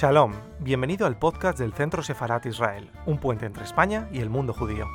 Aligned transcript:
Shalom, 0.00 0.32
bienvenido 0.60 1.06
al 1.06 1.18
podcast 1.18 1.58
del 1.58 1.74
Centro 1.74 2.02
Sefarat 2.02 2.46
Israel, 2.46 2.88
un 3.04 3.18
puente 3.18 3.44
entre 3.44 3.64
España 3.64 4.08
y 4.10 4.20
el 4.20 4.30
mundo 4.30 4.54
judío. 4.54 4.86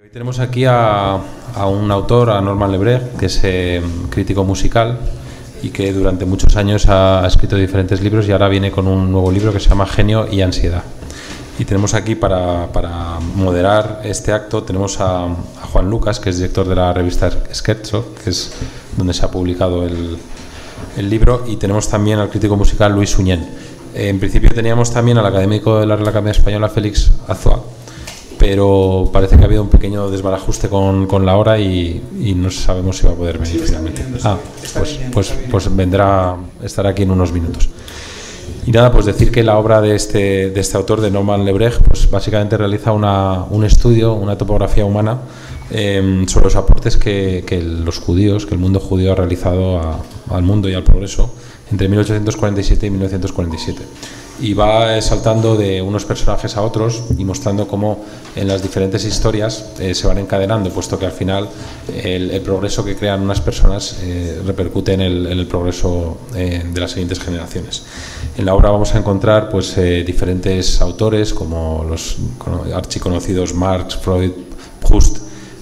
Hoy 0.00 0.08
tenemos 0.12 0.38
aquí 0.38 0.64
a, 0.64 1.18
un 1.66 1.90
autor, 1.90 2.30
a 2.30 2.40
Norman 2.40 2.70
Lebrecht, 2.70 3.16
que 3.18 3.26
es 3.26 3.40
eh, 3.42 3.82
crítico 4.10 4.44
musical 4.44 4.96
y 5.60 5.70
que 5.70 5.92
durante 5.92 6.24
muchos 6.24 6.54
años 6.54 6.88
ha 6.88 7.26
escrito 7.26 7.56
diferentes 7.56 8.00
libros 8.00 8.28
y 8.28 8.30
ahora 8.30 8.46
viene 8.46 8.70
con 8.70 8.86
un 8.86 9.10
nuevo 9.10 9.32
libro 9.32 9.52
que 9.52 9.58
se 9.58 9.68
llama 9.68 9.86
Genio 9.86 10.28
y 10.30 10.40
Ansiedad. 10.42 10.84
Y 11.58 11.64
tenemos 11.64 11.94
aquí 11.94 12.14
para, 12.14 12.72
para 12.72 13.20
moderar 13.34 14.00
este 14.04 14.32
acto, 14.32 14.62
tenemos 14.62 15.00
a, 15.00 15.26
a, 15.26 15.66
Juan 15.70 15.90
Lucas, 15.90 16.18
que 16.18 16.30
es 16.30 16.38
director 16.38 16.66
de 16.66 16.74
la 16.74 16.92
revista 16.92 17.30
Scherzo, 17.52 18.14
que 18.22 18.30
es 18.30 18.52
donde 18.96 19.12
se 19.12 19.24
ha 19.24 19.30
publicado 19.30 19.84
el, 19.86 20.16
el 20.96 21.10
libro, 21.10 21.44
y 21.46 21.56
tenemos 21.56 21.88
también 21.88 22.18
al 22.18 22.30
crítico 22.30 22.56
musical 22.56 22.92
Luis 22.92 23.18
Uñén. 23.18 23.46
En 23.94 24.18
principio 24.18 24.50
teníamos 24.50 24.90
también 24.90 25.18
al 25.18 25.26
académico 25.26 25.78
de 25.78 25.86
la 25.86 25.96
Real 25.96 26.08
Academia 26.08 26.32
Española, 26.32 26.68
Félix 26.70 27.12
Azua, 27.28 27.62
pero 28.38 29.10
parece 29.12 29.36
que 29.36 29.42
ha 29.42 29.46
habido 29.46 29.62
un 29.62 29.68
pequeño 29.68 30.10
desbarajuste 30.10 30.68
con, 30.68 31.06
con 31.06 31.26
la 31.26 31.36
hora 31.36 31.58
y, 31.60 32.02
y, 32.18 32.34
no 32.34 32.50
sabemos 32.50 32.96
si 32.96 33.06
va 33.06 33.12
a 33.12 33.14
poder 33.14 33.38
venir 33.38 33.60
sí, 33.60 33.66
finalmente. 33.66 34.04
Ah, 34.24 34.36
pues, 34.74 34.98
pues, 35.12 35.34
pues 35.50 35.76
vendrá, 35.76 36.36
estará 36.62 36.90
aquí 36.90 37.02
en 37.02 37.10
unos 37.10 37.30
minutos. 37.30 37.68
Y 38.64 38.70
nada, 38.70 38.92
pues 38.92 39.06
decir 39.06 39.32
que 39.32 39.42
la 39.42 39.58
obra 39.58 39.80
de 39.80 39.96
este, 39.96 40.50
de 40.50 40.60
este 40.60 40.76
autor, 40.76 41.00
de 41.00 41.10
Norman 41.10 41.44
Lebrecht, 41.44 41.82
pues 41.82 42.08
básicamente 42.08 42.56
realiza 42.56 42.92
una, 42.92 43.44
un 43.44 43.64
estudio, 43.64 44.14
una 44.14 44.38
topografía 44.38 44.84
humana 44.84 45.18
eh, 45.70 46.24
sobre 46.28 46.44
los 46.44 46.56
aportes 46.56 46.96
que, 46.96 47.42
que, 47.44 47.60
los 47.60 47.98
judíos, 47.98 48.46
que 48.46 48.54
el 48.54 48.60
mundo 48.60 48.78
judío 48.78 49.12
ha 49.12 49.14
realizado 49.16 49.78
a, 49.78 49.98
al 50.30 50.42
mundo 50.42 50.68
y 50.68 50.74
al 50.74 50.84
progreso 50.84 51.34
entre 51.70 51.88
1847 51.88 52.86
y 52.86 52.90
1947 52.90 53.82
y 54.40 54.54
va 54.54 55.00
saltando 55.00 55.56
de 55.56 55.80
unos 55.80 56.04
personajes 56.04 56.56
a 56.56 56.62
otros 56.62 57.04
y 57.16 57.24
mostrando 57.24 57.68
cómo 57.68 58.04
en 58.34 58.48
las 58.48 58.62
diferentes 58.62 59.04
historias 59.04 59.72
eh, 59.78 59.94
se 59.94 60.06
van 60.06 60.18
encadenando, 60.18 60.70
puesto 60.70 60.98
que 60.98 61.06
al 61.06 61.12
final 61.12 61.48
el, 62.02 62.30
el 62.30 62.40
progreso 62.40 62.84
que 62.84 62.96
crean 62.96 63.20
unas 63.20 63.40
personas 63.40 63.98
eh, 64.02 64.40
repercute 64.44 64.94
en 64.94 65.00
el, 65.00 65.26
en 65.26 65.38
el 65.38 65.46
progreso 65.46 66.18
eh, 66.34 66.64
de 66.72 66.80
las 66.80 66.90
siguientes 66.90 67.20
generaciones. 67.20 67.84
En 68.36 68.46
la 68.46 68.54
obra 68.54 68.70
vamos 68.70 68.94
a 68.94 68.98
encontrar 68.98 69.50
pues, 69.50 69.76
diferentes 70.06 70.80
autores 70.80 71.34
como 71.34 71.84
los 71.88 72.16
archiconocidos 72.74 73.52
Marx, 73.52 73.96
Freud, 73.96 74.32
Proust, 74.80 75.18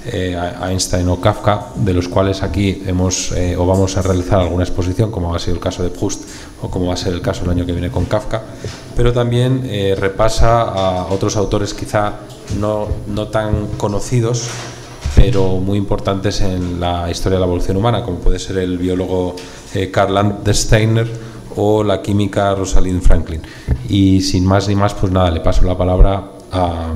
eh, 0.06 0.34
Einstein 0.62 1.08
o 1.08 1.20
Kafka, 1.20 1.66
de 1.76 1.92
los 1.92 2.08
cuales 2.08 2.42
aquí 2.42 2.82
hemos 2.86 3.32
eh, 3.32 3.54
o 3.56 3.66
vamos 3.66 3.96
a 3.98 4.02
realizar 4.02 4.40
alguna 4.40 4.64
exposición, 4.64 5.10
como 5.10 5.34
ha 5.34 5.38
sido 5.38 5.54
el 5.54 5.60
caso 5.60 5.82
de 5.82 5.90
Proust 5.90 6.22
o 6.62 6.70
como 6.70 6.86
va 6.86 6.94
a 6.94 6.96
ser 6.96 7.12
el 7.12 7.20
caso 7.20 7.44
el 7.44 7.50
año 7.50 7.66
que 7.66 7.72
viene 7.72 7.90
con 7.90 8.06
Kafka, 8.06 8.40
pero 8.96 9.12
también 9.12 9.62
eh, 9.64 9.94
repasa 9.98 10.62
a 10.62 11.06
otros 11.12 11.36
autores 11.36 11.74
quizá 11.74 12.14
no, 12.58 12.88
no 13.08 13.28
tan 13.28 13.66
conocidos, 13.76 14.48
pero 15.14 15.58
muy 15.58 15.76
importantes 15.76 16.40
en 16.40 16.80
la 16.80 17.10
historia 17.10 17.36
de 17.36 17.40
la 17.40 17.46
evolución 17.46 17.76
humana, 17.76 18.02
como 18.02 18.20
puede 18.20 18.38
ser 18.38 18.56
el 18.56 18.78
biólogo 18.78 19.36
Karl 19.92 20.14
Landsteiner 20.14 21.29
o 21.56 21.82
la 21.82 22.02
química 22.02 22.54
Rosalind 22.54 23.02
Franklin. 23.02 23.42
Y 23.88 24.20
sin 24.22 24.44
más 24.44 24.68
ni 24.68 24.74
más, 24.74 24.94
pues 24.94 25.12
nada, 25.12 25.30
le 25.30 25.40
paso 25.40 25.62
la 25.62 25.76
palabra 25.76 26.24
a 26.52 26.92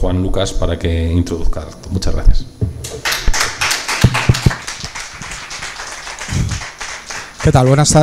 Juan 0.00 0.22
Lucas 0.22 0.52
para 0.52 0.78
que 0.78 1.12
introduzca. 1.12 1.64
Muchas 1.90 2.14
gracias. 2.14 2.46
¿Qué 7.42 7.52
tal? 7.52 7.66
Buenas, 7.66 7.94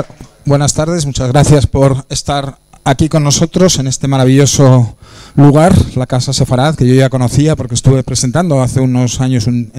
buenas 0.45 0.73
tardes. 0.73 1.06
Muchas 1.06 1.29
gracias 1.29 1.66
por 1.66 2.06
estar 2.09 2.59
aquí 2.83 3.09
con 3.09 3.23
nosotros 3.23 3.79
en 3.79 3.88
este 3.88 4.07
maravilloso 4.07 4.95
lugar, 5.36 5.74
la 5.96 6.08
Casa 6.08 6.34
Sefarad, 6.34 6.75
que 6.75 6.88
yo 6.88 6.94
ya 6.94 7.09
conocía 7.09 7.56
porque 7.56 7.75
estuve 7.75 8.03
presentando 8.03 8.62
hace 8.62 8.80
unos 8.80 9.22
años, 9.22 9.47
en, 9.47 9.72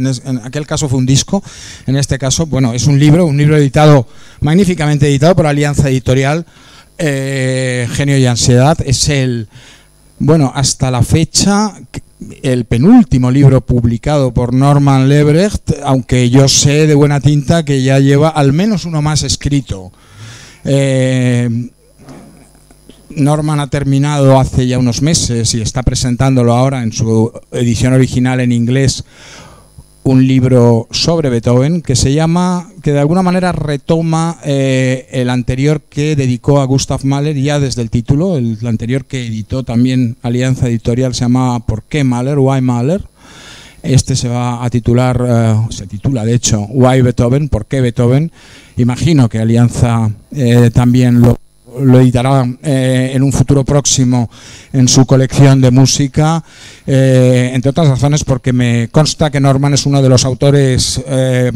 aquel 0.44 0.66
caso 0.66 0.88
fue 0.88 0.98
un 0.98 1.06
disco, 1.06 1.42
en 1.86 1.96
este 1.96 2.18
caso, 2.18 2.46
bueno, 2.46 2.72
es 2.72 2.86
un 2.86 2.98
libro, 2.98 3.26
un 3.26 3.36
libro 3.36 3.56
editado, 3.56 4.06
magníficamente 4.40 5.08
editado 5.08 5.36
por 5.36 5.46
Alianza 5.46 5.88
Editorial, 5.88 6.46
eh, 6.98 7.88
Genio 7.92 8.18
y 8.18 8.26
Ansiedad, 8.26 8.78
es 8.84 9.08
el 9.08 9.48
bueno, 10.24 10.52
hasta 10.54 10.88
la 10.92 11.02
fecha, 11.02 11.74
el 12.42 12.64
penúltimo 12.64 13.28
libro 13.28 13.60
publicado 13.60 14.32
por 14.32 14.54
Norman 14.54 15.08
Lebrecht, 15.08 15.72
aunque 15.82 16.30
yo 16.30 16.46
sé 16.46 16.86
de 16.86 16.94
buena 16.94 17.18
tinta 17.18 17.64
que 17.64 17.82
ya 17.82 17.98
lleva 17.98 18.28
al 18.28 18.52
menos 18.52 18.84
uno 18.84 19.02
más 19.02 19.24
escrito. 19.24 19.90
Eh, 20.64 21.70
Norman 23.16 23.60
ha 23.60 23.68
terminado 23.68 24.38
hace 24.38 24.66
ya 24.66 24.78
unos 24.78 25.02
meses 25.02 25.54
y 25.54 25.60
está 25.60 25.82
presentándolo 25.82 26.54
ahora 26.54 26.82
en 26.82 26.92
su 26.92 27.32
edición 27.52 27.92
original 27.92 28.40
en 28.40 28.52
inglés 28.52 29.04
un 30.04 30.26
libro 30.26 30.88
sobre 30.90 31.30
Beethoven 31.30 31.80
que 31.80 31.94
se 31.94 32.12
llama, 32.12 32.68
que 32.82 32.92
de 32.92 32.98
alguna 32.98 33.22
manera 33.22 33.52
retoma 33.52 34.38
eh, 34.44 35.06
el 35.12 35.30
anterior 35.30 35.80
que 35.82 36.16
dedicó 36.16 36.60
a 36.60 36.64
Gustav 36.64 37.04
Mahler 37.04 37.36
ya 37.36 37.60
desde 37.60 37.82
el 37.82 37.90
título, 37.90 38.36
el, 38.36 38.58
anterior 38.66 39.04
que 39.04 39.26
editó 39.26 39.62
también 39.62 40.16
Alianza 40.22 40.68
Editorial 40.68 41.14
se 41.14 41.20
llama 41.20 41.60
¿Por 41.60 41.84
qué 41.84 42.02
Mahler? 42.02 42.38
Why 42.38 42.60
Mahler? 42.60 43.02
Este 43.82 44.16
se 44.16 44.28
va 44.28 44.64
a 44.64 44.70
titular, 44.70 45.24
eh, 45.26 45.56
se 45.70 45.86
titula 45.86 46.24
de 46.24 46.34
hecho 46.34 46.66
Why 46.70 47.02
Beethoven? 47.02 47.48
¿Por 47.48 47.66
qué 47.66 47.80
Beethoven? 47.80 48.32
Imagino 48.76 49.28
que 49.28 49.38
Alianza 49.38 50.10
eh, 50.32 50.70
también 50.72 51.20
lo 51.20 51.38
lo 51.80 52.00
editará 52.00 52.46
eh, 52.62 53.12
en 53.14 53.22
un 53.22 53.32
futuro 53.32 53.64
próximo 53.64 54.30
en 54.72 54.88
su 54.88 55.06
colección 55.06 55.60
de 55.60 55.70
música, 55.70 56.42
eh, 56.86 57.50
entre 57.54 57.70
otras 57.70 57.88
razones 57.88 58.24
porque 58.24 58.52
me 58.52 58.88
consta 58.88 59.30
que 59.30 59.40
Norman 59.40 59.74
es 59.74 59.86
uno 59.86 60.02
de 60.02 60.08
los 60.08 60.24
autores 60.24 61.00
eh, 61.06 61.52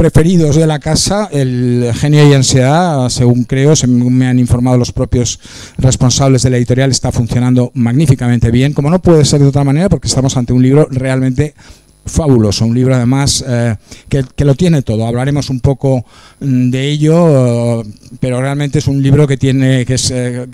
preferidos 0.00 0.56
de 0.56 0.66
la 0.66 0.78
casa, 0.78 1.28
el 1.30 1.92
genio 1.94 2.26
y 2.26 2.32
ansiedad, 2.32 3.06
según 3.10 3.44
creo, 3.44 3.76
según 3.76 4.16
me 4.16 4.28
han 4.28 4.38
informado 4.38 4.78
los 4.78 4.92
propios 4.92 5.38
responsables 5.76 6.42
de 6.42 6.48
la 6.48 6.56
editorial, 6.56 6.90
está 6.90 7.12
funcionando 7.12 7.70
magníficamente 7.74 8.50
bien, 8.50 8.72
como 8.72 8.88
no 8.88 9.02
puede 9.02 9.26
ser 9.26 9.40
de 9.40 9.48
otra 9.48 9.62
manera, 9.62 9.90
porque 9.90 10.08
estamos 10.08 10.38
ante 10.38 10.54
un 10.54 10.62
libro 10.62 10.88
realmente 10.90 11.54
fabuloso, 12.06 12.64
un 12.64 12.74
libro 12.74 12.94
además 12.94 13.44
eh, 13.46 13.76
que, 14.08 14.24
que, 14.34 14.44
lo 14.44 14.54
tiene 14.54 14.82
todo. 14.82 15.06
Hablaremos 15.06 15.50
un 15.50 15.60
poco 15.60 16.04
mm, 16.40 16.70
de 16.70 16.88
ello, 16.88 17.84
pero 18.18 18.40
realmente 18.40 18.78
es 18.78 18.88
un 18.88 19.02
libro 19.02 19.26
que 19.26 19.36
tiene 19.36 19.84
que, 19.84 19.96
eh, 20.10 20.46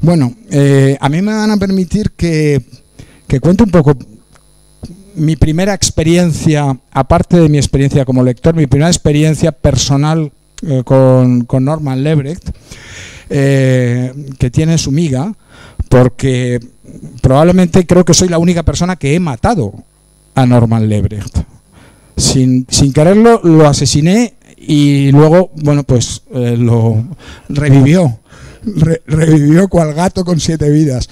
Bueno, 0.00 0.34
eh, 0.50 0.98
a 1.00 1.08
mí 1.08 1.22
me 1.22 1.32
van 1.32 1.52
a 1.52 1.56
permitir 1.56 2.10
que, 2.10 2.60
que 3.28 3.38
cuente 3.40 3.62
un 3.62 3.70
poco 3.70 3.96
mi 5.14 5.36
primera 5.36 5.74
experiencia, 5.74 6.76
aparte 6.90 7.38
de 7.38 7.48
mi 7.48 7.58
experiencia 7.58 8.04
como 8.04 8.24
lector, 8.24 8.56
mi 8.56 8.66
primera 8.66 8.90
experiencia 8.90 9.52
personal 9.52 10.32
eh, 10.66 10.82
con, 10.84 11.44
con, 11.44 11.64
Norman 11.64 12.02
Lebrecht, 12.02 12.50
que 13.28 14.50
tiene 14.52 14.76
su 14.76 14.90
miga, 14.90 15.32
porque 15.88 16.58
probablemente 17.20 17.86
creo 17.86 18.04
que 18.04 18.14
soy 18.14 18.28
la 18.28 18.38
única 18.38 18.62
persona 18.62 18.96
que 18.96 19.14
he 19.14 19.20
matado 19.20 19.72
a 20.34 20.46
Norman 20.46 20.88
Lebrecht. 20.88 21.38
Sin, 22.16 22.66
sin 22.68 22.92
quererlo, 22.92 23.40
lo 23.42 23.66
asesiné 23.66 24.34
y 24.56 25.10
luego, 25.12 25.50
bueno, 25.56 25.82
pues 25.82 26.22
eh, 26.32 26.56
lo 26.56 27.02
revivió 27.48 28.18
revivió 29.06 29.68
cual 29.68 29.94
gato 29.94 30.24
con 30.24 30.40
siete 30.40 30.70
vidas. 30.70 31.08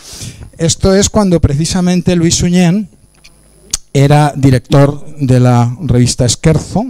Esto 0.59 0.95
es 0.95 1.11
cuando 1.11 1.41
precisamente 1.41 2.17
Luis 2.17 2.37
Suñén 2.37 2.89
era 3.93 4.33
director 4.37 5.05
de 5.19 5.41
la 5.41 5.77
revista 5.83 6.25
Esquerzo, 6.25 6.85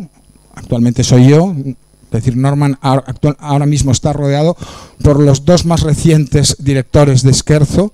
actualmente 0.55 1.03
soy 1.03 1.29
yo, 1.29 1.55
es 1.57 2.11
decir, 2.11 2.37
Norman 2.37 2.79
ahora 2.83 3.67
mismo 3.67 3.93
está 3.93 4.13
rodeado 4.13 4.57
por 5.03 5.21
los 5.21 5.45
dos 5.45 5.65
más 5.65 5.83
recientes 5.83 6.57
directores 6.59 7.23
de 7.23 7.31
Esquerzo. 7.31 7.93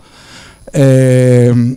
Eh, 0.72 1.76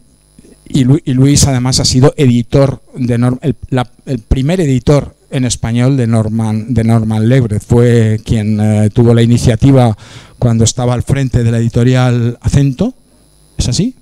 y, 0.71 0.83
Luis 1.13 1.47
además 1.47 1.80
ha 1.80 1.86
sido 1.86 2.13
editor 2.15 2.81
de 2.95 3.15
el, 3.41 4.19
primer 4.19 4.62
editor 4.62 5.15
en 5.31 5.45
español 5.45 5.97
de 5.97 6.07
Norman 6.07 6.74
de 6.74 6.83
Norman 6.83 7.27
Lebre 7.27 7.59
fue 7.59 8.19
quien 8.24 8.59
eh, 8.59 8.89
tuvo 8.91 9.13
la 9.13 9.21
iniciativa 9.21 9.97
cuando 10.38 10.63
estaba 10.63 10.94
al 10.94 11.03
frente 11.03 11.44
de 11.44 11.51
la 11.51 11.57
editorial 11.57 12.38
Acento 12.41 12.94
es 13.57 13.68
así 13.68 13.95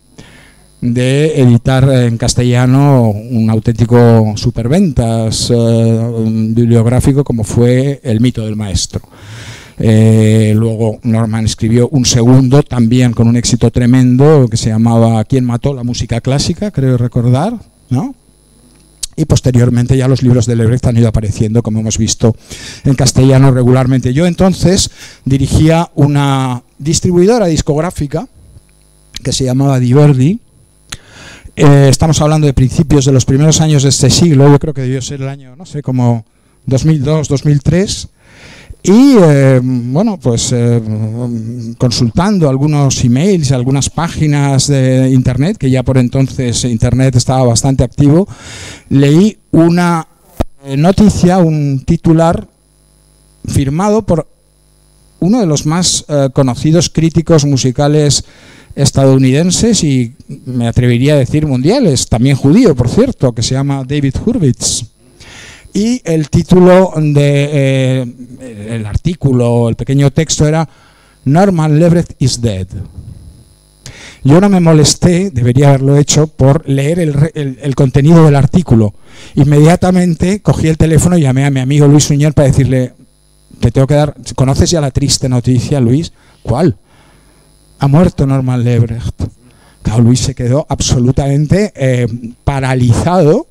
de 0.81 1.41
editar 1.41 1.89
en 1.89 2.17
castellano 2.17 3.09
un 3.09 3.49
auténtico 3.49 4.33
superventas 4.35 5.51
eh, 5.53 6.53
bibliográfico 6.53 7.23
como 7.23 7.43
fue 7.43 7.99
El 8.03 8.21
mito 8.21 8.45
del 8.45 8.55
maestro. 8.55 9.01
Eh, 9.79 10.53
luego 10.55 10.99
Norman 11.03 11.45
escribió 11.45 11.87
un 11.89 12.05
segundo, 12.05 12.63
también 12.63 13.13
con 13.13 13.27
un 13.27 13.35
éxito 13.35 13.69
tremendo, 13.71 14.47
que 14.49 14.57
se 14.57 14.69
llamaba 14.69 15.23
¿Quién 15.25 15.45
mató 15.45 15.73
la 15.73 15.83
música 15.83 16.21
clásica? 16.21 16.71
Creo 16.71 16.97
recordar, 16.97 17.53
¿no? 17.89 18.15
Y 19.15 19.25
posteriormente 19.25 19.97
ya 19.97 20.07
los 20.07 20.21
libros 20.21 20.45
de 20.45 20.55
Lebrecht 20.55 20.85
han 20.85 20.97
ido 20.97 21.07
apareciendo, 21.07 21.63
como 21.63 21.79
hemos 21.79 21.97
visto, 21.97 22.35
en 22.85 22.93
castellano 22.93 23.51
regularmente. 23.51 24.13
Yo 24.13 24.27
entonces 24.27 24.91
dirigía 25.25 25.89
una 25.95 26.63
distribuidora 26.77 27.47
discográfica 27.47 28.27
que 29.23 29.33
se 29.33 29.45
llamaba 29.45 29.79
Diverdi, 29.79 30.39
eh, 31.59 31.87
estamos 31.89 32.21
hablando 32.21 32.45
de 32.45 32.53
principios 32.53 33.05
de 33.05 33.11
los 33.11 33.25
primeros 33.25 33.61
años 33.61 33.81
de 33.81 33.89
este 33.89 34.11
siglo, 34.11 34.47
yo 34.47 34.59
creo 34.59 34.75
que 34.75 34.81
debió 34.81 35.01
ser 35.01 35.23
el 35.23 35.27
año, 35.27 35.55
no 35.55 35.65
sé, 35.65 35.81
como 35.81 36.23
2002, 36.67 37.27
2003. 37.27 38.09
Y 38.87 39.17
eh, 39.21 39.59
bueno, 39.61 40.17
pues 40.17 40.53
eh, 40.53 40.81
consultando 41.77 42.47
algunos 42.47 43.03
emails, 43.03 43.51
algunas 43.51 43.89
páginas 43.89 44.67
de 44.67 45.09
internet, 45.09 45.57
que 45.57 45.69
ya 45.69 45.83
por 45.83 45.97
entonces 45.97 46.63
internet 46.63 47.17
estaba 47.17 47.43
bastante 47.43 47.83
activo, 47.83 48.25
leí 48.87 49.37
una 49.51 50.07
noticia, 50.77 51.39
un 51.39 51.83
titular 51.85 52.47
firmado 53.45 54.03
por 54.03 54.25
uno 55.19 55.41
de 55.41 55.47
los 55.47 55.65
más 55.65 56.05
conocidos 56.33 56.89
críticos 56.89 57.43
musicales 57.43 58.23
estadounidenses 58.73 59.83
y 59.83 60.13
me 60.45 60.65
atrevería 60.65 61.15
a 61.15 61.17
decir 61.17 61.45
mundiales, 61.45 62.07
también 62.07 62.37
judío, 62.37 62.73
por 62.73 62.87
cierto, 62.87 63.33
que 63.33 63.43
se 63.43 63.55
llama 63.55 63.83
David 63.85 64.15
Hurwitz. 64.25 64.96
Y 65.77 66.01
el 66.03 66.31
título 66.31 66.91
del 66.95 67.13
de, 67.13 68.15
eh, 68.41 68.83
artículo, 68.87 69.69
el 69.69 69.75
pequeño 69.75 70.09
texto 70.09 70.47
era 70.47 70.67
Norman 71.25 71.77
Leverett 71.77 72.15
is 72.17 72.41
dead. 72.41 72.67
Yo 74.23 74.41
no 74.41 74.49
me 74.49 74.59
molesté, 74.59 75.29
debería 75.29 75.69
haberlo 75.69 75.95
hecho, 75.95 76.25
por 76.25 76.67
leer 76.67 76.97
el, 76.99 77.59
el, 77.61 77.75
contenido 77.75 78.25
del 78.25 78.35
artículo. 78.35 78.95
Inmediatamente 79.35 80.41
cogí 80.41 80.67
el 80.67 80.77
teléfono 80.77 81.15
y 81.15 81.21
llamé 81.21 81.45
a 81.45 81.51
mi 81.51 81.59
amigo 81.59 81.87
Luis 81.87 82.09
Uñer 82.09 82.33
para 82.33 82.47
decirle, 82.47 82.93
te 83.59 83.69
tengo 83.69 83.85
que 83.85 83.93
dar, 83.93 84.15
¿conoces 84.35 84.71
ya 84.71 84.81
la 84.81 84.89
triste 84.89 85.29
noticia, 85.29 85.79
Luis? 85.79 86.11
¿Cuál? 86.41 86.75
ha 87.79 87.87
muerto 87.87 88.25
Norman 88.25 88.63
Lebrecht. 88.63 89.21
Claro, 89.83 90.01
Luis 90.01 90.21
se 90.21 90.33
quedó 90.33 90.65
absolutamente 90.69 91.71
eh, 91.75 92.07
paralizado, 92.43 93.47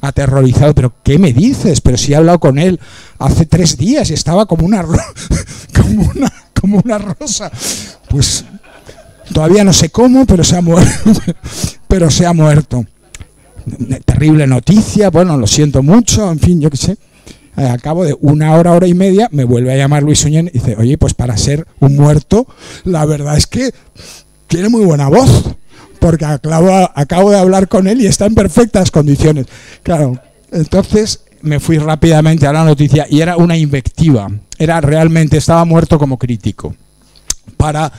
aterrorizado. 0.00 0.74
¿Pero 0.74 0.92
qué 1.02 1.18
me 1.18 1.32
dices? 1.32 1.80
Pero 1.80 1.96
si 1.96 2.12
he 2.12 2.16
hablado 2.16 2.38
con 2.38 2.58
él 2.58 2.80
hace 3.18 3.46
tres 3.46 3.76
días 3.76 4.10
y 4.10 4.14
estaba 4.14 4.46
como 4.46 4.66
una, 4.66 4.82
como 5.74 6.10
una, 6.14 6.32
como 6.58 6.80
una 6.84 6.98
rosa. 6.98 7.50
Pues 8.08 8.44
todavía 9.32 9.64
no 9.64 9.72
sé 9.72 9.90
cómo, 9.90 10.26
pero 11.88 12.10
se 12.10 12.26
ha 12.26 12.32
muerto. 12.32 12.84
Terrible 14.04 14.46
noticia, 14.46 15.10
bueno, 15.10 15.36
lo 15.36 15.46
siento 15.46 15.82
mucho, 15.82 16.30
en 16.30 16.38
fin, 16.38 16.60
yo 16.60 16.70
qué 16.70 16.76
sé. 16.76 16.96
Eh, 17.56 17.66
a 17.66 17.78
cabo 17.78 18.04
de 18.04 18.16
una 18.20 18.54
hora, 18.54 18.72
hora 18.72 18.86
y 18.86 18.94
media, 18.94 19.28
me 19.32 19.44
vuelve 19.44 19.72
a 19.72 19.76
llamar 19.76 20.02
Luis 20.02 20.24
Uñén 20.24 20.48
y 20.48 20.58
dice, 20.58 20.76
oye, 20.78 20.96
pues 20.98 21.14
para 21.14 21.36
ser 21.36 21.66
un 21.80 21.96
muerto, 21.96 22.46
la 22.84 23.04
verdad 23.04 23.36
es 23.36 23.46
que 23.46 23.72
tiene 24.46 24.68
muy 24.68 24.84
buena 24.84 25.08
voz, 25.08 25.56
porque 26.00 26.24
acabo, 26.24 27.30
de 27.30 27.38
hablar 27.38 27.68
con 27.68 27.86
él 27.86 28.00
y 28.00 28.06
está 28.06 28.26
en 28.26 28.34
perfectas 28.34 28.90
condiciones. 28.90 29.46
Claro, 29.82 30.18
entonces 30.50 31.20
me 31.42 31.60
fui 31.60 31.78
rápidamente 31.78 32.46
a 32.46 32.52
la 32.52 32.64
noticia 32.64 33.06
y 33.08 33.20
era 33.20 33.36
una 33.36 33.56
invectiva, 33.56 34.28
era 34.58 34.80
realmente, 34.80 35.36
estaba 35.36 35.64
muerto 35.64 35.98
como 35.98 36.18
crítico 36.18 36.74
para 37.56 37.92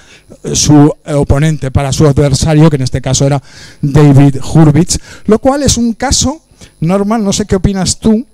su 0.54 0.92
oponente, 1.06 1.72
para 1.72 1.92
su 1.92 2.08
adversario, 2.08 2.70
que 2.70 2.78
en 2.78 2.82
este 2.82 3.02
caso 3.02 3.26
era 3.26 3.42
David 3.82 4.38
Hurwitz, 4.42 4.98
lo 5.26 5.40
cual 5.40 5.64
es 5.64 5.78
un 5.78 5.94
caso, 5.94 6.42
Norman, 6.80 7.24
no 7.24 7.32
sé 7.32 7.46
qué 7.46 7.58
opinas 7.58 8.00
tú, 8.00 8.26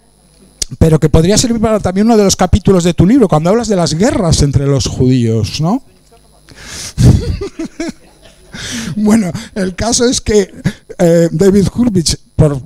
pero 0.80 1.00
que 1.00 1.10
podría 1.10 1.38
servir 1.38 1.62
para 1.62 1.80
también 1.80 2.08
uno 2.08 2.18
de 2.18 2.24
los 2.24 2.36
capítulos 2.36 2.84
de 2.84 2.94
tu 2.94 3.06
libro, 3.06 3.28
cuando 3.28 3.50
hablas 3.50 3.68
de 3.68 3.76
las 3.76 3.94
guerras 3.94 4.42
entre 4.42 4.66
los 4.68 4.88
judíos, 4.88 5.60
¿no? 5.60 5.84
bueno, 8.96 9.32
el 9.56 9.76
caso 9.76 10.06
es 10.06 10.22
que 10.22 10.54
eh, 11.00 11.30
David 11.32 11.68
Hurwitz 11.76 12.18
por 12.38 12.62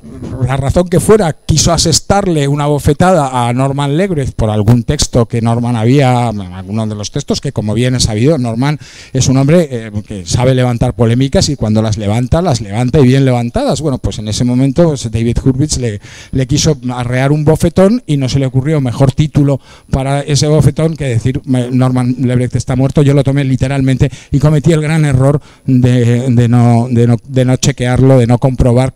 la 0.46 0.58
razón 0.58 0.90
que 0.90 1.00
fuera, 1.00 1.32
quiso 1.34 1.72
asestarle 1.72 2.50
una 2.50 2.66
bofetada 2.66 3.48
a 3.48 3.54
Norman 3.54 3.96
Legret 3.96 4.34
por 4.34 4.50
algún 4.50 4.84
texto 4.84 5.28
que 5.28 5.42
Norman 5.42 5.78
había, 5.78 6.28
alguno 6.28 6.86
de 6.86 6.94
los 6.94 7.10
textos 7.10 7.40
que 7.40 7.54
como 7.54 7.74
bien 7.74 7.96
he 7.96 8.02
sabido, 8.02 8.38
Norman 8.38 8.78
es 9.14 9.30
un 9.30 9.38
hombre 9.38 9.70
eh, 9.72 9.92
que 10.06 10.26
sabe 10.26 10.54
levantar 10.56 10.94
polémicas 10.94 11.48
y 11.48 11.56
cuando 11.56 11.82
las 11.82 11.98
levanta, 11.98 12.42
las 12.42 12.60
levanta 12.60 13.00
y 13.00 13.04
bien 13.04 13.24
levantadas. 13.24 13.80
Bueno, 13.80 13.98
pues 13.98 14.20
en 14.20 14.28
ese 14.28 14.44
momento 14.44 14.94
David 15.10 15.38
Hurwitz 15.42 15.78
le, 15.78 16.48
quiso 16.48 16.78
arrear 16.94 17.32
un 17.32 17.46
bofetón 17.46 18.04
y 18.06 18.18
no 18.18 18.28
se 18.28 18.40
le 18.40 18.48
ocurrió 18.48 18.82
mejor 18.82 19.14
título 19.14 19.62
para 19.90 20.20
ese 20.20 20.48
bofetón 20.48 20.98
que 20.98 21.06
decir 21.06 21.42
Norman 21.46 22.18
Lebrecht 22.20 22.58
está 22.58 22.76
muerto. 22.76 23.04
Yo 23.04 23.14
lo 23.14 23.24
tomé 23.24 23.46
literalmente 23.46 24.12
y 24.32 24.40
cometí 24.40 24.74
el 24.74 24.82
gran 24.82 25.06
error 25.06 25.42
de, 25.66 26.30
de, 26.30 26.48
no, 26.50 26.88
de, 26.90 27.08
no, 27.08 27.16
de 27.26 27.46
no 27.46 27.56
chequearlo, 27.56 28.18
de 28.18 28.28
no 28.28 28.38
comprobar 28.38 28.94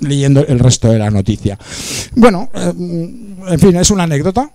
leyendo 0.00 0.46
el 0.46 0.58
resto 0.58 0.90
de 0.90 0.98
la 0.98 1.10
noticia. 1.10 1.58
Bueno, 2.14 2.50
eh, 2.54 2.72
en 3.48 3.58
fin, 3.58 3.76
es 3.76 3.90
una 3.90 4.04
anécdota. 4.04 4.50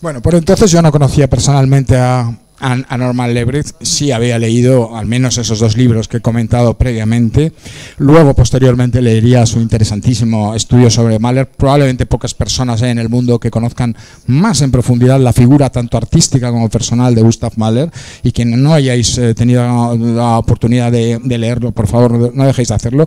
Bueno, 0.00 0.20
por 0.20 0.34
entonces 0.34 0.70
yo 0.70 0.82
no 0.82 0.92
conocía 0.92 1.28
personalmente 1.28 1.96
a, 1.96 2.36
a, 2.60 2.96
Norman 2.96 3.34
Lebrecht 3.34 3.76
sí 3.82 4.12
había 4.12 4.38
leído 4.38 4.96
al 4.96 5.06
menos 5.06 5.38
esos 5.38 5.58
dos 5.58 5.76
libros 5.76 6.08
que 6.08 6.18
he 6.18 6.20
comentado 6.20 6.74
previamente. 6.74 7.52
Luego, 7.98 8.34
posteriormente, 8.34 9.02
leería 9.02 9.44
su 9.46 9.60
interesantísimo 9.60 10.54
estudio 10.54 10.90
sobre 10.90 11.18
Mahler. 11.18 11.48
Probablemente 11.48 12.06
pocas 12.06 12.34
personas 12.34 12.82
hay 12.82 12.90
en 12.90 12.98
el 12.98 13.08
mundo 13.08 13.38
que 13.38 13.50
conozcan 13.50 13.96
más 14.26 14.62
en 14.62 14.70
profundidad 14.70 15.20
la 15.20 15.32
figura 15.32 15.70
tanto 15.70 15.96
artística 15.96 16.50
como 16.50 16.68
personal 16.68 17.14
de 17.14 17.22
Gustav 17.22 17.52
Mahler 17.56 17.90
y 18.22 18.32
que 18.32 18.44
no 18.44 18.72
hayáis 18.72 19.18
eh, 19.18 19.34
tenido 19.34 19.96
la 19.96 20.38
oportunidad 20.38 20.90
de, 20.92 21.20
leerlo, 21.38 21.72
por 21.72 21.86
favor, 21.86 22.34
no 22.34 22.44
dejéis 22.44 22.68
de 22.68 22.74
hacerlo. 22.74 23.06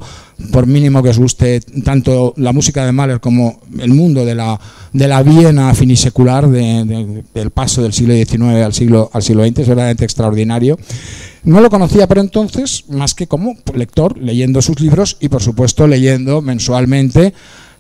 Por 0.52 0.68
mínimo 0.68 1.02
que 1.04 1.10
os 1.10 1.20
guste 1.20 1.62
tanto 1.84 2.34
la 2.38 2.54
música 2.54 2.86
de 2.86 2.92
Mahler 2.92 3.20
como 3.20 3.60
el 3.80 3.94
mundo 3.94 4.26
de 4.26 4.36
la, 4.36 4.60
de 4.94 5.08
la 5.08 5.24
Viena 5.24 5.74
finisecular, 5.74 6.48
de, 6.48 7.24
del 7.34 7.50
paso 7.52 7.82
del 7.82 7.94
siglo 7.94 8.14
XIX 8.14 8.42
al 8.64 8.74
siglo, 8.74 9.10
al 9.12 9.24
siglo 9.24 9.39
es 9.44 9.68
verdaderamente 9.68 10.06
extraordinario. 10.06 10.78
No 11.44 11.62
lo 11.62 11.70
conocía 11.70 12.08
por 12.08 12.18
entonces, 12.18 12.86
más 12.90 13.14
que 13.14 13.28
como 13.28 13.56
lector, 13.74 14.18
leyendo 14.18 14.62
sus 14.62 14.80
libros 14.80 15.18
y 15.20 15.30
por 15.30 15.42
supuesto 15.42 15.88
leyendo 15.88 16.42
mensualmente 16.42 17.34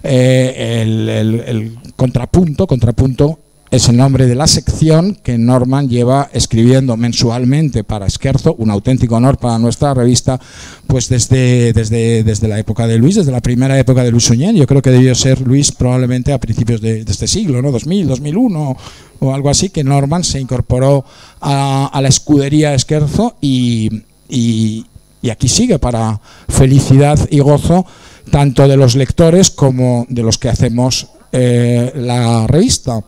eh, 0.03 0.81
el, 0.81 1.77
contrapunto, 1.95 2.67
contrapunto 2.67 3.39
es 3.71 3.87
el 3.87 3.97
nombre 3.97 4.25
de 4.25 4.35
la 4.35 4.47
sección 4.47 5.15
que 5.21 5.37
Norman 5.37 5.87
lleva 5.87 6.29
escribiendo 6.33 6.97
mensualmente 6.97 7.83
para 7.83 8.07
Esquerzo, 8.07 8.55
un 8.57 8.71
auténtico 8.71 9.15
honor 9.15 9.37
para 9.37 9.59
nuestra 9.59 9.93
revista, 9.93 10.39
pues 10.87 11.07
desde, 11.07 11.71
desde, 11.73 12.23
desde 12.23 12.47
la 12.47 12.57
época 12.57 12.87
de 12.87 12.97
Luis, 12.97 13.15
desde 13.15 13.31
la 13.31 13.41
primera 13.41 13.77
época 13.77 14.03
de 14.03 14.11
Luis 14.11 14.29
Uñén, 14.29 14.55
yo 14.55 14.65
creo 14.65 14.81
que 14.81 14.89
debió 14.89 15.13
ser 15.13 15.41
Luis 15.41 15.71
probablemente 15.71 16.33
a 16.33 16.39
principios 16.39 16.81
de, 16.81 17.01
este 17.01 17.27
siglo, 17.27 17.61
¿no? 17.61 17.71
2000, 17.71 18.07
2001 18.07 18.77
o 19.19 19.33
algo 19.33 19.49
así, 19.49 19.69
que 19.69 19.83
Norman 19.83 20.23
se 20.23 20.39
incorporó 20.39 21.05
a, 21.41 21.99
la 22.01 22.07
escudería 22.07 22.73
Esquerzo 22.73 23.35
y, 23.39 24.03
y, 24.29 24.85
y 25.21 25.29
aquí 25.29 25.47
sigue 25.47 25.77
para 25.77 26.19
felicidad 26.47 27.19
y 27.29 27.39
gozo 27.39 27.85
tanto 28.31 28.67
de 28.67 28.77
los 28.77 28.95
lectores 28.95 29.51
como 29.51 30.05
de 30.09 30.23
los 30.23 30.37
que 30.37 30.49
hacemos 30.49 31.07
eh, 31.31 31.91
la 31.95 32.47
revista. 32.47 33.03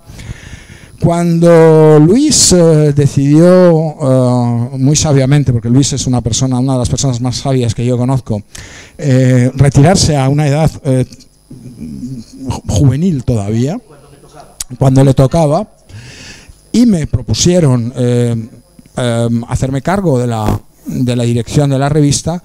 Cuando 1.01 1.99
Luis 1.99 2.53
eh, 2.53 2.93
decidió, 2.93 3.95
eh, 4.01 4.77
muy 4.77 4.95
sabiamente, 4.95 5.51
porque 5.51 5.67
Luis 5.67 5.93
es 5.93 6.05
una 6.05 6.21
persona, 6.21 6.59
una 6.59 6.73
de 6.73 6.79
las 6.79 6.89
personas 6.89 7.19
más 7.21 7.37
sabias 7.37 7.73
que 7.73 7.83
yo 7.83 7.97
conozco, 7.97 8.43
eh, 8.99 9.51
retirarse 9.55 10.15
a 10.15 10.29
una 10.29 10.47
edad 10.47 10.69
juvenil 12.67 13.23
todavía, 13.23 13.81
cuando 14.77 15.03
le 15.03 15.15
tocaba, 15.15 15.67
y 16.71 16.85
me 16.85 17.07
propusieron 17.07 17.91
hacerme 19.47 19.81
cargo 19.81 20.19
de 20.19 20.27
la, 20.27 20.61
de 20.85 21.15
la 21.15 21.23
dirección 21.23 21.71
de 21.71 21.79
la 21.79 21.89
revista, 21.89 22.43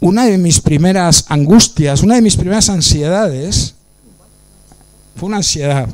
una 0.00 0.26
de 0.26 0.38
mis 0.38 0.60
primeras 0.60 1.26
angustias, 1.28 2.02
una 2.02 2.16
de 2.16 2.22
mis 2.22 2.36
primeras 2.36 2.68
ansiedades, 2.68 3.76
fue 5.14 5.28
una 5.28 5.36
ansiedad 5.38 5.88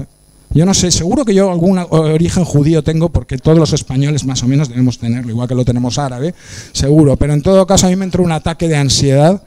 yo 0.54 0.66
no 0.66 0.74
sé, 0.74 0.90
seguro 0.90 1.24
que 1.24 1.34
yo 1.34 1.50
algún 1.50 1.78
origen 1.78 2.44
judío 2.44 2.82
tengo 2.82 3.08
porque 3.08 3.38
todos 3.38 3.58
los 3.58 3.72
españoles 3.72 4.24
más 4.24 4.42
o 4.42 4.48
menos 4.48 4.68
debemos 4.68 4.98
tenerlo, 4.98 5.30
igual 5.30 5.48
que 5.48 5.54
lo 5.54 5.64
tenemos 5.64 5.98
árabe, 5.98 6.34
seguro. 6.72 7.16
Pero 7.16 7.32
en 7.32 7.42
todo 7.42 7.66
caso 7.66 7.86
a 7.86 7.90
mí 7.90 7.96
me 7.96 8.04
entró 8.04 8.22
un 8.22 8.32
ataque 8.32 8.68
de 8.68 8.76
ansiedad 8.76 9.42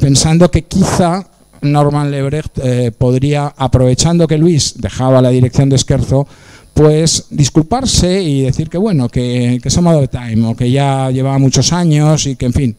pensando 0.00 0.50
que 0.50 0.62
quizá 0.62 1.26
Norman 1.62 2.10
Lebrecht 2.10 2.58
eh, 2.62 2.92
podría, 2.96 3.54
aprovechando 3.56 4.26
que 4.26 4.38
Luis 4.38 4.74
dejaba 4.76 5.22
la 5.22 5.30
dirección 5.30 5.68
de 5.70 5.76
Esquerzo, 5.76 6.26
pues 6.74 7.26
disculparse 7.30 8.22
y 8.22 8.42
decir 8.42 8.68
que 8.68 8.78
bueno, 8.78 9.08
que, 9.08 9.60
que 9.62 9.70
some 9.70 9.94
of 9.94 10.08
time, 10.10 10.46
o 10.46 10.56
que 10.56 10.70
ya 10.70 11.10
llevaba 11.10 11.38
muchos 11.38 11.72
años 11.72 12.26
y 12.26 12.36
que 12.36 12.46
en 12.46 12.52
fin, 12.52 12.76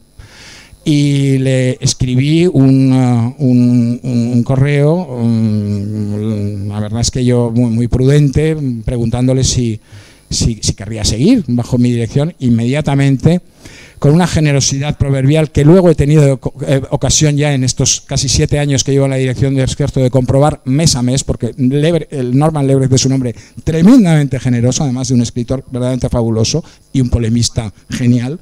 y 0.88 1.38
le 1.38 1.78
escribí 1.80 2.46
un, 2.46 3.34
uh, 3.36 4.42
correo, 4.44 5.20
la 6.68 6.78
verdad 6.78 7.00
es 7.00 7.10
que 7.10 7.24
yo 7.24 7.50
muy, 7.50 7.70
muy 7.70 7.88
prudente, 7.88 8.56
preguntándole 8.84 9.42
si, 9.42 9.80
si, 10.30 10.60
si, 10.62 10.74
querría 10.74 11.04
seguir 11.04 11.42
bajo 11.48 11.76
mi 11.76 11.90
dirección, 11.90 12.34
inmediatamente 12.38 13.40
con 13.98 14.12
una 14.12 14.26
generosidad 14.26 14.96
proverbial 14.98 15.50
que 15.50 15.64
luego 15.64 15.90
he 15.90 15.94
tenido 15.94 16.40
eh, 16.66 16.82
ocasión 16.90 17.36
ya 17.36 17.54
en 17.54 17.64
estos 17.64 18.02
casi 18.02 18.28
siete 18.28 18.58
años 18.58 18.84
que 18.84 18.92
llevo 18.92 19.06
en 19.06 19.12
la 19.12 19.16
dirección 19.16 19.54
de 19.54 19.62
Esquerzo 19.62 20.00
de 20.00 20.10
comprobar 20.10 20.60
mes 20.64 20.96
a 20.96 21.02
mes, 21.02 21.24
porque 21.24 21.54
el 21.56 22.36
Norman 22.36 22.66
Lebrecht 22.66 22.92
es 22.92 23.06
un 23.06 23.12
hombre 23.12 23.34
tremendamente 23.64 24.38
generoso, 24.38 24.84
además 24.84 25.08
de 25.08 25.14
un 25.14 25.22
escritor 25.22 25.64
verdaderamente 25.70 26.08
fabuloso 26.08 26.64
y 26.92 27.00
un 27.00 27.10
polemista 27.10 27.72
genial, 27.90 28.38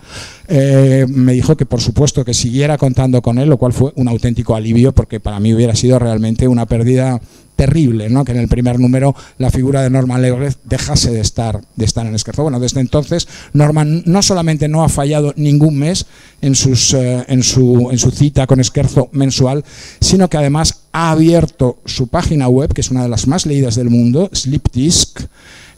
eh, 0.48 1.06
me 1.08 1.32
dijo 1.32 1.56
que 1.56 1.66
por 1.66 1.80
supuesto 1.80 2.24
que 2.24 2.34
siguiera 2.34 2.78
contando 2.78 3.22
con 3.22 3.38
él, 3.38 3.48
lo 3.48 3.56
cual 3.56 3.72
fue 3.72 3.92
un 3.96 4.08
auténtico 4.08 4.54
alivio, 4.54 4.92
porque 4.92 5.20
para 5.20 5.40
mí 5.40 5.54
hubiera 5.54 5.74
sido 5.74 5.98
realmente 5.98 6.48
una 6.48 6.66
pérdida 6.66 7.20
terrible, 7.56 8.10
¿no? 8.10 8.24
que 8.24 8.32
en 8.32 8.38
el 8.38 8.48
primer 8.48 8.78
número 8.78 9.14
la 9.38 9.50
figura 9.50 9.82
de 9.82 9.90
Norman 9.90 10.20
Lebrecht 10.20 10.58
dejase 10.64 11.10
de 11.10 11.20
estar, 11.20 11.60
de 11.76 11.84
estar 11.84 12.06
en 12.06 12.14
Esquerzo. 12.14 12.42
Bueno, 12.42 12.60
desde 12.60 12.80
entonces 12.80 13.28
Norman 13.52 14.02
no 14.06 14.22
solamente 14.22 14.68
no 14.68 14.84
ha 14.84 14.88
fallado 14.88 15.32
ningún 15.36 15.78
mes 15.78 16.06
en, 16.40 16.54
sus, 16.54 16.94
eh, 16.94 17.24
en, 17.28 17.42
su, 17.42 17.88
en 17.90 17.98
su 17.98 18.10
cita 18.10 18.46
con 18.46 18.60
Esquerzo 18.60 19.08
mensual, 19.12 19.64
sino 20.00 20.28
que 20.28 20.36
además 20.36 20.82
ha 20.92 21.10
abierto 21.10 21.78
su 21.84 22.08
página 22.08 22.48
web, 22.48 22.72
que 22.72 22.80
es 22.80 22.90
una 22.90 23.02
de 23.02 23.08
las 23.08 23.26
más 23.26 23.46
leídas 23.46 23.76
del 23.76 23.90
mundo, 23.90 24.30
Sleep 24.32 24.68
Disc, 24.72 25.20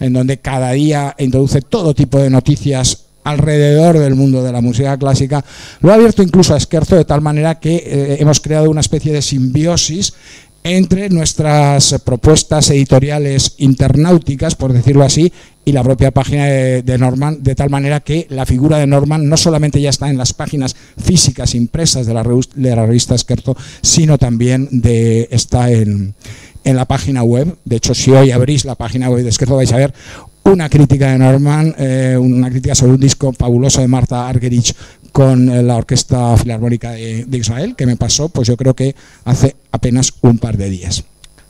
en 0.00 0.12
donde 0.12 0.38
cada 0.38 0.72
día 0.72 1.14
introduce 1.18 1.62
todo 1.62 1.94
tipo 1.94 2.18
de 2.18 2.30
noticias 2.30 3.06
alrededor 3.26 3.98
del 3.98 4.14
mundo 4.14 4.42
de 4.44 4.52
la 4.52 4.60
música 4.60 4.96
clásica, 4.96 5.44
lo 5.80 5.90
ha 5.90 5.94
abierto 5.94 6.22
incluso 6.22 6.54
a 6.54 6.58
Esquerzo 6.58 6.94
de 6.94 7.04
tal 7.04 7.22
manera 7.22 7.58
que 7.58 7.74
eh, 7.74 8.16
hemos 8.20 8.40
creado 8.40 8.70
una 8.70 8.80
especie 8.80 9.12
de 9.12 9.20
simbiosis 9.20 10.14
entre 10.66 11.08
nuestras 11.10 11.96
propuestas 12.04 12.70
editoriales 12.70 13.54
internauticas, 13.58 14.54
por 14.56 14.72
decirlo 14.72 15.04
así, 15.04 15.32
y 15.64 15.72
la 15.72 15.82
propia 15.82 16.10
página 16.10 16.44
de, 16.44 16.98
Norman, 16.98 17.42
de 17.42 17.54
tal 17.54 17.70
manera 17.70 18.00
que 18.00 18.26
la 18.30 18.46
figura 18.46 18.78
de 18.78 18.86
Norman 18.86 19.28
no 19.28 19.36
solamente 19.36 19.80
ya 19.80 19.90
está 19.90 20.08
en 20.08 20.18
las 20.18 20.32
páginas 20.32 20.76
físicas 20.96 21.54
impresas 21.54 22.06
de 22.06 22.14
la, 22.14 22.22
revista 22.22 23.14
Esquerto, 23.14 23.56
sino 23.82 24.18
también 24.18 24.68
de, 24.70 25.28
está 25.30 25.70
en, 25.70 26.14
la 26.64 26.84
página 26.84 27.22
web. 27.22 27.56
De 27.64 27.76
hecho, 27.76 27.94
si 27.94 28.10
hoy 28.10 28.32
abrís 28.32 28.64
la 28.64 28.74
página 28.74 29.08
web 29.08 29.22
de 29.22 29.30
Esquerto 29.30 29.56
vais 29.56 29.72
a 29.72 29.76
ver 29.76 29.94
una 30.44 30.68
crítica 30.68 31.10
de 31.10 31.18
Norman, 31.18 31.74
eh, 31.78 32.16
una 32.18 32.50
crítica 32.50 32.74
sobre 32.74 32.92
un 32.92 33.00
disco 33.00 33.32
fabuloso 33.32 33.80
de 33.80 33.88
Marta 33.88 34.28
Argerich 34.28 34.74
con 35.16 35.48
eh, 35.48 35.62
la 35.62 35.76
Orquesta 35.76 36.36
Filarmónica 36.36 36.90
de, 36.90 37.38
Israel, 37.38 37.74
que 37.74 37.86
me 37.86 37.96
pasó, 37.96 38.28
pues 38.28 38.48
yo 38.48 38.58
creo 38.58 38.76
que 38.76 38.94
hace 39.24 39.56
apenas 39.72 40.12
un 40.20 40.36
par 40.36 40.58
de 40.58 40.68
días. 40.68 41.04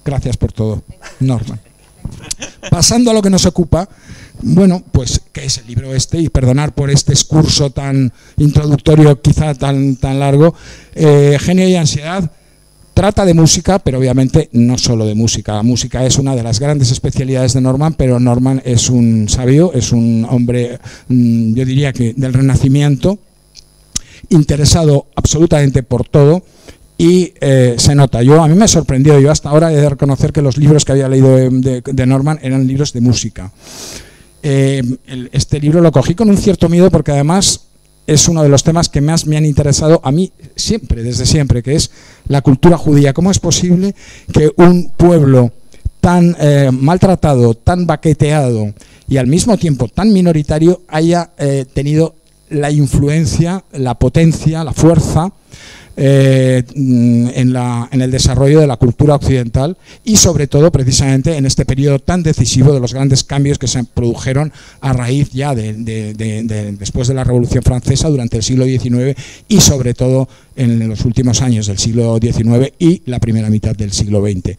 Gracias 0.05 0.37
por 0.37 0.53
todo, 0.53 0.85
Norman. 1.19 1.59
Pasando 2.71 3.11
a 3.11 3.15
lo 3.15 3.23
que 3.23 3.29
nos 3.29 3.45
ocupa, 3.45 3.89
bueno, 4.41 4.85
pues 4.93 5.21
¿qué 5.33 5.47
es 5.47 5.59
el 5.59 5.67
libro 5.67 5.93
este? 5.93 6.21
Y 6.21 6.29
perdonar 6.29 6.77
por 6.77 6.91
este 6.91 7.13
excurso 7.13 7.71
tan 7.71 8.13
introductorio, 8.37 9.21
quizá 9.21 9.53
tan, 9.55 9.97
tan 9.97 10.21
largo. 10.21 10.55
Eh, 10.95 11.37
Genio 11.41 11.69
y 11.69 11.75
ansiedad 11.75 12.31
trata 12.95 13.25
de 13.25 13.35
música, 13.35 13.81
pero 13.81 13.99
obviamente 13.99 14.49
no 14.53 14.79
solo 14.79 15.07
de 15.07 15.17
música. 15.17 15.55
La 15.55 15.65
música 15.65 16.07
es 16.07 16.19
una 16.19 16.37
de 16.37 16.45
las 16.45 16.61
grandes 16.61 16.93
especialidades 16.93 17.53
de 17.55 17.63
Norman, 17.63 17.95
pero 17.95 18.21
Norman 18.21 18.63
es 18.65 18.91
un 18.91 19.29
sabio, 19.29 19.73
es 19.73 19.91
un 19.91 20.25
hombre, 20.31 20.79
mm, 21.09 21.55
yo 21.55 21.65
diría 21.65 21.93
que 21.93 22.15
del 22.17 22.33
Renacimiento, 22.33 23.19
interesado 24.29 25.07
absolutamente 25.15 25.83
por 25.83 26.09
todo 26.09 26.43
y 26.99 27.35
eh, 27.41 27.75
se 27.79 27.95
nota. 27.95 28.23
Yo 28.23 28.43
a 28.43 28.49
mí 28.49 28.55
me 28.55 28.69
sorprendió, 28.69 29.19
yo 29.21 29.31
hasta 29.31 29.51
ahora 29.51 29.73
he 29.73 29.77
de 29.77 29.89
reconocer 29.89 30.33
que 30.33 30.43
los 30.43 30.57
libros 30.57 30.85
que 30.85 30.93
había 30.93 31.09
leído 31.09 31.37
de, 31.37 32.07
Norman 32.07 32.39
eran 32.43 32.67
libros 32.67 32.93
de 32.93 33.01
música. 33.01 33.53
Eh, 34.43 34.83
este 35.33 35.61
libro 35.61 35.81
lo 35.81 35.93
cogí 35.93 36.15
con 36.15 36.31
un 36.31 36.37
cierto 36.37 36.69
miedo 36.69 36.91
porque 36.91 37.13
además 37.13 37.63
es 38.07 38.29
uno 38.29 38.43
de 38.43 38.49
los 38.49 38.63
temas 38.63 38.89
que 38.89 39.01
más 39.01 39.27
me 39.27 39.37
han 39.37 39.45
interesado 39.45 40.01
a 40.05 40.13
mí 40.13 40.33
siempre, 40.55 41.03
desde 41.03 41.27
siempre, 41.27 41.63
que 41.63 41.75
es 41.75 41.91
la 42.29 42.41
cultura 42.41 42.79
judía. 42.79 43.13
¿Cómo 43.13 43.31
es 43.31 43.41
posible 43.41 43.95
que 44.33 44.53
un 44.57 44.93
pueblo 44.97 45.53
tan 46.01 46.37
eh, 46.39 46.71
maltratado, 46.73 47.55
tan 47.55 47.87
baqueteado 47.87 48.73
y 49.09 49.17
al 49.17 49.27
mismo 49.27 49.59
tiempo 49.59 49.89
tan 49.89 50.13
minoritario 50.13 50.83
haya 50.89 51.31
tenido 51.73 52.15
la 52.49 52.71
influencia, 52.71 53.65
la 53.73 53.95
potencia, 53.95 54.65
la 54.65 54.73
fuerza 54.73 55.33
eh, 55.97 56.63
en, 56.75 57.53
la, 57.53 57.89
en, 57.91 58.03
el 58.03 58.11
desarrollo 58.11 58.61
de 58.61 58.67
la 58.67 58.77
cultura 58.77 59.15
occidental 59.15 59.77
y 60.05 60.17
sobre 60.17 60.47
todo 60.47 60.71
precisamente 60.71 61.37
en 61.37 61.47
este 61.47 61.65
periodo 61.65 61.99
tan 61.99 62.23
decisivo 62.23 62.75
de 62.75 62.81
los 62.81 62.93
grandes 62.93 63.25
cambios 63.25 63.59
que 63.59 63.67
se 63.67 63.83
produjeron 63.85 64.53
a 64.81 64.93
raíz 64.93 65.31
ya 65.31 65.55
de, 65.55 65.73
después 66.79 67.09
de 67.09 67.15
la 67.15 67.25
Revolución 67.25 67.63
Francesa 67.63 68.09
durante 68.09 68.37
el 68.37 68.43
siglo 68.43 68.65
XIX 68.67 69.19
y 69.49 69.61
sobre 69.61 69.95
todo 69.95 70.29
en 70.57 70.89
los 70.89 71.05
últimos 71.05 71.43
años 71.43 71.67
del 71.67 71.79
siglo 71.79 72.19
XIX 72.21 72.73
y 72.79 73.03
la 73.07 73.21
primera 73.21 73.51
mitad 73.51 73.77
del 73.77 73.93
siglo 73.93 74.23
XX. 74.23 74.57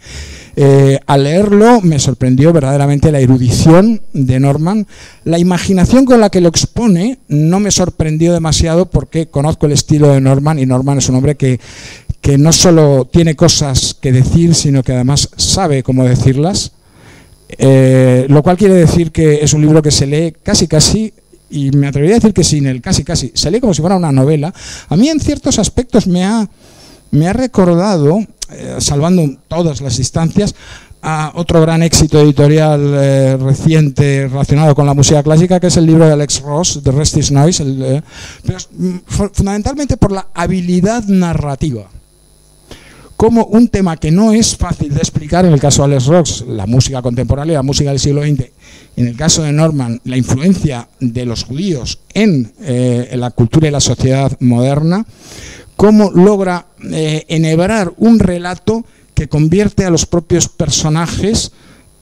Eh, 0.55 0.99
al 1.05 1.23
leerlo 1.23 1.81
me 1.81 1.99
sorprendió 1.99 2.53
verdaderamente 2.53 3.11
la 3.11 3.19
erudición 3.19 4.01
de 4.13 4.39
Norman, 4.39 4.87
la 5.23 5.39
imaginación 5.39 6.05
con 6.05 6.19
la 6.19 6.29
que 6.29 6.41
lo 6.41 6.49
expone 6.49 7.19
no 7.27 7.59
me 7.59 7.71
sorprendió 7.71 8.33
demasiado 8.33 8.87
porque 8.87 9.27
conozco 9.27 9.65
el 9.65 9.73
estilo 9.73 10.09
de 10.09 10.21
Norman 10.21 10.59
y 10.59 10.65
Norman 10.65 10.99
es 10.99 11.09
un 11.09 11.15
hombre 11.15 11.26
que, 11.35 11.59
no 12.37 12.51
solo 12.51 13.07
tiene 13.09 13.35
cosas 13.35 13.95
que 14.01 14.11
decir, 14.11 14.53
sino 14.53 14.83
que 14.83 14.91
además 14.91 15.29
sabe 15.37 15.81
cómo 15.81 16.03
decirlas. 16.03 16.73
Eh, 17.57 18.25
lo 18.27 18.43
cual 18.43 18.57
quiere 18.57 18.73
decir 18.73 19.13
que 19.13 19.35
es 19.41 19.53
un 19.53 19.61
libro 19.61 19.81
que 19.81 19.91
se 19.91 20.05
lee 20.05 20.35
casi 20.43 20.67
casi 20.67 21.13
y 21.49 21.71
me 21.71 21.87
atrevería 21.87 22.17
a 22.17 22.19
decir 22.19 22.33
que 22.33 22.43
sin 22.43 22.67
el 22.67 22.81
casi 22.81 23.03
casi, 23.03 23.31
se 23.33 23.49
lee 23.49 23.61
como 23.61 23.73
si 23.73 23.81
fuera 23.81 23.95
una 23.95 24.11
novela, 24.11 24.53
a 24.89 24.95
mí 24.97 25.07
en 25.09 25.19
ciertos 25.19 25.59
aspectos 25.59 26.07
me 26.07 26.25
ha, 26.25 26.49
me 27.11 27.27
ha 27.27 27.33
recordado, 27.33 28.19
eh, 28.51 28.75
salvando 28.79 29.37
todas 29.47 29.81
las 29.81 29.97
distancias, 29.97 30.55
otro 31.35 31.61
gran 31.61 31.83
éxito 31.83 32.19
editorial 32.19 32.81
eh, 32.95 33.37
reciente 33.37 34.27
relacionado 34.27 34.75
con 34.75 34.85
la 34.85 34.93
música 34.93 35.23
clásica, 35.23 35.59
que 35.59 35.67
es 35.67 35.77
el 35.77 35.85
libro 35.85 36.05
de 36.05 36.13
Alex 36.13 36.41
Ross, 36.41 36.81
The 36.83 36.91
Rest 36.91 37.17
is 37.17 37.31
Noise, 37.31 37.63
eh, 37.65 38.01
pero 38.45 38.57
mm, 38.71 38.97
fundamentalmente 39.07 39.95
por 39.95 40.11
la 40.11 40.27
habilidad 40.33 41.05
narrativa. 41.05 41.89
Como 43.15 43.45
un 43.45 43.69
tema 43.69 43.97
que 43.97 44.11
no 44.11 44.31
es 44.31 44.55
fácil 44.57 44.93
de 44.93 44.99
explicar 44.99 45.45
en 45.45 45.53
el 45.53 45.59
caso 45.59 45.81
de 45.81 45.93
Alex 45.93 46.05
Ross, 46.07 46.45
la 46.47 46.67
música 46.67 47.01
contemporánea, 47.01 47.55
la 47.55 47.63
música 47.63 47.89
del 47.89 47.99
siglo 47.99 48.21
XX, 48.21 48.51
en 48.97 49.07
el 49.07 49.15
caso 49.15 49.43
de 49.43 49.53
Norman, 49.53 50.01
la 50.03 50.17
influencia 50.17 50.87
de 50.99 51.25
los 51.25 51.45
judíos 51.45 51.99
en, 52.13 52.51
eh, 52.61 53.11
la 53.15 53.31
cultura 53.31 53.69
y 53.69 53.71
la 53.71 53.79
sociedad 53.79 54.31
moderna, 54.39 55.05
cómo 55.75 56.11
logra 56.11 56.67
enhebrar 56.79 57.93
un 57.97 58.19
relato 58.19 58.83
que 59.17 59.27
convierte 59.27 59.83
a 59.83 59.89
los 59.89 60.05
propios 60.05 60.47
personajes 60.47 61.51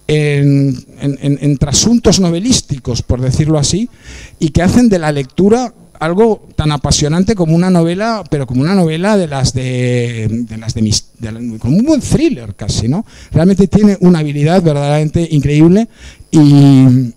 en, 0.05 0.86
en, 1.00 1.57
trasuntos 1.57 2.19
novelísticos, 2.19 3.03
por 3.03 3.22
decirlo 3.22 3.57
así, 3.57 3.89
y 4.38 4.50
que 4.50 4.62
hacen 4.62 4.89
de 4.89 5.00
la 5.00 5.13
lectura 5.13 5.74
algo 5.98 6.45
tan 6.57 6.74
apasionante 6.74 7.34
como 7.34 7.55
una 7.55 7.69
novela, 7.69 8.22
pero 8.29 8.45
como 8.45 8.63
una 8.63 8.75
novela 8.75 9.15
de 9.15 9.27
las 9.27 9.53
de, 9.53 10.45
las 10.60 10.74
de, 10.74 11.57
como 11.57 11.77
un 11.77 11.86
buen 11.86 12.01
thriller 12.01 12.53
casi, 12.53 12.89
¿no? 12.89 13.05
Realmente 13.31 13.67
tiene 13.67 13.95
una 14.01 14.19
habilidad 14.19 14.62
verdaderamente 14.62 15.25
increíble 15.31 15.88
Y, 16.31 17.13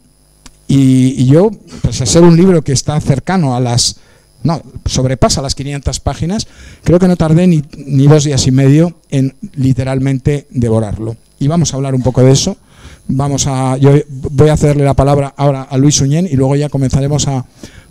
y, 0.69 1.27
yo, 1.27 1.51
pues 1.83 2.01
a 2.03 2.07
ser 2.07 2.23
un 2.23 2.37
libro 2.37 2.63
que 2.63 2.73
está 2.73 3.01
cercano 3.01 3.57
a 3.57 3.61
las, 3.61 3.97
no, 4.43 4.63
sobrepasa 4.87 5.43
las 5.43 5.55
500 5.55 6.01
páginas, 6.01 6.47
creo 6.85 6.99
que 6.99 7.09
no 7.09 7.17
tardé 7.17 7.47
ni, 7.47 7.63
dos 8.07 8.25
días 8.25 8.47
y 8.47 8.51
medio 8.51 8.95
en 9.11 9.35
literalmente 9.55 10.47
devorarlo. 10.51 11.17
Y 11.39 11.49
vamos 11.49 11.73
a 11.73 11.77
hablar 11.77 11.95
un 11.95 12.03
poco 12.03 12.23
de 12.23 12.33
eso. 12.33 12.57
Vamos 13.09 13.47
a, 13.47 13.77
yo 13.79 13.93
voy 14.09 14.49
a 14.49 14.53
hacerle 14.53 14.85
la 14.85 14.95
palabra 14.95 15.33
ahora 15.37 15.63
a 15.63 15.79
Luis 15.79 16.01
Uñén 16.01 16.27
y 16.31 16.37
luego 16.37 16.57
ya 16.57 16.69
comenzaremos 16.69 17.27
a, 17.27 17.45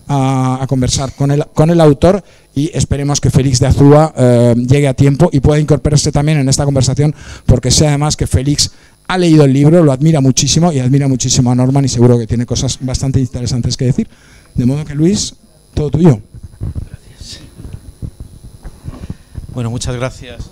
a, 0.07 0.65
conversar 0.67 1.11
con 1.13 1.31
el, 1.31 1.45
con 1.53 1.69
el 1.69 1.81
autor 1.81 2.23
y 2.55 2.71
esperemos 2.73 3.19
que 3.19 3.29
Félix 3.29 3.59
de 3.59 3.67
Azúa 3.67 4.13
eh, 4.15 4.55
llegue 4.55 4.87
a 4.87 4.93
tiempo 4.93 5.29
y 5.31 5.39
pueda 5.39 5.59
incorporarse 5.59 6.11
también 6.11 6.37
en 6.37 6.49
esta 6.49 6.65
conversación 6.65 7.13
porque 7.45 7.71
sé 7.71 7.87
además 7.87 8.15
que 8.15 8.27
Félix 8.27 8.71
ha 9.07 9.17
leído 9.17 9.45
el 9.45 9.53
libro, 9.53 9.83
lo 9.83 9.91
admira 9.91 10.21
muchísimo 10.21 10.71
y 10.71 10.79
admira 10.79 11.07
muchísimo 11.07 11.51
a 11.51 11.55
Norman 11.55 11.85
y 11.85 11.87
seguro 11.87 12.17
que 12.17 12.27
tiene 12.27 12.45
cosas 12.45 12.77
bastante 12.81 13.19
interesantes 13.19 13.77
que 13.77 13.85
decir. 13.85 14.07
De 14.53 14.65
modo 14.65 14.83
que 14.83 14.95
Luis, 14.95 15.33
todo 15.73 15.89
tuyo. 15.89 16.19
Gracias. 16.59 17.41
Bueno, 19.53 19.69
muchas 19.69 19.95
gracias. 19.95 20.49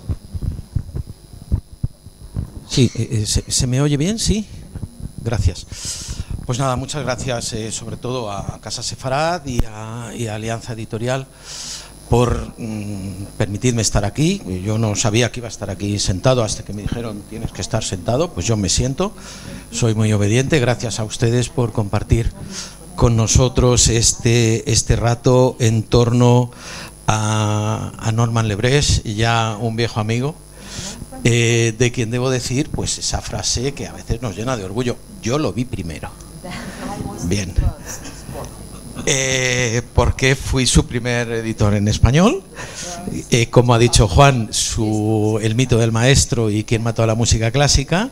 Sí, 2.68 2.90
eh, 2.94 3.24
eh, 3.24 3.26
¿se, 3.26 3.66
me 3.66 3.80
oye 3.80 3.96
bien? 3.96 4.18
Sí. 4.18 4.46
Gracias. 5.24 5.66
Pues 6.44 6.58
nada, 6.58 6.76
muchas 6.76 7.02
gracias 7.02 7.52
eh, 7.54 7.72
sobre 7.72 7.96
todo 7.96 8.30
a 8.30 8.60
Casa 8.60 8.82
Sefarad 8.82 9.46
y 9.46 9.64
a, 9.64 10.08
Alianza 10.34 10.74
Editorial 10.74 11.26
por 12.10 12.52
mm, 12.58 13.24
permitirme 13.36 13.82
estar 13.82 14.04
aquí. 14.04 14.42
Yo 14.62 14.78
no 14.78 14.94
sabía 14.94 15.32
que 15.32 15.40
iba 15.40 15.48
a 15.48 15.50
estar 15.50 15.70
aquí 15.70 15.98
sentado 15.98 16.44
hasta 16.44 16.64
que 16.64 16.72
me 16.72 16.82
dijeron 16.82 17.22
tienes 17.30 17.50
que 17.50 17.62
estar 17.62 17.82
sentado, 17.82 18.32
pues 18.32 18.46
yo 18.46 18.56
me 18.56 18.68
siento. 18.68 19.12
Soy 19.72 19.94
muy 19.94 20.12
obediente. 20.12 20.60
Gracias 20.60 21.00
a 21.00 21.04
ustedes 21.04 21.48
por 21.48 21.72
compartir 21.72 22.32
con 22.96 23.14
nosotros 23.16 23.88
este, 23.88 24.70
este 24.72 24.96
rato 24.96 25.56
en 25.60 25.82
torno 25.82 26.50
a, 27.06 28.10
Norman 28.12 28.48
Lebres, 28.48 29.02
ya 29.04 29.56
un 29.60 29.76
viejo 29.76 30.00
amigo, 30.00 30.34
eh, 31.24 31.74
de 31.78 31.92
quien 31.92 32.10
debo 32.10 32.30
decir 32.30 32.70
pues 32.70 32.98
esa 32.98 33.20
frase 33.20 33.74
que 33.74 33.86
a 33.86 33.92
veces 33.92 34.22
nos 34.22 34.36
llena 34.36 34.56
de 34.56 34.64
orgullo. 34.64 34.96
Yo 35.22 35.38
lo 35.38 35.52
vi 35.52 35.64
primero. 35.64 36.10
Bien. 37.24 37.52
Eh, 39.04 39.82
porque 39.94 40.34
fui 40.34 40.66
su 40.66 40.86
primer 40.86 41.30
editor 41.30 41.74
en 41.74 41.88
español. 41.88 42.42
Eh, 43.30 43.48
como 43.50 43.74
ha 43.74 43.78
dicho 43.78 44.08
Juan, 44.08 44.48
su, 44.50 45.38
El 45.42 45.54
mito 45.54 45.78
del 45.78 45.92
maestro 45.92 46.50
y 46.50 46.64
Quién 46.64 46.82
mató 46.82 47.02
a 47.02 47.06
la 47.06 47.14
música 47.14 47.50
clásica. 47.50 48.10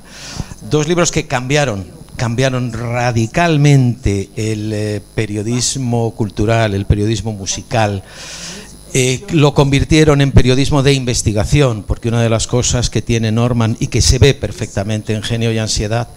Dos 0.71 0.87
libros 0.87 1.11
que 1.11 1.27
cambiaron, 1.27 1.87
cambiaron 2.17 2.73
radicalmente 2.73 4.31
el 4.37 4.73
eh, 4.73 5.01
periodismo 5.15 6.13
cultural, 6.13 6.75
el 6.75 6.87
periodismo 6.87 7.33
musical. 7.33 8.03
lo 9.33 9.55
convirtieron 9.55 10.21
en 10.21 10.31
periodismo 10.31 10.83
de 10.83 10.93
investigación, 10.93 11.83
porque 11.83 12.09
una 12.09 12.23
de 12.23 12.29
las 12.29 12.47
cosas 12.47 12.91
que 12.91 13.03
tiene 13.03 13.33
Norman 13.33 13.77
y 13.81 13.89
que 13.89 14.01
se 14.01 14.19
ve 14.19 14.35
perfectamente 14.35 15.15
en 15.15 15.23
Genio 15.23 15.53
y 15.53 15.59
Ansiedad 15.59 16.09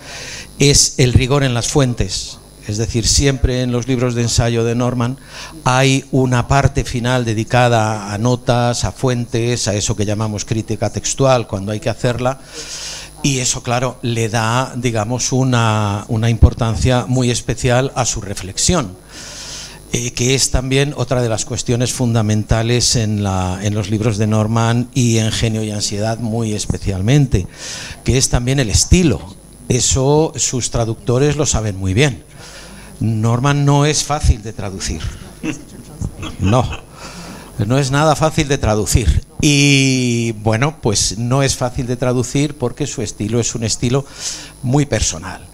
es 0.60 0.96
el 0.98 1.14
rigor 1.14 1.44
en 1.44 1.54
las 1.54 1.68
fuentes. 1.68 2.38
Es 2.68 2.78
decir, 2.78 3.08
siempre 3.08 3.62
en 3.62 3.72
los 3.72 3.88
libros 3.88 4.14
de 4.14 4.24
ensayo 4.24 4.66
de 4.66 4.76
Norman 4.76 5.18
hay 5.64 6.04
una 6.12 6.50
parte 6.50 6.84
final 6.84 7.24
dedicada 7.24 8.14
a 8.14 8.18
notas, 8.18 8.84
a 8.84 8.92
fuentes, 8.92 9.70
a 9.70 9.74
eso 9.74 9.96
que 9.96 10.06
llamamos 10.06 10.44
crítica 10.44 10.90
textual 10.90 11.48
cuando 11.48 11.72
hay 11.72 11.80
que 11.80 11.90
hacerla. 11.90 12.40
Y 13.28 13.40
eso, 13.40 13.62
claro, 13.62 13.98
le 14.04 14.30
da, 14.30 14.72
digamos, 14.78 15.34
una, 15.34 16.06
importancia 16.30 17.06
muy 17.10 17.30
especial 17.30 17.92
a 17.94 18.06
su 18.06 18.22
reflexión. 18.22 18.96
Eh, 19.92 20.12
que 20.12 20.34
es 20.34 20.50
también 20.50 20.94
otra 20.96 21.22
de 21.22 21.28
las 21.28 21.44
cuestiones 21.44 21.92
fundamentales 21.92 22.96
en, 22.96 23.24
la, 23.24 23.60
en, 23.62 23.74
los 23.74 23.90
libros 23.90 24.18
de 24.18 24.28
Norman 24.28 24.88
y 24.94 25.18
en 25.18 25.34
Genio 25.34 25.62
y 25.62 25.72
Ansiedad 25.72 26.20
muy 26.20 26.54
especialmente, 26.54 27.48
que 28.06 28.18
es 28.18 28.30
también 28.30 28.62
el 28.62 28.70
estilo. 28.70 29.20
Eso 29.68 30.32
sus 30.38 30.72
traductores 30.72 31.36
lo 31.36 31.46
saben 31.46 31.76
muy 31.76 31.94
bien. 31.94 32.24
Norman 33.02 33.66
no 33.66 33.86
es 33.86 34.06
fácil 34.06 34.42
de 34.42 34.54
traducir. 34.54 35.02
No, 36.40 36.64
no 37.66 37.78
es 37.78 37.92
nada 37.92 38.16
fácil 38.16 38.48
de 38.48 38.58
traducir. 38.58 39.24
Y 39.42 40.34
bueno, 40.44 40.78
pues 40.82 41.18
no 41.18 41.44
es 41.44 41.56
fácil 41.56 41.88
de 41.88 41.96
traducir 41.96 42.58
porque 42.58 42.88
su 42.88 43.02
estilo 43.02 43.40
es 43.40 43.56
un 43.56 43.64
estilo 43.64 44.06
muy 44.64 44.86
personal. 44.86 45.46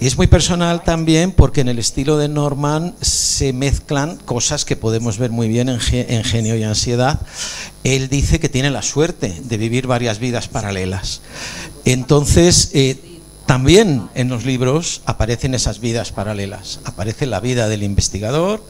Es 0.00 0.16
muy 0.16 0.26
personal 0.26 0.82
también 0.82 1.32
porque 1.32 1.60
en 1.60 1.68
el 1.68 1.78
estilo 1.78 2.18
de 2.18 2.28
Norman 2.28 2.94
se 3.00 3.52
mezclan 3.52 4.16
cosas 4.16 4.64
que 4.64 4.76
podemos 4.76 5.18
ver 5.18 5.30
muy 5.30 5.48
bien 5.48 5.68
en, 5.68 5.80
Genio 6.24 6.56
y 6.56 6.62
Ansiedad. 6.62 7.20
Él 7.84 8.08
dice 8.08 8.40
que 8.40 8.48
tiene 8.48 8.70
la 8.70 8.82
suerte 8.82 9.40
de 9.42 9.56
vivir 9.56 9.86
varias 9.86 10.18
vidas 10.18 10.48
paralelas. 10.48 11.22
Entonces, 11.84 12.70
eh, 12.74 12.98
también 13.46 14.08
en 14.14 14.28
los 14.28 14.44
libros 14.44 15.02
aparecen 15.06 15.54
esas 15.54 15.78
vidas 15.78 16.10
paralelas. 16.10 16.80
Aparece 16.84 17.26
la 17.26 17.40
vida 17.40 17.68
del 17.68 17.82
investigador, 17.82 18.62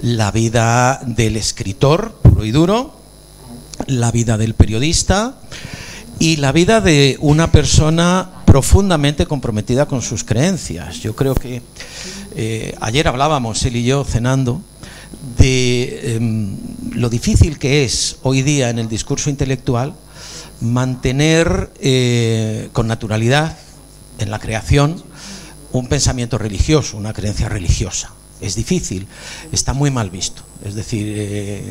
la 0.00 0.30
vida 0.30 1.00
del 1.06 1.36
escritor 1.36 2.12
puro 2.22 2.44
y 2.44 2.50
duro, 2.50 2.94
la 3.86 4.10
vida 4.10 4.38
del 4.38 4.54
periodista 4.54 5.38
y 6.18 6.36
la 6.36 6.52
vida 6.52 6.80
de 6.80 7.16
una 7.20 7.52
persona 7.52 8.30
profundamente 8.46 9.26
comprometida 9.26 9.86
con 9.86 10.02
sus 10.02 10.24
creencias. 10.24 11.00
Yo 11.00 11.14
creo 11.14 11.34
que 11.34 11.62
eh, 12.34 12.74
ayer 12.80 13.08
hablábamos 13.08 13.62
él 13.64 13.76
y 13.76 13.84
yo 13.84 14.04
cenando 14.04 14.62
de 15.38 16.14
em, 16.16 16.56
lo 16.92 17.08
difícil 17.08 17.58
que 17.58 17.84
es 17.84 18.16
hoy 18.22 18.42
día 18.42 18.70
en 18.70 18.78
el 18.78 18.88
discurso 18.88 19.30
intelectual 19.30 19.94
mantener 20.60 21.70
eh, 21.80 22.70
con 22.72 22.86
naturalidad 22.86 23.56
en 24.18 24.30
la 24.30 24.38
creación 24.38 25.02
un 25.72 25.88
pensamiento 25.88 26.38
religioso, 26.38 26.96
una 26.96 27.12
creencia 27.12 27.48
religiosa. 27.48 28.12
Es 28.40 28.54
difícil, 28.54 29.06
está 29.52 29.72
muy 29.72 29.90
mal 29.90 30.10
visto. 30.10 30.42
Es 30.64 30.74
decir, 30.74 31.14
eh, 31.16 31.62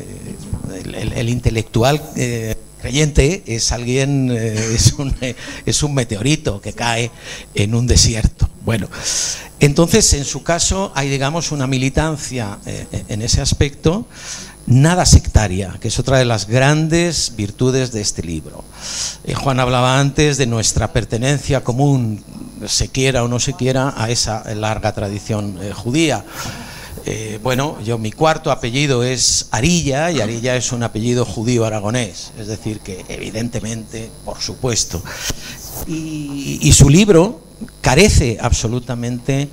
el, 1.14 1.28
intelectual 1.28 2.02
eh, 2.16 2.56
creyente 2.80 3.42
es 3.46 3.72
alguien, 3.72 4.30
eh, 4.30 4.74
es, 4.74 4.92
un, 4.94 5.14
es 5.66 5.82
un 5.82 5.94
meteorito 5.94 6.60
que 6.60 6.72
cae 6.72 7.10
en 7.54 7.74
un 7.74 7.86
desierto. 7.86 8.48
Bueno, 8.64 8.88
entonces 9.60 10.12
en 10.14 10.24
su 10.24 10.42
caso 10.42 10.92
hay, 10.94 11.08
digamos, 11.08 11.52
una 11.52 11.66
militancia 11.66 12.58
en 12.66 13.22
ese 13.22 13.40
aspecto 13.40 14.06
nada 14.66 15.06
sectaria, 15.06 15.76
que 15.80 15.88
es 15.88 15.98
otra 15.98 16.18
de 16.18 16.24
las 16.24 16.46
grandes 16.46 17.32
virtudes 17.36 17.92
de 17.92 18.00
este 18.00 18.22
libro. 18.22 18.64
Eh, 19.24 19.34
Juan 19.34 19.60
hablaba 19.60 20.00
antes 20.00 20.36
de 20.38 20.46
nuestra 20.46 20.92
pertenencia 20.92 21.62
común, 21.62 22.22
se 22.66 22.88
quiera 22.88 23.24
o 23.24 23.28
no 23.28 23.38
se 23.40 23.54
quiera, 23.54 23.94
a 23.96 24.10
esa 24.10 24.42
larga 24.54 24.92
tradición 24.92 25.58
eh, 25.62 25.72
judía. 25.72 26.24
Eh, 27.04 27.38
bueno, 27.42 27.78
yo 27.84 27.98
mi 27.98 28.10
cuarto 28.10 28.50
apellido 28.50 29.04
es 29.04 29.46
Arilla 29.52 30.10
y 30.10 30.20
Arilla 30.20 30.56
es 30.56 30.72
un 30.72 30.82
apellido 30.82 31.24
judío 31.24 31.64
aragonés, 31.64 32.32
es 32.36 32.48
decir, 32.48 32.80
que 32.80 33.04
evidentemente, 33.08 34.10
por 34.24 34.40
supuesto. 34.40 35.02
y 35.86 36.72
su 36.72 36.88
libro, 36.88 37.45
carece 37.80 38.38
absolutamente 38.40 39.48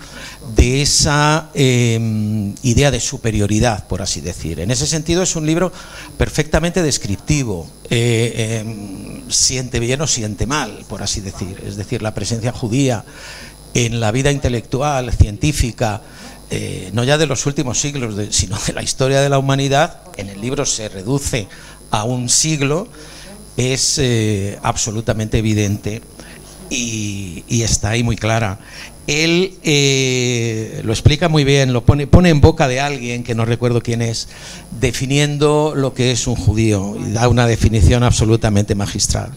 de 0.56 0.82
esa 0.82 1.50
em, 1.54 2.54
idea 2.63 2.92
de 2.92 3.00
superioridad, 3.00 3.88
por 3.88 4.02
así 4.02 4.22
decir. 4.22 4.60
En 4.60 4.72
ese 4.72 4.88
sentido 4.88 5.24
es 5.24 5.36
un 5.36 5.46
libro 5.46 5.72
perfectamente 6.18 6.82
descriptivo, 6.82 7.68
eh, 7.89 8.62
em, 8.62 9.30
siente 9.30 9.80
bien 9.80 10.02
o 10.02 10.08
siente 10.08 10.46
mal, 10.46 10.84
por 10.89 11.02
así 11.02 11.22
decir. 11.22 11.62
Es 11.66 11.78
decir, 11.78 12.02
la 12.02 12.13
presencia 12.13 12.52
judía 12.52 13.06
en 13.74 14.00
la 14.00 14.12
vida 14.12 14.32
intelectual, 14.32 15.12
científica, 15.13 16.02
eh, 16.50 16.92
no 16.94 17.04
ya 17.04 17.18
de 17.18 17.26
los 17.26 17.46
últimos 17.46 17.80
siglos, 17.80 18.16
sino 18.32 18.58
de 18.68 18.74
la 18.74 18.84
historia 18.84 19.22
de 19.22 19.30
la 19.30 19.39
humanidad, 19.39 20.02
en 20.18 20.30
el 20.30 20.42
libro 20.42 20.66
se 20.66 20.89
reduce 20.89 21.48
a 21.89 22.04
un 22.04 22.30
siglo, 22.30 22.88
es 23.58 23.98
eh, 24.00 24.60
absolutamente 24.62 25.38
evidente 25.38 26.02
y, 26.74 27.62
está 27.62 27.90
ahí 27.90 28.04
muy 28.04 28.16
clara. 28.16 28.60
Él 29.06 29.56
eh, 29.64 30.82
lo 30.84 30.94
explica 30.94 31.28
muy 31.28 31.44
bien, 31.44 31.74
lo 31.74 31.86
pone, 31.86 32.08
pone 32.08 32.30
en 32.30 32.40
boca 32.40 32.68
de 32.68 32.80
alguien 32.80 33.24
que 33.24 33.36
no 33.36 33.46
recuerdo 33.46 33.82
quién 33.82 34.02
es, 34.02 34.30
definiendo 34.80 35.74
lo 35.76 35.94
que 35.94 36.12
es 36.12 36.26
un 36.26 36.36
judío 36.36 36.96
y 36.98 37.12
da 37.12 37.28
una 37.28 37.46
definición 37.46 38.04
absolutamente 38.04 38.76
magistral. 38.76 39.32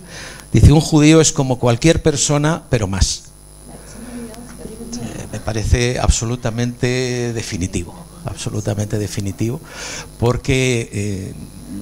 Dice, 0.53 0.72
un 0.72 0.81
judío 0.81 1.20
es 1.20 1.33
como 1.33 1.59
cualquier 1.59 2.01
persona, 2.01 2.62
pero 2.70 2.87
más. 2.87 3.25
Eh, 5.03 5.27
me 5.33 5.40
parece 5.40 5.99
absolutamente 5.99 7.33
definitivo, 7.33 7.94
absolutamente 8.25 8.99
definitivo, 8.99 9.61
porque... 10.18 10.88
Eh, 10.92 11.33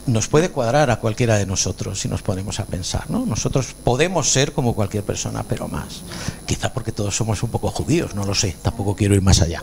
nos 0.06 0.28
puede 0.28 0.50
cuadrar 0.50 0.90
a 0.90 1.00
cualquiera 1.00 1.36
de 1.36 1.46
nosotros 1.46 2.00
si 2.00 2.08
nos 2.08 2.22
ponemos 2.22 2.60
a 2.60 2.66
pensar. 2.66 3.10
¿no? 3.10 3.26
Nosotros 3.26 3.74
podemos 3.84 4.30
ser 4.30 4.52
como 4.52 4.74
cualquier 4.74 5.04
persona, 5.04 5.42
pero 5.42 5.68
más. 5.68 6.02
Quizá 6.46 6.72
porque 6.72 6.92
todos 6.92 7.16
somos 7.16 7.42
un 7.42 7.50
poco 7.50 7.70
judíos, 7.70 8.14
no 8.14 8.24
lo 8.24 8.34
sé, 8.34 8.56
tampoco 8.62 8.96
quiero 8.96 9.14
ir 9.14 9.22
más 9.22 9.40
allá. 9.40 9.62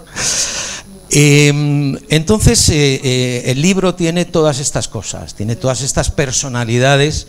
Em, 1.14 1.98
entonces, 2.08 2.70
eh, 2.70 3.02
eh, 3.04 3.44
el 3.48 3.62
libro 3.62 3.96
tiene 3.96 4.24
todas 4.24 4.60
estas 4.60 4.88
cosas, 4.88 5.36
tiene 5.36 5.58
todas 5.58 5.82
estas 5.82 6.10
personalidades 6.10 7.28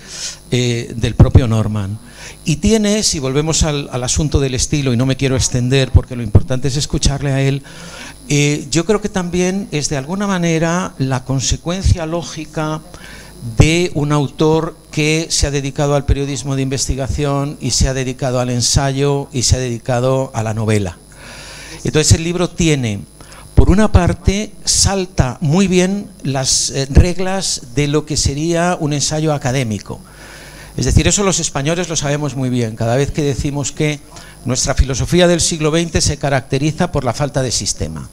eh, 0.53 0.93
del 0.95 1.17
propio 1.17 1.49
Norman. 1.49 1.99
Y 2.45 2.57
tiene, 2.57 3.03
si 3.03 3.19
volvemos 3.19 3.65
al, 3.65 3.89
asunto 4.05 4.39
del 4.39 4.55
estilo, 4.55 4.93
y 4.93 4.97
no 4.97 5.05
me 5.05 5.17
quiero 5.17 5.35
extender 5.35 5.91
porque 5.91 6.15
lo 6.15 6.23
importante 6.23 6.69
es 6.69 6.77
escucharle 6.77 7.33
a 7.33 7.41
él, 7.41 7.65
yo 8.71 8.87
creo 8.87 9.03
que 9.03 9.11
también 9.11 9.69
es 9.73 9.91
de 9.91 9.99
alguna 9.99 10.27
manera 10.27 10.95
la 10.97 11.25
consecuencia 11.25 12.07
lógica 12.07 12.81
de 13.59 13.91
un 13.95 14.11
autor 14.11 14.75
que 14.91 15.27
se 15.29 15.47
ha 15.47 15.51
dedicado 15.51 15.97
al 15.97 16.07
periodismo 16.07 16.57
de 16.57 16.63
investigación 16.63 17.59
y 17.61 17.73
se 17.73 17.89
ha 17.89 17.95
dedicado 17.95 18.41
al 18.41 18.49
ensayo 18.49 19.29
y 19.33 19.43
se 19.43 19.57
ha 19.57 19.59
dedicado 19.59 20.31
a 20.33 20.43
la 20.43 20.55
novela. 20.55 20.97
Entonces 21.85 22.13
el 22.13 22.25
libro 22.25 22.49
tiene 22.49 23.01
por 23.55 23.69
una 23.69 23.93
parte, 23.93 24.53
salta 24.65 25.37
muy 25.43 25.67
bien 25.67 26.09
las 26.23 26.71
eh, 26.71 26.87
reglas 26.91 27.63
de 27.75 27.87
lo 27.87 28.07
que 28.07 28.17
sería 28.17 28.79
un 28.81 28.95
ensayo 28.95 29.35
académico. 29.35 30.01
Es 30.77 30.87
decir, 30.87 31.07
eso 31.07 31.23
los 31.23 31.39
españoles 31.39 31.91
lo 31.91 31.97
sabemos 31.97 32.35
muy 32.35 32.49
bien. 32.49 32.77
Cada 32.77 32.97
vez 32.97 33.11
que 33.11 33.23
decimos 33.23 33.73
que 33.73 34.01
nuestra 34.47 34.75
filosofía 34.75 35.29
del 35.29 35.43
siglo 35.43 35.71
XX 35.71 36.03
se 36.03 36.17
caracteriza 36.17 36.91
por 36.91 37.05
la 37.05 37.13
falta 37.13 37.43
de 37.43 37.53
sistema. 37.53 38.09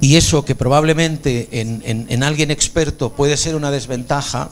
Y 0.00 0.16
eso 0.16 0.44
que 0.44 0.54
probablemente 0.54 1.48
en, 1.52 2.22
alguien 2.22 2.50
experto 2.50 3.12
puede 3.12 3.36
ser 3.36 3.56
una 3.56 3.70
desventaja, 3.70 4.50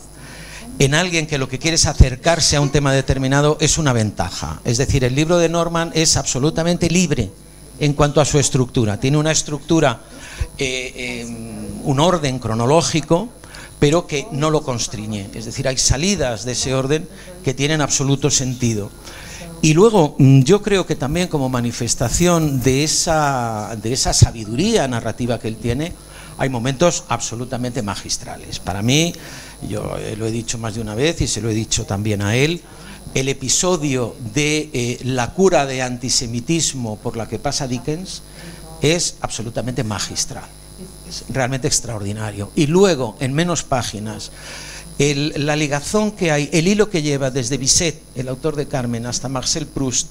en 0.78 0.94
alguien 0.94 1.26
que 1.26 1.38
lo 1.38 1.48
que 1.48 1.58
quiere 1.58 1.76
es 1.76 1.86
acercarse 1.86 2.56
a 2.56 2.60
un 2.60 2.70
tema 2.70 2.92
determinado 2.92 3.56
es 3.60 3.78
una 3.78 3.92
ventaja. 3.92 4.60
Es 4.64 4.76
decir, 4.76 5.04
el 5.04 5.14
libro 5.14 5.38
de 5.38 5.48
Norman 5.48 5.90
es 5.94 6.16
absolutamente 6.16 6.90
libre 6.90 7.30
en 7.78 7.92
cuanto 7.92 8.20
a 8.20 8.24
su 8.24 8.38
estructura. 8.38 8.98
Tiene 8.98 9.18
una 9.18 9.30
estructura, 9.30 10.00
eh, 10.58 11.22
em, 11.22 11.80
un 11.84 12.00
orden 12.00 12.38
cronológico, 12.38 13.30
pero 13.78 14.06
que 14.06 14.26
no 14.32 14.50
lo 14.50 14.62
constriñe. 14.62 15.28
Es 15.34 15.44
decir, 15.44 15.68
hay 15.68 15.78
salidas 15.78 16.44
de 16.44 16.52
ese 16.52 16.74
orden 16.74 17.08
que 17.44 17.54
tienen 17.54 17.80
absoluto 17.80 18.30
sentido. 18.30 18.90
Y 19.62 19.74
luego, 19.74 20.14
mm, 20.18 20.42
yo 20.42 20.62
creo 20.62 20.86
que 20.86 20.96
también 20.96 21.28
como 21.28 21.48
manifestación 21.48 22.60
de 22.60 22.84
esa, 22.84 23.76
de 23.82 23.92
esa 23.92 24.12
sabiduría 24.12 24.86
narrativa 24.86 25.38
que 25.38 25.48
él 25.48 25.56
tiene, 25.56 25.92
hay 26.38 26.48
momentos 26.48 27.04
absolutamente 27.08 27.82
magistrales. 27.82 28.58
Para 28.58 28.82
mí, 28.82 29.14
yo 29.68 29.96
lo 30.16 30.26
he 30.26 30.30
dicho 30.30 30.58
más 30.58 30.74
de 30.74 30.82
una 30.82 30.94
vez 30.94 31.20
y 31.20 31.26
se 31.26 31.40
lo 31.40 31.48
he 31.48 31.54
dicho 31.54 31.84
también 31.84 32.22
a 32.22 32.36
él, 32.36 32.60
el 33.14 33.28
episodio 33.28 34.14
de 34.34 34.68
eh, 34.72 34.98
la 35.04 35.32
cura 35.32 35.64
de 35.64 35.82
antisemitismo 35.82 36.96
por 36.96 37.16
la 37.16 37.26
que 37.26 37.38
pasa 37.38 37.66
Dickens 37.66 38.22
es 38.82 39.16
absolutamente 39.20 39.84
magistral, 39.84 40.44
es 41.08 41.24
realmente 41.30 41.66
extraordinario. 41.66 42.50
Y 42.54 42.66
luego, 42.66 43.16
en 43.20 43.32
menos 43.32 43.62
páginas, 43.62 44.32
la 44.98 45.56
ligazón 45.56 46.12
que 46.12 46.30
hay, 46.30 46.48
el 46.52 46.68
hilo 46.68 46.88
que 46.88 47.02
lleva 47.02 47.30
desde 47.30 47.58
Bisset, 47.58 48.00
el 48.14 48.28
autor 48.28 48.56
de 48.56 48.66
Carmen, 48.66 49.06
hasta 49.06 49.28
Marcel 49.28 49.66
Proust, 49.66 50.08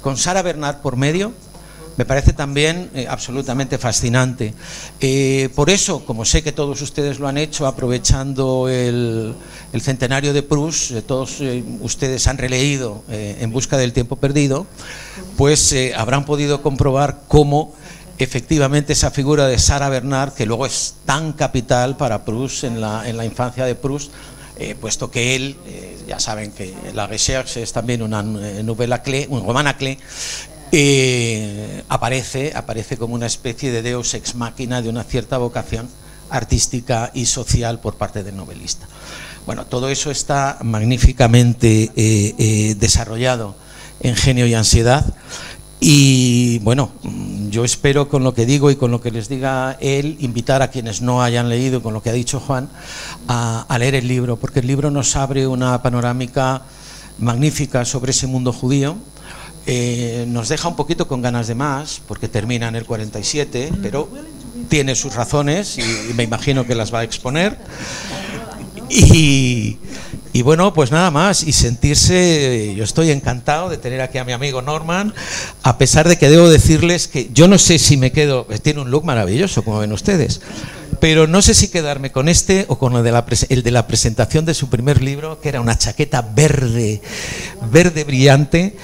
con 0.00 0.16
Sara 0.16 0.42
Bernard 0.42 0.78
por 0.78 0.96
medio, 0.96 1.32
me 1.96 2.04
parece 2.04 2.32
también 2.32 2.90
eh, 2.94 3.06
absolutamente 3.08 3.78
fascinante. 3.78 4.54
Eh, 5.00 5.48
por 5.54 5.70
eso, 5.70 6.04
como 6.04 6.24
sé 6.24 6.42
que 6.42 6.52
todos 6.52 6.82
ustedes 6.82 7.20
lo 7.20 7.28
han 7.28 7.38
hecho, 7.38 7.66
aprovechando 7.66 8.68
el, 8.68 9.34
centenario 9.80 10.32
de 10.32 10.42
Proust, 10.42 10.90
eh, 10.90 11.02
todos 11.02 11.38
ustedes 11.80 12.26
han 12.26 12.38
releído 12.38 13.04
En 13.08 13.50
Busca 13.52 13.76
del 13.76 13.92
Tiempo 13.92 14.16
Perdido, 14.16 14.66
pues 15.36 15.74
habrán 15.96 16.24
podido 16.24 16.62
comprobar 16.62 17.22
cómo 17.28 17.74
efectivamente 18.18 18.92
esa 18.92 19.10
figura 19.10 19.46
de 19.46 19.58
Sara 19.58 19.88
Bernard, 19.88 20.32
que 20.34 20.46
luego 20.46 20.66
es 20.66 20.94
tan 21.04 21.32
capital 21.32 21.96
para 21.96 22.24
Proust 22.24 22.64
en 22.64 22.80
la, 22.80 23.08
en 23.08 23.16
la 23.16 23.24
infancia 23.24 23.64
de 23.64 23.74
Proust, 23.74 24.12
puesto 24.80 25.10
que 25.10 25.34
él, 25.34 25.56
ya 26.06 26.20
saben 26.20 26.52
que 26.52 26.72
La 26.94 27.08
Recherche 27.08 27.60
es 27.60 27.72
también 27.72 28.02
una 28.02 28.22
novela 28.22 29.02
clé, 29.02 29.26
un 29.28 29.44
romana 29.44 29.76
clé, 29.76 29.98
eh, 30.76 31.84
aparece, 31.88 32.50
aparece 32.52 32.96
como 32.96 33.14
una 33.14 33.26
especie 33.26 33.70
de 33.70 33.80
deus 33.80 34.12
ex 34.14 34.34
machina 34.34 34.82
de 34.82 34.88
una 34.88 35.04
cierta 35.04 35.38
vocación 35.38 35.88
artística 36.30 37.12
y 37.14 37.26
social 37.26 37.78
por 37.78 37.94
parte 37.94 38.24
del 38.24 38.36
novelista. 38.36 38.88
Bueno, 39.46 39.66
todo 39.66 39.88
eso 39.88 40.10
está 40.10 40.58
magníficamente 40.62 41.92
eh, 41.94 42.34
eh, 42.38 42.74
desarrollado 42.76 43.54
en 44.00 44.16
Genio 44.16 44.48
y 44.48 44.54
Ansiedad. 44.54 45.04
Y 45.86 46.60
bueno, 46.60 46.92
yo 47.50 47.62
espero 47.62 48.08
con 48.08 48.24
lo 48.24 48.32
que 48.32 48.46
digo 48.46 48.70
y 48.70 48.76
con 48.76 48.90
lo 48.90 49.02
que 49.02 49.10
les 49.10 49.28
diga 49.28 49.76
él, 49.80 50.16
invitar 50.20 50.62
a 50.62 50.68
quienes 50.68 51.02
no 51.02 51.22
hayan 51.22 51.50
leído, 51.50 51.82
con 51.82 51.92
lo 51.92 52.02
que 52.02 52.08
ha 52.08 52.14
dicho 52.14 52.40
Juan, 52.40 52.70
a, 53.28 53.66
a 53.68 53.78
leer 53.78 53.94
el 53.94 54.08
libro, 54.08 54.38
porque 54.38 54.60
el 54.60 54.66
libro 54.66 54.90
nos 54.90 55.14
abre 55.14 55.46
una 55.46 55.82
panorámica 55.82 56.62
magnífica 57.18 57.84
sobre 57.84 58.12
ese 58.12 58.26
mundo 58.26 58.50
judío, 58.50 58.96
eh, 59.66 60.24
nos 60.26 60.48
deja 60.48 60.68
un 60.68 60.76
poquito 60.76 61.06
con 61.06 61.20
ganas 61.20 61.48
de 61.48 61.54
más, 61.54 62.00
porque 62.08 62.28
termina 62.28 62.68
en 62.68 62.76
el 62.76 62.86
47, 62.86 63.72
pero 63.82 64.08
tiene 64.70 64.94
sus 64.94 65.14
razones 65.14 65.76
y, 65.76 66.14
me 66.14 66.22
imagino 66.22 66.66
que 66.66 66.74
las 66.74 66.94
va 66.94 67.00
a 67.00 67.04
exponer. 67.04 67.58
Y, 68.88 70.42
bueno, 70.42 70.74
pues 70.74 70.90
nada 70.90 71.10
más, 71.10 71.42
y 71.42 71.52
sentirse, 71.52 72.74
yo 72.76 72.84
estoy 72.84 73.10
encantado 73.10 73.68
de 73.68 73.78
tener 73.78 74.00
aquí 74.00 74.18
a 74.18 74.24
mi 74.24 74.32
amigo 74.32 74.62
Norman, 74.62 75.14
a 75.62 75.78
pesar 75.78 76.08
de 76.08 76.18
que 76.18 76.28
debo 76.28 76.48
decirles 76.48 77.08
que 77.08 77.30
yo 77.32 77.48
no 77.48 77.58
sé 77.58 77.78
si 77.78 77.96
me 77.96 78.12
quedo, 78.12 78.46
tiene 78.62 78.80
un 78.80 78.90
look 78.90 79.04
maravilloso, 79.04 79.62
como 79.62 79.78
ven 79.78 79.92
ustedes, 79.92 80.40
pero 81.00 81.26
no 81.26 81.40
sé 81.40 81.54
si 81.54 81.68
quedarme 81.68 82.12
con 82.12 82.28
este 82.28 82.66
o 82.68 82.78
con 82.78 82.94
el 82.96 83.04
de 83.04 83.12
la, 83.12 83.24
el 83.48 83.62
de 83.62 83.70
la 83.70 83.86
presentación 83.86 84.44
de 84.44 84.54
su 84.54 84.68
primer 84.68 85.02
libro, 85.02 85.40
que 85.40 85.48
era 85.48 85.60
una 85.60 85.78
chaqueta 85.78 86.22
verde, 86.22 87.00
verde 87.70 88.04
brillante, 88.04 88.76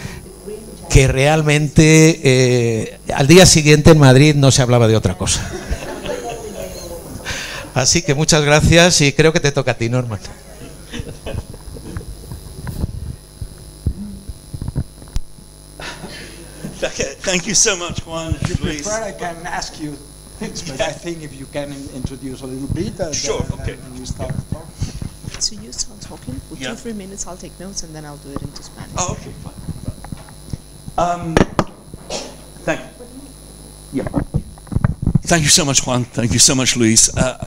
que 0.89 1.07
realmente 1.07 2.21
eh, 2.23 2.99
al 3.15 3.27
día 3.27 3.47
siguiente 3.47 3.91
en 3.91 3.99
Madrid 3.99 4.35
no 4.35 4.51
se 4.51 4.63
hablaba 4.63 4.89
de 4.89 4.97
otra 4.97 5.17
cosa. 5.17 5.49
Así 7.75 8.03
que 8.03 8.15
muchas 8.15 8.43
gracias 8.45 9.01
y 9.01 9.13
creo 9.13 9.33
que 9.33 9.41
te 9.41 9.53
toca 9.53 9.73
a 9.73 9.75
ti, 9.75 9.89
Norman. 9.89 10.21
Thank 17.23 17.47
you 17.47 17.55
so 17.55 17.77
much, 17.77 18.03
Juan. 18.03 18.35
If 18.35 18.49
you 18.49 18.57
prefer, 18.57 19.03
I 19.05 19.13
can 19.13 19.47
ask 19.47 19.79
you 19.81 19.93
things, 20.39 20.63
but 20.63 20.81
I 20.81 20.91
think 20.91 21.23
if 21.23 21.33
you 21.39 21.47
can 21.47 21.73
introduce 21.95 22.43
a 22.43 22.47
little 22.47 22.67
bit, 22.75 22.99
uh, 22.99 23.13
sure, 23.13 23.43
then, 23.43 23.61
okay. 23.61 23.77
we 23.99 24.05
start 24.07 24.35
talking. 24.51 25.41
So 25.41 25.55
you 25.55 25.73
start 25.73 26.01
talking. 26.01 26.41
For 26.49 26.57
Yeah. 26.57 26.71
two, 26.71 26.77
three 26.77 26.93
minutes, 26.93 27.27
I'll 27.27 27.37
take 27.37 27.59
notes, 27.61 27.83
and 27.83 27.95
then 27.95 28.05
I'll 28.05 28.17
do 28.17 28.31
it 28.31 28.43
into 28.43 28.63
Spanish. 28.63 28.97
Oh, 28.99 29.13
okay, 29.13 29.33
fine. 29.45 29.55
Um, 30.99 31.35
thank 32.65 32.81
Yeah. 33.93 34.05
Thank 35.31 35.45
you 35.45 35.49
so 35.49 35.65
much, 35.65 35.87
Juan. 35.87 36.03
Thank 36.03 36.33
you 36.33 36.41
so 36.41 36.57
much, 36.57 36.77
Luis. 36.77 37.17
Uh, 37.17 37.47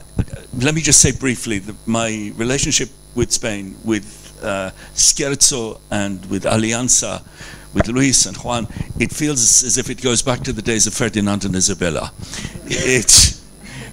let 0.56 0.74
me 0.74 0.80
just 0.80 1.02
say 1.02 1.12
briefly 1.12 1.58
that 1.58 1.76
my 1.86 2.32
relationship 2.34 2.88
with 3.14 3.30
Spain, 3.30 3.76
with 3.84 4.40
uh, 4.42 4.70
Scherzo 4.94 5.78
and 5.90 6.24
with 6.30 6.44
Alianza, 6.44 7.22
with 7.74 7.86
Luis 7.88 8.24
and 8.24 8.38
Juan, 8.38 8.68
it 8.98 9.12
feels 9.12 9.62
as 9.62 9.76
if 9.76 9.90
it 9.90 10.00
goes 10.00 10.22
back 10.22 10.40
to 10.44 10.52
the 10.54 10.62
days 10.62 10.86
of 10.86 10.94
Ferdinand 10.94 11.44
and 11.44 11.54
Isabella. 11.54 12.10
It's, 12.64 13.44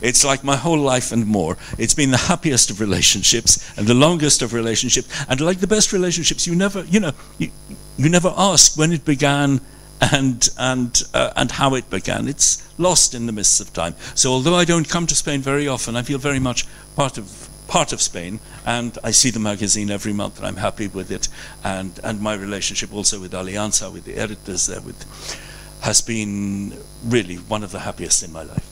it's 0.01 0.23
like 0.23 0.41
my 0.45 0.55
whole 0.55 0.79
life 0.79 1.11
and 1.11 1.27
more. 1.27 1.57
It's 1.77 1.93
been 1.93 2.11
the 2.11 2.17
happiest 2.31 2.69
of 2.69 2.79
relationships 2.79 3.77
and 3.77 3.87
the 3.87 3.93
longest 3.93 4.41
of 4.41 4.53
relationships. 4.53 5.09
And 5.27 5.41
like 5.41 5.59
the 5.59 5.67
best 5.67 5.91
relationships, 5.91 6.47
you 6.47 6.55
never, 6.55 6.85
you 6.85 7.01
know, 7.01 7.11
you, 7.37 7.51
you 7.97 8.07
never 8.07 8.33
ask 8.37 8.77
when 8.77 8.93
it 8.93 9.03
began 9.03 9.59
and 10.01 10.49
and 10.57 11.03
uh, 11.13 11.31
and 11.35 11.51
how 11.51 11.75
it 11.75 11.89
began. 11.89 12.27
It's 12.27 12.67
lost 12.79 13.13
in 13.13 13.25
the 13.27 13.31
mists 13.31 13.59
of 13.59 13.71
time. 13.73 13.95
So 14.15 14.31
although 14.31 14.55
I 14.55 14.65
don't 14.65 14.89
come 14.89 15.05
to 15.07 15.15
Spain 15.15 15.41
very 15.41 15.67
often, 15.67 15.95
I 15.95 16.01
feel 16.01 16.17
very 16.17 16.39
much 16.39 16.65
part 16.95 17.17
of 17.17 17.49
part 17.67 17.93
of 17.93 18.01
Spain, 18.01 18.39
and 18.65 18.97
I 19.03 19.11
see 19.11 19.29
the 19.29 19.39
magazine 19.39 19.91
every 19.91 20.13
month, 20.13 20.37
and 20.37 20.47
I'm 20.47 20.57
happy 20.57 20.87
with 20.87 21.11
it. 21.11 21.29
And 21.63 21.99
and 22.03 22.19
my 22.19 22.33
relationship 22.33 22.93
also 22.93 23.19
with 23.19 23.31
Alianza, 23.33 23.91
with 23.91 24.05
the 24.05 24.15
editors 24.15 24.67
there, 24.67 24.81
with 24.81 25.05
has 25.81 26.01
been 26.01 26.77
really 27.03 27.35
one 27.35 27.63
of 27.63 27.71
the 27.71 27.79
happiest 27.79 28.23
in 28.23 28.31
my 28.31 28.43
life. 28.43 28.67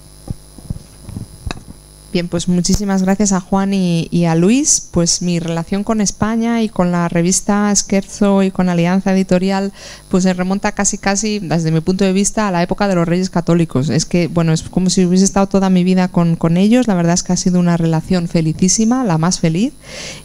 Bien, 2.11 2.27
pues 2.27 2.47
muchísimas 2.47 3.03
gracias 3.03 3.33
a 3.33 3.39
Juan 3.39 3.71
y, 3.71 4.25
a 4.25 4.33
Luis. 4.33 4.87
Pues 4.89 5.21
mi 5.21 5.37
relación 5.37 5.83
con 5.83 6.01
España 6.01 6.63
y 6.63 6.69
con 6.69 6.91
la 6.91 7.07
revista 7.07 7.71
Scherzo 7.75 8.41
y 8.41 8.49
con 8.49 8.67
Alianza 8.67 9.13
Editorial, 9.13 9.71
pues 10.09 10.23
se 10.23 10.33
remonta 10.33 10.71
casi 10.71 10.97
casi, 10.97 11.37
desde 11.37 11.69
mi 11.69 11.81
punto 11.81 12.05
de 12.05 12.11
vista, 12.11 12.47
a 12.47 12.51
la 12.51 12.63
época 12.63 12.87
de 12.87 12.95
los 12.95 13.07
Reyes 13.07 13.29
Católicos. 13.29 13.89
Es 13.89 14.05
que, 14.05 14.27
bueno, 14.27 14.53
es 14.53 14.63
como 14.63 14.89
si 14.89 15.05
hubiese 15.05 15.23
estado 15.23 15.45
toda 15.45 15.69
mi 15.69 15.83
vida 15.83 16.07
con, 16.07 16.35
con 16.35 16.57
ellos. 16.57 16.87
La 16.87 16.95
verdad 16.95 17.13
es 17.13 17.21
que 17.21 17.33
ha 17.33 17.37
sido 17.37 17.59
una 17.59 17.77
relación 17.77 18.27
felicísima, 18.27 19.03
la 19.03 19.19
más 19.19 19.39
feliz. 19.39 19.73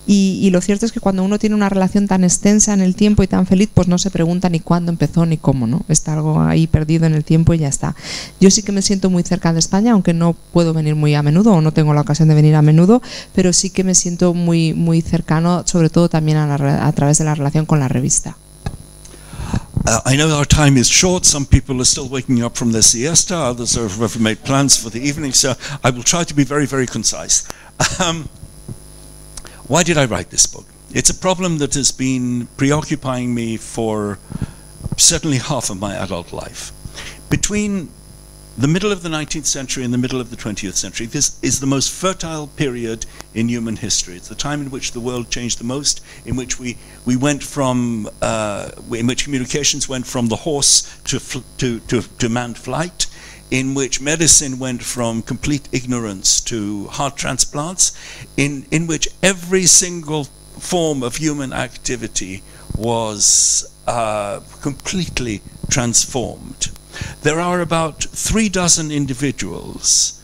Y, 0.06 0.38
y, 0.42 0.48
lo 0.48 0.62
cierto 0.62 0.86
es 0.86 0.92
que 0.92 1.00
cuando 1.00 1.22
uno 1.22 1.38
tiene 1.38 1.54
una 1.54 1.68
relación 1.68 2.08
tan 2.08 2.24
extensa 2.24 2.72
en 2.72 2.80
el 2.80 2.94
tiempo 2.94 3.22
y 3.22 3.26
tan 3.26 3.46
feliz, 3.46 3.68
pues 3.72 3.88
no 3.88 3.98
se 3.98 4.10
pregunta 4.10 4.48
ni 4.48 4.60
cuándo 4.60 4.90
empezó 4.90 5.26
ni 5.26 5.36
cómo, 5.36 5.66
¿no? 5.66 5.84
Está 5.88 6.14
algo 6.14 6.40
ahí 6.40 6.66
perdido 6.66 7.04
en 7.04 7.14
el 7.14 7.24
tiempo 7.24 7.52
y 7.52 7.58
ya 7.58 7.68
está. 7.68 7.94
Yo 8.40 8.50
sí 8.50 8.62
que 8.62 8.72
me 8.72 8.80
siento 8.80 9.10
muy 9.10 9.22
cerca 9.22 9.52
de 9.52 9.58
España, 9.58 9.92
aunque 9.92 10.14
no 10.14 10.32
puedo 10.32 10.72
venir 10.72 10.94
muy 10.94 11.14
a 11.14 11.22
menudo 11.22 11.52
o 11.52 11.60
no 11.60 11.73
tengo 11.74 11.92
la 11.92 12.00
ocasión 12.00 12.28
de 12.28 12.34
venir 12.34 12.54
a 12.54 12.62
menudo, 12.62 13.02
pero 13.34 13.52
sí 13.52 13.70
que 13.70 13.84
me 13.84 13.94
siento 13.94 14.32
muy, 14.32 14.72
muy 14.72 15.02
cercano, 15.02 15.64
sobre 15.66 15.90
todo 15.90 16.08
también 16.08 16.38
a, 16.38 16.46
la, 16.46 16.86
a 16.86 16.92
través 16.92 17.18
de 17.18 17.24
la 17.24 17.34
relación 17.34 17.66
con 17.66 17.80
la 17.80 17.88
revista. 17.88 18.36
Uh, 19.86 20.00
I 20.06 20.16
know 20.16 20.30
our 20.30 20.46
time 20.46 20.78
is 20.78 20.88
short. 20.88 21.26
Some 21.26 21.44
people 21.44 21.76
are 21.76 21.84
still 21.84 22.08
waking 22.08 22.42
up 22.42 22.56
from 22.56 22.72
their 22.72 22.82
siesta. 22.82 23.36
Others 23.36 23.74
have 23.74 24.18
made 24.18 24.42
plans 24.42 24.78
for 24.78 24.90
the 24.90 24.98
evening. 24.98 25.34
So 25.34 25.56
I 25.82 25.90
will 25.90 26.02
try 26.02 26.24
to 26.24 26.34
be 26.34 26.42
very, 26.44 26.64
very 26.64 26.86
concise. 26.86 27.44
Um, 28.00 28.30
why 29.68 29.82
did 29.82 29.98
I 29.98 30.06
write 30.06 30.30
this 30.30 30.46
book? 30.46 30.64
It's 30.94 31.10
a 31.10 31.14
problem 31.14 31.58
that 31.58 31.74
has 31.74 31.92
been 31.92 32.48
preoccupying 32.56 33.34
me 33.34 33.58
for 33.58 34.18
certainly 34.96 35.38
half 35.38 35.68
of 35.68 35.78
my 35.78 35.94
adult 35.96 36.32
life. 36.32 36.72
Between 37.28 37.90
the 38.56 38.68
middle 38.68 38.92
of 38.92 39.02
the 39.02 39.08
19th 39.08 39.46
century 39.46 39.82
and 39.82 39.92
the 39.92 39.98
middle 39.98 40.20
of 40.20 40.30
the 40.30 40.36
20th 40.36 40.74
century. 40.74 41.06
This 41.06 41.38
is 41.42 41.58
the 41.58 41.66
most 41.66 41.90
fertile 41.90 42.46
period 42.46 43.04
in 43.34 43.48
human 43.48 43.74
history. 43.76 44.14
It's 44.14 44.28
the 44.28 44.36
time 44.36 44.60
in 44.60 44.70
which 44.70 44.92
the 44.92 45.00
world 45.00 45.28
changed 45.28 45.58
the 45.58 45.64
most, 45.64 46.00
in 46.24 46.36
which 46.36 46.60
we, 46.60 46.78
we 47.04 47.16
went 47.16 47.42
from, 47.42 48.08
uh, 48.22 48.70
in 48.92 49.08
which 49.08 49.24
communications 49.24 49.88
went 49.88 50.06
from 50.06 50.28
the 50.28 50.36
horse 50.36 51.00
to, 51.04 51.18
to, 51.58 51.80
to, 51.80 52.02
to 52.02 52.28
manned 52.28 52.56
flight, 52.56 53.06
in 53.50 53.74
which 53.74 54.00
medicine 54.00 54.60
went 54.60 54.84
from 54.84 55.22
complete 55.22 55.68
ignorance 55.72 56.40
to 56.42 56.86
heart 56.86 57.16
transplants, 57.16 57.92
in, 58.36 58.66
in 58.70 58.86
which 58.86 59.08
every 59.20 59.66
single 59.66 60.24
form 60.24 61.02
of 61.02 61.16
human 61.16 61.52
activity 61.52 62.44
was 62.76 63.68
uh, 63.88 64.38
completely 64.62 65.42
transformed. 65.68 66.70
There 67.22 67.40
are 67.40 67.60
about 67.60 68.02
three 68.04 68.48
dozen 68.48 68.90
individuals 68.90 70.20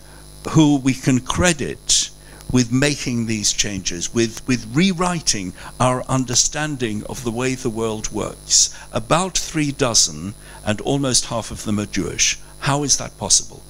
who 0.51 0.77
we 0.77 0.95
can 0.95 1.21
credit 1.21 2.11
with 2.53 2.73
making 2.73 3.27
these 3.27 3.53
changes, 3.53 4.13
with, 4.13 4.47
with 4.47 4.67
rewriting 4.75 5.53
our 5.79 6.03
understanding 6.05 7.05
of 7.05 7.23
the 7.25 7.31
way 7.31 7.55
the 7.55 7.71
world 7.71 8.11
works. 8.11 8.75
About 8.93 9.39
three 9.39 9.71
dozen, 9.71 10.35
and 10.65 10.81
almost 10.81 11.27
half 11.27 11.51
of 11.51 11.65
them 11.65 11.79
are 11.79 11.87
Jewish. 11.87 12.39
How 12.61 12.83
is 12.83 12.97
that 12.97 13.17
possible? 13.19 13.63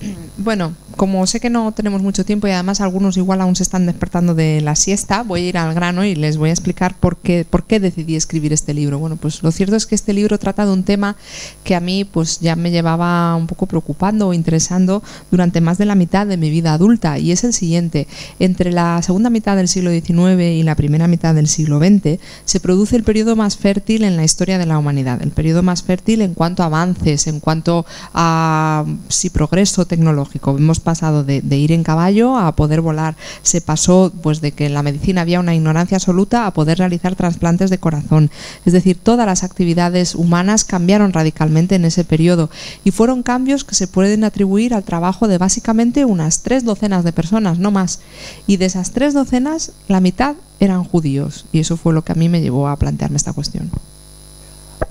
Bueno, 0.46 0.76
como 0.96 1.26
sé 1.26 1.40
que 1.40 1.50
no 1.50 1.72
tenemos 1.72 2.02
mucho 2.02 2.24
tiempo 2.24 2.46
y 2.46 2.52
además 2.52 2.80
algunos 2.80 3.16
igual 3.16 3.40
aún 3.40 3.56
se 3.56 3.64
están 3.64 3.84
despertando 3.84 4.32
de 4.32 4.60
la 4.60 4.76
siesta, 4.76 5.24
voy 5.24 5.40
a 5.40 5.48
ir 5.48 5.58
al 5.58 5.74
grano 5.74 6.04
y 6.04 6.14
les 6.14 6.36
voy 6.36 6.50
a 6.50 6.52
explicar 6.52 6.94
por 7.00 7.16
qué, 7.16 7.44
por 7.44 7.64
qué 7.64 7.80
decidí 7.80 8.14
escribir 8.14 8.52
este 8.52 8.72
libro. 8.72 9.00
Bueno, 9.00 9.16
pues 9.16 9.42
lo 9.42 9.50
cierto 9.50 9.74
es 9.74 9.86
que 9.86 9.96
este 9.96 10.12
libro 10.12 10.38
trata 10.38 10.64
de 10.64 10.72
un 10.72 10.84
tema 10.84 11.16
que 11.64 11.74
a 11.74 11.80
mí 11.80 12.04
pues 12.04 12.38
ya 12.38 12.54
me 12.54 12.70
llevaba 12.70 13.34
un 13.34 13.48
poco 13.48 13.66
preocupando 13.66 14.28
o 14.28 14.34
interesando 14.34 15.02
durante 15.32 15.60
más 15.60 15.78
de 15.78 15.86
la 15.86 15.96
mitad 15.96 16.28
de 16.28 16.36
mi 16.36 16.48
vida 16.48 16.74
adulta 16.74 17.18
y 17.18 17.32
es 17.32 17.42
el 17.42 17.52
siguiente. 17.52 18.06
Entre 18.38 18.70
la 18.70 19.02
segunda 19.02 19.30
mitad 19.30 19.56
del 19.56 19.66
siglo 19.66 19.90
XIX 19.90 20.40
y 20.40 20.62
la 20.62 20.76
primera 20.76 21.08
mitad 21.08 21.34
del 21.34 21.48
siglo 21.48 21.80
XX 21.80 22.20
se 22.44 22.60
produce 22.60 22.94
el 22.94 23.02
periodo 23.02 23.34
más 23.34 23.56
fértil 23.56 24.04
en 24.04 24.16
la 24.16 24.22
historia 24.22 24.58
de 24.58 24.66
la 24.66 24.78
humanidad, 24.78 25.20
el 25.22 25.32
periodo 25.32 25.64
más 25.64 25.82
fértil 25.82 26.22
en 26.22 26.34
cuanto 26.34 26.62
a 26.62 26.66
avances, 26.66 27.26
en 27.26 27.40
cuanto 27.40 27.84
a 28.14 28.84
sí, 29.08 29.28
progreso 29.28 29.88
tecnológico. 29.88 30.35
Vemos 30.44 30.80
pasado 30.80 31.24
de, 31.24 31.40
de, 31.40 31.56
ir 31.56 31.72
en 31.72 31.82
caballo 31.82 32.36
a 32.36 32.54
poder 32.56 32.80
volar. 32.80 33.16
Se 33.42 33.60
pasó 33.60 34.12
pues 34.22 34.40
de 34.40 34.52
que 34.52 34.66
en 34.66 34.74
la 34.74 34.82
medicina 34.82 35.22
había 35.22 35.40
una 35.40 35.54
ignorancia 35.54 35.96
absoluta 35.96 36.46
a 36.46 36.52
poder 36.52 36.78
realizar 36.78 37.14
trasplantes 37.16 37.70
de 37.70 37.78
corazón. 37.78 38.30
Es 38.64 38.72
decir, 38.72 38.98
todas 39.02 39.26
las 39.26 39.44
actividades 39.44 40.14
humanas 40.14 40.64
cambiaron 40.64 41.12
radicalmente 41.12 41.74
en 41.74 41.84
ese 41.84 42.04
periodo 42.04 42.50
y 42.84 42.90
fueron 42.90 43.22
cambios 43.22 43.64
que 43.64 43.74
se 43.74 43.88
pueden 43.88 44.24
atribuir 44.24 44.74
al 44.74 44.84
trabajo 44.84 45.28
de 45.28 45.38
básicamente 45.38 46.04
unas 46.04 46.42
tres 46.42 46.64
docenas 46.64 47.04
de 47.04 47.12
personas, 47.12 47.58
no 47.58 47.70
más. 47.70 48.00
Y 48.46 48.56
de 48.56 48.66
esas 48.66 48.92
tres 48.92 49.14
docenas, 49.14 49.72
la 49.88 50.00
mitad 50.00 50.36
eran 50.60 50.84
judíos 50.84 51.46
y 51.52 51.60
eso 51.60 51.76
fue 51.76 51.92
lo 51.92 52.02
que 52.02 52.12
a 52.12 52.16
mí 52.16 52.28
me 52.28 52.40
llevó 52.40 52.68
a 52.68 52.76
plantearme 52.76 53.16
esta 53.16 53.32
cuestión. 53.32 53.70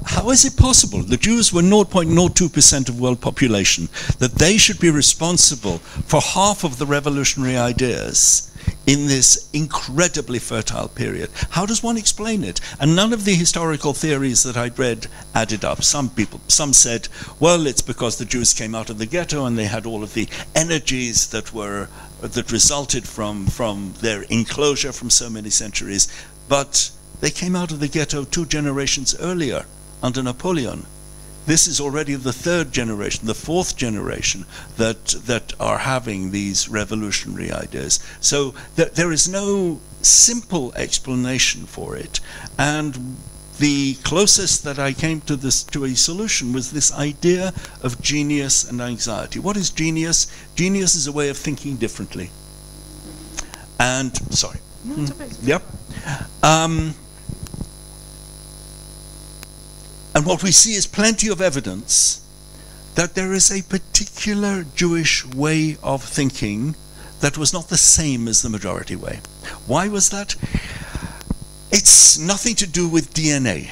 How 0.06 0.30
is 0.30 0.46
it 0.46 0.58
possible? 0.58 1.02
The 1.02 1.18
Jews 1.18 1.52
were 1.52 1.62
0.02% 1.62 2.90
of 2.90 3.00
world 3.00 3.22
population, 3.22 3.90
that 4.20 4.36
they 4.36 4.58
should 4.58 4.80
be 4.80 4.90
responsible 4.90 5.80
for 5.80 6.22
half 6.22 6.64
of 6.64 6.78
the 6.78 6.86
revolutionary 6.86 7.58
ideas 7.58 8.52
in 8.88 9.08
this 9.08 9.50
incredibly 9.52 10.40
fertile 10.40 10.88
period. 10.88 11.30
How 11.52 11.66
does 11.66 11.82
one 11.82 11.98
explain 11.98 12.44
it? 12.44 12.60
And 12.80 12.96
none 12.96 13.14
of 13.14 13.26
the 13.26 13.36
historical 13.36 13.94
theories 13.94 14.44
that 14.44 14.58
I'd 14.58 14.78
read 14.78 15.08
added 15.34 15.66
up. 15.66 15.84
Some 15.84 16.10
people, 16.10 16.40
some 16.48 16.74
said, 16.74 17.08
well, 17.40 17.66
it's 17.68 17.82
because 17.82 18.18
the 18.18 18.26
Jews 18.26 18.54
came 18.54 18.76
out 18.76 18.90
of 18.90 18.98
the 18.98 19.06
ghetto 19.06 19.46
and 19.46 19.58
they 19.58 19.66
had 19.66 19.86
all 19.86 20.04
of 20.04 20.14
the 20.14 20.28
energies 20.56 21.28
that 21.28 21.54
were 21.54 21.90
that 22.22 22.52
resulted 22.52 23.08
from 23.08 23.46
from 23.48 23.94
their 24.02 24.24
enclosure 24.24 24.92
from 24.92 25.10
so 25.10 25.30
many 25.30 25.50
centuries, 25.50 26.08
but 26.48 26.90
they 27.22 27.30
came 27.32 27.56
out 27.56 27.72
of 27.72 27.80
the 27.80 27.88
ghetto 27.88 28.24
two 28.24 28.46
generations 28.46 29.16
earlier 29.20 29.66
under 30.02 30.22
Napoleon. 30.22 30.86
This 31.46 31.68
is 31.68 31.80
already 31.80 32.16
the 32.16 32.34
third 32.34 32.72
generation, 32.72 33.28
the 33.28 33.36
fourth 33.36 33.78
generation 33.78 34.46
that 34.78 35.06
that 35.28 35.54
are 35.60 35.78
having 35.80 36.32
these 36.32 36.68
revolutionary 36.68 37.52
ideas. 37.52 38.00
So 38.20 38.56
th- 38.76 38.94
there 38.94 39.12
is 39.12 39.28
no 39.28 39.80
simple 40.02 40.74
explanation 40.76 41.66
for 41.66 41.96
it, 41.96 42.20
and 42.58 43.18
the 43.60 43.94
closest 44.04 44.64
that 44.64 44.80
I 44.80 44.94
came 44.94 45.22
to 45.22 45.36
this 45.36 45.64
to 45.64 45.86
a 45.86 45.96
solution 45.96 46.52
was 46.52 46.72
this 46.72 46.92
idea 46.92 47.54
of 47.82 48.02
genius 48.02 48.64
and 48.70 48.82
anxiety. 48.82 49.40
What 49.40 49.56
is 49.56 49.70
genius? 49.70 50.28
Genius 50.56 50.96
is 50.96 51.08
a 51.08 51.12
way 51.12 51.30
of 51.30 51.38
thinking 51.38 51.78
differently. 51.78 52.32
And 53.80 54.16
sorry. 54.34 54.60
No, 54.84 55.08
Yep. 55.44 55.64
Um, 56.44 56.96
and 60.26 60.32
what 60.32 60.42
we 60.42 60.52
see 60.52 60.74
is 60.74 60.88
plenty 60.88 61.28
of 61.28 61.40
evidence 61.40 62.20
that 62.96 63.14
there 63.14 63.32
is 63.32 63.52
a 63.52 63.62
particular 63.62 64.66
Jewish 64.76 65.24
way 65.24 65.78
of 65.84 66.04
thinking 66.04 66.76
that 67.20 67.38
was 67.38 67.54
not 67.54 67.70
the 67.70 67.78
same 67.78 68.28
as 68.28 68.42
the 68.42 68.50
majority 68.50 68.96
way. 68.96 69.20
Why 69.68 69.88
was 69.88 70.10
that? 70.10 70.34
It's 71.72 72.18
nothing 72.18 72.56
to 72.56 72.66
do 72.66 72.90
with 72.90 73.14
DNA. 73.14 73.70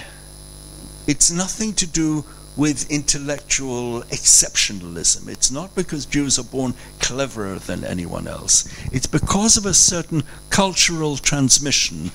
It's 1.08 1.32
nothing 1.32 1.74
to 1.74 1.88
do 1.88 2.24
with 2.56 2.92
intellectual 2.92 4.04
exceptionalism. 4.12 5.28
It's 5.28 5.50
not 5.50 5.74
because 5.74 6.06
Jews 6.06 6.38
are 6.38 6.44
born 6.44 6.76
cleverer 7.00 7.56
than 7.56 7.84
anyone 7.84 8.28
else. 8.28 8.70
It's 8.92 9.08
because 9.08 9.58
of 9.58 9.66
a 9.66 9.74
certain 9.74 10.22
cultural 10.52 11.18
transmission, 11.18 12.12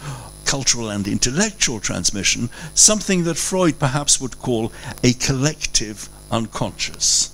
cultural 0.49 0.91
and 0.91 1.07
intellectual 1.07 1.81
transmission, 1.81 2.49
something 2.75 3.25
that 3.25 3.37
Freud 3.37 3.79
perhaps 3.79 4.21
would 4.21 4.39
call 4.39 4.73
a 5.05 5.13
collective 5.15 6.09
unconscious. 6.31 7.33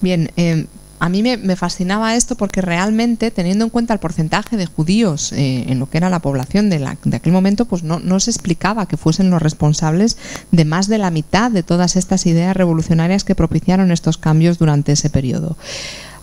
Bien, 0.00 0.30
eh, 0.36 0.66
a 1.00 1.08
mí 1.08 1.22
me, 1.22 1.36
me, 1.36 1.56
fascinaba 1.56 2.14
esto 2.14 2.36
porque 2.36 2.60
realmente, 2.60 3.30
teniendo 3.30 3.64
en 3.64 3.70
cuenta 3.70 3.94
el 3.94 4.00
porcentaje 4.00 4.56
de 4.56 4.66
judíos 4.66 5.32
eh, 5.32 5.64
en 5.68 5.78
lo 5.78 5.88
que 5.90 5.98
era 5.98 6.10
la 6.10 6.20
población 6.20 6.70
de, 6.70 6.78
la, 6.78 6.96
de 7.04 7.16
aquel 7.16 7.32
momento, 7.32 7.64
pues 7.64 7.82
no, 7.82 7.98
no, 7.98 8.20
se 8.20 8.30
explicaba 8.30 8.86
que 8.86 8.96
fuesen 8.96 9.30
los 9.30 9.42
responsables 9.42 10.16
de 10.52 10.64
más 10.64 10.88
de 10.88 10.98
la 10.98 11.10
mitad 11.10 11.50
de 11.50 11.62
todas 11.62 11.96
estas 11.96 12.26
ideas 12.26 12.56
revolucionarias 12.56 13.24
que 13.24 13.34
propiciaron 13.34 13.90
estos 13.90 14.18
cambios 14.18 14.58
durante 14.58 14.92
ese 14.92 15.10
periodo. 15.10 15.56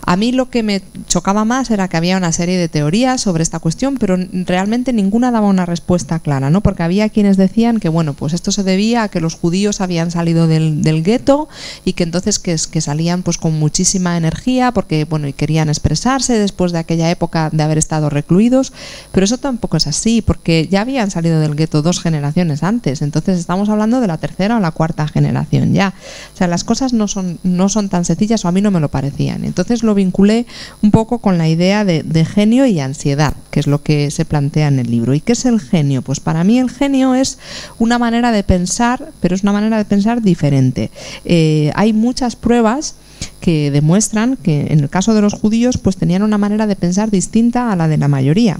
A 0.04 0.16
mí 0.16 0.32
lo 0.32 0.50
que 0.50 0.62
me 0.62 0.82
chocaba 1.06 1.44
más 1.44 1.70
era 1.70 1.88
que 1.88 1.96
había 1.96 2.16
una 2.16 2.32
serie 2.32 2.58
de 2.58 2.68
teorías 2.68 3.20
sobre 3.20 3.42
esta 3.42 3.60
cuestión, 3.60 3.96
pero 3.98 4.16
realmente 4.32 4.92
ninguna 4.92 5.30
daba 5.30 5.46
una 5.46 5.64
respuesta 5.64 6.18
clara, 6.18 6.50
¿no? 6.50 6.60
Porque 6.60 6.82
había 6.82 7.08
quienes 7.08 7.36
decían 7.36 7.78
que, 7.78 7.88
bueno, 7.88 8.14
pues 8.14 8.32
esto 8.32 8.50
se 8.50 8.64
debía 8.64 9.04
a 9.04 9.08
que 9.08 9.20
los 9.20 9.34
judíos 9.34 9.80
habían 9.80 10.10
salido 10.10 10.48
del, 10.48 10.82
del 10.82 11.04
gueto 11.04 11.48
y 11.84 11.92
que 11.92 12.02
entonces 12.02 12.38
que, 12.38 12.58
salían 12.58 13.22
pues 13.22 13.38
con 13.38 13.58
muchísima 13.58 14.16
energía 14.16 14.72
porque, 14.72 15.04
bueno, 15.04 15.28
y 15.28 15.32
querían 15.32 15.68
expresarse 15.68 16.38
después 16.38 16.72
de 16.72 16.78
aquella 16.78 17.10
época 17.10 17.50
de 17.52 17.62
haber 17.62 17.78
estado 17.78 18.10
recluidos, 18.10 18.72
pero 19.12 19.24
eso 19.24 19.38
tampoco 19.38 19.76
es 19.76 19.86
así, 19.86 20.20
porque 20.20 20.68
ya 20.68 20.80
habían 20.80 21.10
salido 21.10 21.38
del 21.40 21.54
gueto 21.54 21.82
dos 21.82 22.00
generaciones 22.00 22.62
antes, 22.62 23.02
entonces 23.02 23.38
estamos 23.38 23.68
hablando 23.68 24.00
de 24.00 24.08
la 24.08 24.18
tercera 24.18 24.56
o 24.56 24.60
la 24.60 24.72
cuarta 24.72 25.06
generación 25.06 25.74
ya. 25.74 25.94
O 26.34 26.36
sea, 26.36 26.48
las 26.48 26.64
cosas 26.64 26.92
no 26.92 27.08
son, 27.08 27.38
no 27.42 27.68
son 27.68 27.88
tan 27.88 28.04
sencillas 28.04 28.44
o 28.44 28.48
a 28.48 28.52
mí 28.52 28.60
no 28.60 28.70
me 28.70 28.80
lo 28.80 28.88
parecían. 28.88 29.44
Entonces 29.44 29.82
vinculé 29.94 30.46
un 30.82 30.90
poco 30.90 31.18
con 31.18 31.38
la 31.38 31.48
idea 31.48 31.84
de, 31.84 32.02
de 32.02 32.24
genio 32.24 32.66
y 32.66 32.80
ansiedad, 32.80 33.34
que 33.50 33.60
es 33.60 33.66
lo 33.66 33.82
que 33.82 34.10
se 34.10 34.24
plantea 34.24 34.68
en 34.68 34.78
el 34.78 34.90
libro. 34.90 35.14
¿Y 35.14 35.20
qué 35.20 35.32
es 35.32 35.44
el 35.44 35.60
genio? 35.60 36.02
Pues 36.02 36.20
para 36.20 36.44
mí 36.44 36.58
el 36.58 36.70
genio 36.70 37.14
es 37.14 37.38
una 37.78 37.98
manera 37.98 38.32
de 38.32 38.42
pensar, 38.42 39.12
pero 39.20 39.34
es 39.34 39.42
una 39.42 39.52
manera 39.52 39.78
de 39.78 39.84
pensar 39.84 40.22
diferente. 40.22 40.90
Eh, 41.24 41.70
hay 41.74 41.92
muchas 41.92 42.36
pruebas 42.36 42.94
que 43.40 43.70
demuestran 43.70 44.36
que 44.36 44.66
en 44.70 44.80
el 44.80 44.88
caso 44.88 45.14
de 45.14 45.22
los 45.22 45.34
judíos 45.34 45.78
pues 45.78 45.96
tenían 45.96 46.22
una 46.22 46.38
manera 46.38 46.66
de 46.66 46.76
pensar 46.76 47.10
distinta 47.10 47.70
a 47.70 47.76
la 47.76 47.88
de 47.88 47.98
la 47.98 48.08
mayoría. 48.08 48.58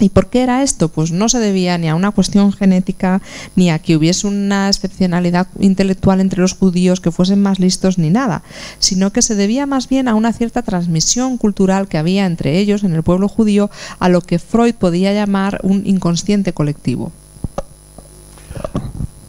¿Y 0.00 0.10
por 0.10 0.28
qué 0.28 0.42
era 0.42 0.62
esto? 0.62 0.88
Pues 0.88 1.10
no 1.10 1.28
se 1.28 1.38
debía 1.38 1.76
ni 1.76 1.88
a 1.88 1.94
una 1.96 2.12
cuestión 2.12 2.52
genética, 2.52 3.20
ni 3.56 3.70
a 3.70 3.80
que 3.80 3.96
hubiese 3.96 4.26
una 4.26 4.68
excepcionalidad 4.68 5.48
intelectual 5.58 6.20
entre 6.20 6.40
los 6.40 6.52
judíos 6.52 7.00
que 7.00 7.10
fuesen 7.10 7.42
más 7.42 7.58
listos 7.58 7.98
ni 7.98 8.10
nada, 8.10 8.42
sino 8.78 9.12
que 9.12 9.22
se 9.22 9.34
debía 9.34 9.66
más 9.66 9.88
bien 9.88 10.06
a 10.06 10.14
una 10.14 10.32
cierta 10.32 10.62
transmisión 10.62 11.36
cultural 11.36 11.88
que 11.88 11.98
había 11.98 12.26
entre 12.26 12.58
ellos 12.58 12.84
en 12.84 12.94
el 12.94 13.02
pueblo 13.02 13.28
judío 13.28 13.70
a 13.98 14.08
lo 14.08 14.20
que 14.20 14.38
Freud 14.38 14.74
podía 14.74 15.12
llamar 15.12 15.60
un 15.62 15.84
inconsciente 15.84 16.52
colectivo. 16.52 17.12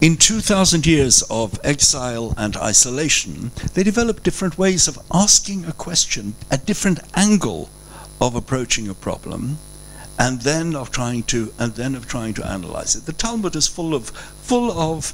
In 0.02 0.16
2,000 0.16 0.86
years 0.86 1.24
of 1.30 1.60
exile 1.62 2.34
and 2.38 2.56
isolation, 2.56 3.52
they 3.74 3.84
developed 3.84 4.24
different 4.24 4.58
ways 4.58 4.88
of 4.88 4.98
asking 5.12 5.66
a 5.66 5.74
question, 5.74 6.36
a 6.50 6.58
different 6.58 7.00
angle 7.16 7.68
of 8.22 8.34
approaching 8.34 8.88
a 8.88 8.94
problem, 8.94 9.58
and 10.20 10.42
then 10.42 10.76
of 10.76 10.92
trying 10.92 11.24
to 11.24 11.54
and 11.58 11.74
then 11.76 11.96
of 11.96 12.06
trying 12.08 12.34
to 12.36 12.46
analyze 12.46 12.96
it. 12.96 13.06
The 13.06 13.14
Talmud 13.14 13.56
is 13.56 13.68
full 13.68 13.96
of 13.96 14.10
full 14.10 14.70
of 14.72 15.14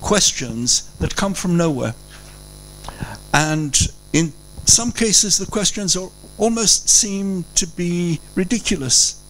questions 0.00 0.88
that 1.00 1.16
come 1.16 1.34
from 1.34 1.56
nowhere, 1.56 1.94
and 3.34 3.76
in 4.12 4.32
some 4.64 4.92
cases 4.92 5.36
the 5.36 5.46
questions 5.46 5.96
are, 5.96 6.08
almost 6.38 6.88
seem 6.88 7.44
to 7.56 7.66
be 7.66 8.20
ridiculous. 8.34 9.20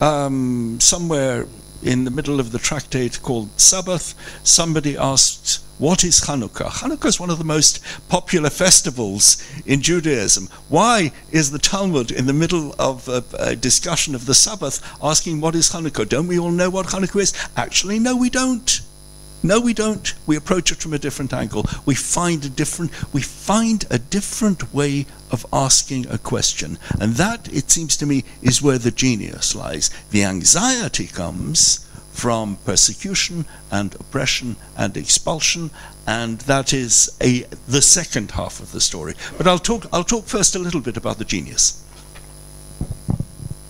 Um, 0.00 0.78
somewhere 0.80 1.46
in 1.84 2.04
the 2.04 2.10
middle 2.10 2.40
of 2.40 2.50
the 2.50 2.58
tractate 2.58 3.20
called 3.22 3.60
Sabbath, 3.60 4.14
somebody 4.42 4.96
asked, 4.96 5.62
What 5.78 6.02
is 6.02 6.22
Hanukkah? 6.22 6.68
Hanukkah 6.68 7.06
is 7.06 7.20
one 7.20 7.30
of 7.30 7.38
the 7.38 7.44
most 7.44 7.80
popular 8.08 8.48
festivals 8.48 9.36
in 9.66 9.82
Judaism. 9.82 10.48
Why 10.68 11.12
is 11.30 11.50
the 11.50 11.58
Talmud 11.58 12.10
in 12.10 12.26
the 12.26 12.32
middle 12.32 12.74
of 12.78 13.06
a, 13.08 13.22
a 13.38 13.54
discussion 13.54 14.14
of 14.14 14.24
the 14.24 14.34
Sabbath 14.34 14.80
asking, 15.02 15.40
What 15.40 15.54
is 15.54 15.70
Hanukkah? 15.70 16.08
Don't 16.08 16.26
we 16.26 16.38
all 16.38 16.50
know 16.50 16.70
what 16.70 16.86
Hanukkah 16.86 17.20
is? 17.20 17.34
Actually, 17.56 17.98
no, 17.98 18.16
we 18.16 18.30
don't. 18.30 18.80
No, 19.44 19.60
we 19.60 19.74
don't. 19.74 20.14
We 20.26 20.36
approach 20.36 20.72
it 20.72 20.78
from 20.78 20.94
a 20.94 20.98
different 20.98 21.34
angle. 21.34 21.66
We 21.84 21.94
find 21.94 22.42
a 22.46 22.48
different 22.48 22.90
we 23.12 23.20
find 23.20 23.84
a 23.90 23.98
different 23.98 24.72
way 24.72 25.04
of 25.30 25.44
asking 25.52 26.06
a 26.08 26.16
question. 26.16 26.78
And 26.98 27.16
that, 27.16 27.52
it 27.52 27.70
seems 27.70 27.98
to 27.98 28.06
me, 28.06 28.24
is 28.40 28.62
where 28.62 28.78
the 28.78 28.90
genius 28.90 29.54
lies. 29.54 29.90
The 30.12 30.24
anxiety 30.24 31.06
comes 31.06 31.86
from 32.10 32.56
persecution 32.64 33.44
and 33.70 33.94
oppression 33.96 34.56
and 34.78 34.96
expulsion, 34.96 35.70
and 36.06 36.38
that 36.42 36.72
is 36.72 37.14
a 37.20 37.44
the 37.68 37.82
second 37.82 38.30
half 38.30 38.60
of 38.60 38.72
the 38.72 38.80
story. 38.80 39.14
But 39.36 39.46
I'll 39.46 39.58
talk 39.58 39.84
I'll 39.92 40.04
talk 40.04 40.24
first 40.24 40.56
a 40.56 40.58
little 40.58 40.80
bit 40.80 40.96
about 40.96 41.18
the 41.18 41.24
genius. 41.26 41.83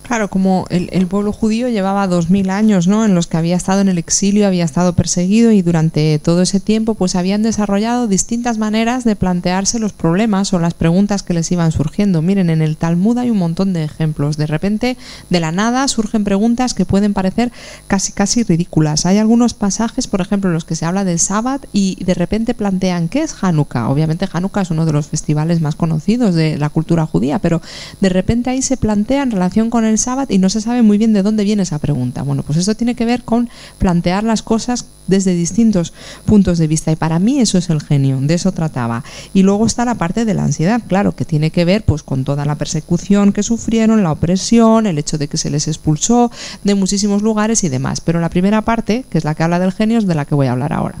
Claro, 0.07 0.29
como 0.29 0.67
el, 0.69 1.07
pueblo 1.07 1.31
judío 1.31 1.67
llevaba 1.67 2.07
dos 2.07 2.29
mil 2.29 2.51
años, 2.51 2.87
¿no? 2.87 3.05
En 3.05 3.15
los 3.15 3.25
que 3.25 3.37
había 3.37 3.55
estado 3.55 3.81
en 3.81 3.89
el 3.89 3.97
exilio, 3.97 4.45
había 4.45 4.63
estado 4.63 4.93
perseguido 4.93 5.51
y 5.51 5.63
durante 5.63 6.19
todo 6.19 6.43
ese 6.43 6.59
tiempo, 6.59 6.93
pues 6.93 7.15
habían 7.15 7.41
desarrollado 7.41 8.07
distintas 8.07 8.59
maneras 8.59 9.03
de 9.03 9.15
plantearse 9.15 9.79
los 9.79 9.93
problemas 9.93 10.53
o 10.53 10.59
las 10.59 10.75
preguntas 10.75 11.23
que 11.23 11.33
les 11.33 11.51
iban 11.51 11.71
surgiendo. 11.71 12.21
Miren, 12.21 12.51
en 12.51 12.61
el 12.61 12.77
Talmud 12.77 13.17
hay 13.17 13.31
un 13.31 13.39
montón 13.39 13.73
de 13.73 13.83
ejemplos. 13.83 14.37
De 14.37 14.45
repente, 14.45 14.95
de 15.31 15.39
la 15.39 15.51
nada, 15.51 15.87
surgen 15.87 16.23
preguntas 16.23 16.75
que 16.75 16.85
pueden 16.85 17.15
parecer 17.15 17.51
casi 17.87 18.11
casi 18.11 18.43
ridículas. 18.43 19.07
Hay 19.07 19.17
algunos 19.17 19.55
pasajes, 19.55 20.05
por 20.05 20.21
ejemplo, 20.21 20.51
en 20.51 20.53
los 20.53 20.65
que 20.65 20.75
se 20.75 20.85
habla 20.85 21.03
del 21.03 21.17
Sabbat 21.17 21.65
y 21.73 21.97
de 22.03 22.13
repente 22.13 22.53
plantean 22.53 23.09
qué 23.09 23.23
es 23.23 23.35
Hanukkah. 23.41 23.89
Obviamente, 23.89 24.29
Hanukkah 24.31 24.61
es 24.61 24.69
uno 24.69 24.85
de 24.85 24.93
los 24.93 25.07
festivales 25.07 25.61
más 25.61 25.73
conocidos 25.73 26.35
de 26.35 26.59
la 26.59 26.69
cultura 26.69 27.07
judía, 27.07 27.39
pero 27.39 27.59
de 28.01 28.09
repente 28.09 28.51
ahí 28.51 28.61
se 28.61 28.77
plantea 28.77 29.23
en 29.23 29.31
relación 29.31 29.71
con 29.71 29.83
el 29.83 29.94
Sabbath 29.97 30.31
y 30.31 30.37
no 30.37 30.49
se 30.49 30.61
sabe 30.61 30.81
muy 30.81 30.97
bien 30.97 31.13
de 31.13 31.23
dónde 31.23 31.43
viene 31.43 31.63
esa 31.63 31.79
pregunta. 31.79 32.23
Bueno, 32.23 32.43
pues 32.43 32.57
esto 32.57 32.75
tiene 32.75 32.95
que 32.95 33.05
ver 33.05 33.23
con 33.23 33.49
plantear 33.77 34.23
las 34.23 34.43
cosas 34.43 34.85
desde 35.07 35.33
distintos 35.35 35.93
puntos 36.25 36.57
de 36.57 36.67
vista 36.67 36.91
y 36.91 36.95
para 36.95 37.19
mí 37.19 37.39
eso 37.39 37.57
es 37.57 37.69
el 37.69 37.81
genio, 37.81 38.19
de 38.21 38.33
eso 38.33 38.51
trataba. 38.51 39.03
Y 39.33 39.43
luego 39.43 39.65
está 39.65 39.85
la 39.85 39.95
parte 39.95 40.25
de 40.25 40.33
la 40.33 40.43
ansiedad, 40.43 40.81
claro, 40.87 41.15
que 41.15 41.25
tiene 41.25 41.51
que 41.51 41.65
ver 41.65 41.83
pues 41.83 42.03
con 42.03 42.23
toda 42.23 42.45
la 42.45 42.55
persecución 42.55 43.33
que 43.33 43.43
sufrieron, 43.43 44.03
la 44.03 44.11
opresión, 44.11 44.87
el 44.87 44.97
hecho 44.97 45.17
de 45.17 45.27
que 45.27 45.37
se 45.37 45.49
les 45.49 45.67
expulsó 45.67 46.31
de 46.63 46.75
muchísimos 46.75 47.21
lugares 47.21 47.63
y 47.63 47.69
demás. 47.69 48.01
Pero 48.01 48.19
la 48.19 48.29
primera 48.29 48.61
parte, 48.61 49.05
que 49.09 49.17
es 49.17 49.23
la 49.23 49.35
que 49.35 49.43
habla 49.43 49.59
del 49.59 49.71
genio, 49.71 49.97
es 49.97 50.07
de 50.07 50.15
la 50.15 50.25
que 50.25 50.35
voy 50.35 50.47
a 50.47 50.53
hablar 50.53 50.73
ahora. 50.73 50.97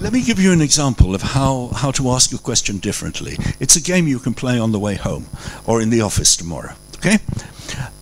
Let 0.00 0.12
me 0.12 0.20
give 0.20 0.38
you 0.38 0.52
an 0.52 0.60
example 0.60 1.14
of 1.14 1.22
how, 1.22 1.70
how 1.72 1.90
to 1.92 2.12
ask 2.12 2.32
a 2.32 2.38
question 2.38 2.78
differently. 2.78 3.36
It's 3.58 3.74
a 3.74 3.80
game 3.80 4.06
you 4.06 4.20
can 4.20 4.34
play 4.34 4.58
on 4.58 4.70
the 4.70 4.78
way 4.78 4.94
home 4.96 5.24
or 5.66 5.82
in 5.82 5.90
the 5.90 6.02
office 6.02 6.36
tomorrow. 6.36 6.74
Okay? 6.98 7.18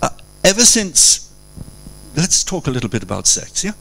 Uh, 0.03 0.09
ever 0.45 0.63
since, 0.63 1.33
let's 2.17 2.43
talk 2.43 2.67
a 2.67 2.71
little 2.71 2.89
bit 2.89 3.03
about 3.03 3.27
sex, 3.27 3.63
yeah? 3.63 3.73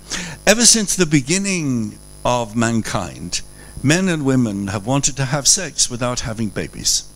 Ever 0.46 0.66
since 0.66 0.96
the 0.96 1.06
beginning 1.06 1.98
of 2.26 2.56
mankind, 2.56 3.42
men 3.82 4.10
and 4.10 4.26
women 4.26 4.68
have 4.68 4.86
wanted 4.86 5.16
to 5.18 5.26
have 5.26 5.48
sex 5.48 5.90
without 5.90 6.22
having 6.22 6.50
babies. 6.50 7.10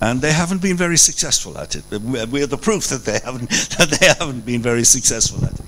And 0.00 0.20
they 0.20 0.32
haven't 0.32 0.62
been 0.62 0.76
very 0.76 0.96
successful 0.96 1.58
at 1.58 1.76
it. 1.76 1.84
We're 1.90 2.46
the 2.46 2.58
proof 2.58 2.88
that 2.88 3.04
they 3.04 3.20
haven't, 3.24 3.50
that 3.78 3.96
they 4.00 4.06
haven't 4.06 4.46
been 4.46 4.62
very 4.62 4.84
successful 4.84 5.44
at 5.44 5.52
it. 5.52 5.60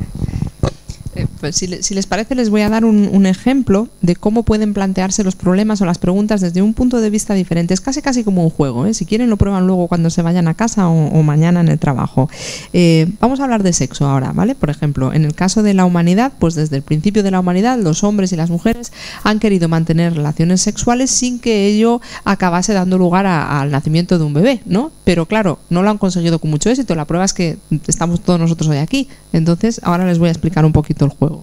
Pues 1.40 1.56
si, 1.56 1.66
les 1.66 2.06
parece, 2.06 2.34
les 2.34 2.50
voy 2.50 2.62
a 2.62 2.68
dar 2.68 2.84
un, 2.84 3.26
ejemplo 3.26 3.88
de 4.02 4.14
cómo 4.14 4.44
pueden 4.44 4.72
plantearse 4.72 5.24
los 5.24 5.34
problemas 5.34 5.80
o 5.80 5.84
las 5.84 5.98
preguntas 5.98 6.40
desde 6.40 6.62
un 6.62 6.74
punto 6.74 7.00
de 7.00 7.10
vista 7.10 7.34
diferente. 7.34 7.74
Es 7.74 7.80
casi 7.80 8.02
casi 8.02 8.24
como 8.24 8.44
un 8.44 8.50
juego. 8.50 8.86
¿eh? 8.86 8.94
Si 8.94 9.04
quieren, 9.04 9.30
lo 9.30 9.36
prueban 9.36 9.66
luego 9.66 9.88
cuando 9.88 10.10
se 10.10 10.22
vayan 10.22 10.48
a 10.48 10.54
casa 10.54 10.88
o, 10.88 11.22
mañana 11.22 11.60
en 11.60 11.68
el 11.68 11.78
trabajo. 11.78 12.30
Eh, 12.72 13.10
vamos 13.20 13.40
a 13.40 13.44
hablar 13.44 13.62
de 13.62 13.72
sexo 13.72 14.06
ahora, 14.06 14.32
¿vale? 14.32 14.54
Por 14.54 14.70
ejemplo, 14.70 15.12
en 15.12 15.24
el 15.24 15.34
caso 15.34 15.62
de 15.62 15.74
la 15.74 15.84
humanidad, 15.84 16.32
pues 16.38 16.54
desde 16.54 16.76
el 16.76 16.82
principio 16.82 17.22
de 17.22 17.30
la 17.30 17.40
humanidad, 17.40 17.78
los 17.78 18.04
hombres 18.04 18.32
y 18.32 18.36
las 18.36 18.50
mujeres 18.50 18.92
han 19.24 19.40
querido 19.40 19.68
mantener 19.68 20.14
relaciones 20.14 20.60
sexuales 20.60 21.10
sin 21.10 21.40
que 21.40 21.66
ello 21.66 22.00
acabase 22.24 22.72
dando 22.72 22.98
lugar 22.98 23.26
al 23.26 23.70
nacimiento 23.70 24.18
de 24.18 24.24
un 24.24 24.34
bebé, 24.34 24.60
¿no? 24.66 24.92
Pero 25.04 25.26
claro, 25.26 25.58
no 25.70 25.82
lo 25.82 25.90
han 25.90 25.98
conseguido 25.98 26.38
con 26.38 26.50
mucho 26.50 26.70
éxito. 26.70 26.94
La 26.94 27.04
prueba 27.04 27.24
es 27.24 27.32
que 27.32 27.58
estamos 27.86 28.20
todos 28.20 28.38
nosotros 28.38 28.68
hoy 28.68 28.78
aquí. 28.78 29.08
Entonces, 29.32 29.80
ahora 29.84 30.06
les 30.06 30.18
voy 30.18 30.28
a 30.28 30.32
explicar 30.32 30.64
un 30.64 30.72
poquito 30.72 31.04
el 31.04 31.10
juego. 31.10 31.35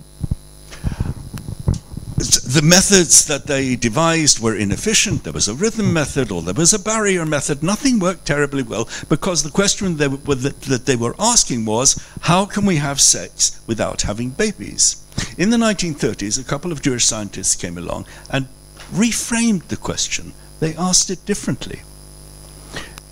The 2.53 2.61
methods 2.63 3.25
that 3.25 3.47
they 3.47 3.75
devised 3.75 4.39
were 4.39 4.55
inefficient. 4.55 5.23
There 5.23 5.33
was 5.33 5.47
a 5.47 5.55
rhythm 5.55 5.91
method 5.91 6.31
or 6.31 6.41
there 6.41 6.53
was 6.53 6.73
a 6.73 6.79
barrier 6.79 7.25
method. 7.25 7.63
Nothing 7.63 7.99
worked 7.99 8.25
terribly 8.25 8.63
well 8.63 8.87
because 9.09 9.41
the 9.41 9.49
question 9.49 9.97
they 9.97 10.07
were, 10.07 10.35
that 10.35 10.85
they 10.85 10.95
were 10.95 11.15
asking 11.19 11.65
was 11.65 12.01
how 12.21 12.45
can 12.45 12.65
we 12.65 12.77
have 12.77 13.01
sex 13.01 13.59
without 13.67 14.03
having 14.03 14.29
babies? 14.29 15.03
In 15.37 15.49
the 15.49 15.57
1930s, 15.57 16.39
a 16.39 16.43
couple 16.43 16.71
of 16.71 16.81
Jewish 16.81 17.05
scientists 17.05 17.55
came 17.55 17.77
along 17.77 18.05
and 18.29 18.47
reframed 18.91 19.67
the 19.67 19.77
question. 19.77 20.33
They 20.59 20.75
asked 20.75 21.09
it 21.09 21.25
differently. 21.25 21.81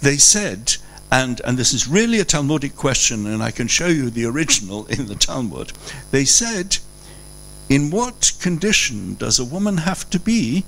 They 0.02 0.18
said, 0.18 0.78
and, 1.12 1.42
and 1.44 1.58
this 1.58 1.74
is 1.74 1.88
really 1.88 2.20
a 2.20 2.26
Talmudic 2.26 2.78
question, 2.78 3.28
and 3.28 3.44
I 3.44 3.52
can 3.52 3.68
show 3.68 3.88
you 3.88 4.10
the 4.10 4.26
original 4.26 4.86
in 4.86 5.08
the 5.08 5.16
Talmud. 5.16 5.74
They 6.12 6.24
said, 6.24 6.78
In 7.68 7.92
what 7.92 8.32
condition 8.40 9.16
does 9.16 9.38
a 9.38 9.46
woman 9.46 9.78
have 9.78 10.10
to 10.12 10.20
be 10.20 10.64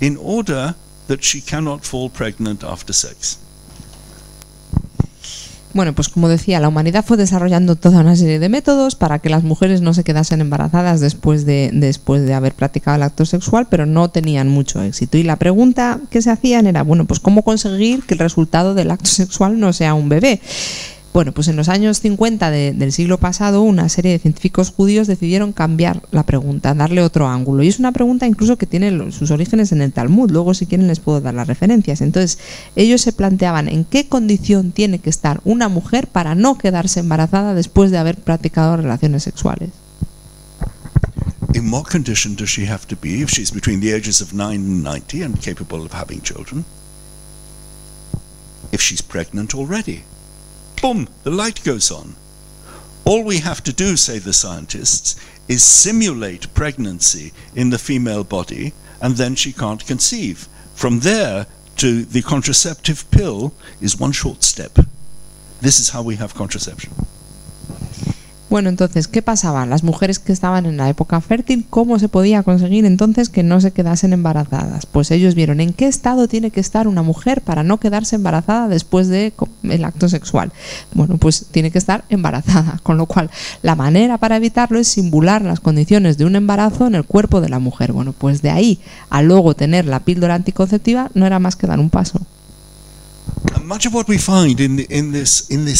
in 0.00 0.18
order 0.18 0.74
that 1.06 1.24
she 1.24 1.40
cannot 1.40 1.86
fall 1.86 2.10
pregnant 2.10 2.62
after 2.62 2.92
sex? 2.92 3.38
Bueno, 5.76 5.92
pues 5.92 6.08
como 6.08 6.30
decía, 6.30 6.58
la 6.58 6.68
humanidad 6.68 7.04
fue 7.04 7.18
desarrollando 7.18 7.76
toda 7.76 8.00
una 8.00 8.16
serie 8.16 8.38
de 8.38 8.48
métodos 8.48 8.94
para 8.94 9.18
que 9.18 9.28
las 9.28 9.42
mujeres 9.42 9.82
no 9.82 9.92
se 9.92 10.04
quedasen 10.04 10.40
embarazadas 10.40 11.00
después 11.00 11.44
de, 11.44 11.68
después 11.70 12.24
de 12.24 12.32
haber 12.32 12.54
practicado 12.54 12.96
el 12.96 13.02
acto 13.02 13.26
sexual, 13.26 13.66
pero 13.68 13.84
no 13.84 14.08
tenían 14.08 14.48
mucho 14.48 14.80
éxito. 14.80 15.18
Y 15.18 15.22
la 15.22 15.36
pregunta 15.36 16.00
que 16.08 16.22
se 16.22 16.30
hacían 16.30 16.66
era, 16.66 16.82
bueno, 16.82 17.04
pues 17.04 17.20
cómo 17.20 17.42
conseguir 17.42 18.04
que 18.04 18.14
el 18.14 18.20
resultado 18.20 18.74
del 18.74 18.90
acto 18.90 19.10
sexual 19.10 19.60
no 19.60 19.74
sea 19.74 19.92
un 19.92 20.08
bebé. 20.08 20.40
Bueno, 21.16 21.32
pues 21.32 21.48
en 21.48 21.56
los 21.56 21.70
años 21.70 22.00
50 22.00 22.50
de- 22.50 22.74
del 22.74 22.92
siglo 22.92 23.16
pasado, 23.16 23.62
una 23.62 23.88
serie 23.88 24.12
de 24.12 24.18
científicos 24.18 24.70
judíos 24.70 25.06
decidieron 25.06 25.54
cambiar 25.54 26.02
la 26.10 26.24
pregunta, 26.24 26.74
darle 26.74 27.00
otro 27.00 27.26
ángulo. 27.26 27.62
Y 27.62 27.68
es 27.68 27.78
una 27.78 27.90
pregunta 27.92 28.26
incluso 28.26 28.58
que 28.58 28.66
tiene 28.66 29.10
sus 29.12 29.30
orígenes 29.30 29.72
en 29.72 29.80
el 29.80 29.94
Talmud. 29.94 30.30
Luego, 30.30 30.52
si 30.52 30.66
quieren, 30.66 30.88
les 30.88 31.00
puedo 31.00 31.22
dar 31.22 31.32
las 31.32 31.46
referencias. 31.46 32.02
Entonces, 32.02 32.38
ellos 32.76 33.00
se 33.00 33.14
planteaban 33.14 33.66
en 33.70 33.86
qué 33.86 34.10
condición 34.10 34.72
tiene 34.72 34.98
que 34.98 35.08
estar 35.08 35.40
una 35.46 35.70
mujer 35.70 36.06
para 36.06 36.34
no 36.34 36.58
quedarse 36.58 37.00
embarazada 37.00 37.54
después 37.54 37.90
de 37.90 37.96
haber 37.96 38.18
practicado 38.18 38.76
relaciones 38.76 39.22
sexuales. 39.22 39.70
In 41.54 41.72
what 41.72 41.84
condition 41.84 42.36
does 42.36 42.50
she 42.50 42.68
have 42.70 42.84
to 42.88 42.96
be 43.00 43.22
if 43.22 43.30
she's 43.30 43.50
between 43.50 43.80
the 43.80 43.96
ages 43.96 44.20
of 44.20 44.34
9 44.34 44.56
and 44.60 44.82
90 44.84 45.22
and 45.22 45.40
capable 45.40 45.80
of 45.80 45.94
having 45.94 46.20
children? 46.20 46.66
If 48.70 48.82
she's 48.82 49.00
pregnant 49.00 49.54
already. 49.54 50.02
Boom, 50.80 51.08
the 51.22 51.30
light 51.30 51.62
goes 51.64 51.90
on. 51.90 52.14
All 53.04 53.24
we 53.24 53.38
have 53.38 53.62
to 53.64 53.72
do, 53.72 53.96
say 53.96 54.18
the 54.18 54.32
scientists, 54.32 55.16
is 55.48 55.62
simulate 55.62 56.52
pregnancy 56.54 57.32
in 57.54 57.70
the 57.70 57.78
female 57.78 58.24
body, 58.24 58.72
and 59.00 59.16
then 59.16 59.34
she 59.34 59.52
can't 59.52 59.86
conceive. 59.86 60.48
From 60.74 61.00
there 61.00 61.46
to 61.76 62.04
the 62.04 62.22
contraceptive 62.22 63.10
pill 63.10 63.54
is 63.80 63.98
one 63.98 64.12
short 64.12 64.42
step. 64.42 64.78
This 65.60 65.78
is 65.78 65.90
how 65.90 66.02
we 66.02 66.16
have 66.16 66.34
contraception. 66.34 66.92
Bueno, 68.56 68.70
entonces, 68.70 69.06
¿qué 69.06 69.20
pasaba? 69.20 69.66
Las 69.66 69.82
mujeres 69.82 70.18
que 70.18 70.32
estaban 70.32 70.64
en 70.64 70.78
la 70.78 70.88
época 70.88 71.20
fértil, 71.20 71.66
¿cómo 71.68 71.98
se 71.98 72.08
podía 72.08 72.42
conseguir 72.42 72.86
entonces 72.86 73.28
que 73.28 73.42
no 73.42 73.60
se 73.60 73.70
quedasen 73.70 74.14
embarazadas? 74.14 74.86
Pues 74.86 75.10
ellos 75.10 75.34
vieron 75.34 75.60
en 75.60 75.74
qué 75.74 75.86
estado 75.86 76.26
tiene 76.26 76.50
que 76.50 76.60
estar 76.60 76.88
una 76.88 77.02
mujer 77.02 77.42
para 77.42 77.62
no 77.62 77.78
quedarse 77.78 78.16
embarazada 78.16 78.68
después 78.68 79.08
del 79.08 79.84
acto 79.84 80.08
sexual. 80.08 80.52
Bueno, 80.94 81.18
pues 81.18 81.44
tiene 81.50 81.70
que 81.70 81.76
estar 81.76 82.06
embarazada, 82.08 82.80
con 82.82 82.96
lo 82.96 83.04
cual 83.04 83.28
la 83.60 83.74
manera 83.74 84.16
para 84.16 84.38
evitarlo 84.38 84.78
es 84.78 84.88
simular 84.88 85.42
las 85.42 85.60
condiciones 85.60 86.16
de 86.16 86.24
un 86.24 86.34
embarazo 86.34 86.86
en 86.86 86.94
el 86.94 87.04
cuerpo 87.04 87.42
de 87.42 87.50
la 87.50 87.58
mujer. 87.58 87.92
Bueno, 87.92 88.14
pues 88.16 88.40
de 88.40 88.48
ahí 88.48 88.80
a 89.10 89.20
luego 89.20 89.54
tener 89.54 89.84
la 89.84 90.00
píldora 90.00 90.34
anticonceptiva 90.34 91.10
no 91.12 91.26
era 91.26 91.38
más 91.38 91.56
que 91.56 91.66
dar 91.66 91.78
un 91.78 91.90
paso. 91.90 92.22
Much 93.66 93.86
of 93.86 93.92
what 93.92 94.08
we 94.08 94.16
find 94.16 94.58
in, 94.60 94.76
the, 94.78 94.86
in, 94.88 95.12
this, 95.12 95.44
in 95.50 95.66
this 95.66 95.78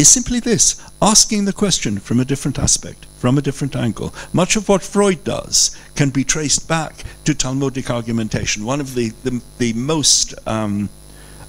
is 0.00 0.08
simply 0.08 0.40
this 0.40 0.82
asking 1.02 1.44
the 1.44 1.52
question 1.52 1.98
from 1.98 2.18
a 2.18 2.24
different 2.24 2.58
aspect, 2.58 3.04
from 3.18 3.36
a 3.36 3.42
different 3.42 3.76
angle. 3.76 4.14
Much 4.32 4.56
of 4.56 4.66
what 4.66 4.82
Freud 4.82 5.22
does 5.24 5.76
can 5.94 6.08
be 6.08 6.24
traced 6.24 6.66
back 6.66 7.04
to 7.24 7.34
Talmudic 7.34 7.90
argumentation. 7.90 8.64
One 8.64 8.80
of 8.80 8.94
the, 8.94 9.10
the, 9.24 9.42
the 9.58 9.74
most 9.74 10.34
um, 10.48 10.88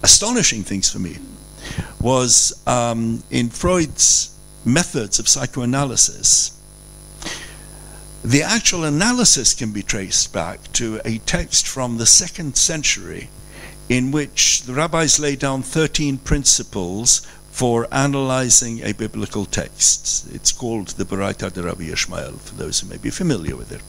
astonishing 0.04 0.64
things 0.64 0.91
for 0.91 0.99
me 0.99 1.18
was 2.02 2.62
um, 2.68 3.24
in 3.32 3.49
Freud's 3.49 4.38
methods 4.66 5.18
of 5.18 5.30
psychoanalysis. 5.30 6.52
The 8.24 8.43
actual 8.43 8.84
analysis 8.84 9.54
can 9.54 9.72
be 9.72 9.82
traced 9.82 10.34
back 10.34 10.72
to 10.74 10.99
a 11.06 11.20
text 11.20 11.66
from 11.68 11.97
the 11.97 12.06
second 12.06 12.58
century 12.58 13.30
in 13.88 14.12
which 14.12 14.64
the 14.64 14.74
rabbis 14.74 15.20
lay 15.20 15.36
down 15.36 15.62
13 15.62 16.18
principles 16.18 17.26
for 17.52 17.88
analyzing 17.91 18.82
a 18.82 18.93
biblical 18.93 19.45
text. 19.45 20.28
It's 20.34 20.52
called 20.52 20.89
the 20.89 21.04
Baraita 21.04 21.54
de 21.54 21.62
Rabbi 21.62 21.84
Ishmael, 21.84 22.34
for 22.34 22.56
those 22.56 22.80
who 22.80 22.89
may 22.89 22.97
be 22.97 23.10
familiar 23.10 23.56
with 23.56 23.72
it. 23.72 23.82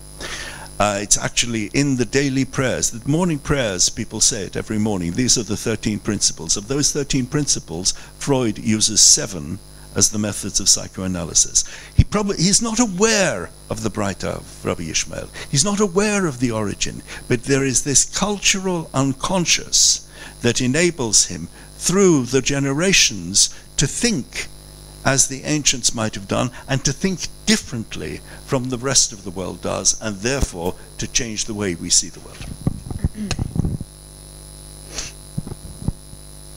Uh, 0.79 0.99
it's 1.01 1.17
actually 1.17 1.67
in 1.75 1.97
the 1.97 2.05
daily 2.05 2.45
prayers, 2.45 2.91
the 2.91 3.09
morning 3.09 3.39
prayers, 3.39 3.89
people 3.89 4.21
say 4.21 4.43
it 4.43 4.57
every 4.57 4.79
morning. 4.79 5.13
These 5.13 5.39
are 5.39 5.45
the 5.45 5.57
13 5.57 6.01
principles. 6.01 6.57
Of 6.57 6.67
those 6.67 6.93
13 6.93 7.27
principles, 7.27 7.93
Freud 8.19 8.59
uses 8.59 9.01
seven 9.01 9.61
as 9.95 10.11
the 10.11 10.19
methods 10.19 10.59
of 10.59 10.69
psychoanalysis. 10.69 11.65
He 11.97 12.05
probably 12.05 12.39
he's 12.39 12.63
not 12.63 12.81
aware 12.81 13.51
of 13.71 13.83
the 13.83 13.91
Breita 13.91 14.39
of 14.39 14.65
Rabbi 14.65 14.85
Ishmael. 14.85 15.29
He's 15.51 15.65
not 15.65 15.81
aware 15.81 16.27
of 16.27 16.41
the 16.41 16.51
origin, 16.51 17.03
but 17.29 17.45
there 17.45 17.65
is 17.65 17.85
this 17.85 18.05
cultural 18.05 18.91
unconscious 18.93 20.09
that 20.41 20.61
enables 20.61 21.27
him 21.27 21.49
through 21.83 22.25
the 22.27 22.41
generations 22.41 23.51
to 23.77 23.89
think 23.89 24.47
as 25.05 25.27
the 25.27 25.43
ancients 25.43 25.93
might 25.93 26.15
have 26.15 26.29
done 26.29 26.49
and 26.69 26.85
to 26.85 26.93
think 26.93 27.27
differently 27.45 28.21
from 28.47 28.71
the 28.71 28.79
rest 28.79 29.13
of 29.13 29.25
the 29.25 29.31
world 29.33 29.61
does 29.61 30.01
and 30.01 30.19
therefore 30.19 30.77
to 30.97 31.11
change 31.11 31.45
the 31.47 31.55
way 31.55 31.75
we 31.75 31.91
see 31.91 32.09
the 32.09 32.21
world. 32.21 32.47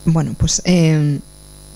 Bueno, 0.05 0.35
pues 0.37 0.61
eh, 0.63 1.19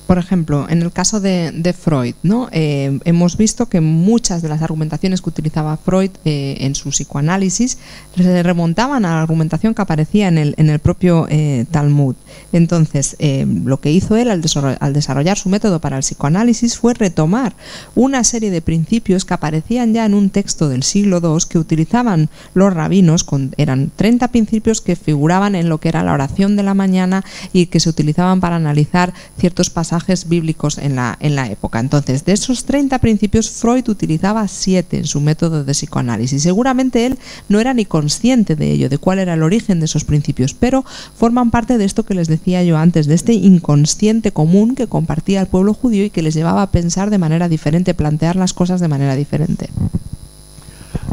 por 0.09 0.17
ejemplo, 0.17 0.65
en 0.67 0.81
el 0.81 0.91
caso 0.91 1.19
de, 1.19 1.75
Freud, 1.79 2.15
¿no? 2.23 2.49
Eh, 2.51 2.99
hemos 3.05 3.37
visto 3.37 3.69
que 3.69 3.79
muchas 3.79 4.41
de 4.41 4.49
las 4.49 4.63
argumentaciones 4.63 5.21
que 5.21 5.29
utilizaba 5.29 5.77
Freud 5.77 6.09
eh, 6.25 6.57
en 6.61 6.73
su 6.73 6.89
psicoanálisis 6.89 7.77
se 8.17 8.41
remontaban 8.41 9.05
a 9.05 9.09
la 9.09 9.21
argumentación 9.21 9.75
que 9.75 9.83
aparecía 9.83 10.27
en 10.27 10.39
el, 10.39 10.55
en 10.57 10.71
el 10.71 10.79
propio 10.79 11.27
eh, 11.29 11.65
Talmud. 11.69 12.15
Entonces, 12.51 13.17
lo 13.19 13.79
que 13.79 13.91
hizo 13.91 14.15
él 14.15 14.31
al, 14.31 14.41
al 14.79 14.93
desarrollar 14.93 15.37
su 15.37 15.47
método 15.47 15.79
para 15.79 15.97
el 15.97 16.01
psicoanálisis 16.01 16.79
fue 16.79 16.95
retomar 16.95 17.53
una 17.93 18.23
serie 18.23 18.49
de 18.49 18.63
principios 18.63 19.25
que 19.25 19.35
aparecían 19.35 19.93
ya 19.93 20.07
en 20.07 20.15
un 20.15 20.31
texto 20.31 20.69
del 20.69 20.81
siglo 20.81 21.19
II 21.21 21.45
que 21.47 21.59
utilizaban 21.59 22.29
los 22.55 22.73
rabinos, 22.73 23.23
con, 23.23 23.53
eran 23.57 23.91
30 23.95 24.29
principios 24.29 24.81
que 24.81 24.95
figuraban 24.95 25.53
en 25.53 25.69
lo 25.69 25.77
que 25.77 25.89
era 25.89 26.01
la 26.01 26.13
oración 26.13 26.55
de 26.55 26.63
la 26.63 26.73
mañana 26.73 27.23
y 27.53 27.67
que 27.67 27.79
se 27.79 27.89
utilizaban 27.89 28.39
para 28.39 28.55
analizar 28.55 29.13
ciertos 29.37 29.69
pasajes 29.69 29.98
bíblicos 30.27 30.77
en 30.77 30.95
la, 30.95 31.17
en 31.19 31.35
la 31.35 31.49
época. 31.49 31.79
Entonces, 31.79 32.25
de 32.25 32.33
esos 32.33 32.65
30 32.65 32.99
principios, 32.99 33.49
Freud 33.49 33.87
utilizaba 33.89 34.47
7 34.47 34.97
en 34.97 35.05
su 35.05 35.21
método 35.21 35.63
de 35.63 35.73
psicoanálisis. 35.73 36.43
Seguramente 36.43 37.05
él 37.05 37.17
no 37.47 37.59
era 37.59 37.73
ni 37.73 37.85
consciente 37.85 38.55
de 38.55 38.71
ello, 38.71 38.89
de 38.89 38.97
cuál 38.97 39.19
era 39.19 39.33
el 39.33 39.43
origen 39.43 39.79
de 39.79 39.85
esos 39.85 40.03
principios, 40.03 40.53
pero 40.53 40.85
forman 41.15 41.51
parte 41.51 41.77
de 41.77 41.85
esto 41.85 42.03
que 42.03 42.13
les 42.13 42.27
decía 42.27 42.63
yo 42.63 42.77
antes, 42.77 43.07
de 43.07 43.15
este 43.15 43.33
inconsciente 43.33 44.31
común 44.31 44.75
que 44.75 44.87
compartía 44.87 45.41
el 45.41 45.47
pueblo 45.47 45.73
judío 45.73 46.05
y 46.05 46.09
que 46.09 46.21
les 46.21 46.33
llevaba 46.33 46.61
a 46.61 46.71
pensar 46.71 47.09
de 47.09 47.17
manera 47.17 47.49
diferente, 47.49 47.93
plantear 47.93 48.35
las 48.35 48.53
cosas 48.53 48.79
de 48.79 48.87
manera 48.87 49.15
diferente. 49.15 49.69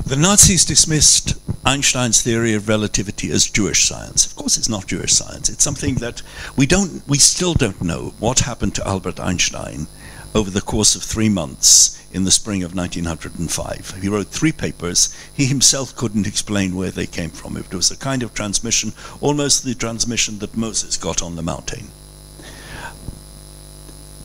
The 0.06 0.16
Nazis 0.16 0.64
dismissed 0.64 1.34
Einstein's 1.64 2.22
theory 2.22 2.54
of 2.54 2.68
relativity 2.68 3.30
as 3.32 3.50
Jewish 3.50 3.88
science. 3.88 4.24
Of 4.24 4.36
course, 4.36 4.56
it's 4.56 4.68
not 4.68 4.86
Jewish 4.86 5.12
science. 5.12 5.48
It's 5.48 5.64
something 5.64 5.96
that 5.96 6.22
we 6.56 6.64
don't, 6.64 7.02
we 7.08 7.18
still 7.18 7.54
don't 7.54 7.82
know 7.82 8.14
what 8.20 8.38
happened 8.40 8.76
to 8.76 8.86
Albert 8.86 9.18
Einstein 9.18 9.88
over 10.32 10.48
the 10.48 10.60
course 10.60 10.94
of 10.94 11.02
three 11.02 11.28
months 11.28 12.00
in 12.12 12.24
the 12.24 12.30
spring 12.30 12.62
of 12.62 12.74
1905. 12.74 14.00
He 14.00 14.08
wrote 14.08 14.28
three 14.28 14.52
papers. 14.52 15.12
He 15.34 15.46
himself 15.46 15.96
couldn't 15.96 16.26
explain 16.26 16.76
where 16.76 16.90
they 16.90 17.06
came 17.06 17.30
from. 17.30 17.56
It 17.56 17.74
was 17.74 17.90
a 17.90 17.96
kind 17.96 18.22
of 18.22 18.32
transmission, 18.32 18.92
almost 19.20 19.64
the 19.64 19.74
transmission 19.74 20.38
that 20.38 20.56
Moses 20.56 20.96
got 20.96 21.20
on 21.20 21.36
the 21.36 21.42
mountain. 21.42 21.88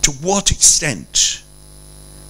To 0.04 0.12
what 0.12 0.52
extent 0.52 1.43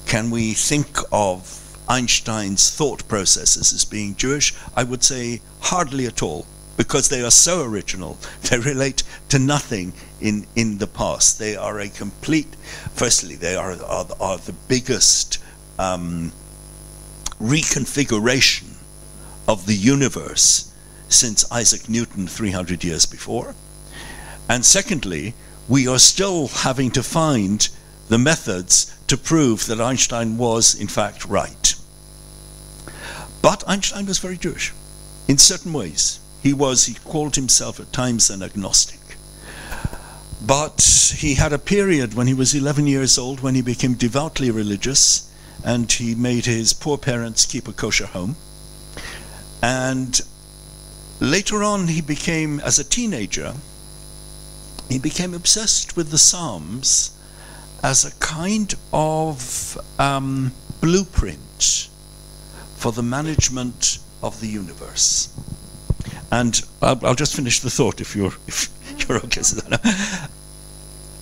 can 0.05 0.31
we 0.31 0.53
think 0.53 0.97
of 1.11 1.60
Einstein's 1.91 2.69
thought 2.69 3.05
processes 3.09 3.73
as 3.73 3.83
being 3.83 4.15
Jewish? 4.15 4.53
I 4.77 4.85
would 4.85 5.03
say 5.03 5.41
hardly 5.59 6.05
at 6.05 6.23
all, 6.23 6.45
because 6.77 7.09
they 7.09 7.21
are 7.21 7.31
so 7.31 7.63
original. 7.63 8.17
They 8.49 8.59
relate 8.59 9.03
to 9.27 9.39
nothing 9.39 9.91
in, 10.21 10.47
in 10.55 10.77
the 10.77 10.87
past. 10.87 11.37
They 11.37 11.57
are 11.57 11.79
a 11.79 11.89
complete, 11.89 12.55
firstly, 12.93 13.35
they 13.35 13.55
are, 13.57 13.73
are, 13.83 14.07
are 14.21 14.37
the 14.37 14.55
biggest 14.69 15.37
um, 15.77 16.31
reconfiguration 17.41 18.75
of 19.45 19.65
the 19.65 19.75
universe 19.75 20.73
since 21.09 21.51
Isaac 21.51 21.89
Newton 21.89 22.25
300 22.25 22.85
years 22.85 23.05
before. 23.05 23.53
And 24.47 24.63
secondly, 24.63 25.33
we 25.67 25.89
are 25.89 25.99
still 25.99 26.47
having 26.47 26.91
to 26.91 27.03
find 27.03 27.67
the 28.07 28.17
methods 28.17 28.97
to 29.07 29.17
prove 29.17 29.65
that 29.67 29.81
Einstein 29.81 30.37
was, 30.37 30.73
in 30.73 30.87
fact, 30.87 31.25
right. 31.25 31.75
But 33.41 33.63
Einstein 33.67 34.05
was 34.05 34.19
very 34.19 34.37
Jewish 34.37 34.73
in 35.27 35.37
certain 35.37 35.73
ways. 35.73 36.19
He 36.43 36.53
was, 36.53 36.85
he 36.85 36.93
called 36.93 37.35
himself 37.35 37.79
at 37.79 37.93
times 37.93 38.29
an 38.29 38.43
agnostic. 38.43 38.99
But 40.45 41.13
he 41.17 41.35
had 41.35 41.53
a 41.53 41.59
period 41.59 42.13
when 42.13 42.27
he 42.27 42.33
was 42.33 42.55
11 42.55 42.87
years 42.87 43.17
old 43.17 43.41
when 43.41 43.55
he 43.55 43.61
became 43.61 43.93
devoutly 43.93 44.49
religious 44.49 45.31
and 45.63 45.91
he 45.91 46.15
made 46.15 46.45
his 46.45 46.73
poor 46.73 46.97
parents 46.97 47.45
keep 47.45 47.67
a 47.67 47.73
kosher 47.73 48.07
home. 48.07 48.35
And 49.61 50.19
later 51.19 51.63
on, 51.63 51.87
he 51.87 52.01
became, 52.01 52.59
as 52.61 52.79
a 52.79 52.83
teenager, 52.83 53.53
he 54.89 54.97
became 54.97 55.35
obsessed 55.35 55.95
with 55.95 56.09
the 56.09 56.17
Psalms 56.17 57.11
as 57.83 58.03
a 58.03 58.15
kind 58.15 58.73
of 58.91 59.77
um, 59.99 60.51
blueprint 60.81 61.89
for 62.81 62.91
the 62.91 63.03
management 63.03 63.99
of 64.23 64.41
the 64.41 64.47
universe. 64.47 65.29
And 66.31 66.59
I'll, 66.81 66.99
I'll 67.05 67.15
just 67.15 67.35
finish 67.35 67.59
the 67.59 67.69
thought 67.69 68.01
if 68.01 68.15
you're 68.15 68.33
if 68.47 68.69
you're 69.07 69.19
okay. 69.19 69.43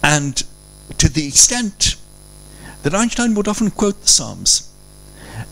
And 0.01 0.41
to 0.97 1.09
the 1.09 1.27
extent 1.27 1.97
that 2.83 2.95
Einstein 2.95 3.35
would 3.35 3.49
often 3.49 3.71
quote 3.71 4.01
the 4.01 4.07
Psalms. 4.07 4.71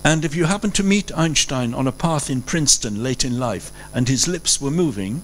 And 0.05 0.24
if 0.24 0.34
you 0.34 0.45
happen 0.45 0.72
to 0.72 0.84
meet 0.84 1.12
Einstein 1.18 1.74
on 1.74 1.88
a 1.88 1.91
path 1.91 2.30
in 2.30 2.41
Princeton 2.41 3.03
late 3.03 3.26
in 3.26 3.38
life 3.38 3.70
and 3.93 4.08
his 4.08 4.30
lips 4.30 4.62
were 4.62 4.72
moving, 4.72 5.24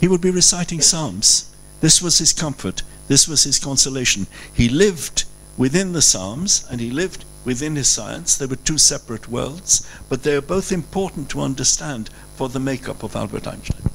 he 0.00 0.08
would 0.08 0.20
be 0.20 0.30
reciting 0.32 0.80
Psalms. 0.80 1.54
This 1.80 2.02
was 2.02 2.18
his 2.18 2.32
comfort, 2.32 2.82
this 3.06 3.28
was 3.28 3.44
his 3.44 3.60
consolation. 3.60 4.26
He 4.52 4.68
lived 4.68 5.24
within 5.56 5.92
the 5.92 6.02
Psalms 6.02 6.66
and 6.68 6.80
he 6.80 6.90
lived 6.90 7.24
within 7.44 7.76
his 7.76 7.88
science. 7.88 8.36
They 8.36 8.46
were 8.46 8.56
two 8.56 8.78
separate 8.78 9.28
worlds, 9.28 9.88
but 10.08 10.22
they 10.22 10.34
are 10.34 10.42
both 10.42 10.72
important 10.72 11.28
to 11.30 11.40
understand 11.40 12.10
for 12.36 12.48
the 12.48 12.60
makeup 12.60 13.02
of 13.02 13.14
Albert 13.14 13.46
Einstein. 13.46 13.93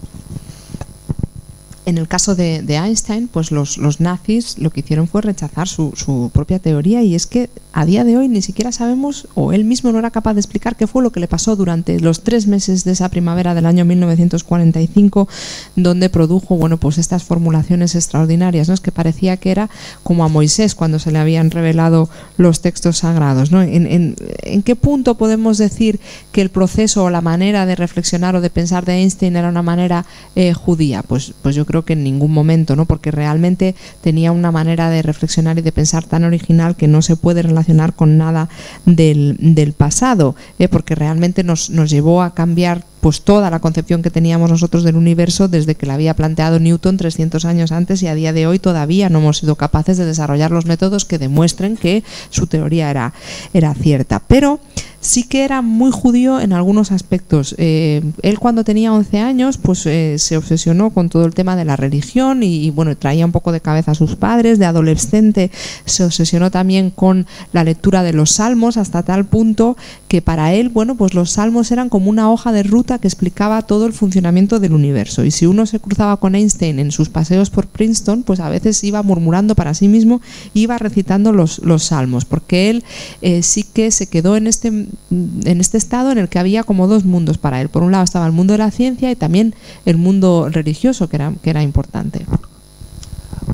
En 1.89 1.97
el 1.97 2.07
caso 2.07 2.35
de, 2.35 2.63
Einstein, 2.67 3.27
pues 3.27 3.51
los, 3.51 3.99
nazis 3.99 4.59
lo 4.59 4.69
que 4.69 4.81
hicieron 4.81 5.07
fue 5.07 5.23
rechazar 5.23 5.67
su, 5.67 6.29
propia 6.31 6.59
teoría 6.59 7.01
y 7.01 7.15
es 7.15 7.25
que 7.25 7.49
a 7.73 7.83
día 7.83 8.03
de 8.03 8.15
hoy 8.15 8.27
ni 8.27 8.43
siquiera 8.43 8.71
sabemos, 8.71 9.27
o 9.33 9.53
él 9.53 9.63
mismo 9.63 9.91
no 9.91 9.97
era 9.97 10.11
capaz 10.11 10.35
de 10.35 10.39
explicar 10.39 10.75
qué 10.75 10.85
fue 10.85 11.01
lo 11.01 11.11
que 11.11 11.19
le 11.19 11.27
pasó 11.27 11.55
durante 11.55 11.99
los 11.99 12.21
tres 12.21 12.45
meses 12.45 12.83
de 12.83 12.91
esa 12.91 13.09
primavera 13.09 13.55
del 13.55 13.65
año 13.65 13.85
1945, 13.85 15.27
donde 15.75 16.11
produjo, 16.11 16.57
bueno, 16.57 16.77
pues 16.77 16.99
estas 16.99 17.23
formulaciones 17.23 17.95
extraordinarias, 17.95 18.67
¿no? 18.67 18.75
Es 18.75 18.81
que 18.81 18.91
parecía 18.91 19.37
que 19.37 19.49
era 19.49 19.71
como 20.03 20.23
a 20.23 20.27
Moisés 20.27 20.75
cuando 20.75 20.99
se 20.99 21.11
le 21.11 21.17
habían 21.17 21.49
revelado 21.49 22.07
los 22.37 22.61
textos 22.61 22.99
sagrados, 22.99 23.51
¿no? 23.51 23.63
¿En, 23.63 23.87
en, 23.87 24.15
en 24.43 24.61
qué 24.61 24.75
punto 24.75 25.15
podemos 25.15 25.57
decir 25.57 25.99
que 26.31 26.41
el 26.41 26.49
proceso 26.49 27.03
o 27.03 27.09
la 27.09 27.21
manera 27.21 27.65
de 27.65 27.75
reflexionar 27.75 28.35
o 28.35 28.41
de 28.41 28.51
pensar 28.51 28.85
de 28.85 28.93
Einstein 28.93 29.35
era 29.35 29.49
una 29.49 29.63
manera 29.63 30.05
eh, 30.35 30.53
judía? 30.53 31.01
Pues, 31.01 31.33
pues 31.41 31.55
yo 31.55 31.65
creo 31.65 31.78
que 31.85 31.93
en 31.93 32.03
ningún 32.03 32.31
momento, 32.31 32.75
¿no? 32.75 32.85
Porque 32.85 33.11
realmente 33.11 33.75
tenía 34.01 34.31
una 34.31 34.51
manera 34.51 34.89
de 34.89 35.01
reflexionar 35.01 35.57
y 35.57 35.61
de 35.61 35.71
pensar 35.71 36.05
tan 36.05 36.23
original 36.23 36.75
que 36.75 36.87
no 36.87 37.01
se 37.01 37.15
puede 37.15 37.41
relacionar 37.41 37.93
con 37.93 38.17
nada 38.17 38.49
del, 38.85 39.37
del 39.39 39.73
pasado, 39.73 40.35
¿eh? 40.59 40.67
porque 40.67 40.95
realmente 40.95 41.43
nos, 41.43 41.69
nos 41.69 41.89
llevó 41.89 42.21
a 42.21 42.33
cambiar 42.33 42.83
pues 43.01 43.21
toda 43.21 43.49
la 43.49 43.59
concepción 43.59 44.01
que 44.01 44.11
teníamos 44.11 44.49
nosotros 44.49 44.83
del 44.83 44.95
universo 44.95 45.47
desde 45.47 45.75
que 45.75 45.85
la 45.85 45.95
había 45.95 46.15
planteado 46.15 46.59
Newton 46.59 46.97
300 46.97 47.45
años 47.45 47.71
antes 47.71 48.03
y 48.03 48.07
a 48.07 48.15
día 48.15 48.33
de 48.33 48.47
hoy 48.47 48.59
todavía 48.59 49.09
no 49.09 49.19
hemos 49.19 49.37
sido 49.37 49.55
capaces 49.55 49.97
de 49.97 50.05
desarrollar 50.05 50.51
los 50.51 50.65
métodos 50.65 51.05
que 51.05 51.17
demuestren 51.17 51.77
que 51.77 52.03
su 52.29 52.47
teoría 52.47 52.89
era, 52.89 53.13
era 53.53 53.73
cierta. 53.73 54.21
Pero 54.27 54.59
sí 55.01 55.23
que 55.23 55.45
era 55.45 55.61
muy 55.61 55.91
judío 55.91 56.39
en 56.39 56.53
algunos 56.53 56.91
aspectos. 56.91 57.55
Eh, 57.57 58.01
él 58.21 58.39
cuando 58.39 58.63
tenía 58.63 58.93
11 58.93 59.19
años 59.19 59.57
pues 59.57 59.85
eh, 59.85 60.15
se 60.19 60.37
obsesionó 60.37 60.89
con 60.89 61.09
todo 61.09 61.25
el 61.25 61.33
tema 61.33 61.55
de 61.55 61.65
la 61.65 61.75
religión 61.75 62.43
y, 62.43 62.65
y, 62.65 62.71
bueno, 62.71 62.95
traía 62.97 63.25
un 63.25 63.31
poco 63.31 63.51
de 63.51 63.61
cabeza 63.61 63.91
a 63.91 63.95
sus 63.95 64.15
padres. 64.15 64.59
De 64.59 64.65
adolescente 64.65 65.51
se 65.85 66.03
obsesionó 66.03 66.51
también 66.51 66.89
con 66.89 67.27
la 67.53 67.63
lectura 67.63 68.03
de 68.03 68.13
los 68.13 68.31
salmos 68.31 68.77
hasta 68.77 69.03
tal 69.03 69.25
punto 69.25 69.77
que 70.07 70.21
para 70.21 70.53
él, 70.53 70.69
bueno, 70.69 70.95
pues 70.95 71.13
los 71.13 71.31
salmos 71.31 71.71
eran 71.71 71.89
como 71.89 72.09
una 72.09 72.31
hoja 72.31 72.51
de 72.51 72.63
ruta 72.63 72.88
que 72.97 73.07
explicaba 73.07 73.61
todo 73.61 73.85
el 73.85 73.93
funcionamiento 73.93 74.59
del 74.59 74.73
universo. 74.73 75.23
Y 75.23 75.31
si 75.31 75.45
uno 75.45 75.65
se 75.65 75.79
cruzaba 75.79 76.17
con 76.17 76.35
Einstein 76.35 76.79
en 76.79 76.91
sus 76.91 77.09
paseos 77.09 77.49
por 77.49 77.67
Princeton, 77.67 78.23
pues 78.23 78.39
a 78.39 78.49
veces 78.49 78.83
iba 78.83 79.03
murmurando 79.03 79.53
para 79.55 79.73
sí 79.73 79.87
mismo, 79.87 80.21
iba 80.53 80.77
recitando 80.77 81.31
los, 81.31 81.59
los 81.59 81.83
salmos, 81.83 82.25
porque 82.25 82.69
él 82.69 82.83
eh, 83.21 83.43
sí 83.43 83.63
que 83.63 83.91
se 83.91 84.07
quedó 84.07 84.35
en 84.35 84.47
este, 84.47 84.67
en 84.69 85.61
este 85.61 85.77
estado 85.77 86.11
en 86.11 86.17
el 86.17 86.29
que 86.29 86.39
había 86.39 86.63
como 86.63 86.87
dos 86.87 87.05
mundos 87.05 87.37
para 87.37 87.61
él. 87.61 87.69
Por 87.69 87.83
un 87.83 87.91
lado 87.91 88.03
estaba 88.03 88.25
el 88.25 88.31
mundo 88.31 88.53
de 88.53 88.59
la 88.59 88.71
ciencia 88.71 89.11
y 89.11 89.15
también 89.15 89.53
el 89.85 89.97
mundo 89.97 90.49
religioso, 90.49 91.07
que 91.07 91.17
era, 91.17 91.33
que 91.43 91.49
era 91.51 91.61
importante. 91.61 92.25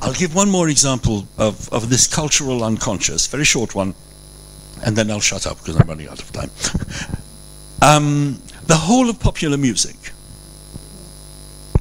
I'll 0.02 0.14
give 0.14 0.36
one 0.36 0.52
more 0.52 0.70
example 0.70 1.28
of, 1.38 1.72
of 1.74 1.90
this 1.90 2.08
cultural 2.08 2.64
unconscious, 2.64 3.28
very 3.28 3.46
short 3.46 3.76
one, 3.76 3.94
and 4.86 4.96
then 4.96 5.10
I'll 5.10 5.20
shut 5.22 5.48
up 5.48 5.58
because 5.58 5.78
I'm 5.78 5.88
running 5.88 6.08
out 6.08 6.22
of 6.22 6.32
time. 6.32 6.52
um, 7.82 8.40
the 8.68 8.76
whole 8.76 9.10
of 9.10 9.20
popular 9.20 9.58
music. 9.58 9.96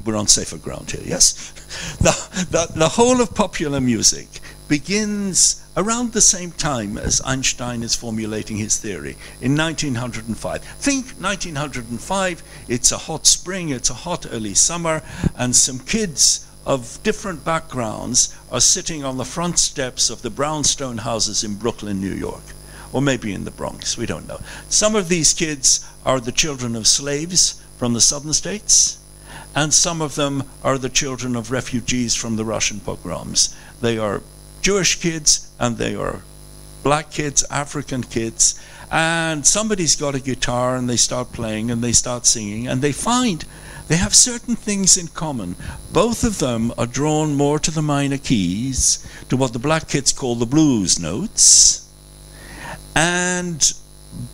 We're 0.05 0.17
on 0.17 0.29
safer 0.29 0.59
ground 0.59 0.91
here, 0.91 1.03
yes? 1.05 1.53
The, 1.99 2.45
the, 2.51 2.79
the 2.79 2.89
whole 2.89 3.21
of 3.21 3.35
popular 3.35 3.81
music 3.81 4.29
begins 4.69 5.67
around 5.77 6.13
the 6.13 6.21
same 6.21 6.53
time 6.53 6.99
as 6.99 7.23
Einstein 7.25 7.83
is 7.83 7.95
formulating 7.95 8.59
his 8.59 8.79
theory 8.79 9.17
in 9.41 9.57
1905. 9.57 10.63
Think 10.63 11.07
1905, 11.19 12.43
it's 12.69 12.93
a 12.93 12.99
hot 12.99 13.27
spring, 13.27 13.71
it's 13.71 13.91
a 13.91 13.95
hot 13.95 14.27
early 14.31 14.55
summer, 14.55 15.03
and 15.37 15.57
some 15.57 15.79
kids 15.79 16.47
of 16.67 16.99
different 17.03 17.45
backgrounds 17.45 18.37
are 18.53 18.61
sitting 18.61 19.05
on 19.05 19.17
the 19.17 19.25
front 19.25 19.59
steps 19.59 20.11
of 20.11 20.23
the 20.23 20.31
brownstone 20.31 20.99
houses 20.99 21.45
in 21.45 21.55
Brooklyn, 21.55 22.01
New 22.01 22.15
York 22.15 22.43
or 22.95 23.03
maybe 23.03 23.35
in 23.35 23.45
the 23.45 23.51
Bronx, 23.51 23.99
we 23.99 24.07
don't 24.07 24.29
know. 24.29 24.39
Some 24.69 24.95
of 24.95 25.09
these 25.09 25.35
kids 25.35 25.85
are 26.07 26.21
the 26.21 26.31
children 26.31 26.77
of 26.77 26.87
slaves 26.87 27.61
from 27.77 27.93
the 27.93 28.01
southern 28.01 28.33
states, 28.33 28.99
and 29.53 29.75
some 29.75 30.01
of 30.01 30.15
them 30.15 30.45
are 30.63 30.79
the 30.79 30.89
children 30.89 31.35
of 31.35 31.51
refugees 31.51 32.15
from 32.15 32.37
the 32.37 32.45
Russian 32.45 32.79
pogroms. 32.79 33.55
They 33.81 33.99
are 33.99 34.23
Jewish 34.63 35.01
kids 35.01 35.51
and 35.59 35.77
they 35.77 35.97
are 35.97 36.23
black 36.85 37.11
kids, 37.11 37.45
African 37.51 38.05
kids, 38.05 38.61
and 38.93 39.45
somebody's 39.45 39.97
got 39.97 40.15
a 40.15 40.21
guitar 40.21 40.77
and 40.77 40.89
they 40.89 40.97
start 40.97 41.33
playing 41.33 41.73
and 41.73 41.83
they 41.83 41.93
start 41.93 42.27
singing 42.27 42.69
and 42.69 42.81
they 42.81 42.93
find 42.93 43.45
they 43.89 43.97
have 43.97 44.15
certain 44.15 44.55
things 44.55 44.97
in 44.97 45.09
common. 45.09 45.57
Both 45.93 46.23
of 46.23 46.39
them 46.39 46.73
are 46.79 46.87
drawn 46.87 47.35
more 47.35 47.59
to 47.59 47.73
the 47.73 47.83
minor 47.83 48.19
keys, 48.19 49.05
to 49.31 49.37
what 49.37 49.53
the 49.53 49.59
black 49.59 49.89
kids 49.89 50.13
call 50.13 50.37
the 50.37 50.47
blues 50.47 51.01
notes 51.01 51.84
and 52.95 53.75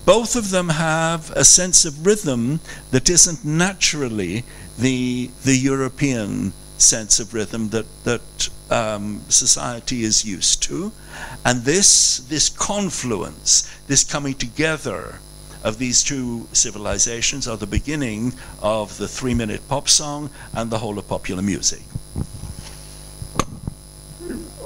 both 0.05 0.37
of 0.37 0.51
them 0.51 0.69
have 0.69 1.31
a 1.31 1.45
sense 1.45 1.85
of 1.85 2.07
rhythm 2.07 2.61
that 2.91 3.09
isn't 3.09 3.45
naturally 3.45 4.45
the 4.79 5.31
the 5.45 5.57
European 5.57 6.53
sense 6.77 7.21
of 7.21 7.35
rhythm 7.35 7.71
that 7.71 7.87
that 8.05 8.49
um, 8.71 9.21
society 9.29 10.03
is 10.03 10.25
used 10.25 10.63
to, 10.63 10.93
and 11.45 11.63
this 11.63 12.19
this 12.29 12.49
confluence, 12.49 13.69
this 13.87 14.05
coming 14.05 14.35
together 14.35 15.19
of 15.63 15.79
these 15.79 16.03
two 16.03 16.49
civilizations, 16.53 17.47
are 17.47 17.57
the 17.57 17.67
beginning 17.67 18.33
of 18.63 18.97
the 18.97 19.09
three-minute 19.09 19.69
pop 19.69 19.89
song 19.89 20.31
and 20.55 20.71
the 20.71 20.79
whole 20.79 20.99
of 20.99 21.07
popular 21.07 21.43
music. 21.43 21.83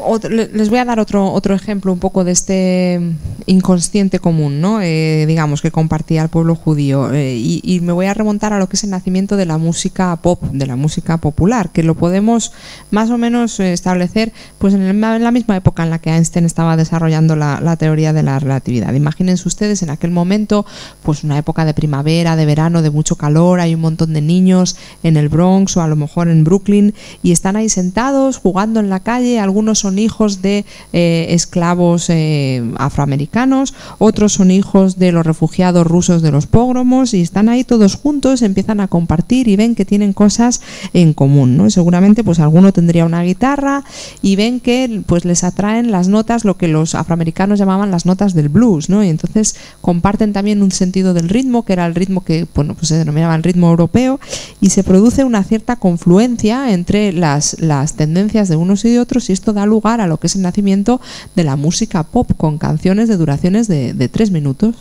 Otro, 0.06 0.30
les 0.30 0.70
voy 0.70 0.78
a 0.78 0.84
dar 0.84 1.00
otro, 1.00 1.32
otro 1.32 1.54
ejemplo 1.54 1.92
un 1.92 1.98
poco 1.98 2.24
de 2.24 2.32
este 2.32 3.00
inconsciente 3.46 4.18
común, 4.18 4.60
¿no? 4.60 4.80
Eh, 4.80 5.24
digamos, 5.26 5.62
que 5.62 5.70
compartía 5.70 6.22
el 6.22 6.28
pueblo 6.28 6.54
judío. 6.54 7.12
Eh, 7.12 7.36
y, 7.36 7.60
y, 7.62 7.80
me 7.80 7.92
voy 7.92 8.06
a 8.06 8.14
remontar 8.14 8.52
a 8.52 8.58
lo 8.58 8.68
que 8.68 8.76
es 8.76 8.84
el 8.84 8.90
nacimiento 8.90 9.36
de 9.36 9.46
la 9.46 9.58
música 9.58 10.14
pop, 10.16 10.42
de 10.52 10.66
la 10.66 10.76
música 10.76 11.18
popular, 11.18 11.70
que 11.70 11.82
lo 11.82 11.94
podemos 11.94 12.52
más 12.90 13.10
o 13.10 13.18
menos 13.18 13.60
establecer 13.60 14.32
pues 14.58 14.74
en, 14.74 14.82
el, 14.82 14.90
en 14.90 15.24
la 15.24 15.30
misma 15.30 15.56
época 15.56 15.82
en 15.82 15.90
la 15.90 15.98
que 15.98 16.10
Einstein 16.10 16.44
estaba 16.44 16.76
desarrollando 16.76 17.36
la, 17.36 17.60
la, 17.60 17.76
teoría 17.76 18.12
de 18.12 18.22
la 18.22 18.38
relatividad. 18.38 18.92
Imagínense 18.94 19.48
ustedes 19.48 19.82
en 19.82 19.90
aquel 19.90 20.10
momento, 20.10 20.64
pues 21.02 21.24
una 21.24 21.38
época 21.38 21.64
de 21.64 21.74
primavera, 21.74 22.36
de 22.36 22.46
verano, 22.46 22.82
de 22.82 22.90
mucho 22.90 23.16
calor, 23.16 23.60
hay 23.60 23.74
un 23.74 23.80
montón 23.80 24.12
de 24.12 24.20
niños 24.20 24.76
en 25.02 25.16
el 25.16 25.28
Bronx 25.28 25.76
o 25.76 25.82
a 25.82 25.88
lo 25.88 25.96
mejor 25.96 26.28
en 26.28 26.44
Brooklyn 26.44 26.94
y 27.22 27.32
están 27.32 27.56
ahí 27.56 27.68
sentados 27.68 28.38
jugando 28.38 28.80
en 28.80 28.90
la 28.90 29.00
calle, 29.00 29.40
algunos 29.40 29.78
son 29.78 29.93
hijos 29.98 30.42
de 30.42 30.64
eh, 30.92 31.26
esclavos 31.30 32.10
eh, 32.10 32.62
afroamericanos, 32.76 33.74
otros 33.98 34.32
son 34.32 34.50
hijos 34.50 34.98
de 34.98 35.12
los 35.12 35.24
refugiados 35.24 35.86
rusos 35.86 36.22
de 36.22 36.30
los 36.30 36.46
pogromos 36.46 37.14
y 37.14 37.22
están 37.22 37.48
ahí 37.48 37.64
todos 37.64 37.96
juntos, 37.96 38.42
empiezan 38.42 38.80
a 38.80 38.88
compartir 38.88 39.48
y 39.48 39.56
ven 39.56 39.74
que 39.74 39.84
tienen 39.84 40.12
cosas 40.12 40.60
en 40.92 41.14
común, 41.14 41.56
¿no? 41.56 41.70
Seguramente 41.70 42.24
pues 42.24 42.40
alguno 42.40 42.72
tendría 42.72 43.04
una 43.04 43.22
guitarra 43.22 43.84
y 44.22 44.36
ven 44.36 44.60
que 44.60 45.02
pues 45.06 45.24
les 45.24 45.44
atraen 45.44 45.90
las 45.90 46.08
notas, 46.08 46.44
lo 46.44 46.56
que 46.56 46.68
los 46.68 46.94
afroamericanos 46.94 47.58
llamaban 47.58 47.90
las 47.90 48.06
notas 48.06 48.34
del 48.34 48.48
blues, 48.48 48.88
¿no? 48.88 49.04
Y 49.04 49.08
entonces 49.08 49.56
comparten 49.80 50.32
también 50.32 50.62
un 50.62 50.72
sentido 50.72 51.14
del 51.14 51.28
ritmo, 51.28 51.64
que 51.64 51.72
era 51.72 51.86
el 51.86 51.94
ritmo 51.94 52.24
que 52.24 52.46
bueno, 52.54 52.74
pues 52.74 52.88
se 52.88 52.96
denominaba 52.96 53.34
el 53.34 53.42
ritmo 53.42 53.68
europeo 53.68 54.20
y 54.60 54.70
se 54.70 54.84
produce 54.84 55.24
una 55.24 55.44
cierta 55.44 55.76
confluencia 55.76 56.72
entre 56.72 57.12
las, 57.12 57.56
las 57.60 57.94
tendencias 57.94 58.48
de 58.48 58.56
unos 58.56 58.84
y 58.84 58.90
de 58.90 59.00
otros 59.00 59.28
y 59.30 59.32
esto 59.32 59.52
da 59.52 59.66
lugar 59.66 59.83
a 59.92 60.06
lo 60.06 60.18
que 60.18 60.26
es 60.26 60.36
el 60.36 60.42
nacimiento 60.42 61.00
de 61.34 61.44
la 61.44 61.56
música 61.56 62.02
pop 62.02 62.30
con 62.36 62.58
canciones 62.58 63.08
de 63.08 63.16
duraciones 63.16 63.68
de, 63.68 63.94
de 63.94 64.08
tres 64.08 64.30
minutos. 64.30 64.76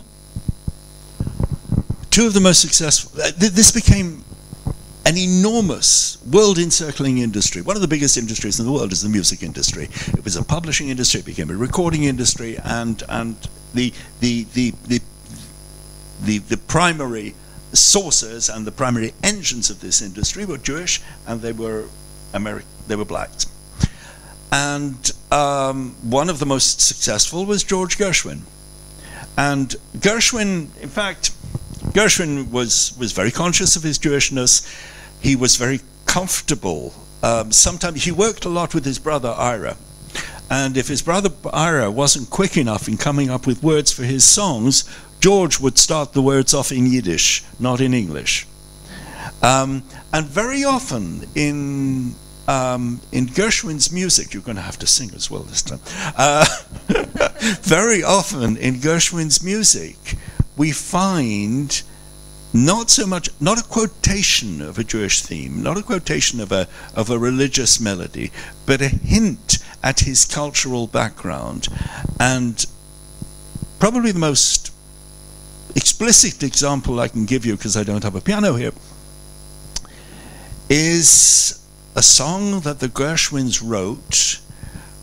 Two 2.09 2.27
of 2.27 2.33
the 2.33 2.39
most 2.39 2.61
successful. 2.61 3.11
Uh, 3.19 3.31
this 3.37 3.71
became 3.73 4.23
an 5.05 5.17
enormous 5.17 6.17
world 6.31 6.57
encircling 6.57 7.17
industry. 7.17 7.61
One 7.61 7.75
of 7.75 7.81
the 7.81 7.87
biggest 7.87 8.17
industries 8.17 8.59
in 8.59 8.65
the 8.65 8.71
world 8.71 8.91
is 8.91 9.01
the 9.01 9.09
music 9.09 9.43
industry. 9.43 9.89
It 10.17 10.23
was 10.23 10.35
a 10.35 10.43
publishing 10.43 10.89
industry, 10.89 11.19
it 11.19 11.25
became 11.25 11.49
a 11.49 11.55
recording 11.55 12.03
industry, 12.03 12.57
and, 12.63 13.03
and 13.09 13.35
the, 13.73 13.91
the, 14.21 14.45
the, 14.53 14.71
the, 14.87 15.01
the, 16.23 16.37
the 16.37 16.57
primary 16.57 17.33
sources 17.73 18.49
and 18.49 18.65
the 18.65 18.71
primary 18.71 19.13
engines 19.23 19.69
of 19.69 19.81
this 19.81 20.01
industry 20.01 20.45
were 20.45 20.57
Jewish 20.57 21.01
and 21.27 21.41
they 21.41 21.51
were 21.51 21.85
Ameri- 22.33 22.63
they 22.87 22.95
were 22.95 23.05
blacks. 23.05 23.45
And 24.53 25.11
um, 25.31 25.95
one 26.03 26.29
of 26.29 26.37
the 26.37 26.45
most 26.45 26.79
successful 26.79 27.43
was 27.43 27.63
George 27.63 27.97
Gershwin. 27.97 28.41
And 29.35 29.75
Gershwin, 29.97 30.67
in 30.79 30.89
fact, 30.89 31.31
Gershwin 31.91 32.51
was, 32.51 32.95
was 32.99 33.13
very 33.13 33.31
conscious 33.31 33.75
of 33.75 33.81
his 33.81 33.97
Jewishness. 33.97 34.63
He 35.23 35.35
was 35.35 35.55
very 35.55 35.79
comfortable. 36.05 36.93
Um, 37.23 37.51
sometimes 37.51 38.03
he 38.03 38.11
worked 38.11 38.45
a 38.45 38.49
lot 38.49 38.75
with 38.75 38.85
his 38.85 38.99
brother 38.99 39.29
Ira. 39.29 39.75
And 40.51 40.77
if 40.77 40.87
his 40.87 41.01
brother 41.01 41.31
Ira 41.51 41.89
wasn't 41.89 42.29
quick 42.29 42.55
enough 42.55 42.87
in 42.87 42.97
coming 42.97 43.31
up 43.31 43.47
with 43.47 43.63
words 43.63 43.91
for 43.91 44.03
his 44.03 44.23
songs, 44.23 44.83
George 45.19 45.59
would 45.59 45.79
start 45.79 46.13
the 46.13 46.21
words 46.21 46.53
off 46.53 46.71
in 46.71 46.85
Yiddish, 46.85 47.43
not 47.59 47.81
in 47.81 47.95
English. 47.95 48.45
Um, 49.41 49.81
and 50.13 50.27
very 50.27 50.63
often 50.63 51.27
in 51.33 52.13
um, 52.47 52.99
in 53.11 53.27
Gershwin's 53.27 53.91
music, 53.91 54.33
you're 54.33 54.43
going 54.43 54.57
to 54.57 54.61
have 54.61 54.79
to 54.79 54.87
sing 54.87 55.11
as 55.15 55.31
well 55.31 55.43
this 55.43 55.61
time. 55.61 55.79
Uh, 56.17 56.45
very 57.61 58.03
often 58.03 58.57
in 58.57 58.75
Gershwin's 58.75 59.43
music, 59.43 60.17
we 60.57 60.71
find 60.71 61.81
not 62.53 62.91
so 62.91 63.07
much 63.07 63.29
not 63.39 63.59
a 63.59 63.63
quotation 63.63 64.61
of 64.61 64.77
a 64.77 64.83
Jewish 64.83 65.21
theme, 65.21 65.63
not 65.63 65.77
a 65.77 65.81
quotation 65.81 66.39
of 66.39 66.51
a 66.51 66.67
of 66.95 67.09
a 67.09 67.17
religious 67.17 67.79
melody, 67.79 68.31
but 68.65 68.81
a 68.81 68.89
hint 68.89 69.57
at 69.81 70.01
his 70.01 70.25
cultural 70.25 70.85
background, 70.85 71.67
and 72.19 72.65
probably 73.79 74.11
the 74.11 74.19
most 74.19 74.71
explicit 75.75 76.43
example 76.43 76.99
I 76.99 77.07
can 77.07 77.25
give 77.25 77.45
you 77.45 77.55
because 77.55 77.75
I 77.75 77.83
don't 77.83 78.03
have 78.03 78.15
a 78.15 78.21
piano 78.21 78.55
here 78.55 78.73
is 80.69 81.62
a 81.95 82.01
song 82.01 82.61
that 82.61 82.79
the 82.79 82.87
Gershwins 82.87 83.61
wrote, 83.63 84.39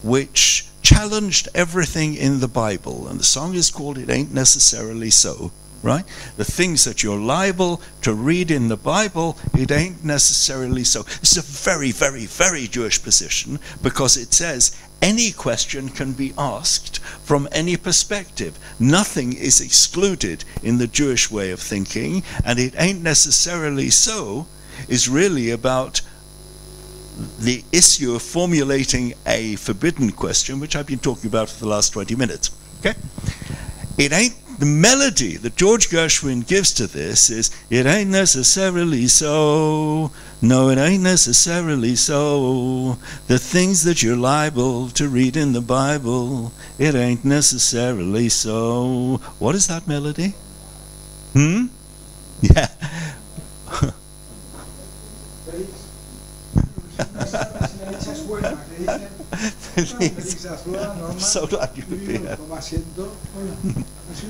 which 0.03 0.67
challenged 0.83 1.49
everything 1.55 2.15
in 2.15 2.41
the 2.41 2.49
Bible. 2.49 3.07
And 3.07 3.21
the 3.21 3.25
song 3.25 3.55
is 3.55 3.71
called 3.71 3.99
It 3.99 4.11
Ain't 4.11 4.35
Necessarily 4.35 5.11
So, 5.11 5.53
right? 5.83 6.05
The 6.37 6.45
things 6.45 6.85
that 6.85 7.03
you're 7.03 7.19
liable 7.19 7.81
to 8.03 8.13
read 8.13 8.51
in 8.51 8.69
the 8.69 8.77
Bible, 8.77 9.39
it 9.55 9.71
ain't 9.71 10.05
necessarily 10.05 10.85
so. 10.85 11.05
Is 11.23 11.37
a 11.37 11.43
very, 11.43 11.93
very, 11.93 12.27
very 12.27 12.67
Jewish 12.67 13.03
position 13.03 13.61
because 13.83 14.17
it 14.17 14.35
says 14.35 14.77
any 15.01 15.31
question 15.31 15.89
can 15.89 16.13
be 16.13 16.35
asked 16.37 16.99
from 16.99 17.49
any 17.53 17.77
perspective. 17.77 18.59
Nothing 18.79 19.33
is 19.33 19.61
excluded 19.61 20.45
in 20.63 20.79
the 20.79 20.87
Jewish 20.87 21.31
way 21.31 21.51
of 21.53 21.61
thinking, 21.61 22.23
and 22.45 22.59
it 22.59 22.75
ain't 22.77 23.03
necessarily 23.03 23.91
so 23.91 24.47
is 24.89 25.09
really 25.09 25.51
about 25.51 26.01
the 27.39 27.65
issue 27.73 28.15
of 28.15 28.23
formulating 28.23 29.15
a 29.27 29.57
forbidden 29.57 30.11
question, 30.13 30.61
which 30.61 30.77
I've 30.77 30.87
been 30.87 30.99
talking 30.99 31.29
about 31.29 31.49
for 31.49 31.61
the 31.61 31.69
last 31.69 31.91
20 31.91 32.15
minutes. 32.17 32.51
Okay? 32.81 32.95
It 33.99 34.13
ain't 34.13 34.35
the 34.61 34.67
melody 34.67 35.39
that 35.39 35.57
George 35.57 35.89
Gershwin 35.89 36.47
gives 36.47 36.75
to 36.75 36.87
this 36.87 37.31
is 37.31 37.51
it 37.71 37.87
ain't 37.87 38.11
necessarily 38.11 39.07
so. 39.09 40.13
No, 40.43 40.69
it 40.69 40.77
ain't 40.79 41.03
necessarily 41.03 41.97
so. 41.97 42.99
The 43.27 43.39
things 43.39 43.85
that 43.85 44.03
you're 44.03 44.17
liable 44.17 44.91
to 44.91 45.09
read 45.09 45.37
in 45.37 45.53
the 45.53 45.63
Bible, 45.63 46.53
it 46.79 46.95
ain't 46.95 47.25
necessarily 47.25 48.29
so. 48.29 49.17
What 49.39 49.55
is 49.55 49.67
that 49.69 49.89
melody? 49.89 50.35
Hmm? 51.33 51.67
Yeah. 52.43 52.69
So 61.19 61.47
glad 61.47 61.71
you 61.77 61.83
could 61.83 62.01
be 62.01 62.19
here. 62.19 62.37
Ha 62.37 62.61
sido 62.61 63.09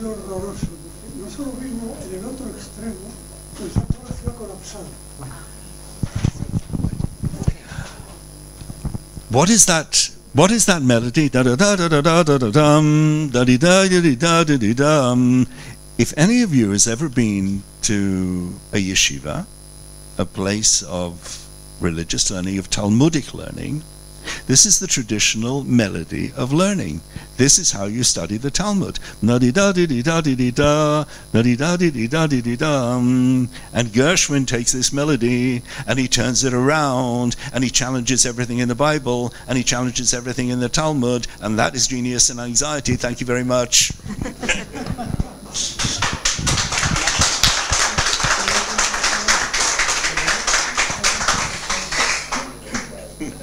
horroroso. 0.02 0.66
No 1.20 1.28
solo 1.28 1.52
mismo 1.60 1.96
en 2.02 2.18
el 2.18 2.24
otro 2.24 2.46
extremo, 2.48 3.10
pues 3.58 3.74
ya 3.74 3.82
toda 3.82 4.08
la 4.08 4.14
ciudad 4.16 4.34
colapsada. 4.36 4.88
What 9.30 9.48
is 9.50 9.66
that? 9.66 10.10
What 10.32 10.50
is 10.50 10.66
that 10.66 10.82
melody? 10.82 11.28
Da 11.28 11.42
da 11.42 11.56
da 11.56 11.76
da 11.76 11.88
da 11.88 12.00
da 12.00 12.22
da 12.22 12.38
da 12.38 12.50
dum 12.50 13.30
da 13.30 13.44
di 13.44 13.58
da 13.58 13.86
di 13.88 14.16
da 14.16 14.44
da 14.44 14.56
di 14.56 14.74
dum. 14.74 15.46
If 15.98 16.14
any 16.16 16.42
of 16.42 16.54
you 16.54 16.70
has 16.70 16.86
ever 16.86 17.08
been 17.08 17.62
to 17.82 18.54
a 18.72 18.78
yeshiva, 18.78 19.44
a 20.16 20.24
place 20.24 20.82
of 20.82 21.46
religious 21.80 22.30
learning, 22.30 22.58
of 22.58 22.70
Talmudic 22.70 23.34
learning, 23.34 23.82
this 24.46 24.66
is 24.66 24.78
the 24.78 24.86
traditional 24.86 25.64
melody 25.64 26.32
of 26.36 26.52
learning. 26.52 27.00
This 27.36 27.58
is 27.58 27.72
how 27.72 27.86
you 27.86 28.04
study 28.04 28.36
the 28.36 28.50
Talmud. 28.50 28.98
And 29.22 29.30
Gershwin 33.86 34.46
takes 34.46 34.72
this 34.72 34.92
melody 34.92 35.62
and 35.86 35.98
he 35.98 36.08
turns 36.08 36.44
it 36.44 36.52
around 36.52 37.36
and 37.52 37.64
he 37.64 37.70
challenges 37.70 38.26
everything 38.26 38.58
in 38.58 38.68
the 38.68 38.74
Bible 38.74 39.32
and 39.48 39.56
he 39.56 39.64
challenges 39.64 40.12
everything 40.12 40.48
in 40.48 40.60
the 40.60 40.68
Talmud. 40.68 41.26
And 41.40 41.58
that 41.58 41.74
is 41.74 41.86
genius 41.86 42.28
and 42.30 42.40
anxiety. 42.40 42.96
Thank 42.96 43.20
you 43.20 43.26
very 43.26 43.44
much. 43.44 43.92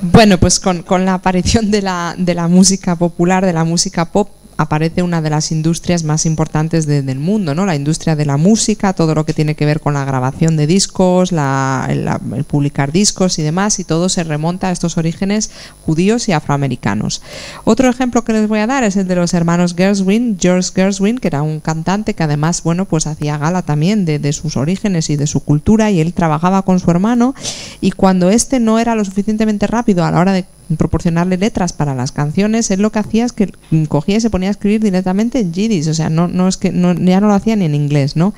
Bueno, 0.02 0.38
pues 0.38 0.60
con, 0.60 0.84
con 0.84 1.06
la 1.06 1.16
aparición 1.16 1.72
de 1.72 1.82
la, 1.82 2.14
de 2.18 2.36
la 2.36 2.48
música 2.48 2.96
popular, 2.96 3.46
de 3.46 3.54
la 3.54 3.64
música 3.64 4.06
pop, 4.06 4.30
aparece 4.58 5.04
una 5.04 5.22
de 5.22 5.30
las 5.30 5.52
industrias 5.52 6.04
más 6.04 6.26
importantes 6.26 6.86
de- 6.86 7.04
del 7.04 7.20
mundo, 7.20 7.54
¿no? 7.56 7.66
La 7.66 7.76
industria 7.76 8.16
de 8.16 8.26
la 8.26 8.38
música, 8.38 8.94
todo 8.94 9.14
lo 9.16 9.26
que 9.26 9.34
tiene 9.34 9.56
que 9.56 9.66
ver 9.66 9.80
con 9.80 9.94
la 9.94 10.04
grabación 10.04 10.58
de 10.58 10.68
discos, 10.68 11.32
el 11.32 12.44
publicar 12.48 12.92
discos 12.92 13.40
y 13.40 13.44
demás, 13.44 13.80
y 13.80 13.84
todo 13.84 14.10
se 14.10 14.24
remonta 14.24 14.70
a 14.70 14.72
estos 14.72 14.98
orígenes 14.98 15.52
judíos 15.86 16.28
y 16.28 16.32
afroamericanos. 16.32 17.22
Otro 17.64 17.90
ejemplo 17.90 18.24
que 18.24 18.34
les 18.34 18.48
voy 18.48 18.60
a 18.60 18.68
dar 18.68 18.84
es 18.84 18.96
el 18.96 19.08
de 19.08 19.16
los 19.16 19.34
hermanos 19.34 19.76
Gershwin, 19.78 20.38
George 20.40 20.72
Gershwin, 20.74 21.20
que 21.20 21.28
era 21.28 21.42
un 21.42 21.60
cantante 21.60 22.14
que 22.14 22.24
además, 22.24 22.64
bueno, 22.64 22.86
pues 22.86 23.08
hacía 23.08 23.38
gala 23.38 23.62
también 23.62 24.06
de, 24.06 24.20
de 24.20 24.34
sus 24.34 24.58
orígenes 24.58 25.10
y 25.10 25.16
de 25.16 25.28
su 25.28 25.42
cultura, 25.42 25.92
y 25.92 26.02
él 26.02 26.14
trabajaba 26.14 26.64
con 26.64 26.80
su 26.80 26.90
hermano, 26.90 27.36
y 27.80 27.92
cuando 27.92 28.30
este 28.30 28.60
no 28.60 28.80
era 28.80 28.96
lo 28.96 29.06
suficientemente 29.06 29.68
rápido 29.68 30.04
a 30.04 30.12
la 30.12 30.20
hora 30.20 30.34
de 30.34 30.46
proporcionarle 30.76 31.38
letras 31.38 31.72
para 31.72 31.96
las 31.96 32.12
canciones, 32.12 32.70
él 32.72 32.82
lo 32.82 32.92
que 32.92 33.00
hacía 33.00 33.26
es 33.26 33.32
que 33.32 33.52
cogía 33.88 34.18
y 34.18 34.22
se 34.22 34.30
ponía 34.30 34.50
a 34.50 34.52
escribir 34.52 34.82
directamente 34.82 35.40
en 35.40 35.54
yiddish, 35.54 35.88
o 35.88 35.94
sea, 35.94 36.10
no, 36.10 36.28
no 36.28 36.48
es 36.48 36.58
que 36.58 36.72
no, 36.72 36.94
ya 36.94 37.22
no 37.22 37.28
lo 37.28 37.34
hacía 37.34 37.56
ni 37.56 37.66
en 37.66 37.76
inglés, 37.76 38.16
¿no? 38.16 38.34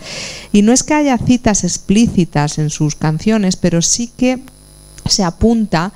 Y 0.52 0.62
no 0.62 0.72
es 0.72 0.84
que 0.84 0.94
haya 0.94 1.18
citas 1.18 1.64
explícitas 1.64 2.60
en 2.60 2.70
sus 2.70 2.96
canciones, 2.96 3.56
pero 3.56 3.82
sí 3.82 4.12
que 4.16 4.40
se 5.06 5.24
apunta 5.24 5.92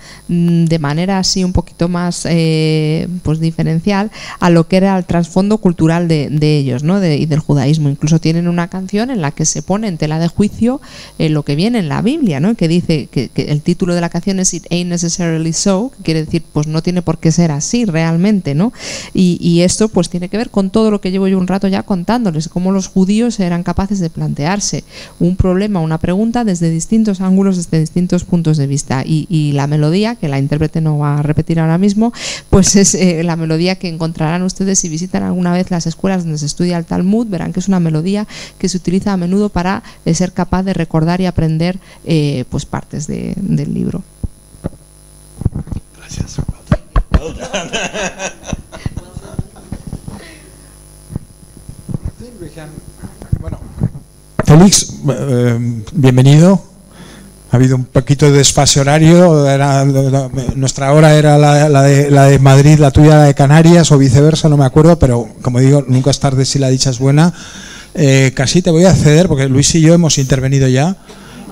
de 0.65 0.79
manera 0.79 1.19
así 1.19 1.43
un 1.43 1.53
poquito 1.53 1.89
más 1.89 2.25
eh, 2.29 3.07
pues 3.23 3.39
diferencial 3.39 4.11
a 4.39 4.49
lo 4.49 4.67
que 4.67 4.77
era 4.77 4.97
el 4.97 5.05
trasfondo 5.05 5.57
cultural 5.57 6.07
de, 6.07 6.57
ellos 6.57 6.83
¿no? 6.83 7.03
y 7.03 7.25
del 7.25 7.39
judaísmo. 7.39 7.89
Incluso 7.89 8.19
tienen 8.19 8.47
una 8.47 8.67
canción 8.67 9.09
en 9.09 9.21
la 9.21 9.31
que 9.31 9.45
se 9.45 9.61
pone 9.61 9.87
en 9.87 9.97
tela 9.97 10.19
de 10.19 10.27
juicio 10.27 10.81
eh, 11.19 11.29
lo 11.29 11.43
que 11.43 11.55
viene 11.55 11.79
en 11.79 11.89
la 11.89 12.01
Biblia, 12.01 12.39
¿no? 12.39 12.55
que 12.55 12.67
dice 12.67 13.07
que, 13.11 13.29
el 13.35 13.61
título 13.61 13.95
de 13.95 14.01
la 14.01 14.09
canción 14.09 14.39
es 14.39 14.53
It 14.53 14.65
Ain't 14.69 14.89
Necessarily 14.89 15.53
So, 15.53 15.91
que 15.97 16.03
quiere 16.03 16.25
decir 16.25 16.43
pues 16.51 16.67
no 16.67 16.81
tiene 16.81 17.01
por 17.01 17.17
qué 17.17 17.31
ser 17.31 17.51
así 17.51 17.85
realmente. 17.85 18.55
¿no? 18.55 18.73
Y, 19.13 19.37
y 19.41 19.61
esto 19.61 19.89
pues 19.89 20.09
tiene 20.09 20.29
que 20.29 20.37
ver 20.37 20.49
con 20.49 20.69
todo 20.69 20.91
lo 20.91 21.01
que 21.01 21.11
llevo 21.11 21.27
yo 21.27 21.37
un 21.37 21.47
rato 21.47 21.67
ya 21.67 21.83
contándoles, 21.83 22.49
cómo 22.49 22.71
los 22.71 22.87
judíos 22.87 23.39
eran 23.39 23.63
capaces 23.63 23.99
de 23.99 24.09
plantearse 24.09 24.83
un 25.19 25.35
problema, 25.35 25.79
una 25.79 25.97
pregunta 25.97 26.43
desde 26.43 26.69
distintos 26.69 27.21
ángulos, 27.21 27.57
desde 27.57 27.79
distintos 27.79 28.23
puntos 28.23 28.57
de 28.57 28.67
vista. 28.67 29.03
Y, 29.05 29.27
y 29.29 29.53
la 29.53 29.67
melodía, 29.67 30.15
que 30.23 30.29
la 30.29 30.39
intérprete 30.39 30.79
no 30.79 30.99
va 30.99 31.19
a 31.19 31.21
repetir 31.21 31.59
ahora 31.59 31.77
mismo, 31.77 32.13
pues 32.49 32.77
es 32.77 32.95
eh, 32.95 33.23
la 33.23 33.35
melodía 33.35 33.75
que 33.75 33.89
encontrarán 33.89 34.41
ustedes 34.43 34.79
si 34.79 34.87
visitan 34.87 35.21
alguna 35.21 35.51
vez 35.51 35.69
las 35.69 35.85
escuelas 35.85 36.23
donde 36.23 36.37
se 36.37 36.45
estudia 36.45 36.77
el 36.77 36.85
Talmud, 36.85 37.27
verán 37.27 37.51
que 37.51 37.59
es 37.59 37.67
una 37.67 37.81
melodía 37.81 38.25
que 38.57 38.69
se 38.69 38.77
utiliza 38.77 39.11
a 39.11 39.17
menudo 39.17 39.49
para 39.49 39.83
eh, 40.05 40.13
ser 40.13 40.31
capaz 40.31 40.63
de 40.63 40.73
recordar 40.73 41.19
y 41.19 41.25
aprender 41.25 41.77
eh, 42.05 42.45
pues 42.49 42.65
partes 42.65 43.05
de- 43.05 43.33
del 43.35 43.73
libro. 43.73 44.01
Gracias. 45.97 46.37
Well 47.19 47.35
Félix, 54.45 54.93
eh, 55.09 55.83
bienvenido 55.93 56.63
Ha 57.53 57.57
habido 57.57 57.75
un 57.75 57.85
poquito 57.85 58.25
de 58.25 58.39
desfase 58.39 58.79
horario. 58.79 59.45
Nuestra 60.55 60.91
hora 60.91 61.13
era 61.13 61.37
la, 61.37 61.83
de, 61.83 62.39
Madrid, 62.39 62.79
la 62.79 62.89
tuya 62.89 63.09
la 63.09 63.23
de 63.25 63.35
Canarias 63.35 63.91
o 63.91 63.99
viceversa, 63.99 64.49
no 64.49 64.57
me 64.57 64.65
acuerdo, 64.65 64.97
pero 64.97 65.29
como 65.43 65.59
digo, 65.59 65.85
nunca 65.87 66.09
es 66.09 66.19
tarde 66.19 66.45
si 66.45 66.57
la 66.57 66.69
dicha 66.69 66.89
es 66.89 66.97
buena. 66.97 67.31
Eh, 67.93 68.31
casi 68.33 68.63
te 68.63 68.71
voy 68.71 68.85
a 68.85 68.95
ceder, 68.95 69.27
porque 69.27 69.47
Luis 69.49 69.75
y 69.75 69.81
yo 69.81 69.93
hemos 69.93 70.17
intervenido 70.17 70.67
ya. 70.67 70.97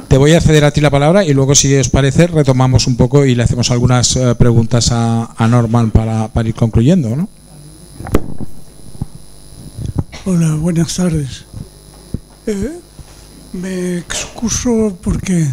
Te 0.07 0.17
voy 0.17 0.33
a 0.33 0.41
ceder 0.41 0.65
a 0.65 0.71
ti 0.71 0.81
la 0.81 0.89
palabra 0.89 1.23
y 1.23 1.35
luego, 1.35 1.53
si 1.53 1.75
os 1.75 1.89
parece, 1.89 2.25
retomamos 2.25 2.87
un 2.87 2.97
poco 2.97 3.23
y 3.23 3.35
le 3.35 3.43
hacemos 3.43 3.69
algunas 3.69 4.15
uh, 4.15 4.35
preguntas 4.35 4.91
a, 4.91 5.35
a, 5.37 5.47
Norman 5.47 5.91
para, 5.91 6.29
para 6.29 6.49
ir 6.49 6.55
concluyendo. 6.55 7.15
¿no? 7.15 7.29
Hola, 10.25 10.55
buenas 10.55 10.95
tardes. 10.95 11.45
Eh, 12.47 12.79
me 13.53 13.99
excuso 13.99 14.97
porque 15.03 15.47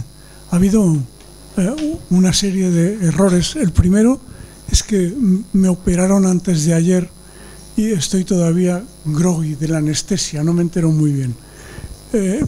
ha 0.50 0.56
habido 0.56 0.96
eh, 1.56 1.96
una 2.10 2.32
serie 2.32 2.70
de 2.70 3.06
errores. 3.06 3.56
El 3.56 3.72
primero 3.72 4.20
es 4.70 4.82
que 4.82 5.12
me 5.52 5.68
operaron 5.68 6.26
antes 6.26 6.64
de 6.64 6.74
ayer 6.74 7.08
y 7.76 7.92
estoy 7.92 8.24
todavía 8.24 8.82
groggy 9.04 9.54
de 9.54 9.68
la 9.68 9.78
anestesia, 9.78 10.42
no 10.42 10.52
me 10.52 10.62
entero 10.62 10.90
muy 10.90 11.12
bien. 11.12 11.34
Eh, 12.12 12.44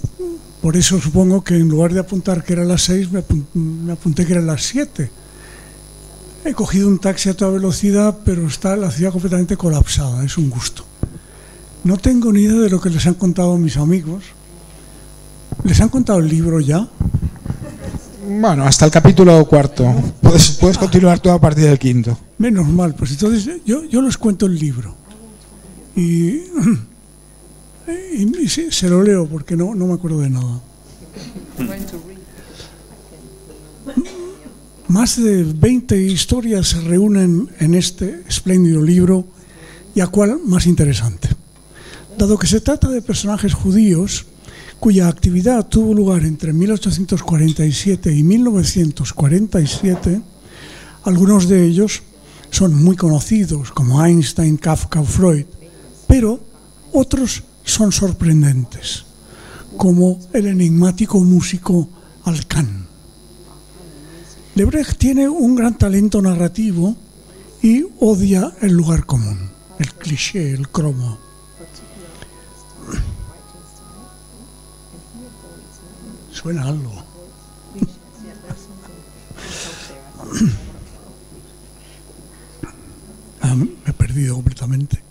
por 0.60 0.76
eso 0.76 1.00
supongo 1.00 1.42
que 1.42 1.56
en 1.56 1.68
lugar 1.68 1.94
de 1.94 2.00
apuntar 2.00 2.44
que 2.44 2.52
era 2.52 2.64
las 2.64 2.82
6, 2.82 3.12
me, 3.12 3.20
apun 3.20 3.46
me 3.54 3.92
apunté 3.92 4.26
que 4.26 4.32
era 4.32 4.42
las 4.42 4.62
7. 4.64 5.10
He 6.44 6.54
cogido 6.54 6.88
un 6.88 6.98
taxi 6.98 7.28
a 7.28 7.36
toda 7.36 7.52
velocidad, 7.52 8.18
pero 8.24 8.46
está 8.46 8.76
la 8.76 8.90
ciudad 8.90 9.12
completamente 9.12 9.56
colapsada, 9.56 10.24
es 10.24 10.36
un 10.36 10.50
gusto. 10.50 10.84
No 11.84 11.96
tengo 11.96 12.32
ni 12.32 12.42
idea 12.42 12.60
de 12.60 12.70
lo 12.70 12.80
que 12.80 12.90
les 12.90 13.06
han 13.06 13.14
contado 13.14 13.56
mis 13.56 13.76
amigos. 13.76 14.24
¿Les 15.64 15.80
han 15.80 15.88
contado 15.88 16.18
el 16.18 16.28
libro 16.28 16.60
ya? 16.60 16.88
Bueno, 18.38 18.64
hasta 18.64 18.84
el 18.84 18.92
capítulo 18.92 19.44
cuarto. 19.44 19.92
Puedes, 20.22 20.52
puedes 20.60 20.78
continuar 20.78 21.18
tú 21.18 21.30
a 21.30 21.40
partir 21.40 21.64
del 21.64 21.80
quinto. 21.80 22.16
Menos 22.38 22.68
mal, 22.68 22.94
pues 22.94 23.10
entonces 23.10 23.60
yo, 23.66 23.82
yo 23.84 24.00
les 24.02 24.16
cuento 24.16 24.46
el 24.46 24.56
libro. 24.56 24.94
Y, 25.96 26.42
y, 28.14 28.42
y 28.42 28.48
se, 28.48 28.70
se, 28.70 28.88
lo 28.88 29.02
leo 29.02 29.26
porque 29.26 29.56
no, 29.56 29.74
no 29.74 29.88
me 29.88 29.94
acuerdo 29.94 30.20
de 30.20 30.30
nada. 30.30 30.60
Más 34.86 35.20
de 35.20 35.42
20 35.42 36.00
historias 36.00 36.68
se 36.68 36.80
reúnen 36.82 37.50
en 37.58 37.74
este 37.74 38.22
espléndido 38.28 38.80
libro 38.80 39.26
y 39.94 40.00
a 40.00 40.06
cuál 40.06 40.38
más 40.44 40.66
interesante. 40.66 41.28
Dado 42.16 42.38
que 42.38 42.46
se 42.46 42.60
trata 42.60 42.88
de 42.88 43.02
personajes 43.02 43.54
judíos 43.54 44.26
cuya 44.80 45.08
actividad 45.08 45.68
tuvo 45.68 45.94
lugar 45.94 46.24
entre 46.24 46.54
1847 46.54 48.12
y 48.12 48.22
1947, 48.22 50.22
algunos 51.04 51.48
de 51.48 51.66
ellos 51.66 52.02
son 52.50 52.82
muy 52.82 52.96
conocidos, 52.96 53.72
como 53.72 54.04
Einstein, 54.04 54.56
Kafka 54.56 55.00
o 55.00 55.04
Freud, 55.04 55.44
pero 56.08 56.40
otros 56.92 57.42
son 57.62 57.92
sorprendentes, 57.92 59.04
como 59.76 60.18
el 60.32 60.46
enigmático 60.46 61.22
músico 61.22 61.86
Alcan. 62.24 62.86
Lebrecht 64.54 64.96
tiene 64.96 65.28
un 65.28 65.56
gran 65.56 65.76
talento 65.76 66.22
narrativo 66.22 66.96
y 67.62 67.84
odia 68.00 68.54
el 68.62 68.72
lugar 68.72 69.04
común, 69.04 69.50
el 69.78 69.92
cliché, 69.92 70.52
el 70.52 70.70
cromo. 70.70 71.29
Suena 76.40 76.64
algo. 76.64 76.90
Ah, 83.42 83.56
me 83.56 83.68
he 83.86 83.92
perdido 83.94 84.34
completamente. 84.34 85.02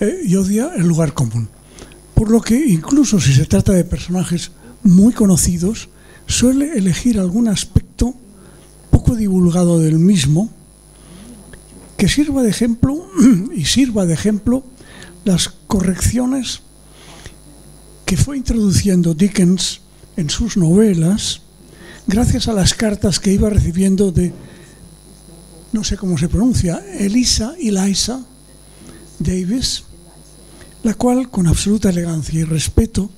Eh, 0.00 0.22
y 0.24 0.34
odia 0.36 0.72
el 0.76 0.88
lugar 0.88 1.12
común. 1.12 1.48
Por 2.14 2.30
lo 2.30 2.40
que 2.40 2.56
incluso 2.56 3.20
si 3.20 3.34
se 3.34 3.44
trata 3.44 3.72
de 3.72 3.84
personajes 3.84 4.50
muy 4.82 5.12
conocidos, 5.12 5.90
suele 6.26 6.78
elegir 6.78 7.20
algún 7.20 7.48
aspecto 7.48 8.14
poco 8.90 9.14
divulgado 9.14 9.78
del 9.78 9.98
mismo 9.98 10.48
que 11.98 12.08
sirva 12.08 12.42
de 12.42 12.50
ejemplo 12.50 13.06
y 13.54 13.66
sirva 13.66 14.06
de 14.06 14.14
ejemplo 14.14 14.64
las 15.24 15.48
correcciones 15.66 16.60
que 18.04 18.16
fue 18.16 18.36
introduciendo 18.36 19.14
Dickens 19.14 19.80
en 20.16 20.30
sus 20.30 20.56
novelas 20.56 21.40
gracias 22.06 22.48
a 22.48 22.52
las 22.52 22.74
cartas 22.74 23.18
que 23.18 23.32
iba 23.32 23.48
recibiendo 23.48 24.12
de, 24.12 24.32
no 25.72 25.84
sé 25.84 25.96
cómo 25.96 26.18
se 26.18 26.28
pronuncia, 26.28 26.82
Elisa 26.98 27.54
Eliza 27.58 28.20
Davis, 29.18 29.84
la 30.82 30.94
cual 30.94 31.30
con 31.30 31.46
absoluta 31.46 31.88
elegancia 31.88 32.40
y 32.40 32.44
respeto 32.44 33.10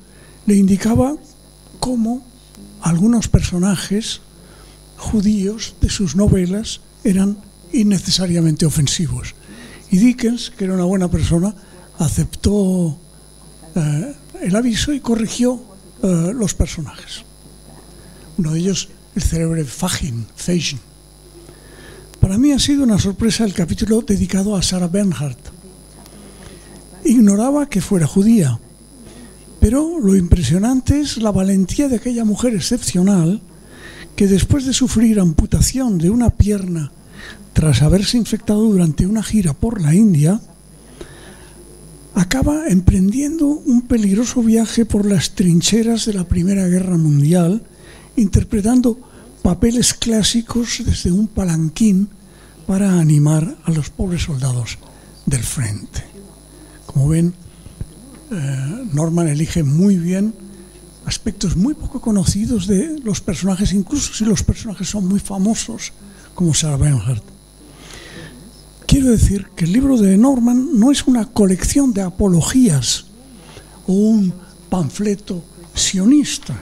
le 0.47 0.55
indicaba 0.55 1.17
cómo 1.81 2.25
algunos 2.83 3.29
personajes 3.29 4.21
judíos 4.97 5.75
de 5.81 5.91
sus 5.91 6.15
novelas 6.15 6.81
eran 7.03 7.39
innecesariamente 7.73 8.65
ofensivos. 8.65 9.35
Y 9.91 9.99
Dickens, 9.99 10.51
que 10.51 10.65
era 10.65 10.75
una 10.75 10.85
buena 10.85 11.11
persona, 11.11 11.55
aceptó 11.99 12.97
eh, 13.75 14.15
el 14.43 14.57
aviso 14.57 14.93
y 14.93 15.01
corrigió 15.01 15.61
eh, 16.03 16.33
los 16.35 16.55
personajes. 16.55 17.25
Uno 18.39 18.53
de 18.53 18.61
ellos, 18.61 18.89
el 19.15 19.23
célebre 19.23 19.65
Fagin, 19.65 20.27
Fagin. 20.35 20.79
Para 22.21 22.39
mí 22.39 22.53
ha 22.53 22.59
sido 22.59 22.83
una 22.83 22.99
sorpresa 22.99 23.45
el 23.45 23.55
capítulo 23.55 24.03
dedicado 24.03 24.57
a 24.57 24.63
Sarah 24.63 24.89
Bernhardt. 24.89 25.39
Ignoraba 27.05 27.69
que 27.69 27.81
fuera 27.81 28.07
judía, 28.07 28.59
pero 29.61 30.01
lo 30.01 30.17
impresionante 30.17 31.01
es 31.01 31.19
la 31.19 31.31
valentía 31.31 31.89
de 31.89 31.97
aquella 31.97 32.25
mujer 32.25 32.55
excepcional 32.55 33.41
que 34.17 34.27
después 34.27 34.65
de 34.65 34.73
sufrir 34.73 35.21
amputación 35.21 35.99
de 35.99 36.11
una 36.11 36.31
pierna 36.31 36.91
tras 37.53 37.83
haberse 37.83 38.17
infectado 38.17 38.63
durante 38.63 39.07
una 39.07 39.23
gira 39.23 39.55
por 39.55 39.81
la 39.81 39.95
India, 39.95 40.41
acaba 42.17 42.69
emprendiendo 42.69 43.47
un 43.47 43.83
peligroso 43.83 44.43
viaje 44.43 44.87
por 44.87 45.05
las 45.05 45.35
trincheras 45.35 46.07
de 46.07 46.15
la 46.15 46.25
Primera 46.25 46.67
Guerra 46.67 46.97
Mundial, 46.97 47.63
interpretando 48.17 48.99
papeles 49.43 49.93
clásicos 49.93 50.83
desde 50.83 51.13
un 51.13 51.29
palanquín 51.29 52.09
para 52.67 52.99
animar 52.99 53.59
a 53.65 53.71
los 53.71 53.91
pobres 53.91 54.23
soldados 54.23 54.79
del 55.27 55.43
frente. 55.43 56.05
Como 56.87 57.11
ven, 57.11 57.35
eh, 58.33 58.85
Norman 58.95 59.29
elige 59.29 59.63
muy 59.63 59.97
bien 59.97 60.33
aspectos 61.05 61.55
muy 61.55 61.75
poco 61.75 62.01
conocidos 62.01 62.67
de 62.67 62.99
los 63.05 63.21
personajes, 63.21 63.75
incluso 63.75 64.15
si 64.15 64.25
los 64.25 64.43
personajes 64.43 64.89
son 64.89 65.07
muy 65.07 65.21
famosos, 65.21 65.93
como 66.35 66.55
Sarah 66.55 66.79
Bernhardt. 66.79 67.36
Quiero 68.87 69.11
decir 69.11 69.49
que 69.57 69.65
el 69.65 69.73
libro 69.73 69.97
de 69.99 70.17
Norman 70.17 70.79
no 70.79 70.91
es 70.91 71.07
una 71.07 71.27
colección 71.27 71.93
de 71.93 72.03
apologías 72.03 73.07
o 73.87 73.93
un 73.93 74.33
panfleto 74.69 75.43
sionista. 75.75 76.57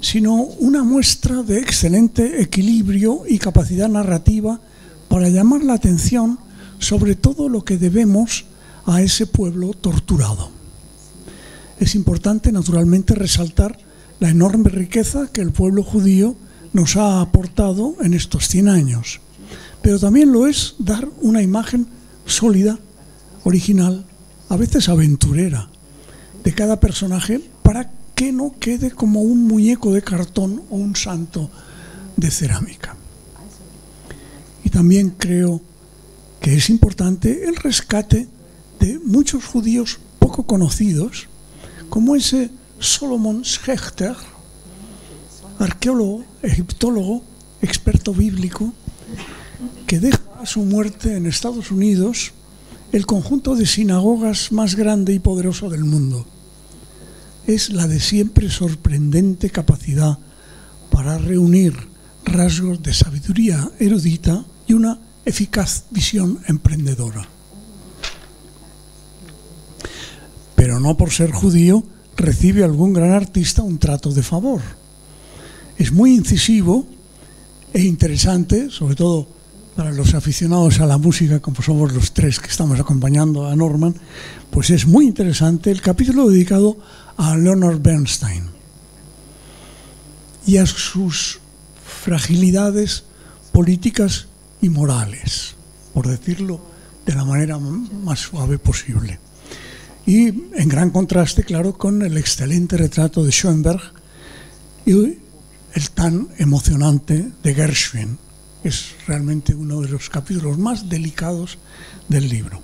sino 0.00 0.34
una 0.34 0.84
muestra 0.84 1.42
de 1.42 1.58
excelente 1.58 2.40
equilibrio 2.40 3.24
y 3.28 3.40
capacidad 3.40 3.88
narrativa 3.88 4.60
para 5.08 5.28
llamar 5.28 5.64
la 5.64 5.74
atención 5.74 6.38
sobre 6.78 7.16
todo 7.16 7.48
lo 7.48 7.64
que 7.64 7.76
debemos 7.76 8.44
a 8.84 9.02
ese 9.02 9.26
pueblo 9.26 9.72
torturado. 9.72 10.50
Es 11.80 11.96
importante, 11.96 12.52
naturalmente, 12.52 13.16
resaltar 13.16 13.78
la 14.20 14.30
enorme 14.30 14.70
riqueza 14.70 15.26
que 15.32 15.40
el 15.40 15.50
pueblo 15.50 15.82
judío 15.82 16.36
nos 16.76 16.96
ha 16.96 17.22
aportado 17.22 17.96
en 18.02 18.12
estos 18.12 18.48
100 18.48 18.68
años, 18.68 19.20
pero 19.80 19.98
también 19.98 20.30
lo 20.30 20.46
es 20.46 20.74
dar 20.78 21.08
una 21.22 21.40
imagen 21.40 21.86
sólida, 22.26 22.78
original, 23.44 24.04
a 24.50 24.56
veces 24.56 24.90
aventurera, 24.90 25.70
de 26.44 26.52
cada 26.52 26.78
personaje 26.78 27.40
para 27.62 27.90
que 28.14 28.30
no 28.30 28.56
quede 28.60 28.90
como 28.90 29.22
un 29.22 29.44
muñeco 29.44 29.94
de 29.94 30.02
cartón 30.02 30.64
o 30.68 30.76
un 30.76 30.94
santo 30.96 31.50
de 32.14 32.30
cerámica. 32.30 32.94
Y 34.62 34.68
también 34.68 35.14
creo 35.16 35.62
que 36.40 36.56
es 36.56 36.68
importante 36.68 37.48
el 37.48 37.56
rescate 37.56 38.28
de 38.80 38.98
muchos 38.98 39.46
judíos 39.46 39.98
poco 40.18 40.42
conocidos, 40.42 41.28
como 41.88 42.16
ese 42.16 42.50
Solomon 42.78 43.46
Schechter, 43.46 44.14
arqueólogo, 45.58 46.24
egiptólogo, 46.42 47.22
experto 47.62 48.12
bíblico, 48.12 48.72
que 49.86 50.00
deja 50.00 50.20
a 50.40 50.46
su 50.46 50.60
muerte 50.64 51.16
en 51.16 51.26
Estados 51.26 51.70
Unidos 51.70 52.32
el 52.92 53.06
conjunto 53.06 53.56
de 53.56 53.66
sinagogas 53.66 54.52
más 54.52 54.74
grande 54.74 55.12
y 55.12 55.18
poderoso 55.18 55.70
del 55.70 55.84
mundo. 55.84 56.26
Es 57.46 57.70
la 57.70 57.86
de 57.86 58.00
siempre 58.00 58.50
sorprendente 58.50 59.50
capacidad 59.50 60.18
para 60.90 61.18
reunir 61.18 61.74
rasgos 62.24 62.82
de 62.82 62.92
sabiduría 62.92 63.70
erudita 63.78 64.44
y 64.66 64.72
una 64.72 64.98
eficaz 65.24 65.84
visión 65.90 66.40
emprendedora. 66.48 67.28
Pero 70.54 70.80
no 70.80 70.96
por 70.96 71.10
ser 71.10 71.30
judío 71.30 71.84
recibe 72.16 72.64
algún 72.64 72.92
gran 72.92 73.12
artista 73.12 73.62
un 73.62 73.78
trato 73.78 74.10
de 74.10 74.22
favor. 74.22 74.62
Es 75.78 75.92
muy 75.92 76.14
incisivo 76.14 76.86
e 77.72 77.82
interesante, 77.82 78.70
sobre 78.70 78.94
todo 78.94 79.28
para 79.76 79.92
los 79.92 80.14
aficionados 80.14 80.80
a 80.80 80.86
la 80.86 80.96
música, 80.96 81.40
como 81.40 81.60
somos 81.60 81.92
los 81.92 82.14
tres 82.14 82.40
que 82.40 82.48
estamos 82.48 82.80
acompañando 82.80 83.46
a 83.46 83.54
Norman, 83.54 83.94
pues 84.50 84.70
es 84.70 84.86
muy 84.86 85.06
interesante 85.06 85.70
el 85.70 85.82
capítulo 85.82 86.30
dedicado 86.30 86.78
a 87.18 87.36
Leonard 87.36 87.80
Bernstein 87.80 88.44
y 90.46 90.56
a 90.56 90.64
sus 90.64 91.40
fragilidades 91.84 93.04
políticas 93.52 94.28
y 94.62 94.70
morales, 94.70 95.56
por 95.92 96.08
decirlo 96.08 96.58
de 97.04 97.14
la 97.14 97.24
manera 97.26 97.58
más 97.58 98.20
suave 98.20 98.58
posible. 98.58 99.18
Y 100.06 100.28
en 100.28 100.68
gran 100.68 100.90
contraste, 100.90 101.44
claro, 101.44 101.76
con 101.76 102.00
el 102.00 102.16
excelente 102.16 102.78
retrato 102.78 103.24
de 103.24 103.32
Schoenberg 103.32 103.80
y 104.86 105.18
el 105.76 105.90
tan 105.90 106.28
emocionante 106.38 107.30
de 107.42 107.54
Gershwin. 107.54 108.18
Es 108.64 108.94
realmente 109.06 109.54
uno 109.54 109.82
de 109.82 109.90
los 109.90 110.08
capítulos 110.08 110.56
más 110.56 110.88
delicados 110.88 111.58
del 112.08 112.30
libro. 112.30 112.62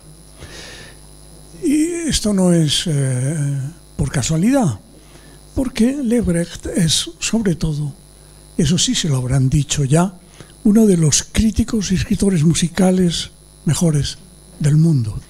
Y 1.62 1.84
esto 2.08 2.32
no 2.32 2.54
es 2.54 2.84
eh, 2.86 3.60
por 3.96 4.10
casualidad, 4.10 4.80
porque 5.54 5.94
Lebrecht 6.02 6.66
es, 6.66 7.10
sobre 7.18 7.54
todo, 7.54 7.92
eso 8.56 8.78
sí 8.78 8.94
se 8.94 9.08
lo 9.08 9.18
habrán 9.18 9.50
dicho 9.50 9.84
ya, 9.84 10.14
uno 10.64 10.86
de 10.86 10.96
los 10.96 11.22
críticos 11.22 11.92
y 11.92 11.96
escritores 11.96 12.42
musicales 12.44 13.30
mejores 13.66 14.16
del 14.58 14.78
mundo. 14.78 15.20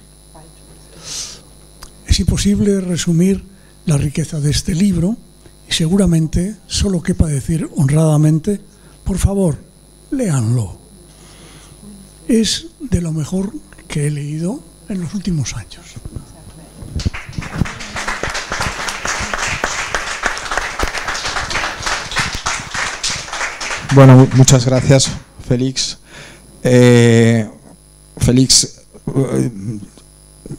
Es 2.07 2.17
imposible 2.17 2.79
resumir 2.79 3.43
la 3.85 3.97
riqueza 3.97 4.39
de 4.39 4.51
este 4.51 4.73
libro 4.73 5.17
seguramente 5.73 6.55
solo 6.67 7.01
quepa 7.01 7.25
decir 7.27 7.67
honradamente, 7.75 8.61
por 9.03 9.17
favor, 9.17 9.57
léanlo. 10.11 10.77
Es 12.27 12.67
de 12.79 13.01
lo 13.01 13.11
mejor 13.11 13.51
que 13.87 14.07
he 14.07 14.11
leído 14.11 14.63
en 14.87 15.01
los 15.01 15.13
últimos 15.13 15.55
años. 15.55 15.95
Bueno, 23.95 24.27
muchas 24.35 24.65
gracias, 24.65 25.09
Félix. 25.47 25.97
Eh, 26.63 27.49
Félix, 28.17 28.81
eh, 29.07 29.51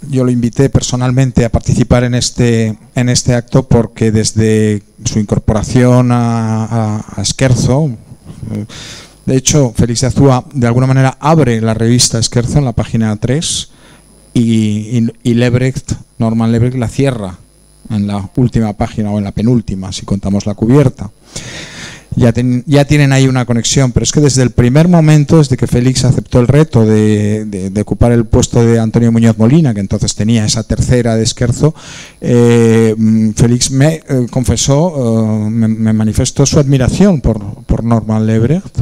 yo 0.08 0.24
lo 0.24 0.30
invité 0.30 0.70
personalmente 0.70 1.44
a 1.44 1.50
participar 1.50 2.04
en 2.04 2.14
este, 2.14 2.76
en 2.94 3.08
este 3.08 3.34
acto 3.34 3.64
porque 3.68 4.10
desde 4.10 4.82
su 5.04 5.18
incorporación 5.18 6.10
a, 6.12 7.04
a, 7.16 7.22
Esquerzo, 7.22 7.90
eh, 8.52 8.64
de 9.26 9.36
hecho, 9.36 9.72
Félix 9.74 10.02
de 10.02 10.06
Azúa 10.08 10.44
de 10.52 10.66
alguna 10.66 10.86
manera 10.86 11.16
abre 11.20 11.60
la 11.60 11.74
revista 11.74 12.18
Esquerzo 12.18 12.58
en 12.58 12.64
la 12.64 12.72
página 12.72 13.16
3 13.16 13.70
y, 14.34 15.06
Lebrecht, 15.22 15.92
Norman 16.18 16.52
Lebrecht, 16.52 16.76
la 16.76 16.88
cierra 16.88 17.38
en 17.90 18.06
la 18.06 18.30
última 18.36 18.72
página 18.72 19.10
o 19.10 19.18
en 19.18 19.24
la 19.24 19.32
penúltima, 19.32 19.92
si 19.92 20.04
contamos 20.04 20.46
la 20.46 20.54
cubierta 20.54 21.10
ya, 22.16 22.32
ya, 22.66 22.84
tienen 22.84 23.12
ahí 23.12 23.26
una 23.26 23.44
conexión, 23.44 23.92
pero 23.92 24.04
es 24.04 24.12
que 24.12 24.20
desde 24.20 24.42
el 24.42 24.50
primer 24.50 24.88
momento, 24.88 25.38
desde 25.38 25.56
que 25.56 25.66
Félix 25.66 26.04
aceptó 26.04 26.40
el 26.40 26.46
reto 26.46 26.84
de, 26.84 27.44
de, 27.44 27.80
ocupar 27.80 28.12
el 28.12 28.24
puesto 28.24 28.64
de 28.64 28.78
Antonio 28.78 29.10
Muñoz 29.10 29.36
Molina, 29.38 29.74
que 29.74 29.80
entonces 29.80 30.14
tenía 30.14 30.44
esa 30.44 30.62
tercera 30.62 31.16
de 31.16 31.22
Esquerzo, 31.22 31.74
eh, 32.20 32.94
Félix 33.36 33.70
me 33.70 33.94
eh, 33.94 34.26
confesó, 34.30 35.46
eh, 35.46 35.50
me, 35.50 35.92
manifestó 35.92 36.46
su 36.46 36.58
admiración 36.58 37.20
por, 37.20 37.84
Norman 37.84 38.26
Lebrecht. 38.26 38.80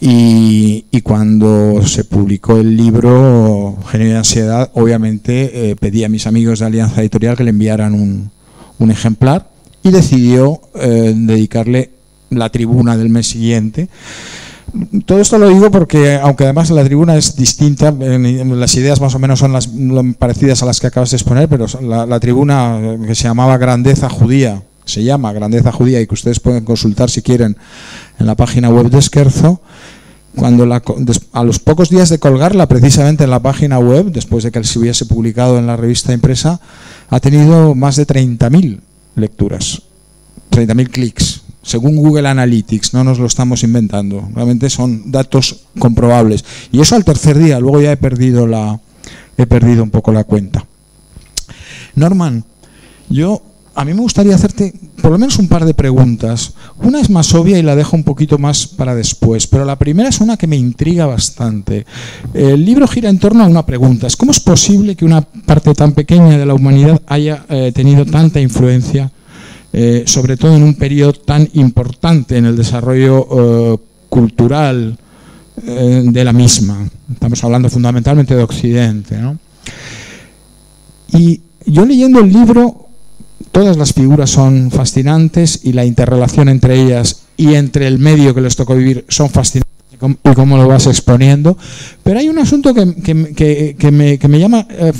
Y, 0.00 0.84
cuando 1.02 1.82
se 1.86 2.04
publicó 2.04 2.56
el 2.56 2.76
libro 2.76 3.76
Genio 3.90 4.08
de 4.08 4.16
Ansiedad, 4.16 4.70
obviamente 4.74 5.76
pedí 5.78 6.02
a 6.04 6.08
mis 6.08 6.26
amigos 6.26 6.60
de 6.60 6.66
Alianza 6.66 7.02
Editorial 7.02 7.36
que 7.36 7.44
le 7.44 7.50
enviaran 7.50 7.94
un, 7.94 8.90
ejemplar 8.90 9.50
y 9.82 9.90
decidió 9.90 10.60
dedicarle 10.74 11.93
la 12.38 12.50
tribuna 12.50 12.96
del 12.96 13.08
mes 13.08 13.26
siguiente. 13.26 13.88
Todo 15.06 15.20
esto 15.20 15.38
lo 15.38 15.48
digo 15.48 15.70
porque, 15.70 16.14
aunque 16.14 16.44
además 16.44 16.70
la 16.70 16.82
tribuna 16.82 17.16
es 17.16 17.36
distinta, 17.36 17.92
las 17.92 18.74
ideas 18.74 19.00
más 19.00 19.14
o 19.14 19.18
menos 19.20 19.38
son 19.38 19.52
las 19.52 19.68
parecidas 20.18 20.62
a 20.62 20.66
las 20.66 20.80
que 20.80 20.88
acabas 20.88 21.10
de 21.10 21.16
exponer, 21.16 21.48
pero 21.48 21.66
la, 21.80 22.18
tribuna 22.18 22.80
que 23.06 23.14
se 23.14 23.24
llamaba 23.24 23.56
Grandeza 23.56 24.08
Judía, 24.08 24.62
se 24.84 25.04
llama 25.04 25.32
Grandeza 25.32 25.70
Judía 25.70 26.00
y 26.00 26.06
que 26.08 26.14
ustedes 26.14 26.40
pueden 26.40 26.64
consultar 26.64 27.08
si 27.08 27.22
quieren 27.22 27.56
en 28.18 28.26
la 28.26 28.34
página 28.34 28.68
web 28.68 28.90
de 28.90 28.98
Esquerzo, 28.98 29.60
cuando 30.34 30.66
la, 30.66 30.82
a 31.32 31.44
los 31.44 31.60
pocos 31.60 31.90
días 31.90 32.08
de 32.08 32.18
colgarla 32.18 32.66
precisamente 32.66 33.22
en 33.22 33.30
la 33.30 33.40
página 33.40 33.78
web, 33.78 34.06
después 34.06 34.42
de 34.42 34.50
que 34.50 34.64
se 34.64 34.80
hubiese 34.80 35.06
publicado 35.06 35.58
en 35.58 35.68
la 35.68 35.76
revista 35.76 36.12
impresa, 36.12 36.60
ha 37.10 37.20
tenido 37.20 37.76
más 37.76 37.94
de 37.94 38.08
30.000 38.08 38.80
lecturas, 39.14 39.82
30.000 40.50 40.90
clics 40.90 41.43
según 41.64 41.96
Google 41.96 42.28
Analytics, 42.28 42.94
no 42.94 43.02
nos 43.02 43.18
lo 43.18 43.26
estamos 43.26 43.62
inventando, 43.62 44.28
realmente 44.34 44.70
son 44.70 45.10
datos 45.10 45.64
comprobables. 45.78 46.44
Y 46.70 46.80
eso 46.80 46.94
al 46.94 47.04
tercer 47.04 47.38
día, 47.38 47.58
luego 47.58 47.80
ya 47.80 47.92
he 47.92 47.96
perdido, 47.96 48.46
la, 48.46 48.78
he 49.36 49.46
perdido 49.46 49.82
un 49.82 49.90
poco 49.90 50.12
la 50.12 50.24
cuenta. 50.24 50.64
Norman, 51.96 52.44
yo 53.08 53.42
a 53.74 53.84
mí 53.84 53.92
me 53.92 54.00
gustaría 54.00 54.34
hacerte 54.34 54.72
por 55.00 55.10
lo 55.10 55.18
menos 55.18 55.38
un 55.38 55.48
par 55.48 55.64
de 55.64 55.74
preguntas. 55.74 56.54
Una 56.78 57.00
es 57.00 57.10
más 57.10 57.34
obvia 57.34 57.58
y 57.58 57.62
la 57.62 57.74
dejo 57.74 57.96
un 57.96 58.04
poquito 58.04 58.38
más 58.38 58.66
para 58.66 58.94
después, 58.94 59.46
pero 59.46 59.64
la 59.64 59.76
primera 59.76 60.08
es 60.08 60.20
una 60.20 60.36
que 60.36 60.46
me 60.46 60.56
intriga 60.56 61.06
bastante. 61.06 61.84
El 62.32 62.64
libro 62.64 62.86
gira 62.86 63.10
en 63.10 63.18
torno 63.18 63.42
a 63.42 63.48
una 63.48 63.66
pregunta. 63.66 64.06
¿Es 64.06 64.16
cómo 64.16 64.32
es 64.32 64.40
posible 64.40 64.96
que 64.96 65.04
una 65.04 65.22
parte 65.22 65.74
tan 65.74 65.92
pequeña 65.92 66.38
de 66.38 66.46
la 66.46 66.54
humanidad 66.54 67.00
haya 67.06 67.44
eh, 67.48 67.72
tenido 67.74 68.06
tanta 68.06 68.40
influencia 68.40 69.10
eh, 69.76 70.04
sobre 70.06 70.36
todo 70.36 70.54
en 70.54 70.62
un 70.62 70.76
periodo 70.76 71.14
tan 71.14 71.48
importante 71.54 72.36
en 72.36 72.44
el 72.44 72.56
desarrollo 72.56 73.26
eh, 73.74 73.78
cultural 74.08 74.96
eh, 75.66 76.02
de 76.04 76.24
la 76.24 76.32
misma. 76.32 76.88
Estamos 77.12 77.42
hablando 77.42 77.68
fundamentalmente 77.68 78.36
de 78.36 78.44
Occidente. 78.44 79.18
Y 81.12 81.40
yo 81.66 81.84
leyendo 81.84 82.20
el 82.20 82.32
libro, 82.32 82.86
todas 83.50 83.76
las 83.76 83.92
figuras 83.92 84.30
son 84.30 84.70
fascinantes 84.70 85.62
y 85.64 85.72
la 85.72 85.84
interrelación 85.84 86.48
entre 86.48 86.80
ellas 86.80 87.22
y 87.36 87.54
entre 87.54 87.88
el 87.88 87.98
medio 87.98 88.32
que 88.32 88.42
les 88.42 88.54
tocó 88.54 88.76
vivir 88.76 89.04
son 89.08 89.28
fascinantes 89.28 89.73
y 90.10 90.34
cómo 90.34 90.56
lo 90.56 90.68
vas 90.68 90.86
exponiendo. 90.86 91.56
Pero 92.02 92.18
hay 92.18 92.28
un 92.28 92.38
asunto 92.38 92.74
que, 92.74 92.94
que, 93.34 93.90
me, 94.28 94.38
llama 94.38 94.66
eh, 94.70 94.92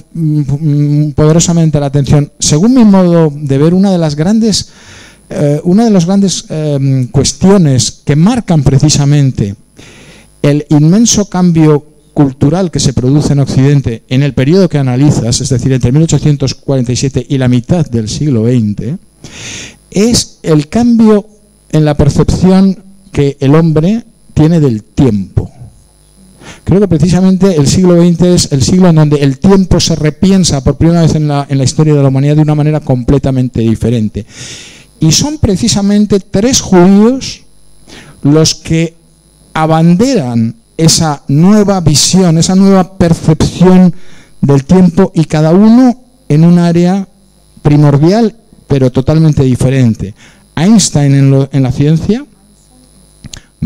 poderosamente 1.14 1.80
la 1.80 1.86
atención. 1.86 2.30
Según 2.38 2.74
mi 2.74 2.84
modo 2.84 3.32
de 3.34 3.58
ver, 3.58 3.74
una 3.74 3.90
de 3.90 3.98
las 3.98 4.16
grandes, 4.16 4.70
eh, 5.30 5.60
una 5.64 5.84
de 5.84 5.90
las 5.90 6.06
grandes 6.06 6.44
eh, 6.48 7.08
cuestiones 7.10 8.02
que 8.04 8.16
marcan 8.16 8.62
precisamente 8.62 9.54
el 10.42 10.66
inmenso 10.68 11.28
cambio 11.28 11.86
cultural 12.12 12.70
que 12.70 12.80
se 12.80 12.92
produce 12.92 13.32
en 13.32 13.40
Occidente 13.40 14.04
en 14.08 14.22
el 14.22 14.34
periodo 14.34 14.68
que 14.68 14.78
analizas, 14.78 15.40
es 15.40 15.48
decir, 15.48 15.72
entre 15.72 15.90
1847 15.90 17.26
y 17.28 17.38
la 17.38 17.48
mitad 17.48 17.84
del 17.86 18.08
siglo 18.08 18.44
XX, 18.44 18.96
es 19.90 20.38
el 20.42 20.68
cambio 20.68 21.26
en 21.72 21.84
la 21.84 21.96
percepción 21.96 22.78
que 23.12 23.36
el 23.40 23.54
hombre 23.54 24.04
tiene 24.34 24.60
del 24.60 24.82
tiempo. 24.82 25.50
Creo 26.64 26.80
que 26.80 26.88
precisamente 26.88 27.56
el 27.56 27.66
siglo 27.66 28.00
XX 28.02 28.22
es 28.22 28.52
el 28.52 28.62
siglo 28.62 28.88
en 28.88 28.96
donde 28.96 29.16
el 29.18 29.38
tiempo 29.38 29.80
se 29.80 29.94
repiensa 29.96 30.62
por 30.62 30.76
primera 30.76 31.02
vez 31.02 31.14
en 31.14 31.28
la, 31.28 31.46
historia 31.62 31.94
de 31.94 32.02
la 32.02 32.08
humanidad 32.08 32.36
de 32.36 32.42
una 32.42 32.54
manera 32.54 32.80
completamente 32.80 33.60
diferente. 33.60 34.26
Y 35.00 35.12
son 35.12 35.38
precisamente 35.38 36.20
tres 36.20 36.60
judíos 36.60 37.42
los 38.22 38.54
que 38.54 38.94
abanderan 39.52 40.56
esa 40.76 41.22
nueva 41.28 41.80
visión, 41.80 42.38
esa 42.38 42.54
nueva 42.54 42.96
percepción 42.96 43.94
del 44.40 44.64
tiempo 44.64 45.12
y 45.14 45.26
cada 45.26 45.52
uno 45.52 46.02
en 46.28 46.44
un 46.44 46.58
área 46.58 47.06
primordial 47.62 48.36
pero 48.66 48.90
totalmente 48.90 49.42
diferente. 49.44 50.14
Einstein 50.56 51.48
en 51.52 51.62
la 51.62 51.72
ciencia, 51.72 52.24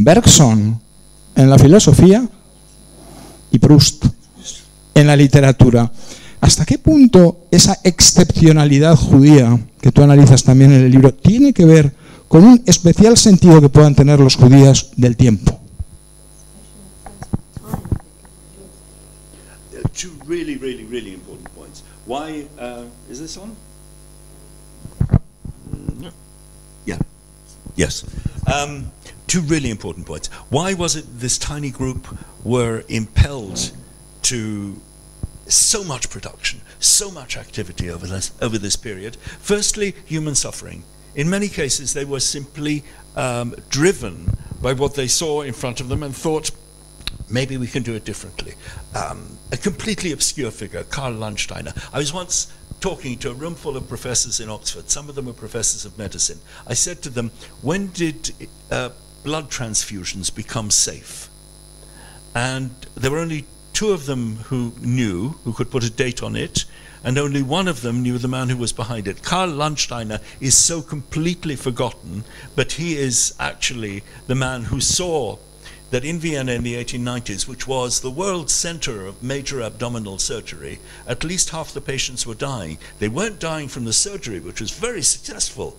Bergson 0.04 0.80
en 1.34 1.50
la 1.50 1.58
filosofía 1.58 2.28
y 3.50 3.58
Proust 3.58 4.04
en 4.94 5.06
la 5.06 5.16
literatura. 5.16 5.90
¿Hasta 6.40 6.64
qué 6.64 6.78
punto 6.78 7.46
esa 7.50 7.78
excepcionalidad 7.82 8.96
judía, 8.96 9.58
que 9.80 9.92
tú 9.92 10.02
analizas 10.02 10.44
también 10.44 10.72
en 10.72 10.84
el 10.84 10.90
libro, 10.90 11.12
tiene 11.12 11.52
que 11.52 11.64
ver 11.64 11.94
con 12.28 12.44
un 12.44 12.62
especial 12.66 13.16
sentido 13.16 13.60
que 13.60 13.68
puedan 13.68 13.94
tener 13.94 14.20
los 14.20 14.36
judíos 14.36 14.90
del 14.96 15.16
tiempo? 15.16 15.58
two 19.98 20.12
really, 20.26 20.56
really, 20.56 20.84
really 20.84 21.12
important 21.12 21.52
points. 21.56 21.82
Why 22.06 22.46
uh, 22.58 22.84
is 23.10 23.18
this 23.18 23.36
on? 23.36 23.56
No. 25.98 26.10
Yeah. 26.86 26.98
Yes. 27.74 28.04
Um, 28.46 28.92
two 29.28 29.42
really 29.42 29.70
important 29.70 30.06
points. 30.06 30.28
Why 30.48 30.74
was 30.74 30.96
it 30.96 31.04
this 31.20 31.38
tiny 31.38 31.70
group 31.70 32.08
were 32.44 32.82
impelled 32.88 33.72
to 34.22 34.80
so 35.46 35.84
much 35.84 36.10
production, 36.10 36.60
so 36.78 37.10
much 37.10 37.36
activity 37.36 37.90
over 37.90 38.06
this 38.06 38.32
over 38.42 38.58
this 38.58 38.76
period? 38.76 39.16
Firstly, 39.40 39.94
human 40.04 40.34
suffering. 40.34 40.82
In 41.14 41.30
many 41.30 41.48
cases, 41.48 41.94
they 41.94 42.04
were 42.04 42.20
simply 42.20 42.84
um, 43.16 43.54
driven 43.70 44.36
by 44.60 44.72
what 44.72 44.94
they 44.94 45.08
saw 45.08 45.42
in 45.42 45.52
front 45.52 45.80
of 45.80 45.88
them 45.88 46.02
and 46.02 46.14
thought, 46.14 46.50
maybe 47.30 47.56
we 47.56 47.66
can 47.66 47.82
do 47.82 47.94
it 47.94 48.04
differently. 48.04 48.54
Um, 48.94 49.38
a 49.52 49.56
completely 49.56 50.12
obscure 50.12 50.50
figure, 50.50 50.84
Karl 50.84 51.14
Landsteiner. 51.14 51.76
I 51.92 51.98
was 51.98 52.12
once 52.12 52.52
talking 52.80 53.18
to 53.18 53.30
a 53.30 53.34
room 53.34 53.54
full 53.54 53.76
of 53.76 53.88
professors 53.88 54.40
in 54.40 54.48
Oxford. 54.48 54.90
Some 54.90 55.08
of 55.08 55.14
them 55.14 55.26
were 55.26 55.32
professors 55.32 55.84
of 55.84 55.98
medicine. 55.98 56.38
I 56.66 56.74
said 56.74 57.02
to 57.02 57.10
them, 57.10 57.30
when 57.62 57.88
did 57.88 58.32
uh, 58.70 58.90
blood 59.22 59.50
transfusions 59.50 60.34
become 60.34 60.70
safe? 60.70 61.28
And 62.34 62.70
there 62.94 63.10
were 63.10 63.18
only 63.18 63.46
two 63.72 63.90
of 63.90 64.06
them 64.06 64.36
who 64.46 64.72
knew, 64.80 65.30
who 65.44 65.52
could 65.52 65.70
put 65.70 65.84
a 65.84 65.90
date 65.90 66.22
on 66.22 66.36
it, 66.36 66.64
and 67.04 67.16
only 67.16 67.42
one 67.42 67.68
of 67.68 67.82
them 67.82 68.02
knew 68.02 68.18
the 68.18 68.28
man 68.28 68.48
who 68.48 68.56
was 68.56 68.72
behind 68.72 69.06
it. 69.06 69.22
Karl 69.22 69.50
Landsteiner 69.50 70.20
is 70.40 70.56
so 70.56 70.82
completely 70.82 71.56
forgotten, 71.56 72.24
but 72.56 72.72
he 72.72 72.96
is 72.96 73.34
actually 73.38 74.02
the 74.26 74.34
man 74.34 74.64
who 74.64 74.80
saw 74.80 75.38
that 75.90 76.04
in 76.04 76.18
Vienna 76.18 76.52
in 76.52 76.62
the 76.64 76.74
1890s, 76.74 77.48
which 77.48 77.66
was 77.66 78.00
the 78.00 78.10
world 78.10 78.50
center 78.50 79.06
of 79.06 79.22
major 79.22 79.62
abdominal 79.62 80.18
surgery, 80.18 80.80
at 81.06 81.24
least 81.24 81.50
half 81.50 81.72
the 81.72 81.80
patients 81.80 82.26
were 82.26 82.34
dying. 82.34 82.78
They 82.98 83.08
weren't 83.08 83.40
dying 83.40 83.68
from 83.68 83.84
the 83.84 83.92
surgery, 83.92 84.40
which 84.40 84.60
was 84.60 84.70
very 84.70 85.02
successful. 85.02 85.78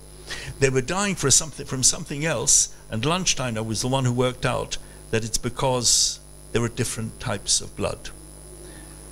They 0.58 0.70
were 0.70 0.80
dying 0.80 1.14
for 1.14 1.30
something, 1.30 1.66
from 1.66 1.82
something 1.82 2.24
else, 2.24 2.74
and 2.90 3.02
Landsteiner 3.02 3.64
was 3.64 3.82
the 3.82 3.88
one 3.88 4.04
who 4.04 4.12
worked 4.12 4.46
out 4.46 4.78
that 5.10 5.24
it's 5.24 5.38
because 5.38 6.20
there 6.52 6.62
were 6.62 6.68
different 6.68 7.20
types 7.20 7.60
of 7.60 7.76
blood. 7.76 8.10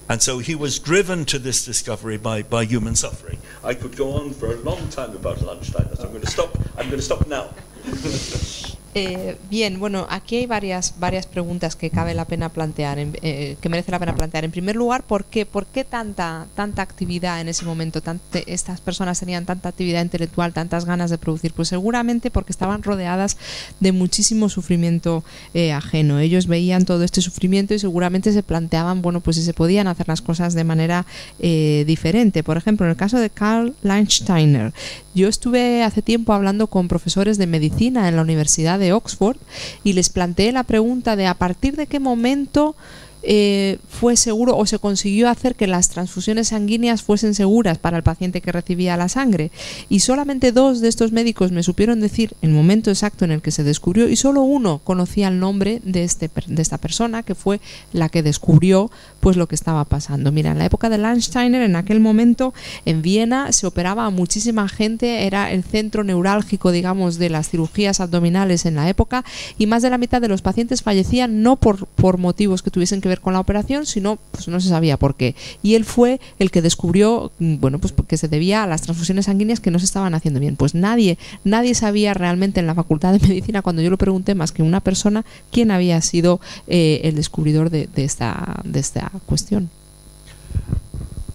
And 0.09 0.23
so 0.23 0.39
he 0.39 0.55
was 0.55 0.79
driven 0.79 1.27
to 1.27 1.39
this 1.39 1.65
discovery 1.65 2.17
by, 2.17 2.43
by 2.43 2.65
human 2.65 2.97
suffering. 2.97 3.39
I 3.63 3.75
could 3.75 3.97
go 3.97 4.13
on 4.13 4.33
for 4.33 4.53
a 4.53 4.57
long 4.57 4.89
time 4.89 5.15
about 5.15 5.39
Landsteiner, 5.39 5.97
so 5.97 6.05
I'm 6.05 6.11
going 6.11 6.23
to 6.23 6.31
stop. 6.31 6.57
I'm 6.79 6.87
going 6.87 6.97
to 6.97 7.03
stop 7.03 7.27
now. 7.27 7.53
Eh, 9.01 9.37
bien, 9.49 9.79
bueno, 9.79 10.09
aquí 10.11 10.35
hay 10.39 10.47
varias, 10.47 10.95
varias 10.99 11.29
preguntas 11.29 11.77
que 11.77 11.89
cabe 11.89 12.15
la 12.15 12.25
pena 12.25 12.49
plantear, 12.49 12.99
eh, 12.99 13.57
que 13.61 13.69
merece 13.69 13.93
la 13.93 14.01
pena 14.01 14.17
plantear. 14.17 14.45
En 14.45 14.51
primer 14.51 14.75
lugar, 14.75 15.05
¿por 15.05 15.25
qué, 15.25 15.47
por 15.47 15.67
qué 15.67 15.85
tanta, 15.85 16.47
tanta 16.57 16.83
actividad 16.83 17.41
en 17.41 17.47
ese 17.47 17.65
momento? 17.65 18.01
Tante- 18.01 18.43
estas 18.53 18.81
personas 18.81 19.21
tenían 19.21 19.47
tanta 19.47 19.69
actividad 19.69 20.03
intelectual, 20.03 20.53
tantas 20.53 20.85
ganas 20.85 21.11
de 21.11 21.19
producir. 21.19 21.53
Pues 21.53 21.69
seguramente 21.69 22.33
porque 22.33 22.51
estaban 22.51 22.83
rodeadas 22.83 23.37
de 23.79 23.93
muchísimo 23.93 24.49
sufrimiento 24.49 25.23
eh, 25.55 25.71
ajeno. 25.73 26.19
Ellos 26.19 26.49
veían 26.49 26.85
todo 26.85 27.05
este 27.05 27.21
sufrimiento 27.21 27.75
y 27.75 27.79
seguramente 27.79 28.33
se 28.33 28.43
planteaban, 28.43 29.01
bueno, 29.01 29.21
pues 29.21 29.37
si 29.37 29.45
se 29.45 29.55
podían 29.55 29.87
hacer 29.87 30.09
las 30.09 30.23
cosas 30.23 30.55
de 30.55 30.65
manera 30.65 31.07
eh, 31.39 31.85
diferente. 31.87 32.43
Por 32.43 32.57
ejemplo, 32.57 32.85
en 32.85 32.91
el 32.91 32.97
caso 32.97 33.21
de 33.21 33.31
Karl 33.31 33.77
Landsteiner, 33.83 34.73
yo 35.15 35.29
estuve 35.29 35.85
hace 35.85 36.03
tiempo 36.03 36.33
hablando 36.33 36.67
con 36.67 36.89
profesores 36.89 37.39
de 37.39 37.47
medicina 37.47 38.09
en 38.09 38.17
la 38.17 38.23
Universidad 38.23 38.79
de 38.79 38.88
Oxford 38.93 39.37
y 39.85 39.93
les 39.93 40.09
planteé 40.09 40.53
la 40.53 40.65
pregunta 40.65 41.17
de 41.17 41.27
a 41.27 41.35
partir 41.35 41.77
de 41.77 41.87
qué 41.87 42.01
momento 42.01 42.77
eh, 43.23 43.79
fue 43.89 44.17
seguro 44.17 44.57
o 44.57 44.67
se 44.67 44.79
consiguió 44.79 45.29
hacer 45.29 45.55
que 45.55 45.67
las 45.67 45.89
transfusiones 45.89 46.49
sanguíneas 46.49 47.03
fuesen 47.03 47.35
seguras 47.35 47.79
para 47.79 47.97
el 47.97 48.03
paciente 48.03 48.41
que 48.41 48.53
recibía 48.53 48.97
la 48.97 49.09
sangre. 49.09 49.51
Y 49.89 50.01
solamente 50.01 50.53
dos 50.53 50.81
de 50.81 50.89
estos 50.89 51.13
médicos 51.13 51.53
me 51.53 51.63
supieron 51.63 52.01
decir 52.01 52.35
el 52.43 52.51
momento 52.51 52.91
exacto 52.91 53.25
en 53.25 53.33
el 53.33 53.43
que 53.43 53.51
se 53.51 53.65
descubrió 53.65 54.09
y 54.09 54.17
solo 54.17 54.43
uno 54.43 54.81
conocía 54.85 55.29
el 55.29 55.41
nombre 55.41 55.81
de, 55.85 56.05
este, 56.05 56.31
de 56.47 56.63
esta 56.63 56.79
persona 56.79 57.23
que 57.23 57.35
fue 57.35 57.61
la 57.93 58.09
que 58.09 58.23
descubrió 58.23 58.91
pues 59.21 59.37
lo 59.37 59.49
que 59.49 59.55
estaba 59.55 59.85
pasando. 59.85 60.33
Mira, 60.33 60.53
en 60.53 60.59
la 60.59 60.67
época 60.67 60.89
de 60.89 60.99
Landsteiner, 60.99 61.63
en 61.63 61.77
aquel 61.77 62.01
momento 62.01 62.55
en 62.85 63.03
Viena 63.03 63.53
se 63.53 63.67
operaba 63.67 64.09
muchísima 64.11 64.69
gente, 64.69 65.27
era 65.27 65.51
el 65.51 65.65
centro 65.65 66.05
neurálgico, 66.05 66.71
digamos, 66.71 67.19
de 67.19 67.31
las 67.31 67.49
cirugías 67.49 68.01
abdominales 68.01 68.65
en 68.67 68.77
la 68.77 68.89
época 68.89 69.25
y 69.59 69.67
más 69.67 69.83
de 69.83 69.91
la 69.91 69.99
mitad 69.99 70.21
de 70.21 70.29
los 70.29 70.43
pacientes 70.43 70.83
fallecían 70.83 71.43
no 71.43 71.57
por, 71.57 71.87
por 71.87 72.19
motivos 72.19 72.63
que 72.63 72.71
tuviesen 72.71 73.01
que 73.01 73.08
ver 73.09 73.21
con 73.21 73.33
la 73.33 73.41
operación, 73.41 73.87
sino 73.87 74.19
pues 74.33 74.49
no 74.49 74.61
se 74.61 74.69
sabía 74.69 74.97
por 74.97 75.17
qué. 75.17 75.35
Y 75.63 75.75
él 75.75 75.85
fue 75.85 76.21
el 76.39 76.51
que 76.51 76.63
descubrió, 76.63 77.33
mm, 77.39 77.57
bueno, 77.59 77.79
pues 77.79 77.95
que 78.07 78.17
se 78.17 78.29
debía 78.29 78.63
a 78.63 78.67
las 78.67 78.83
transfusiones 78.83 79.27
sanguíneas 79.27 79.61
que 79.61 79.71
no 79.71 79.79
se 79.79 79.85
estaban 79.85 80.15
haciendo 80.15 80.41
bien. 80.41 80.57
Pues 80.57 80.75
nadie, 80.75 81.19
nadie 81.45 81.75
sabía 81.75 82.15
realmente 82.15 82.61
en 82.61 82.67
la 82.67 82.75
facultad 82.75 83.13
de 83.13 83.27
medicina, 83.29 83.63
cuando 83.63 83.83
yo 83.83 83.91
lo 83.91 83.99
pregunté 83.99 84.35
más 84.35 84.53
que 84.53 84.63
una 84.63 84.81
persona, 84.81 85.25
quién 85.51 85.71
había 85.71 86.01
sido 86.01 86.41
eh, 86.67 87.01
el 87.05 87.17
descubridor 87.17 87.71
de, 87.71 87.89
esta, 87.97 88.61
de 88.65 88.81
esta 88.81 89.11
cuestión. 89.27 89.71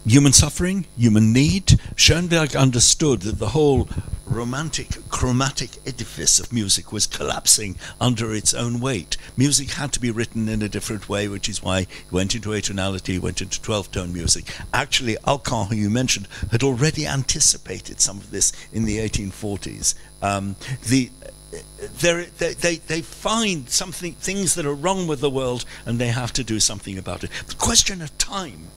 human 0.06 0.34
suffering, 0.34 0.86
human 0.98 1.32
need. 1.32 1.80
Schoenberg 1.96 2.56
understood 2.56 3.22
that 3.22 3.40
the 3.40 3.50
romantic, 4.34 4.98
chromatic 5.10 5.70
edifice 5.86 6.40
of 6.40 6.52
music 6.52 6.92
was 6.92 7.08
collapsing 7.08 7.78
under 8.02 8.34
its 8.34 8.54
own 8.54 8.80
weight. 8.80 9.16
Music 9.38 9.72
had 9.72 9.94
to 9.94 10.00
be 10.00 10.12
written 10.12 10.50
in 10.50 10.62
a 10.62 10.70
different 10.70 11.08
way, 11.08 11.28
which 11.28 11.48
is 11.48 11.62
why 11.62 11.82
he 11.82 11.88
went 12.12 12.34
into 12.34 12.50
atonality, 12.50 13.20
went 13.20 13.42
into 13.42 13.62
12 13.62 13.92
tone 13.92 14.12
music. 14.12 14.46
Actually, 14.74 15.18
Alcan, 15.28 15.68
who 15.68 15.76
you 15.76 15.90
mentioned, 15.90 16.28
had 16.52 16.64
already 16.64 17.06
anticipated 17.06 18.02
some 18.02 18.18
of 18.18 18.32
this 18.32 18.52
in 18.74 18.86
the 18.86 18.98
1840s. 18.98 19.94
Um, 20.22 20.56
the 20.88 21.12
they, 22.00 22.26
they, 22.54 22.78
they 22.78 23.02
find 23.02 23.70
something 23.70 24.14
things 24.14 24.56
that 24.56 24.66
are 24.66 24.74
wrong 24.74 25.06
with 25.06 25.22
the 25.22 25.30
world 25.30 25.66
and 25.86 26.00
they 26.00 26.08
have 26.08 26.34
to 26.34 26.44
do 26.44 26.60
something 26.60 26.98
about 26.98 27.24
it. 27.24 27.30
The 27.46 27.56
question 27.56 28.02
of 28.02 28.18
time 28.18 28.70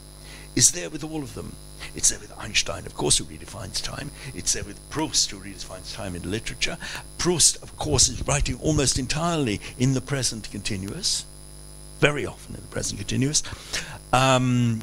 is 0.54 0.72
there 0.72 0.90
with 0.90 1.02
all 1.02 1.22
of 1.22 1.34
them. 1.34 1.56
It's 1.96 2.10
there 2.10 2.18
with 2.18 2.32
Einstein, 2.38 2.84
of 2.84 2.94
course, 2.94 3.16
who 3.16 3.24
redefines 3.24 3.82
time. 3.82 4.10
It's 4.34 4.52
there 4.52 4.64
with 4.64 4.78
Proust, 4.90 5.30
who 5.30 5.40
redefines 5.40 5.94
time 5.94 6.14
in 6.14 6.30
literature. 6.30 6.76
Proust, 7.16 7.62
of 7.62 7.76
course, 7.78 8.08
is 8.08 8.26
writing 8.28 8.58
almost 8.60 8.98
entirely 8.98 9.60
in 9.78 9.94
the 9.94 10.02
present 10.02 10.50
continuous, 10.50 11.24
very 11.98 12.26
often 12.26 12.54
in 12.54 12.60
the 12.60 12.68
present 12.68 13.00
continuous. 13.00 13.42
Um, 14.12 14.82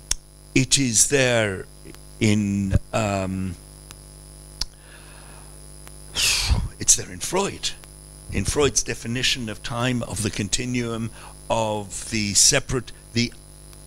it 0.55 0.79
is 0.79 1.09
there 1.09 1.65
in. 2.19 2.75
Um, 2.91 3.55
it's 6.79 6.95
there 6.95 7.11
in 7.11 7.19
Freud, 7.19 7.71
in 8.31 8.43
Freud's 8.43 8.81
definition 8.81 9.49
of 9.49 9.61
time, 9.61 10.01
of 10.03 10.23
the 10.23 10.31
continuum, 10.31 11.11
of 11.49 12.09
the 12.09 12.33
separate, 12.33 12.91
the 13.13 13.31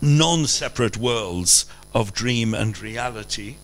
non-separate 0.01 0.97
worlds 0.97 1.67
of 1.97 2.13
dream 2.13 2.53
and 2.53 2.79
reality, 2.79 3.57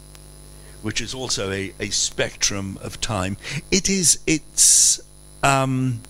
which 0.80 1.02
is 1.02 1.12
also 1.12 1.50
a, 1.50 1.74
a 1.78 1.90
spectrum 1.90 2.78
of 2.80 2.98
time. 2.98 3.36
It 3.70 3.90
is, 3.90 4.20
it's, 4.26 5.02
um, 5.42 6.00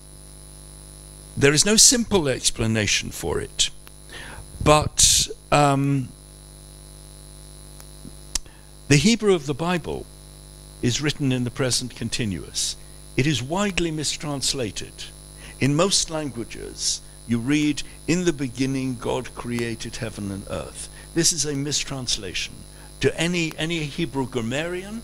there 1.37 1.53
is 1.53 1.67
no 1.67 1.75
simple 1.75 2.29
explanation 2.29 3.11
for 3.11 3.41
it, 3.41 3.71
but 4.63 5.27
um, 5.51 6.11
the 8.87 8.99
Hebrew 8.99 9.35
of 9.35 9.47
the 9.47 9.55
Bible 9.55 10.07
is 10.81 11.01
written 11.01 11.33
in 11.33 11.43
the 11.43 11.51
present 11.51 11.97
continuous. 11.97 12.77
It 13.17 13.27
is 13.27 13.43
widely 13.43 13.91
mistranslated. 13.91 14.93
In 15.59 15.75
most 15.75 16.09
languages, 16.09 17.01
you 17.27 17.41
read, 17.41 17.83
In 18.07 18.27
the 18.27 18.33
beginning, 18.33 18.95
God 18.95 19.35
created 19.35 19.97
heaven 19.97 20.31
and 20.31 20.47
earth. 20.49 20.89
This 21.15 21.33
is 21.33 21.45
a 21.45 21.55
mistranslation. 21.55 22.55
To 23.01 23.21
any, 23.21 23.53
any 23.59 23.81
Hebrew 23.85 24.27
grammarian, 24.27 25.03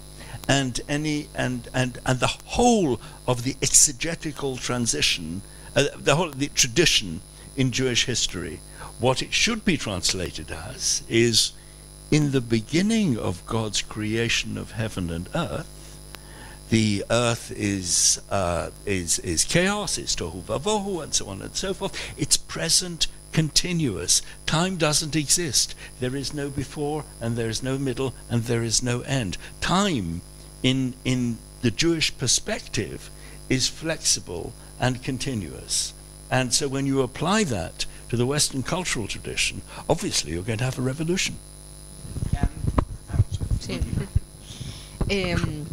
and 0.49 0.81
any 0.89 1.29
and, 1.35 1.69
and 1.75 1.99
and 2.07 2.21
the 2.21 2.27
whole 2.27 2.99
of 3.27 3.45
the 3.45 3.55
exegetical 3.61 4.57
transition, 4.57 5.43
uh, 5.77 5.85
the 5.97 6.17
whole 6.17 6.31
the 6.31 6.49
tradition 6.49 7.21
in 7.55 7.71
Jewish 7.71 8.07
history, 8.07 8.61
what 8.99 9.21
it 9.21 9.35
should 9.35 9.65
be 9.65 9.77
translated 9.77 10.51
as 10.51 11.03
is, 11.09 11.53
in 12.11 12.31
the 12.31 12.41
beginning 12.41 13.19
of 13.19 13.45
God's 13.47 13.83
creation 13.83 14.57
of 14.57 14.73
heaven 14.73 15.11
and 15.11 15.29
earth, 15.35 15.99
the 16.71 17.05
earth 17.11 17.53
is 17.55 18.21
uh, 18.31 18.71
is 18.87 19.19
is 19.19 19.45
chaos, 19.45 19.99
it's 19.99 20.17
tohu 20.17 20.43
vavohu, 20.43 21.03
and 21.03 21.13
so 21.13 21.29
on 21.29 21.43
and 21.43 21.55
so 21.55 21.75
forth. 21.75 21.95
It's 22.17 22.39
present 22.39 23.07
continuous. 23.33 24.23
Time 24.47 24.77
doesn't 24.77 25.17
exist. 25.17 25.75
There 26.01 26.17
is 26.17 26.35
no 26.35 26.51
before, 26.51 27.05
and 27.21 27.37
there 27.37 27.49
is 27.49 27.63
no 27.63 27.79
middle, 27.79 28.15
and 28.31 28.45
there 28.45 28.63
is 28.63 28.83
no 28.83 29.01
end. 29.03 29.37
Time, 29.61 30.23
in, 30.63 30.95
in 31.05 31.39
the 31.63 31.71
Jewish 31.71 32.17
perspective, 32.17 33.11
is 33.49 33.69
flexible 33.69 34.53
and 34.81 35.03
continuous. 35.03 35.93
And 36.31 36.53
so 36.53 36.69
when 36.69 36.87
you 36.87 37.03
apply 37.03 37.45
that 37.45 37.87
to 38.11 38.17
the 38.17 38.27
Western 38.27 38.63
cultural 38.63 39.07
tradition, 39.07 39.63
obviously 39.89 40.33
you're 40.33 40.43
going 40.43 40.59
to 40.59 40.65
have 40.65 40.79
a 40.79 40.83
revolution. 40.83 41.37
Um, 42.39 42.49
sí. 43.61 43.81
Em, 45.09 45.39
um, 45.43 45.67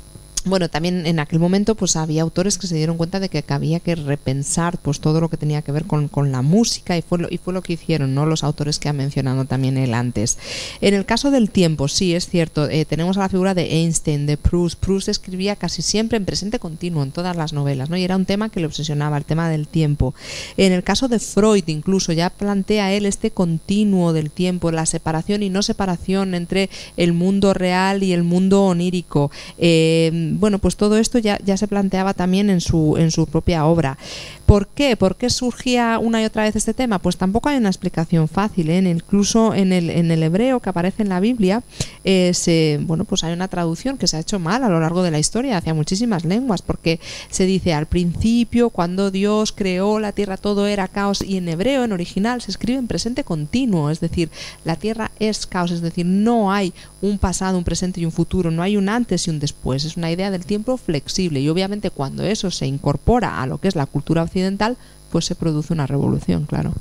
bueno, 0.45 0.69
también 0.69 1.05
en 1.05 1.19
aquel 1.19 1.39
momento 1.39 1.75
pues 1.75 1.95
había 1.95 2.21
autores 2.21 2.57
que 2.57 2.67
se 2.67 2.75
dieron 2.75 2.97
cuenta 2.97 3.19
de 3.19 3.29
que 3.29 3.43
había 3.47 3.79
que 3.79 3.95
repensar 3.95 4.77
pues 4.77 4.99
todo 4.99 5.19
lo 5.19 5.29
que 5.29 5.37
tenía 5.37 5.61
que 5.61 5.71
ver 5.71 5.85
con, 5.85 6.07
con 6.07 6.31
la 6.31 6.41
música 6.41 6.97
y 6.97 7.01
fue, 7.01 7.17
lo, 7.17 7.27
y 7.29 7.37
fue 7.37 7.53
lo 7.53 7.61
que 7.61 7.73
hicieron, 7.73 8.13
¿no? 8.13 8.25
Los 8.25 8.43
autores 8.43 8.79
que 8.79 8.89
ha 8.89 8.93
mencionado 8.93 9.45
también 9.45 9.77
él 9.77 9.93
antes. 9.93 10.37
En 10.81 10.93
el 10.93 11.05
caso 11.05 11.31
del 11.31 11.49
tiempo, 11.49 11.87
sí, 11.87 12.13
es 12.13 12.27
cierto, 12.27 12.69
eh, 12.69 12.85
tenemos 12.85 13.17
a 13.17 13.21
la 13.21 13.29
figura 13.29 13.53
de 13.53 13.81
Einstein, 13.81 14.25
de 14.25 14.37
Proust. 14.37 14.79
Proust 14.79 15.09
escribía 15.09 15.55
casi 15.55 15.81
siempre 15.81 16.17
en 16.17 16.25
presente 16.25 16.59
continuo 16.59 17.03
en 17.03 17.11
todas 17.11 17.35
las 17.35 17.53
novelas, 17.53 17.89
¿no? 17.89 17.97
Y 17.97 18.03
era 18.03 18.15
un 18.15 18.25
tema 18.25 18.49
que 18.49 18.59
le 18.59 18.67
obsesionaba, 18.67 19.17
el 19.17 19.25
tema 19.25 19.49
del 19.49 19.67
tiempo. 19.67 20.13
En 20.57 20.73
el 20.73 20.83
caso 20.83 21.07
de 21.07 21.19
Freud, 21.19 21.63
incluso, 21.67 22.13
ya 22.13 22.29
plantea 22.29 22.93
él 22.93 23.05
este 23.05 23.31
continuo 23.31 24.13
del 24.13 24.31
tiempo, 24.31 24.71
la 24.71 24.85
separación 24.85 25.43
y 25.43 25.49
no 25.49 25.63
separación 25.63 26.35
entre 26.35 26.69
el 26.97 27.13
mundo 27.13 27.53
real 27.53 28.03
y 28.03 28.13
el 28.13 28.23
mundo 28.23 28.63
onírico. 28.65 29.31
Eh, 29.57 30.34
bueno, 30.39 30.59
pues 30.59 30.75
todo 30.75 30.97
esto 30.97 31.19
ya, 31.19 31.39
se 31.57 31.67
planteaba 31.67 32.13
también 32.13 32.49
en 32.49 32.61
su, 32.61 32.97
en 32.97 33.11
su 33.11 33.27
propia 33.27 33.65
obra. 33.65 33.97
¿Por 34.45 34.67
qué? 34.67 34.95
¿Por 34.95 35.15
qué 35.15 35.29
surgía 35.29 35.99
una 35.99 36.21
y 36.21 36.25
otra 36.25 36.43
vez 36.43 36.55
este 36.55 36.73
tema? 36.73 36.99
Pues 36.99 37.17
tampoco 37.17 37.49
hay 37.49 37.57
una 37.57 37.69
explicación 37.69 38.27
fácil. 38.27 38.69
¿eh? 38.69 38.77
Incluso 38.77 39.53
en 39.53 39.73
el, 39.73 39.89
en 39.89 40.11
el 40.11 40.21
hebreo 40.21 40.59
que 40.59 40.69
aparece 40.69 41.03
en 41.03 41.09
la 41.09 41.19
Biblia, 41.19 41.63
eh, 42.03 42.31
se, 42.33 42.79
bueno, 42.83 43.05
pues 43.05 43.23
hay 43.23 43.33
una 43.33 43.47
traducción 43.47 43.97
que 43.97 44.07
se 44.07 44.17
ha 44.17 44.19
hecho 44.19 44.39
mal 44.39 44.63
a 44.63 44.69
lo 44.69 44.79
largo 44.79 45.01
de 45.01 45.11
la 45.11 45.19
historia 45.19 45.57
hacia 45.57 45.73
muchísimas 45.73 46.25
lenguas, 46.25 46.61
porque 46.61 46.99
se 47.29 47.45
dice 47.45 47.73
al 47.73 47.87
principio, 47.87 48.69
cuando 48.69 49.11
Dios 49.11 49.51
creó 49.51 49.99
la 49.99 50.11
tierra, 50.11 50.37
todo 50.37 50.67
era 50.67 50.87
caos, 50.87 51.21
y 51.21 51.37
en 51.37 51.49
hebreo, 51.49 51.83
en 51.83 51.91
original, 51.91 52.41
se 52.41 52.51
escribe 52.51 52.77
en 52.79 52.87
presente 52.87 53.23
continuo, 53.23 53.89
es 53.89 53.99
decir, 53.99 54.29
la 54.63 54.75
tierra 54.75 55.11
es 55.19 55.47
caos, 55.47 55.71
es 55.71 55.81
decir, 55.81 56.05
no 56.05 56.51
hay 56.51 56.73
un 57.01 57.17
pasado, 57.17 57.57
un 57.57 57.63
presente 57.63 58.01
y 58.01 58.05
un 58.05 58.11
futuro, 58.11 58.51
no 58.51 58.61
hay 58.61 58.77
un 58.77 58.89
antes 58.89 59.27
y 59.27 59.29
un 59.29 59.39
después, 59.39 59.85
es 59.85 59.97
una 59.97 60.11
idea 60.11 60.24
del 60.31 60.45
tiempo 60.45 60.77
flexible, 60.77 61.39
y 61.39 61.49
obviamente 61.49 61.89
cuando 61.89 62.23
eso 62.23 62.51
se 62.51 62.65
incorpora 62.67 63.41
a 63.41 63.47
lo 63.47 63.59
que 63.59 63.67
es 63.67 63.75
la 63.75 63.85
cultura 63.85 64.23
occidental, 64.23 64.77
pues 65.11 65.25
se 65.25 65.35
produce 65.35 65.73
una 65.73 65.87
revolución, 65.87 66.45
claro. 66.45 66.73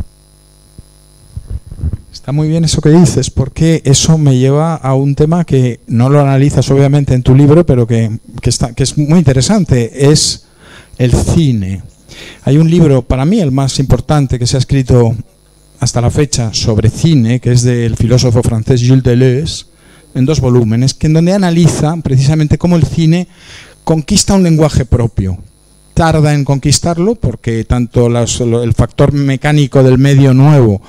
Está 2.12 2.32
muy 2.32 2.48
bien 2.48 2.64
eso 2.64 2.80
que 2.80 2.90
dices, 2.90 3.30
porque 3.30 3.82
eso 3.84 4.16
me 4.18 4.38
lleva 4.38 4.76
a 4.76 4.94
un 4.94 5.14
tema 5.14 5.44
que 5.44 5.80
no 5.86 6.08
lo 6.08 6.20
analizas 6.20 6.70
obviamente 6.70 7.12
en 7.12 7.22
tu 7.22 7.34
libro, 7.34 7.66
pero 7.66 7.86
que, 7.86 8.18
que, 8.40 8.50
está, 8.50 8.72
que 8.72 8.84
es 8.84 8.96
muy 8.96 9.18
interesante, 9.18 10.10
es 10.10 10.46
el 10.96 11.12
cine. 11.12 11.82
Hay 12.44 12.56
un 12.56 12.70
libro, 12.70 13.02
para 13.02 13.24
mí 13.24 13.40
el 13.40 13.50
más 13.50 13.78
importante 13.78 14.38
que 14.38 14.46
se 14.46 14.56
ha 14.56 14.60
escrito 14.60 15.14
hasta 15.80 16.00
la 16.00 16.10
fecha 16.10 16.54
sobre 16.54 16.88
cine, 16.88 17.40
que 17.40 17.52
es 17.52 17.62
del 17.62 17.96
filósofo 17.96 18.42
francés 18.42 18.80
Gilles 18.80 19.02
Deleuze, 19.02 19.66
en 20.14 20.24
dos 20.24 20.40
volúmenes, 20.40 20.94
que 20.94 21.06
en 21.06 21.14
donde 21.14 21.32
analiza 21.32 21.96
precisamente 22.02 22.58
cómo 22.58 22.76
el 22.76 22.84
cine 22.84 23.28
conquista 23.84 24.34
un 24.34 24.42
lenguaje 24.42 24.84
propio. 24.84 25.38
Tarda 25.94 26.34
en 26.34 26.44
conquistarlo 26.44 27.14
porque 27.14 27.64
tanto 27.64 28.06
el 28.06 28.74
factor 28.74 29.12
mecánico 29.12 29.82
del 29.84 29.98
medio 29.98 30.34
nuevo 30.34 30.82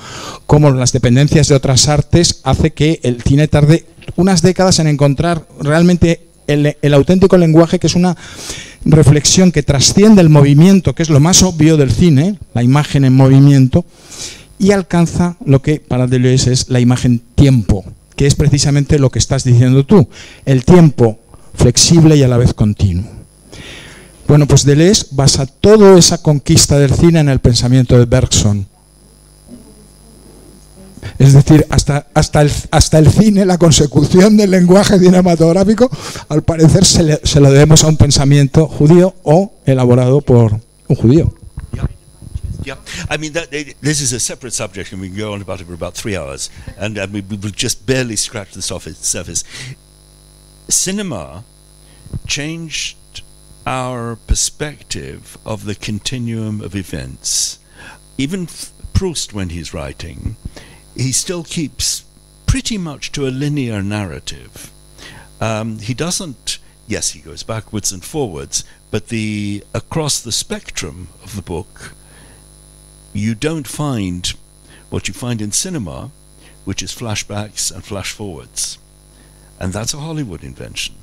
como 0.47 0.71
las 0.71 0.93
dependencias 0.93 1.47
de 1.47 1.55
otras 1.55 1.87
artes 1.87 2.39
hace 2.43 2.71
que 2.71 2.99
el 3.03 3.21
cine 3.21 3.47
tarde 3.47 3.85
unas 4.15 4.41
décadas 4.41 4.79
en 4.79 4.87
encontrar 4.87 5.45
realmente 5.61 6.21
el, 6.47 6.75
el, 6.81 6.93
auténtico 6.93 7.37
lenguaje, 7.37 7.77
que 7.77 7.87
es 7.87 7.95
una 7.95 8.17
reflexión 8.83 9.51
que 9.51 9.63
trasciende 9.63 10.21
el 10.21 10.29
movimiento, 10.29 10.93
que 10.93 11.03
es 11.03 11.09
lo 11.09 11.19
más 11.19 11.43
obvio 11.43 11.77
del 11.77 11.91
cine, 11.91 12.39
la 12.53 12.63
imagen 12.63 13.03
en 13.03 13.13
movimiento, 13.13 13.85
y 14.59 14.71
alcanza 14.71 15.37
lo 15.45 15.61
que 15.61 15.79
para 15.79 16.07
Deleuze 16.07 16.53
es 16.53 16.69
la 16.69 16.79
imagen 16.79 17.21
tiempo, 17.35 17.83
que 18.15 18.27
es 18.27 18.35
precisamente 18.35 18.99
lo 18.99 19.09
que 19.09 19.19
estás 19.19 19.43
diciendo 19.43 19.85
tú, 19.85 20.07
el 20.45 20.63
tiempo 20.63 21.19
flexible 21.53 22.15
y 22.15 22.23
a 22.23 22.27
la 22.27 22.37
vez 22.37 22.53
continuo. 22.53 23.05
Bueno, 24.27 24.47
pues 24.47 24.65
Deleuze 24.65 25.07
basa 25.11 25.45
toda 25.45 25.97
esa 25.97 26.17
conquista 26.21 26.79
del 26.79 26.93
cine 26.93 27.19
en 27.19 27.29
el 27.29 27.39
pensamiento 27.39 27.97
de 27.97 28.05
Bergson. 28.05 28.67
Es 31.19 31.33
decir, 31.33 31.65
hasta, 31.69 32.07
el, 32.41 32.51
el 32.91 33.11
cine, 33.11 33.45
la 33.45 33.59
consecución 33.59 34.35
del 34.37 34.51
lenguaje 34.51 34.97
cinematográfico, 34.97 35.89
al 36.29 36.41
parecer 36.41 36.83
se, 36.83 37.03
le, 37.03 37.21
se 37.23 37.39
lo 37.39 37.51
debemos 37.51 37.83
a 37.83 37.87
un 37.87 37.97
pensamiento 37.97 38.67
judío 38.67 39.13
o 39.23 39.53
elaborado 39.65 40.21
por 40.21 40.59
un 40.87 40.95
judío. 40.95 41.31
Yeah, 42.65 42.77
I 43.09 43.17
mean, 43.17 43.33
that, 43.33 43.51
this 43.51 44.01
is 44.01 44.11
a 44.11 44.19
separate 44.19 44.53
subject, 44.53 44.91
and 44.91 44.99
we 44.99 45.09
can 45.09 45.17
go 45.17 45.33
on 45.33 45.41
about 45.41 45.61
it 45.61 45.65
for 45.65 45.73
about 45.73 45.93
three 45.93 46.15
hours, 46.15 46.49
and 46.77 46.97
uh, 46.97 47.07
we 47.11 47.21
will 47.21 47.51
just 47.51 47.85
barely 47.85 48.15
scratch 48.15 48.53
the 48.53 48.61
surface. 48.61 49.43
Cinema 50.67 51.43
changed 52.27 52.97
our 53.65 54.15
perspective 54.15 55.37
of 55.45 55.65
the 55.65 55.75
continuum 55.75 56.61
of 56.61 56.75
events. 56.75 57.59
Even 58.17 58.47
Proust, 58.93 59.33
when 59.33 59.49
he's 59.49 59.73
writing, 59.73 60.37
he 60.95 61.11
still 61.11 61.43
keeps 61.43 62.05
pretty 62.45 62.77
much 62.77 63.11
to 63.11 63.27
a 63.27 63.29
linear 63.29 63.83
narrative. 63.83 64.71
Um, 65.41 65.79
he 65.79 65.93
doesn't, 65.93 66.59
yes, 66.87 67.11
he 67.11 67.19
goes 67.19 67.43
backwards 67.43 67.91
and 67.91 68.03
forwards, 68.03 68.63
but 68.91 69.09
the 69.09 69.63
across 69.73 70.21
the 70.21 70.31
spectrum 70.31 71.09
of 71.23 71.35
the 71.35 71.41
book, 71.41 71.93
you 73.15 73.33
don't 73.33 73.67
find 73.67 74.33
what 74.89 75.07
you 75.07 75.13
find 75.13 75.41
in 75.41 75.51
cinema, 75.51 76.11
which 76.65 76.83
is 76.83 76.93
flashbacks 76.93 77.73
and 77.73 77.83
flash 77.83 78.11
forwards. 78.11 78.77
And 79.59 79.71
that's 79.71 79.93
a 79.93 79.99
Hollywood 79.99 80.43
invention. 80.43 80.95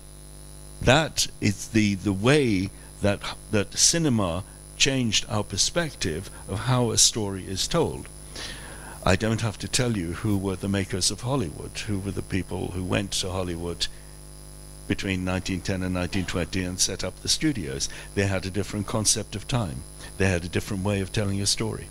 That 0.82 1.28
is 1.40 1.68
the, 1.68 1.94
the 1.94 2.12
way 2.12 2.70
that, 3.00 3.20
that 3.50 3.78
cinema 3.78 4.44
changed 4.76 5.24
our 5.28 5.42
perspective 5.42 6.28
of 6.48 6.60
how 6.60 6.90
a 6.90 6.98
story 6.98 7.46
is 7.46 7.66
told. 7.66 8.08
I 9.04 9.16
don't 9.16 9.40
have 9.40 9.58
to 9.58 9.68
tell 9.68 9.96
you 9.96 10.12
who 10.12 10.36
were 10.36 10.56
the 10.56 10.68
makers 10.68 11.10
of 11.10 11.22
Hollywood, 11.22 11.78
who 11.86 11.98
were 11.98 12.10
the 12.10 12.22
people 12.22 12.72
who 12.72 12.84
went 12.84 13.12
to 13.12 13.30
Hollywood 13.30 13.86
between 14.86 15.24
1910 15.24 15.82
and 15.82 15.94
1920 15.94 16.64
and 16.64 16.78
set 16.78 17.02
up 17.02 17.18
the 17.20 17.28
studios. 17.28 17.88
They 18.14 18.26
had 18.26 18.44
a 18.44 18.50
different 18.50 18.86
concept 18.86 19.34
of 19.34 19.48
time. 19.48 19.82
They 20.18 20.28
had 20.28 20.44
a 20.44 20.48
different 20.48 20.84
way 20.84 21.00
of 21.00 21.10
telling 21.10 21.40
a 21.40 21.46
story. 21.46 21.86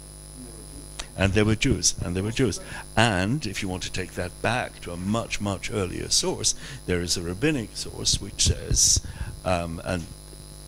And 1.18 1.34
they 1.34 1.44
were 1.44 1.56
Jews, 1.56 1.96
and 2.04 2.16
they 2.16 2.22
were 2.22 2.32
Jews. 2.32 2.60
And 2.96 3.46
if 3.46 3.62
you 3.62 3.70
want 3.70 3.84
to 3.84 3.92
take 3.92 4.14
that 4.14 4.42
back 4.42 4.80
to 4.82 4.92
a 4.92 4.98
much, 4.98 5.42
much 5.42 5.72
earlier 5.72 6.10
source, 6.10 6.56
there 6.86 7.02
is 7.02 7.18
a 7.18 7.22
rabbinic 7.22 7.76
source 7.76 8.22
which 8.22 8.44
says, 8.44 9.02
um, 9.44 9.82
and 9.84 10.06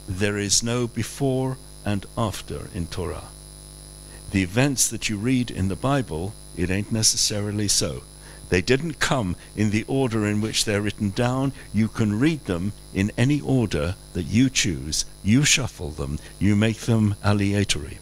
there 0.08 0.38
is 0.38 0.62
no 0.62 0.88
before 0.88 1.58
and 1.86 2.06
after 2.18 2.68
in 2.74 2.88
Torah. 2.88 3.30
The 4.32 4.44
events 4.44 4.88
that 4.90 5.10
you 5.10 5.18
read 5.18 5.52
in 5.52 5.68
the 5.68 5.76
Bible, 5.76 6.34
it 6.58 6.70
ain't 6.70 6.92
necessarily 6.92 7.68
so. 7.68 8.04
They 8.50 8.62
didn't 8.62 9.00
come 9.00 9.36
in 9.56 9.72
the 9.72 9.86
order 9.88 10.28
in 10.28 10.42
which 10.42 10.66
they're 10.66 10.82
written 10.82 11.10
down. 11.10 11.54
You 11.74 11.88
can 11.88 12.20
read 12.20 12.46
them 12.46 12.74
in 12.94 13.12
any 13.18 13.42
order 13.42 13.96
that 14.14 14.24
you 14.24 14.50
choose. 14.50 15.06
You 15.24 15.44
shuffle 15.44 15.90
them, 15.90 16.20
you 16.40 16.56
make 16.56 16.82
them 16.82 17.16
aleatory. 17.24 18.00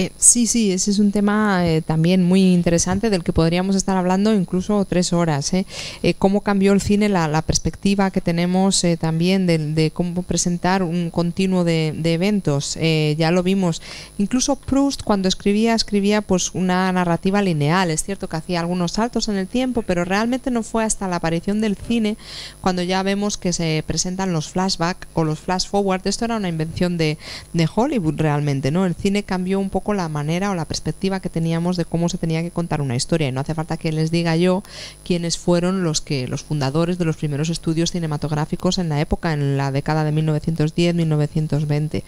Eh, 0.00 0.12
sí, 0.16 0.46
sí, 0.46 0.70
ese 0.70 0.92
es 0.92 1.00
un 1.00 1.10
tema 1.10 1.66
eh, 1.66 1.82
también 1.82 2.22
muy 2.22 2.52
interesante 2.54 3.10
del 3.10 3.24
que 3.24 3.32
podríamos 3.32 3.74
estar 3.74 3.96
hablando 3.96 4.32
incluso 4.32 4.84
tres 4.84 5.12
horas. 5.12 5.52
¿eh? 5.52 5.66
Eh, 6.04 6.14
cómo 6.14 6.42
cambió 6.42 6.72
el 6.72 6.80
cine, 6.80 7.08
la, 7.08 7.26
la 7.26 7.42
perspectiva 7.42 8.12
que 8.12 8.20
tenemos 8.20 8.84
eh, 8.84 8.96
también 8.96 9.48
de, 9.48 9.58
de, 9.58 9.90
cómo 9.90 10.22
presentar 10.22 10.84
un 10.84 11.10
continuo 11.10 11.64
de, 11.64 11.92
de 11.96 12.14
eventos. 12.14 12.78
ya 13.16 13.32
lo 13.32 13.42
vimos. 13.42 13.82
Incluso 14.18 14.54
Proust 14.54 15.02
cuando 15.02 15.26
escribía, 15.26 15.74
escribía 15.74 16.22
pues 16.22 16.54
una 16.54 16.92
narrativa 16.92 17.42
lineal. 17.42 17.90
Es 17.90 18.04
cierto 18.04 18.28
que 18.28 18.36
hacía 18.36 18.60
algunos 18.60 18.92
saltos 18.92 19.26
en 19.26 19.34
el 19.34 19.48
tiempo, 19.48 19.82
pero 19.82 20.04
realmente 20.04 20.52
no 20.52 20.62
fue 20.62 20.84
hasta 20.84 21.08
la 21.08 21.16
aparición 21.16 21.60
del 21.60 21.74
cine 21.74 22.16
cuando 22.60 22.84
ya 22.84 23.02
vemos 23.02 23.36
que 23.36 23.52
se 23.52 23.82
presentan 23.84 24.32
los 24.32 24.48
flashbacks 24.48 25.08
o 25.14 25.24
los 25.24 25.40
flash 25.40 25.66
forward. 25.66 26.06
Esto 26.06 26.24
era 26.24 26.36
una 26.36 26.48
invención 26.48 26.96
de, 26.96 27.18
de 27.52 27.68
Hollywood 27.74 28.14
realmente, 28.16 28.70
¿no? 28.70 28.86
El 28.86 28.94
cine 28.94 29.24
cambió 29.24 29.58
un 29.58 29.70
poco 29.70 29.87
la 29.96 30.08
manera 30.08 30.50
o 30.50 30.54
la 30.54 30.64
perspectiva 30.64 31.20
que 31.20 31.28
teníamos 31.28 31.76
de 31.76 31.84
cómo 31.84 32.08
se 32.08 32.18
tenía 32.18 32.42
que 32.42 32.50
contar 32.50 32.80
una 32.80 32.96
historia. 32.96 33.28
Y 33.28 33.32
no 33.32 33.40
hace 33.40 33.54
falta 33.54 33.76
que 33.76 33.92
les 33.92 34.10
diga 34.10 34.36
yo 34.36 34.62
quiénes 35.04 35.38
fueron 35.38 35.84
los 35.84 36.00
que 36.00 36.28
los 36.28 36.42
fundadores 36.42 36.98
de 36.98 37.04
los 37.04 37.16
primeros 37.16 37.48
estudios 37.48 37.92
cinematográficos 37.92 38.78
en 38.78 38.88
la 38.88 39.00
época, 39.00 39.32
en 39.32 39.56
la 39.56 39.72
década 39.72 40.04
de 40.04 40.12
1910-1920. 40.12 42.02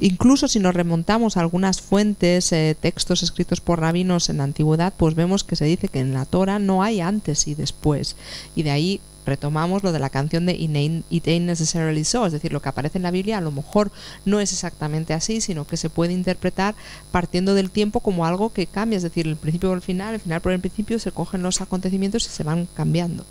Incluso 0.00 0.48
si 0.48 0.58
nos 0.58 0.74
remontamos 0.74 1.36
a 1.36 1.40
algunas 1.40 1.80
fuentes, 1.80 2.52
eh, 2.52 2.76
textos 2.78 3.22
escritos 3.22 3.60
por 3.60 3.80
rabinos 3.80 4.28
en 4.28 4.38
la 4.38 4.44
antigüedad, 4.44 4.92
pues 4.96 5.14
vemos 5.14 5.44
que 5.44 5.56
se 5.56 5.64
dice 5.64 5.88
que 5.88 6.00
en 6.00 6.14
la 6.14 6.24
Torah 6.24 6.58
no 6.58 6.82
hay 6.82 7.00
antes 7.00 7.46
y 7.48 7.54
después. 7.54 8.16
Y 8.54 8.62
de 8.62 8.70
ahí 8.70 9.00
retomamos 9.26 9.82
lo 9.82 9.92
de 9.92 9.98
la 9.98 10.10
canción 10.10 10.46
de 10.46 10.54
It 10.54 11.26
Ain't 11.28 11.46
Necessarily 11.46 12.04
So, 12.04 12.26
es 12.26 12.32
decir, 12.32 12.52
lo 12.52 12.60
que 12.60 12.68
aparece 12.68 12.98
en 12.98 13.02
la 13.02 13.10
Biblia 13.10 13.38
a 13.38 13.40
lo 13.40 13.50
mejor 13.50 13.90
no 14.24 14.40
es 14.40 14.52
exactamente 14.52 15.14
así, 15.14 15.40
sino 15.40 15.66
que 15.66 15.76
se 15.76 15.90
puede 15.90 16.12
interpretar 16.12 16.74
partiendo 17.10 17.54
del 17.54 17.70
tiempo 17.70 18.00
como 18.00 18.26
algo 18.26 18.52
que 18.52 18.66
cambia, 18.66 18.96
es 18.96 19.02
decir, 19.02 19.26
el 19.26 19.36
principio 19.36 19.70
por 19.70 19.76
el 19.76 19.82
final, 19.82 20.14
el 20.14 20.20
final 20.20 20.40
por 20.40 20.52
el 20.52 20.60
principio, 20.60 20.98
se 20.98 21.12
cogen 21.12 21.42
los 21.42 21.60
acontecimientos 21.60 22.26
y 22.26 22.30
se 22.30 22.42
van 22.42 22.68
cambiando. 22.74 23.24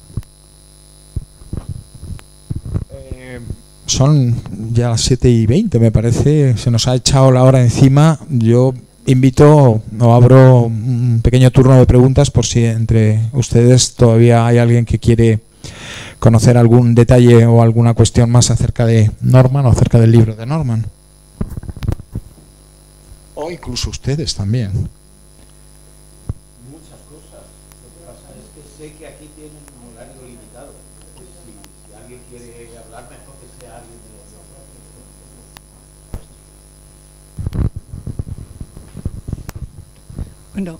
Eh, 2.91 3.39
son 3.85 4.35
ya 4.73 4.89
las 4.89 5.01
7 5.01 5.29
y 5.29 5.45
20, 5.45 5.79
me 5.79 5.91
parece, 5.91 6.57
se 6.57 6.71
nos 6.71 6.87
ha 6.87 6.95
echado 6.95 7.31
la 7.31 7.43
hora 7.43 7.61
encima. 7.61 8.19
Yo 8.29 8.73
invito 9.05 9.81
o 9.99 10.13
abro 10.13 10.63
un 10.63 11.19
pequeño 11.21 11.51
turno 11.51 11.75
de 11.75 11.85
preguntas 11.85 12.31
por 12.31 12.45
si 12.45 12.63
entre 12.65 13.19
ustedes 13.33 13.95
todavía 13.95 14.47
hay 14.47 14.57
alguien 14.57 14.85
que 14.85 14.99
quiere 14.99 15.39
conocer 16.19 16.57
algún 16.57 16.95
detalle 16.95 17.45
o 17.45 17.61
alguna 17.61 17.93
cuestión 17.93 18.31
más 18.31 18.49
acerca 18.49 18.85
de 18.85 19.11
Norman 19.21 19.65
o 19.65 19.69
acerca 19.69 19.99
del 19.99 20.11
libro 20.11 20.35
de 20.35 20.45
Norman. 20.45 20.85
O 23.35 23.51
incluso 23.51 23.89
ustedes 23.89 24.33
también. 24.35 24.71
Muchas 26.71 26.99
cosas. 27.11 27.43
Lo 27.83 27.89
que 27.91 28.05
pasa 28.07 28.31
es 28.39 28.45
que 28.55 28.61
sé 28.77 28.93
que 28.97 29.07
aquí 29.07 29.27
tienen 29.35 29.59
un 29.83 29.91
horario 29.91 30.21
limitado. 30.23 30.71
Si, 31.17 31.51
si 31.51 31.93
alguien 31.93 32.21
quiere 32.29 32.69
hablar, 32.77 33.03
mejor 33.09 33.35
que 33.41 33.47
sea 33.59 33.77
alguien 33.77 33.99
de 33.99 34.09
los 34.15 34.33
Bueno, 40.53 40.79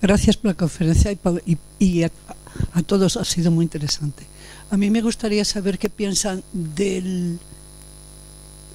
gracias 0.00 0.36
por 0.36 0.50
la 0.50 0.54
conferencia 0.54 1.12
y, 1.12 1.18
y, 1.46 1.58
y 1.78 2.02
a, 2.74 2.82
todos 2.82 3.16
ha 3.16 3.24
sido 3.24 3.50
muy 3.50 3.64
interesante. 3.64 4.24
A 4.70 4.76
mí 4.76 4.90
me 4.90 5.00
gustaría 5.00 5.44
saber 5.44 5.78
qué 5.78 5.88
piensan 5.88 6.42
del 6.52 7.38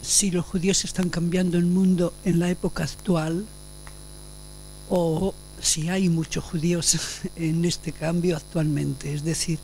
si 0.02 0.32
los 0.32 0.46
judíos 0.46 0.86
están 0.86 1.10
cambiando 1.10 1.58
el 1.58 1.66
mundo 1.66 2.14
en 2.24 2.40
la 2.40 2.50
época 2.50 2.84
actual 2.84 3.46
o 4.90 5.34
si 5.62 5.90
hay 5.90 6.10
muchos 6.10 6.44
judíos 6.44 6.98
en 7.36 7.66
este 7.66 7.92
cambio 7.92 8.38
actualmente, 8.38 9.14
es 9.14 9.24
decir, 9.24 9.60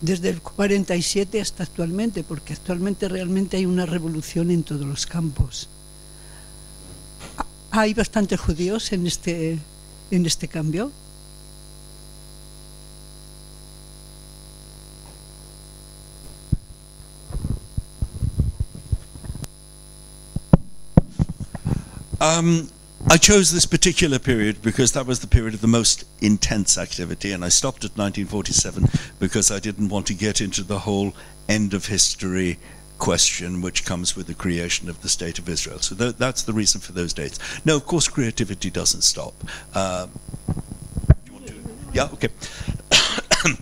desde 0.00 0.28
el 0.28 0.42
47 0.42 1.40
hasta 1.40 1.62
actualmente, 1.62 2.22
porque 2.22 2.52
actualmente 2.52 3.08
realmente 3.08 3.56
hay 3.56 3.64
una 3.64 3.86
revolución 3.86 4.50
en 4.50 4.62
todos 4.62 4.86
los 4.86 5.06
campos. 5.06 5.68
¿Hay 7.70 7.94
bastantes 7.94 8.40
judíos 8.40 8.92
en 8.92 9.06
este, 9.06 9.58
en 10.10 10.26
este 10.26 10.48
cambio? 10.48 10.90
Um, 22.26 22.68
I 23.08 23.18
chose 23.18 23.52
this 23.52 23.66
particular 23.66 24.18
period 24.18 24.60
because 24.60 24.90
that 24.92 25.06
was 25.06 25.20
the 25.20 25.28
period 25.28 25.54
of 25.54 25.60
the 25.60 25.68
most 25.68 26.04
intense 26.20 26.76
activity, 26.76 27.30
and 27.30 27.44
I 27.44 27.50
stopped 27.50 27.84
at 27.84 27.96
1947 27.96 28.88
because 29.20 29.52
I 29.52 29.60
didn't 29.60 29.90
want 29.90 30.08
to 30.08 30.14
get 30.14 30.40
into 30.40 30.64
the 30.64 30.80
whole 30.80 31.14
end 31.48 31.72
of 31.72 31.86
history 31.86 32.58
question 32.98 33.62
which 33.62 33.84
comes 33.84 34.16
with 34.16 34.26
the 34.26 34.34
creation 34.34 34.88
of 34.88 35.02
the 35.02 35.08
state 35.08 35.38
of 35.38 35.48
Israel. 35.48 35.78
So 35.78 35.94
th- 35.94 36.16
that's 36.16 36.42
the 36.42 36.52
reason 36.52 36.80
for 36.80 36.90
those 36.90 37.12
dates. 37.12 37.38
No, 37.64 37.76
of 37.76 37.86
course, 37.86 38.08
creativity 38.08 38.70
doesn't 38.70 39.02
stop. 39.02 39.34
Uh, 39.72 40.08
yeah, 41.92 42.08
okay. 42.14 42.30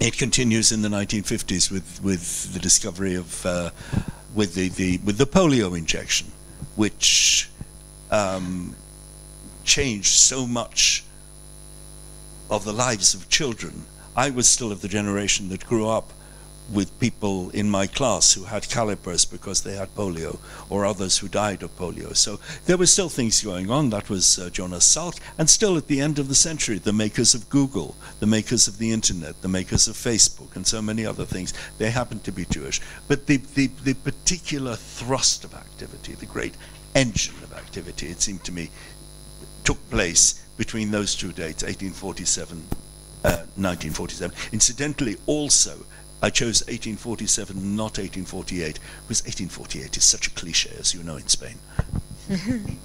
it 0.00 0.18
continues 0.18 0.72
in 0.72 0.82
the 0.82 0.90
1950s 0.90 1.70
with, 1.70 2.02
with 2.02 2.52
the 2.52 2.58
discovery 2.58 3.14
of 3.14 3.46
uh, 3.46 3.70
with 4.34 4.54
the, 4.54 4.68
the 4.68 4.98
with 5.04 5.16
the 5.16 5.26
polio 5.26 5.76
injection, 5.78 6.32
which 6.76 7.48
um, 8.12 8.76
changed 9.64 10.14
so 10.14 10.46
much 10.46 11.04
of 12.50 12.64
the 12.64 12.72
lives 12.72 13.14
of 13.14 13.28
children. 13.28 13.86
I 14.14 14.30
was 14.30 14.46
still 14.46 14.70
of 14.70 14.82
the 14.82 14.88
generation 14.88 15.48
that 15.48 15.66
grew 15.66 15.88
up 15.88 16.12
with 16.70 16.98
people 17.00 17.50
in 17.50 17.68
my 17.68 17.86
class 17.86 18.34
who 18.34 18.44
had 18.44 18.68
calipers 18.68 19.24
because 19.24 19.62
they 19.62 19.74
had 19.74 19.94
polio, 19.94 20.38
or 20.70 20.86
others 20.86 21.18
who 21.18 21.28
died 21.28 21.62
of 21.62 21.76
polio. 21.76 22.14
So 22.16 22.38
there 22.66 22.76
were 22.76 22.86
still 22.86 23.08
things 23.08 23.42
going 23.42 23.70
on. 23.70 23.90
That 23.90 24.08
was 24.08 24.38
uh, 24.38 24.48
Jonas 24.50 24.84
Salk, 24.84 25.18
and 25.38 25.50
still 25.50 25.76
at 25.76 25.88
the 25.88 26.00
end 26.00 26.18
of 26.18 26.28
the 26.28 26.34
century, 26.34 26.78
the 26.78 26.92
makers 26.92 27.34
of 27.34 27.48
Google, 27.50 27.96
the 28.20 28.26
makers 28.26 28.68
of 28.68 28.78
the 28.78 28.92
internet, 28.92 29.40
the 29.42 29.48
makers 29.48 29.88
of 29.88 29.96
Facebook, 29.96 30.54
and 30.54 30.66
so 30.66 30.80
many 30.80 31.04
other 31.04 31.24
things. 31.24 31.52
They 31.78 31.90
happened 31.90 32.24
to 32.24 32.32
be 32.32 32.44
Jewish, 32.44 32.80
but 33.08 33.26
the 33.26 33.38
the, 33.38 33.66
the 33.84 33.94
particular 33.94 34.76
thrust 34.76 35.44
of 35.44 35.54
activity, 35.54 36.14
the 36.14 36.26
great 36.26 36.54
engine 36.94 37.34
of 37.42 37.52
activity, 37.52 38.06
it 38.06 38.20
seemed 38.20 38.44
to 38.44 38.52
me, 38.52 38.70
took 39.64 39.78
place 39.90 40.44
between 40.56 40.90
those 40.90 41.14
two 41.14 41.32
dates, 41.32 41.62
1847, 41.62 42.62
uh, 43.24 43.28
1947. 43.56 44.36
Incidentally, 44.52 45.16
also, 45.26 45.84
I 46.22 46.30
chose 46.30 46.62
1847, 46.62 47.76
not 47.76 47.98
1848, 47.98 48.78
because 49.08 49.22
1848 49.24 49.96
is 49.96 50.04
such 50.04 50.26
a 50.28 50.30
cliche, 50.30 50.70
as 50.78 50.94
you 50.94 51.02
know, 51.02 51.16
in 51.16 51.28
Spain. 51.28 51.56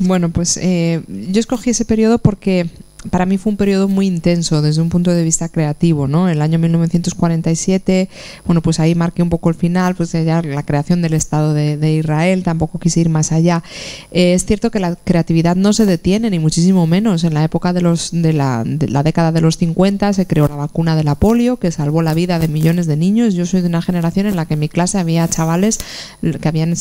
Bueno, 0.00 0.28
pues 0.28 0.56
eh, 0.58 1.02
yo 1.08 1.40
escogí 1.40 1.70
ese 1.70 1.84
periodo 1.84 2.18
porque 2.18 2.70
para 3.10 3.26
mí 3.26 3.38
fue 3.38 3.50
un 3.50 3.56
periodo 3.56 3.86
muy 3.86 4.06
intenso 4.06 4.60
desde 4.60 4.82
un 4.82 4.88
punto 4.88 5.12
de 5.12 5.22
vista 5.22 5.48
creativo, 5.48 6.08
¿no? 6.08 6.28
El 6.28 6.42
año 6.42 6.58
1947, 6.58 8.08
bueno, 8.44 8.60
pues 8.60 8.80
ahí 8.80 8.94
marqué 8.94 9.22
un 9.22 9.30
poco 9.30 9.48
el 9.50 9.54
final, 9.54 9.94
pues 9.94 10.12
ya 10.12 10.42
la 10.42 10.62
creación 10.64 11.00
del 11.00 11.14
Estado 11.14 11.54
de, 11.54 11.92
Israel, 11.92 12.42
tampoco 12.42 12.78
quise 12.78 13.00
ir 13.00 13.08
más 13.08 13.30
allá. 13.30 13.62
Eh, 14.10 14.34
es 14.34 14.44
cierto 14.44 14.70
que 14.70 14.80
la 14.80 14.96
creatividad 14.96 15.54
no 15.54 15.72
se 15.72 15.86
detiene, 15.86 16.28
ni 16.30 16.38
muchísimo 16.38 16.86
menos. 16.86 17.22
En 17.22 17.34
la 17.34 17.44
época 17.44 17.72
de, 17.72 17.82
los, 17.82 18.10
de, 18.12 18.32
la, 18.32 18.64
de 18.66 18.88
la 18.88 19.02
década 19.02 19.32
de 19.32 19.40
los 19.40 19.56
50 19.58 20.12
se 20.12 20.26
creó 20.26 20.48
la 20.48 20.56
vacuna 20.56 20.96
de 20.96 21.04
la 21.04 21.14
polio, 21.14 21.58
que 21.58 21.70
salvó 21.70 22.02
la 22.02 22.14
vida 22.14 22.38
de 22.38 22.48
millones 22.48 22.86
de 22.86 22.96
niños. 22.96 23.34
Yo 23.34 23.46
soy 23.46 23.60
de 23.60 23.68
una 23.68 23.82
generación 23.82 24.26
en 24.26 24.36
la 24.36 24.46
que 24.46 24.54
en 24.54 24.60
mi 24.60 24.68
clase 24.68 24.98
había 24.98 25.28
chavales 25.28 25.78
que 26.20 26.48
habían, 26.48 26.74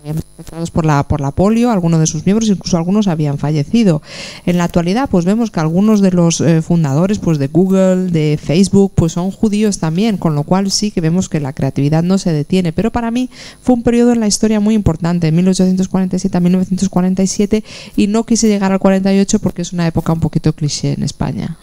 habían 0.00 0.18
afectados 0.18 0.70
por 0.70 0.86
la, 0.86 1.02
por 1.04 1.20
la 1.20 1.30
polio, 1.30 1.70
algunos 1.70 2.00
de 2.00 2.06
sus 2.06 2.24
miembros, 2.24 2.48
incluso 2.48 2.76
algunos 2.76 3.08
habían 3.08 3.38
fallecido. 3.38 4.02
En 4.46 4.58
la 4.58 4.64
actualidad, 4.64 5.08
pues 5.10 5.24
vemos 5.24 5.50
que 5.50 5.60
algunos 5.60 6.00
de 6.00 6.10
los 6.12 6.40
eh, 6.40 6.62
fundadores 6.62 7.18
pues 7.18 7.38
de 7.38 7.48
Google, 7.48 8.10
de 8.10 8.38
Facebook, 8.42 8.92
pues 8.94 9.12
son 9.12 9.30
judíos 9.30 9.78
también, 9.78 10.16
con 10.16 10.34
lo 10.34 10.44
cual 10.44 10.70
sí 10.70 10.90
que 10.90 11.00
vemos 11.00 11.28
que 11.28 11.40
la 11.40 11.52
creatividad 11.52 12.02
no 12.02 12.18
se 12.18 12.32
detiene. 12.32 12.72
Pero 12.72 12.90
para 12.90 13.10
mí 13.10 13.30
fue 13.62 13.74
un 13.74 13.82
periodo 13.82 14.12
en 14.12 14.20
la 14.20 14.26
historia 14.26 14.60
muy 14.60 14.74
importante, 14.74 15.26
de 15.26 15.32
1847 15.32 16.36
a 16.36 16.40
1947, 16.40 17.64
y 17.96 18.06
no 18.06 18.24
quise 18.24 18.48
llegar 18.48 18.72
al 18.72 18.78
48 18.78 19.38
porque 19.38 19.62
es 19.62 19.72
una 19.72 19.86
época 19.86 20.12
un 20.12 20.20
poquito 20.20 20.52
cliché 20.52 20.92
en 20.92 21.02
España. 21.02 21.58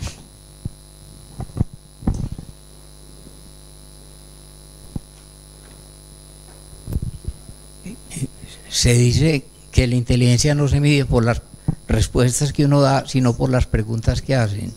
Se 8.78 8.94
dice 8.94 9.44
que 9.72 9.88
la 9.88 9.96
inteligencia 9.96 10.54
no 10.54 10.68
se 10.68 10.80
mide 10.80 11.04
por 11.04 11.26
las 11.26 11.42
respuestas 11.88 12.54
que 12.54 12.66
uno 12.66 12.80
da, 12.80 13.08
sino 13.08 13.36
por 13.36 13.50
las 13.50 13.66
preguntas 13.66 14.22
que 14.22 14.36
hacen. 14.36 14.72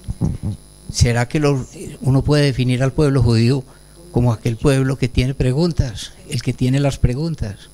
¿Será 0.90 1.28
que 1.28 1.38
uno 2.00 2.24
puede 2.24 2.46
definir 2.46 2.82
al 2.82 2.94
pueblo 2.94 3.22
judío 3.22 3.62
como 4.10 4.32
aquel 4.32 4.56
pueblo 4.56 4.96
que 4.96 5.08
tiene 5.10 5.34
preguntas, 5.34 6.12
el 6.30 6.40
que 6.40 6.54
tiene 6.54 6.80
las 6.80 6.96
preguntas? 6.96 7.68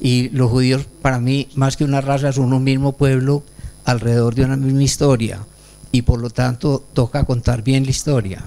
Y 0.00 0.28
los 0.28 0.50
judíos, 0.50 0.84
para 1.00 1.18
mí, 1.18 1.48
más 1.54 1.78
que 1.78 1.84
una 1.84 2.02
raza, 2.02 2.30
son 2.34 2.52
un 2.52 2.62
mismo 2.62 2.92
pueblo 2.92 3.42
alrededor 3.86 4.34
de 4.34 4.44
una 4.44 4.58
misma 4.58 4.82
historia. 4.82 5.46
Y 5.92 6.02
por 6.02 6.20
lo 6.20 6.28
tanto, 6.28 6.84
toca 6.92 7.24
contar 7.24 7.62
bien 7.62 7.84
la 7.84 7.90
historia. 7.90 8.44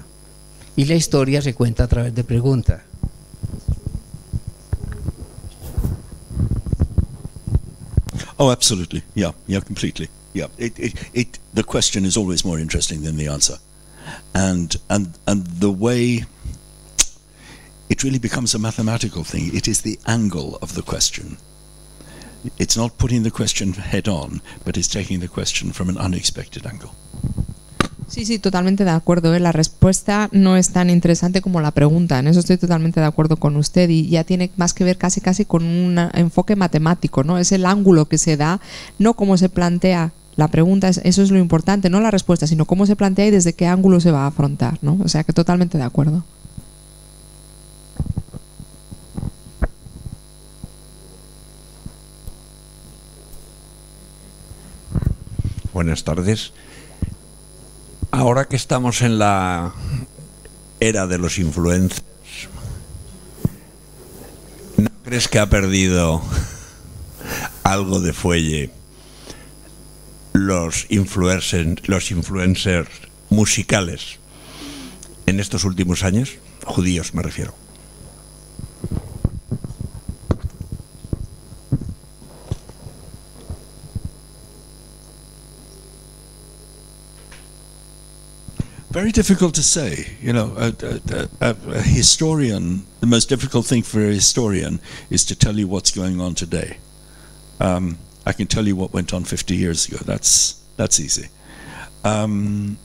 Y 0.76 0.84
la 0.84 0.94
historia 0.94 1.42
se 1.42 1.52
cuenta 1.52 1.82
a 1.82 1.88
través 1.88 2.14
de 2.14 2.22
preguntas. 2.22 2.82
Oh, 8.38 8.50
absolutely. 8.50 9.02
Yeah, 9.14 9.32
yeah, 9.46 9.60
completely. 9.60 10.08
Yeah, 10.32 10.48
it, 10.58 10.78
it, 10.78 11.10
it, 11.14 11.38
the 11.52 11.62
question 11.62 12.04
is 12.04 12.16
always 12.16 12.44
more 12.44 12.58
interesting 12.58 13.02
than 13.02 13.16
the 13.16 13.28
answer, 13.28 13.58
and 14.34 14.76
and 14.90 15.16
and 15.26 15.46
the 15.46 15.70
way 15.70 16.24
it 17.88 18.02
really 18.02 18.18
becomes 18.18 18.54
a 18.54 18.58
mathematical 18.58 19.22
thing. 19.22 19.54
It 19.54 19.68
is 19.68 19.82
the 19.82 19.98
angle 20.06 20.58
of 20.60 20.74
the 20.74 20.82
question 20.82 21.36
It's 22.58 22.76
not 22.76 22.98
putting 22.98 23.22
the 23.22 23.30
question 23.30 23.72
head 23.72 24.08
on, 24.08 24.42
but 24.64 24.76
it's 24.76 24.88
taking 24.88 25.20
the 25.20 25.28
question 25.28 25.72
from 25.72 25.88
an 25.88 25.96
unexpected 25.96 26.66
angle. 26.66 26.94
Sí, 28.06 28.24
sí, 28.24 28.38
totalmente 28.38 28.84
de 28.84 28.90
acuerdo. 28.90 29.34
¿eh? 29.34 29.40
La 29.40 29.52
respuesta 29.52 30.28
no 30.32 30.56
es 30.56 30.70
tan 30.70 30.90
interesante 30.90 31.40
como 31.40 31.60
la 31.60 31.70
pregunta. 31.70 32.18
En 32.18 32.28
eso 32.28 32.40
estoy 32.40 32.58
totalmente 32.58 33.00
de 33.00 33.06
acuerdo 33.06 33.36
con 33.36 33.56
usted 33.56 33.88
y 33.88 34.08
ya 34.08 34.24
tiene 34.24 34.50
más 34.56 34.74
que 34.74 34.84
ver 34.84 34.98
casi 34.98 35.20
casi 35.20 35.44
con 35.44 35.64
un 35.64 35.98
enfoque 36.14 36.56
matemático, 36.56 37.24
¿no? 37.24 37.38
Es 37.38 37.52
el 37.52 37.66
ángulo 37.66 38.06
que 38.06 38.18
se 38.18 38.36
da, 38.36 38.60
no 38.98 39.14
cómo 39.14 39.36
se 39.36 39.48
plantea 39.48 40.12
la 40.36 40.48
pregunta, 40.48 40.88
es, 40.88 41.00
eso 41.04 41.22
es 41.22 41.30
lo 41.30 41.38
importante, 41.38 41.90
no 41.90 42.00
la 42.00 42.10
respuesta, 42.10 42.46
sino 42.46 42.64
cómo 42.64 42.86
se 42.86 42.96
plantea 42.96 43.26
y 43.26 43.30
desde 43.30 43.52
qué 43.52 43.66
ángulo 43.66 44.00
se 44.00 44.10
va 44.10 44.24
a 44.24 44.26
afrontar, 44.28 44.78
¿no? 44.82 44.98
O 45.02 45.08
sea 45.08 45.24
que 45.24 45.32
totalmente 45.32 45.78
de 45.78 45.84
acuerdo. 45.84 46.24
Buenas 55.72 56.04
tardes. 56.04 56.52
Ahora 58.16 58.44
que 58.44 58.54
estamos 58.54 59.02
en 59.02 59.18
la 59.18 59.74
era 60.78 61.08
de 61.08 61.18
los 61.18 61.40
influencers, 61.40 62.04
¿no 64.76 64.88
crees 65.02 65.26
que 65.26 65.40
ha 65.40 65.50
perdido 65.50 66.22
algo 67.64 67.98
de 67.98 68.12
fuelle 68.12 68.70
los 70.32 70.86
influencers, 70.90 71.88
los 71.88 72.12
influencers 72.12 72.88
musicales 73.30 74.20
en 75.26 75.40
estos 75.40 75.64
últimos 75.64 76.04
años? 76.04 76.34
Judíos 76.64 77.14
me 77.14 77.22
refiero. 77.24 77.63
Very 88.94 89.10
difficult 89.10 89.56
to 89.56 89.62
say. 89.64 90.06
You 90.20 90.32
know, 90.32 90.54
a, 90.56 90.72
a, 90.86 91.28
a, 91.40 91.56
a 91.66 91.82
historian, 91.82 92.86
the 93.00 93.08
most 93.08 93.28
difficult 93.28 93.66
thing 93.66 93.82
for 93.82 94.00
a 94.00 94.12
historian 94.12 94.78
is 95.10 95.24
to 95.24 95.34
tell 95.34 95.58
you 95.58 95.66
what's 95.66 95.90
going 95.90 96.20
on 96.20 96.36
today. 96.36 96.76
Um, 97.58 97.98
I 98.24 98.30
can 98.30 98.46
tell 98.46 98.68
you 98.68 98.76
what 98.76 98.92
went 98.92 99.12
on 99.12 99.24
50 99.24 99.56
years 99.56 99.88
ago. 99.88 99.96
That's, 99.96 100.62
that's 100.76 101.00
easy. 101.00 101.26
Um, 102.04 102.78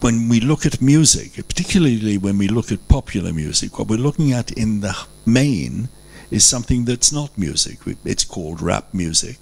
when 0.00 0.28
we 0.28 0.40
look 0.40 0.66
at 0.66 0.82
music, 0.82 1.34
particularly 1.46 2.18
when 2.18 2.38
we 2.38 2.48
look 2.48 2.72
at 2.72 2.88
popular 2.88 3.32
music, 3.32 3.78
what 3.78 3.86
we're 3.86 3.98
looking 3.98 4.32
at 4.32 4.50
in 4.50 4.80
the 4.80 4.98
main 5.24 5.90
is 6.32 6.44
something 6.44 6.86
that's 6.86 7.12
not 7.12 7.38
music. 7.38 7.78
It's 8.04 8.24
called 8.24 8.60
rap 8.60 8.92
music. 8.92 9.38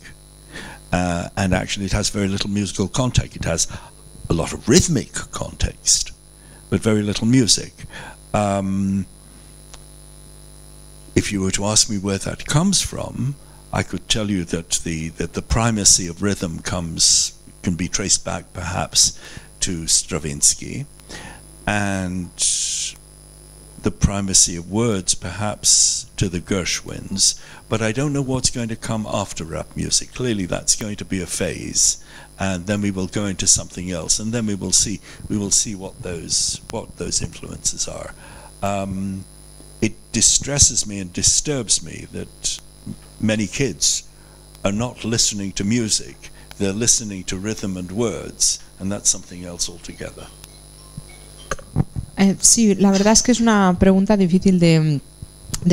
Uh, 0.92 1.28
and 1.36 1.52
actually, 1.52 1.86
it 1.86 1.92
has 1.92 2.10
very 2.10 2.28
little 2.28 2.50
musical 2.50 2.88
context. 2.88 3.36
It 3.36 3.44
has 3.44 3.66
a 4.28 4.32
lot 4.32 4.52
of 4.52 4.68
rhythmic 4.68 5.12
context, 5.12 6.12
but 6.70 6.80
very 6.80 7.02
little 7.02 7.26
music. 7.26 7.72
Um, 8.34 9.06
if 11.14 11.32
you 11.32 11.40
were 11.40 11.50
to 11.52 11.64
ask 11.64 11.88
me 11.88 11.98
where 11.98 12.18
that 12.18 12.46
comes 12.46 12.80
from, 12.82 13.34
I 13.72 13.82
could 13.82 14.08
tell 14.08 14.30
you 14.30 14.44
that 14.44 14.70
the 14.84 15.08
that 15.10 15.32
the 15.32 15.42
primacy 15.42 16.06
of 16.06 16.22
rhythm 16.22 16.60
comes 16.60 17.38
can 17.62 17.74
be 17.74 17.88
traced 17.88 18.24
back 18.24 18.52
perhaps 18.52 19.18
to 19.60 19.86
Stravinsky, 19.86 20.86
and 21.66 22.30
the 23.86 23.90
primacy 23.92 24.56
of 24.56 24.68
words 24.68 25.14
perhaps 25.14 26.06
to 26.16 26.28
the 26.28 26.40
Gershwins, 26.40 27.40
but 27.68 27.80
I 27.80 27.92
don't 27.92 28.12
know 28.12 28.20
what's 28.20 28.50
going 28.50 28.66
to 28.70 28.74
come 28.74 29.06
after 29.06 29.44
rap 29.44 29.76
music. 29.76 30.12
Clearly, 30.12 30.44
that's 30.44 30.74
going 30.74 30.96
to 30.96 31.04
be 31.04 31.22
a 31.22 31.26
phase, 31.26 32.02
and 32.36 32.66
then 32.66 32.80
we 32.80 32.90
will 32.90 33.06
go 33.06 33.26
into 33.26 33.46
something 33.46 33.92
else, 33.92 34.18
and 34.18 34.32
then 34.32 34.44
we 34.46 34.56
will 34.56 34.72
see 34.72 35.00
we 35.28 35.38
will 35.38 35.52
see 35.52 35.76
what 35.76 36.02
those 36.02 36.60
what 36.72 36.96
those 36.96 37.22
influences 37.22 37.86
are. 37.86 38.12
Um, 38.60 39.24
it 39.80 39.94
distresses 40.10 40.84
me 40.84 40.98
and 40.98 41.12
disturbs 41.12 41.80
me 41.80 42.08
that 42.10 42.60
many 43.20 43.46
kids 43.46 44.02
are 44.64 44.72
not 44.72 45.04
listening 45.04 45.52
to 45.52 45.62
music; 45.62 46.30
they're 46.58 46.72
listening 46.72 47.22
to 47.30 47.38
rhythm 47.38 47.76
and 47.76 47.92
words, 47.92 48.58
and 48.80 48.90
that's 48.90 49.08
something 49.08 49.44
else 49.44 49.68
altogether. 49.68 50.26
Eh, 52.18 52.36
sí, 52.40 52.74
la 52.74 52.90
verdad 52.90 53.12
es 53.12 53.22
que 53.22 53.32
es 53.32 53.40
una 53.40 53.76
pregunta 53.78 54.16
difícil 54.16 54.58
de, 54.58 55.00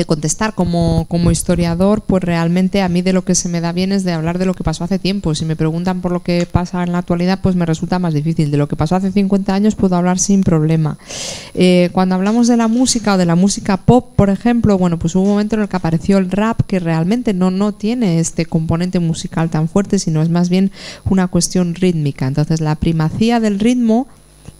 contestar 0.06 0.54
como, 0.54 1.06
como, 1.08 1.30
historiador, 1.30 2.02
pues 2.02 2.22
realmente 2.22 2.82
a 2.82 2.88
mí 2.88 3.00
de 3.00 3.12
lo 3.12 3.24
que 3.24 3.34
se 3.34 3.48
me 3.48 3.60
da 3.60 3.72
bien 3.72 3.92
es 3.92 4.02
de 4.04 4.12
hablar 4.12 4.38
de 4.38 4.44
lo 4.44 4.52
que 4.52 4.64
pasó 4.64 4.84
hace 4.84 4.98
tiempo. 4.98 5.34
Si 5.34 5.44
me 5.44 5.56
preguntan 5.56 6.00
por 6.00 6.12
lo 6.12 6.22
que 6.22 6.46
pasa 6.50 6.82
en 6.82 6.92
la 6.92 6.98
actualidad, 6.98 7.38
pues 7.40 7.54
me 7.54 7.64
resulta 7.64 7.98
más 7.98 8.12
difícil. 8.12 8.50
De 8.50 8.56
lo 8.56 8.66
que 8.66 8.76
pasó 8.76 8.96
hace 8.96 9.12
50 9.12 9.54
años 9.54 9.74
puedo 9.74 9.96
hablar 9.96 10.18
sin 10.18 10.42
problema. 10.42 10.98
Eh, 11.54 11.90
cuando 11.92 12.16
hablamos 12.16 12.48
de 12.48 12.56
la 12.56 12.68
música 12.68 13.14
o 13.14 13.18
de 13.18 13.24
la 13.24 13.36
música 13.36 13.78
pop, 13.78 14.10
por 14.16 14.28
ejemplo, 14.28 14.76
bueno, 14.76 14.98
pues 14.98 15.14
hubo 15.14 15.22
un 15.22 15.30
momento 15.30 15.54
en 15.54 15.62
el 15.62 15.68
que 15.68 15.76
apareció 15.76 16.18
el 16.18 16.30
rap 16.30 16.62
que 16.66 16.80
realmente 16.80 17.32
no, 17.32 17.50
no 17.50 17.72
tiene 17.72 18.18
este 18.18 18.44
componente 18.46 18.98
musical 18.98 19.48
tan 19.48 19.68
fuerte, 19.68 19.98
sino 19.98 20.20
es 20.22 20.28
más 20.28 20.50
bien 20.50 20.72
una 21.04 21.28
cuestión 21.28 21.74
rítmica. 21.74 22.26
Entonces 22.26 22.60
la 22.60 22.74
primacía 22.74 23.40
del 23.40 23.60
ritmo 23.60 24.08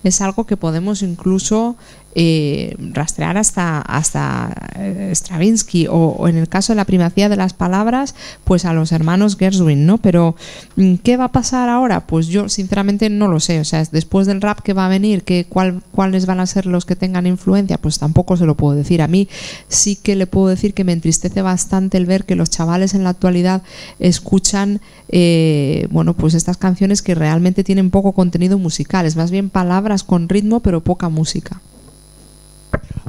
es 0.05 0.21
algo 0.21 0.45
que 0.45 0.57
podemos 0.57 1.03
incluso 1.03 1.77
eh, 2.15 2.77
rastrear 2.93 3.37
hasta, 3.37 3.81
hasta 3.81 4.55
eh, 4.77 5.11
Stravinsky 5.15 5.87
o, 5.91 6.29
en 6.29 6.37
el 6.37 6.49
caso 6.49 6.73
de 6.73 6.77
la 6.77 6.85
primacía 6.85 7.29
de 7.29 7.37
las 7.37 7.53
palabras, 7.53 8.15
pues 8.45 8.65
a 8.65 8.73
los 8.73 8.93
hermanos 8.93 9.37
Gershwin, 9.37 9.87
¿no? 9.87 9.99
Pero 9.99 10.37
mm, 10.77 10.97
¿qué 10.97 11.17
va 11.17 11.25
a 11.25 11.33
pasar 11.33 11.69
ahora? 11.69 12.07
Pues 12.07 12.29
yo 12.29 12.49
sinceramente 12.49 13.11
no 13.11 13.29
lo 13.29 13.41
sé, 13.41 13.61
o 13.61 13.65
sea, 13.65 13.85
después 13.91 14.27
del 14.27 14.41
rap 14.41 14.61
que 14.61 14.73
va 14.73 14.87
a 14.87 14.89
venir, 14.89 15.23
que 15.23 15.47
cuál, 15.49 15.83
cuáles 15.93 16.27
van 16.27 16.41
a 16.41 16.47
ser 16.47 16.67
los 16.67 16.85
que 16.85 16.97
tengan 16.97 17.27
influencia, 17.27 17.79
pues 17.79 17.99
tampoco 17.99 18.37
se 18.37 18.47
lo 18.47 18.55
puedo 18.55 18.77
decir. 18.77 19.03
A 19.03 19.09
mí 19.09 19.29
sí 19.69 19.97
que 19.97 20.17
le 20.17 20.27
puedo 20.27 20.49
decir 20.49 20.75
que 20.75 20.85
me 20.85 20.93
entristece 20.93 21.43
bastante 21.43 21.97
el 21.97 22.07
ver 22.07 22.25
que 22.25 22.37
los 22.37 22.51
chavales 22.51 22.95
en 22.95 23.05
la 23.05 23.11
actualidad 23.11 23.63
escuchan, 23.99 24.81
eh, 25.09 25.89
bueno, 25.91 26.15
pues 26.15 26.35
estas 26.35 26.57
canciones 26.57 27.03
que 27.03 27.15
realmente 27.15 27.65
tienen 27.65 27.91
poco 27.91 28.13
contenido 28.13 28.59
musical, 28.59 29.07
es 29.07 29.17
más 29.17 29.31
bien 29.31 29.51
palabras 29.51 30.05
con 30.05 30.29
ritmo 30.29 30.61
pero 30.61 30.81
poca 30.81 31.09
música. 31.09 31.61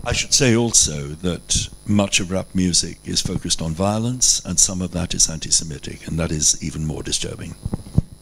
I 0.07 0.13
should 0.13 0.33
say 0.33 0.55
also 0.55 1.15
that 1.23 1.69
much 1.87 2.19
of 2.19 2.29
rap 2.29 2.45
music 2.53 2.99
is 3.05 3.23
focused 3.23 3.59
on 3.59 3.73
violence, 3.73 4.39
and 4.45 4.59
some 4.59 4.83
of 4.83 4.91
that 4.91 5.15
is 5.15 5.29
anti 5.29 5.49
Semitic, 5.49 6.07
and 6.07 6.19
that 6.19 6.31
is 6.31 6.61
even 6.61 6.85
more 6.85 7.01
disturbing. 7.01 7.55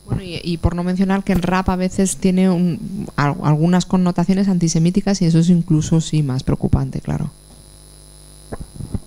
Bueno, 0.05 0.23
y, 0.23 0.39
y, 0.41 0.57
por 0.57 0.75
no 0.75 0.83
mencionar 0.83 1.25
que 1.25 1.33
el 1.33 1.41
rap 1.41 1.67
a 1.69 1.75
veces 1.75 2.15
tiene 2.15 2.49
un, 2.49 3.09
algunas 3.17 3.85
connotaciones 3.85 4.47
antisemíticas 4.47 5.21
y 5.21 5.25
eso 5.25 5.39
es 5.39 5.49
incluso 5.49 5.99
sí 5.99 6.23
más 6.23 6.43
preocupante, 6.43 7.01
claro. 7.01 7.31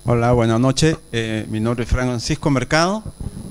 Hola, 0.05 0.33
buenas 0.33 0.61
noches. 0.61 0.99
Eh, 1.13 1.47
mi 1.49 1.61
nombre 1.61 1.85
es 1.85 1.91
Francisco 1.91 2.51
Mercado, 2.51 3.03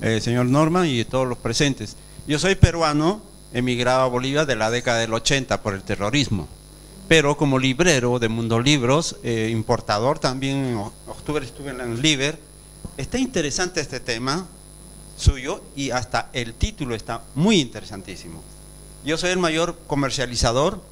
eh, 0.02 0.20
señor 0.20 0.46
Norman 0.46 0.86
y 0.86 1.04
todos 1.04 1.26
los 1.26 1.38
presentes. 1.38 1.96
Yo 2.28 2.38
soy 2.38 2.54
peruano, 2.54 3.20
emigrado 3.52 4.02
a 4.02 4.06
Bolivia 4.08 4.44
de 4.44 4.54
la 4.54 4.70
década 4.70 5.00
del 5.00 5.12
80 5.12 5.62
por 5.62 5.74
el 5.74 5.82
terrorismo 5.82 6.48
pero 7.08 7.36
como 7.36 7.58
librero 7.58 8.18
de 8.18 8.28
Mundo 8.28 8.60
Libros, 8.60 9.16
eh, 9.22 9.48
importador 9.52 10.18
también, 10.18 10.56
en 10.56 10.76
octubre 10.76 11.44
estuve 11.44 11.70
en 11.70 12.02
Liber, 12.02 12.38
está 12.96 13.18
interesante 13.18 13.80
este 13.80 14.00
tema 14.00 14.46
suyo 15.16 15.62
y 15.76 15.90
hasta 15.90 16.30
el 16.32 16.54
título 16.54 16.94
está 16.94 17.22
muy 17.34 17.60
interesantísimo. 17.60 18.42
Yo 19.04 19.16
soy 19.16 19.30
el 19.30 19.38
mayor 19.38 19.78
comercializador 19.86 20.82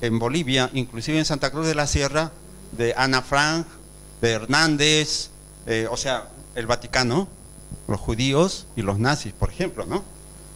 en 0.00 0.18
Bolivia, 0.18 0.70
inclusive 0.72 1.18
en 1.18 1.24
Santa 1.24 1.50
Cruz 1.50 1.66
de 1.66 1.74
la 1.74 1.86
Sierra, 1.86 2.32
de 2.72 2.94
Ana 2.96 3.20
Frank, 3.20 3.66
de 4.22 4.30
Hernández, 4.30 5.28
eh, 5.66 5.86
o 5.90 5.96
sea, 5.96 6.28
el 6.54 6.66
Vaticano, 6.66 7.28
los 7.88 8.00
judíos 8.00 8.66
y 8.74 8.82
los 8.82 8.98
nazis, 8.98 9.32
por 9.32 9.50
ejemplo, 9.50 9.84
¿no? 9.84 10.02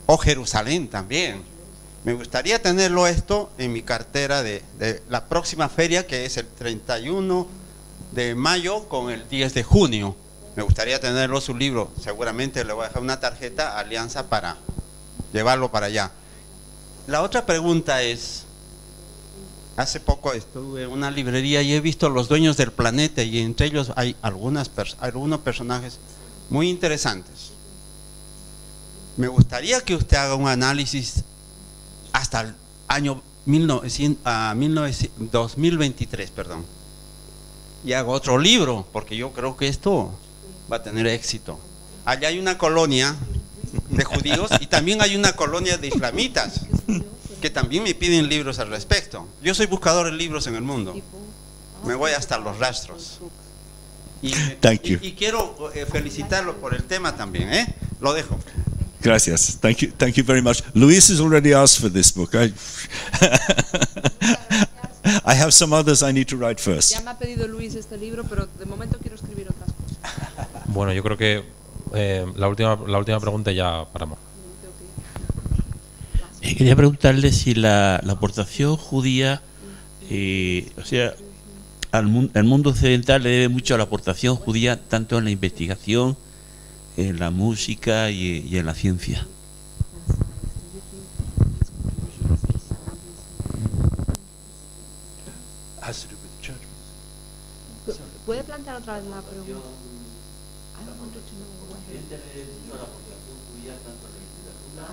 O 0.07 0.17
Jerusalén 0.17 0.89
también, 0.89 1.43
me 2.07 2.15
gustaría 2.15 2.63
tenerlo 2.63 3.09
esto 3.09 3.51
en 3.59 3.73
mi 3.73 3.83
cartera 3.83 4.45
de, 4.45 4.63
la 5.11 5.25
próxima 5.25 5.69
feria, 5.69 6.07
que 6.07 6.25
es 6.25 6.37
el 6.37 6.47
31 6.47 7.49
de 8.13 8.37
mayo 8.37 8.89
con 8.89 9.11
el 9.11 9.29
10 9.29 9.55
de 9.55 9.65
junio. 9.65 10.15
Me 10.55 10.63
gustaría 10.63 11.01
tenerlo 11.01 11.41
su 11.41 11.57
libro. 11.57 11.91
Seguramente 12.01 12.65
le 12.65 12.73
voy 12.75 12.85
a 12.85 12.89
dejar 12.89 13.03
una 13.03 13.19
tarjeta 13.19 13.77
Alianza 13.77 14.29
para 14.29 14.57
llevarlo 15.33 15.73
para 15.73 15.87
allá. 15.87 16.13
La 17.09 17.23
otra 17.23 17.45
pregunta 17.45 18.01
es, 18.03 18.45
hace 19.77 19.99
poco 19.99 20.33
estuve 20.33 20.85
en 20.85 20.91
una 20.91 21.11
librería 21.11 21.61
y 21.63 21.75
he 21.75 21.81
visto 21.81 22.09
Los 22.09 22.29
Dueños 22.29 22.57
del 22.57 22.71
Planeta 22.71 23.25
y 23.25 23.41
entre 23.41 23.67
ellos 23.67 23.93
hay 23.97 24.15
algunas 24.23 24.71
algunos 25.01 25.41
personajes 25.41 25.99
muy 26.51 26.71
interesantes. 26.71 27.51
Me 29.17 29.27
gustaría 29.27 29.81
que 29.81 29.97
usted 29.97 30.19
haga 30.19 30.37
un 30.37 30.47
análisis 30.47 31.25
hasta 32.17 32.41
el 32.41 32.55
año 32.89 33.23
1900, 33.45 34.23
uh, 34.25 34.55
1900, 34.57 35.31
2023, 35.31 36.31
perdón. 36.31 36.65
y 37.85 37.93
hago 37.93 38.13
otro 38.13 38.39
libro, 38.39 38.87
porque 38.93 39.17
yo 39.17 39.33
creo 39.33 39.57
que 39.57 39.69
esto 39.69 40.13
va 40.71 40.77
a 40.79 40.83
tener 40.83 41.07
éxito. 41.07 41.59
Allá 42.05 42.29
hay 42.29 42.39
una 42.39 42.57
colonia 42.59 43.15
de 43.91 44.05
judíos 44.05 44.51
y 44.61 44.67
también 44.67 45.03
hay 45.03 45.15
una 45.15 45.35
colonia 45.35 45.77
de 45.79 45.89
islamitas 45.89 46.63
que 47.41 47.51
también 47.51 47.83
me 47.85 47.95
piden 47.95 48.29
libros 48.29 48.59
al 48.59 48.69
respecto. 48.71 49.27
Yo 49.43 49.55
soy 49.55 49.67
buscador 49.67 50.07
de 50.07 50.13
libros 50.17 50.47
en 50.47 50.55
el 50.57 50.63
mundo. 50.63 50.95
Me 51.85 51.95
voy 51.95 52.13
hasta 52.13 52.39
los 52.39 52.59
rastros. 52.59 53.19
Y, 54.23 54.33
Thank 54.61 54.83
you. 54.83 54.99
y- 55.03 55.09
y 55.09 55.13
quiero 55.13 55.71
eh, 55.75 55.85
felicitarlo 55.87 56.57
por 56.57 56.75
el 56.75 56.83
tema 56.85 57.15
también, 57.17 57.53
¿eh? 57.53 57.75
Lo 58.01 58.15
dejo. 58.15 58.39
Gracias. 59.07 59.59
Thank 59.61 59.83
you. 59.83 59.93
Thank 59.97 60.17
you 60.17 60.25
very 60.25 60.43
much. 60.43 60.65
Luis 60.75 61.09
has 61.11 61.21
already 61.21 61.55
asked 61.55 61.81
for 61.81 61.89
this 61.89 62.11
book. 62.11 62.35
I, 62.35 62.53
I 65.25 65.35
have 65.35 65.53
some 65.53 65.73
others 65.73 66.03
I 66.03 66.11
need 66.11 66.27
to 66.27 66.37
write 66.37 66.61
first. 66.61 66.91
Ya 66.91 67.01
me 67.03 67.11
ha 67.11 67.17
pedido 67.17 67.47
Luis 67.47 67.77
este 67.77 67.99
libro, 67.99 68.25
pero 68.25 68.49
de 68.59 68.67
momento 68.67 68.99
quiero 68.99 69.15
escribir 69.15 69.47
otras 69.49 69.71
cosas. 69.71 70.49
Bueno, 70.75 70.93
yo 70.93 71.05
creo 71.05 71.17
que 71.17 71.45
eh, 71.95 72.27
la, 72.35 72.49
última, 72.49 72.77
la 72.89 72.99
última 72.99 73.21
pregunta 73.21 73.53
ya 73.53 73.85
paramos. 73.93 74.19
Eh, 76.43 76.57
quería 76.57 76.75
preguntarle 76.75 77.33
si 77.33 77.55
la, 77.55 78.01
la 78.03 78.15
aportación 78.15 78.77
judía, 78.77 79.41
eh, 80.11 80.69
o 80.77 80.85
sea, 80.85 81.15
al 81.93 82.31
el 82.35 82.45
mundo 82.45 82.71
occidental 82.71 83.23
le 83.23 83.31
debe 83.31 83.49
mucho 83.49 83.77
a 83.77 83.79
la 83.79 83.85
aportación 83.85 84.35
judía, 84.35 84.83
tanto 84.89 85.17
en 85.17 85.25
la 85.25 85.31
investigación, 85.31 86.17
en 86.97 87.19
la 87.19 87.31
música 87.31 88.11
y, 88.11 88.39
y 88.49 88.59
en 88.59 88.67
la 88.67 88.75
ciencia. 88.75 89.27
¿Puede 98.25 98.43
plantear 98.43 98.77
otra 98.77 98.97
vez 98.99 99.05
la 99.07 99.21
pregunta? 99.23 99.69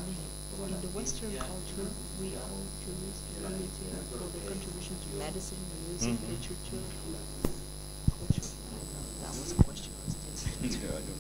Mean, 0.05 0.69
in 0.69 0.81
the 0.81 0.87
Western 0.97 1.31
culture, 1.31 1.89
we 2.21 2.27
owe 2.37 2.63
Jews 2.85 3.17
literature 3.41 3.97
for 4.11 4.27
the 4.31 4.39
contribution 4.47 4.95
to 5.01 5.17
medicine, 5.17 5.57
music, 5.89 6.13
Mhm. 6.13 6.29
literature, 6.29 6.83
culture. 8.07 8.49
That 9.21 9.33
was 9.35 9.51
a 9.51 9.63
question. 9.63 9.91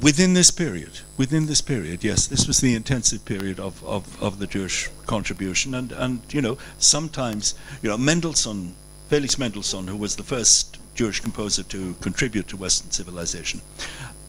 Within 0.00 0.32
this 0.32 0.50
period, 0.50 1.00
within 1.16 1.46
this 1.46 1.60
period, 1.60 2.02
yes, 2.02 2.28
this 2.28 2.46
was 2.46 2.60
the 2.60 2.74
intensive 2.74 3.24
period 3.24 3.60
of, 3.60 3.84
of, 3.84 4.22
of 4.22 4.38
the 4.38 4.46
Jewish 4.46 4.88
contribution, 5.06 5.74
and, 5.74 5.92
and 5.92 6.22
you 6.30 6.40
know 6.40 6.56
sometimes 6.78 7.54
you 7.82 7.90
know 7.90 7.98
Mendelssohn, 7.98 8.74
Felix 9.08 9.38
Mendelssohn, 9.38 9.86
who 9.88 9.96
was 9.96 10.16
the 10.16 10.22
first 10.22 10.78
Jewish 10.94 11.20
composer 11.20 11.62
to 11.64 11.94
contribute 12.00 12.48
to 12.48 12.56
Western 12.56 12.90
civilization, 12.90 13.60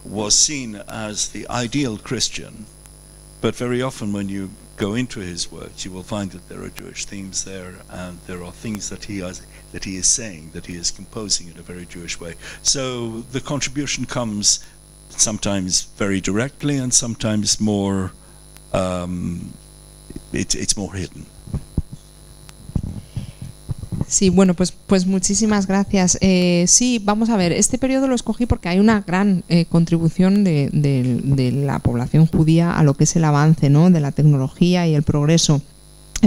was 0.03 0.35
seen 0.35 0.75
as 0.87 1.29
the 1.29 1.47
ideal 1.49 1.97
Christian, 1.97 2.65
but 3.39 3.55
very 3.55 3.81
often 3.81 4.11
when 4.11 4.27
you 4.27 4.49
go 4.79 4.95
into 4.95 5.19
his 5.19 5.51
works, 5.51 5.85
you 5.85 5.91
will 5.91 6.03
find 6.03 6.31
that 6.31 6.47
there 6.49 6.63
are 6.63 6.69
Jewish 6.69 7.05
themes 7.05 7.43
there, 7.43 7.75
and 7.89 8.17
there 8.25 8.43
are 8.43 8.51
things 8.51 8.89
that 8.89 9.03
he 9.05 9.19
has, 9.19 9.45
that 9.73 9.83
he 9.83 9.97
is 9.97 10.07
saying, 10.07 10.51
that 10.53 10.65
he 10.65 10.75
is 10.75 10.89
composing 10.89 11.49
in 11.49 11.59
a 11.59 11.61
very 11.61 11.85
Jewish 11.85 12.19
way. 12.19 12.35
So 12.63 13.21
the 13.31 13.41
contribution 13.41 14.05
comes 14.05 14.65
sometimes 15.09 15.83
very 15.97 16.21
directly, 16.21 16.77
and 16.77 16.93
sometimes 16.93 17.59
more. 17.59 18.13
Um, 18.73 19.53
it, 20.31 20.55
it's 20.55 20.77
more 20.77 20.93
hidden. 20.93 21.25
Sí, 24.09 24.29
bueno, 24.29 24.55
pues, 24.55 24.71
pues 24.87 25.05
muchísimas 25.05 25.67
gracias. 25.67 26.17
Eh, 26.21 26.65
sí, 26.67 26.99
vamos 27.03 27.29
a 27.29 27.37
ver, 27.37 27.51
este 27.51 27.77
periodo 27.77 28.07
lo 28.07 28.15
escogí 28.15 28.47
porque 28.47 28.67
hay 28.67 28.79
una 28.79 29.01
gran 29.01 29.43
eh, 29.49 29.65
contribución 29.69 30.43
de, 30.43 30.69
de- 30.73 31.21
de 31.23 31.51
la 31.51 31.77
población 31.77 32.25
judía 32.25 32.75
a 32.75 32.81
lo 32.83 32.95
que 32.95 33.03
es 33.03 33.15
el 33.15 33.23
avance 33.23 33.69
¿no? 33.69 33.91
de 33.91 33.99
la 33.99 34.11
tecnología 34.11 34.87
y 34.87 34.95
el 34.95 35.03
progreso. 35.03 35.61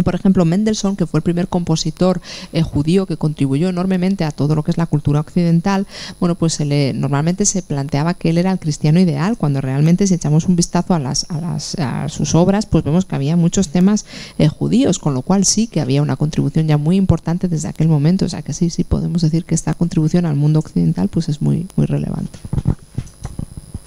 Por 0.04 0.14
ejemplo, 0.14 0.44
Mendelssohn, 0.44 0.96
que 0.96 1.06
fue 1.06 1.18
el 1.18 1.22
primer 1.22 1.48
compositor 1.48 2.20
eh, 2.52 2.62
judío 2.62 3.06
que 3.06 3.16
contribuyó 3.16 3.68
enormemente 3.68 4.24
a 4.24 4.30
todo 4.30 4.54
lo 4.54 4.62
que 4.62 4.70
es 4.70 4.78
la 4.78 4.86
cultura 4.86 5.20
occidental, 5.20 5.86
bueno, 6.20 6.34
pues 6.34 6.54
se 6.54 6.64
le, 6.64 6.92
normalmente 6.92 7.44
se 7.44 7.62
planteaba 7.62 8.14
que 8.14 8.30
él 8.30 8.38
era 8.38 8.52
el 8.52 8.58
cristiano 8.58 9.00
ideal, 9.00 9.36
cuando 9.36 9.60
realmente 9.60 10.06
si 10.06 10.14
echamos 10.14 10.46
un 10.46 10.56
vistazo 10.56 10.94
a, 10.94 10.98
las, 10.98 11.26
a, 11.28 11.40
las, 11.40 11.74
a 11.78 12.08
sus 12.08 12.34
obras, 12.34 12.66
pues 12.66 12.84
vemos 12.84 13.04
que 13.04 13.16
había 13.16 13.36
muchos 13.36 13.68
temas 13.68 14.06
eh, 14.38 14.48
judíos, 14.48 14.98
con 14.98 15.14
lo 15.14 15.22
cual 15.22 15.44
sí 15.44 15.66
que 15.66 15.80
había 15.80 16.02
una 16.02 16.16
contribución 16.16 16.66
ya 16.66 16.78
muy 16.78 16.96
importante 16.96 17.48
desde 17.48 17.68
aquel 17.68 17.88
momento, 17.88 18.24
o 18.24 18.28
sea 18.28 18.42
que 18.42 18.52
sí, 18.52 18.70
sí 18.70 18.84
podemos 18.84 19.22
decir 19.22 19.44
que 19.44 19.54
esta 19.54 19.74
contribución 19.74 20.26
al 20.26 20.36
mundo 20.36 20.58
occidental 20.58 21.08
pues 21.08 21.28
es 21.28 21.42
muy, 21.42 21.66
muy 21.76 21.86
relevante. 21.86 22.38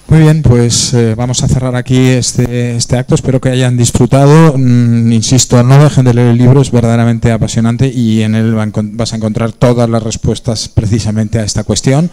Muy 0.08 0.20
bien, 0.20 0.44
pues 0.44 0.94
eh, 0.94 1.16
vamos 1.16 1.42
a 1.42 1.48
cerrar 1.48 1.76
aquí 1.76 1.98
este, 1.98 2.76
este 2.76 2.96
acto. 2.96 3.16
Espero 3.16 3.42
que 3.42 3.50
hayan 3.50 3.76
disfrutado. 3.76 4.54
Mm, 4.56 5.12
insisto, 5.12 5.64
no 5.64 5.84
dejen 5.84 6.06
de 6.06 6.14
leer 6.14 6.28
el 6.28 6.38
libro, 6.38 6.62
es 6.62 6.72
verdaderamente 6.72 7.32
apasionante 7.32 7.88
y 7.88 8.22
en 8.22 8.36
él 8.36 8.54
vas 8.54 9.14
a 9.14 9.16
encontrar 9.16 9.52
todas 9.52 9.90
las 9.90 10.04
respuestas 10.04 10.70
precisamente 10.70 11.40
a 11.40 11.44
esta 11.44 11.64
cuestión. 11.64 12.12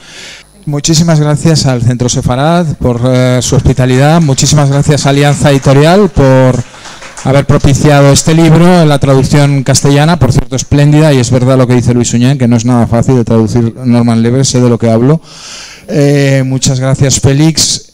Muchísimas 0.64 1.20
gracias 1.20 1.66
al 1.66 1.82
Centro 1.82 2.08
Sefarad 2.08 2.66
por 2.76 3.00
eh, 3.04 3.40
su 3.42 3.56
hospitalidad. 3.56 4.22
Muchísimas 4.22 4.70
gracias 4.70 5.04
a 5.04 5.10
Alianza 5.10 5.50
Editorial 5.50 6.08
por 6.08 6.62
haber 7.24 7.44
propiciado 7.44 8.10
este 8.10 8.32
libro 8.32 8.82
en 8.82 8.88
la 8.88 8.98
traducción 8.98 9.64
castellana, 9.64 10.18
por 10.18 10.32
cierto, 10.32 10.56
espléndida, 10.56 11.12
y 11.12 11.18
es 11.18 11.30
verdad 11.30 11.58
lo 11.58 11.66
que 11.66 11.74
dice 11.74 11.94
Luis 11.94 12.14
Uñán, 12.14 12.38
que 12.38 12.48
no 12.48 12.56
es 12.56 12.64
nada 12.64 12.86
fácil 12.86 13.16
de 13.16 13.24
traducir 13.24 13.74
Norman 13.84 14.22
Lever, 14.22 14.46
sé 14.46 14.60
de 14.60 14.68
lo 14.68 14.78
que 14.78 14.90
hablo. 14.90 15.20
Eh, 15.88 16.42
muchas 16.44 16.80
gracias, 16.80 17.20
Félix. 17.20 17.92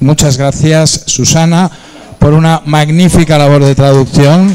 Muchas 0.00 0.36
gracias, 0.36 1.04
Susana, 1.06 1.70
por 2.18 2.34
una 2.34 2.62
magnífica 2.66 3.38
labor 3.38 3.64
de 3.64 3.74
traducción. 3.74 4.54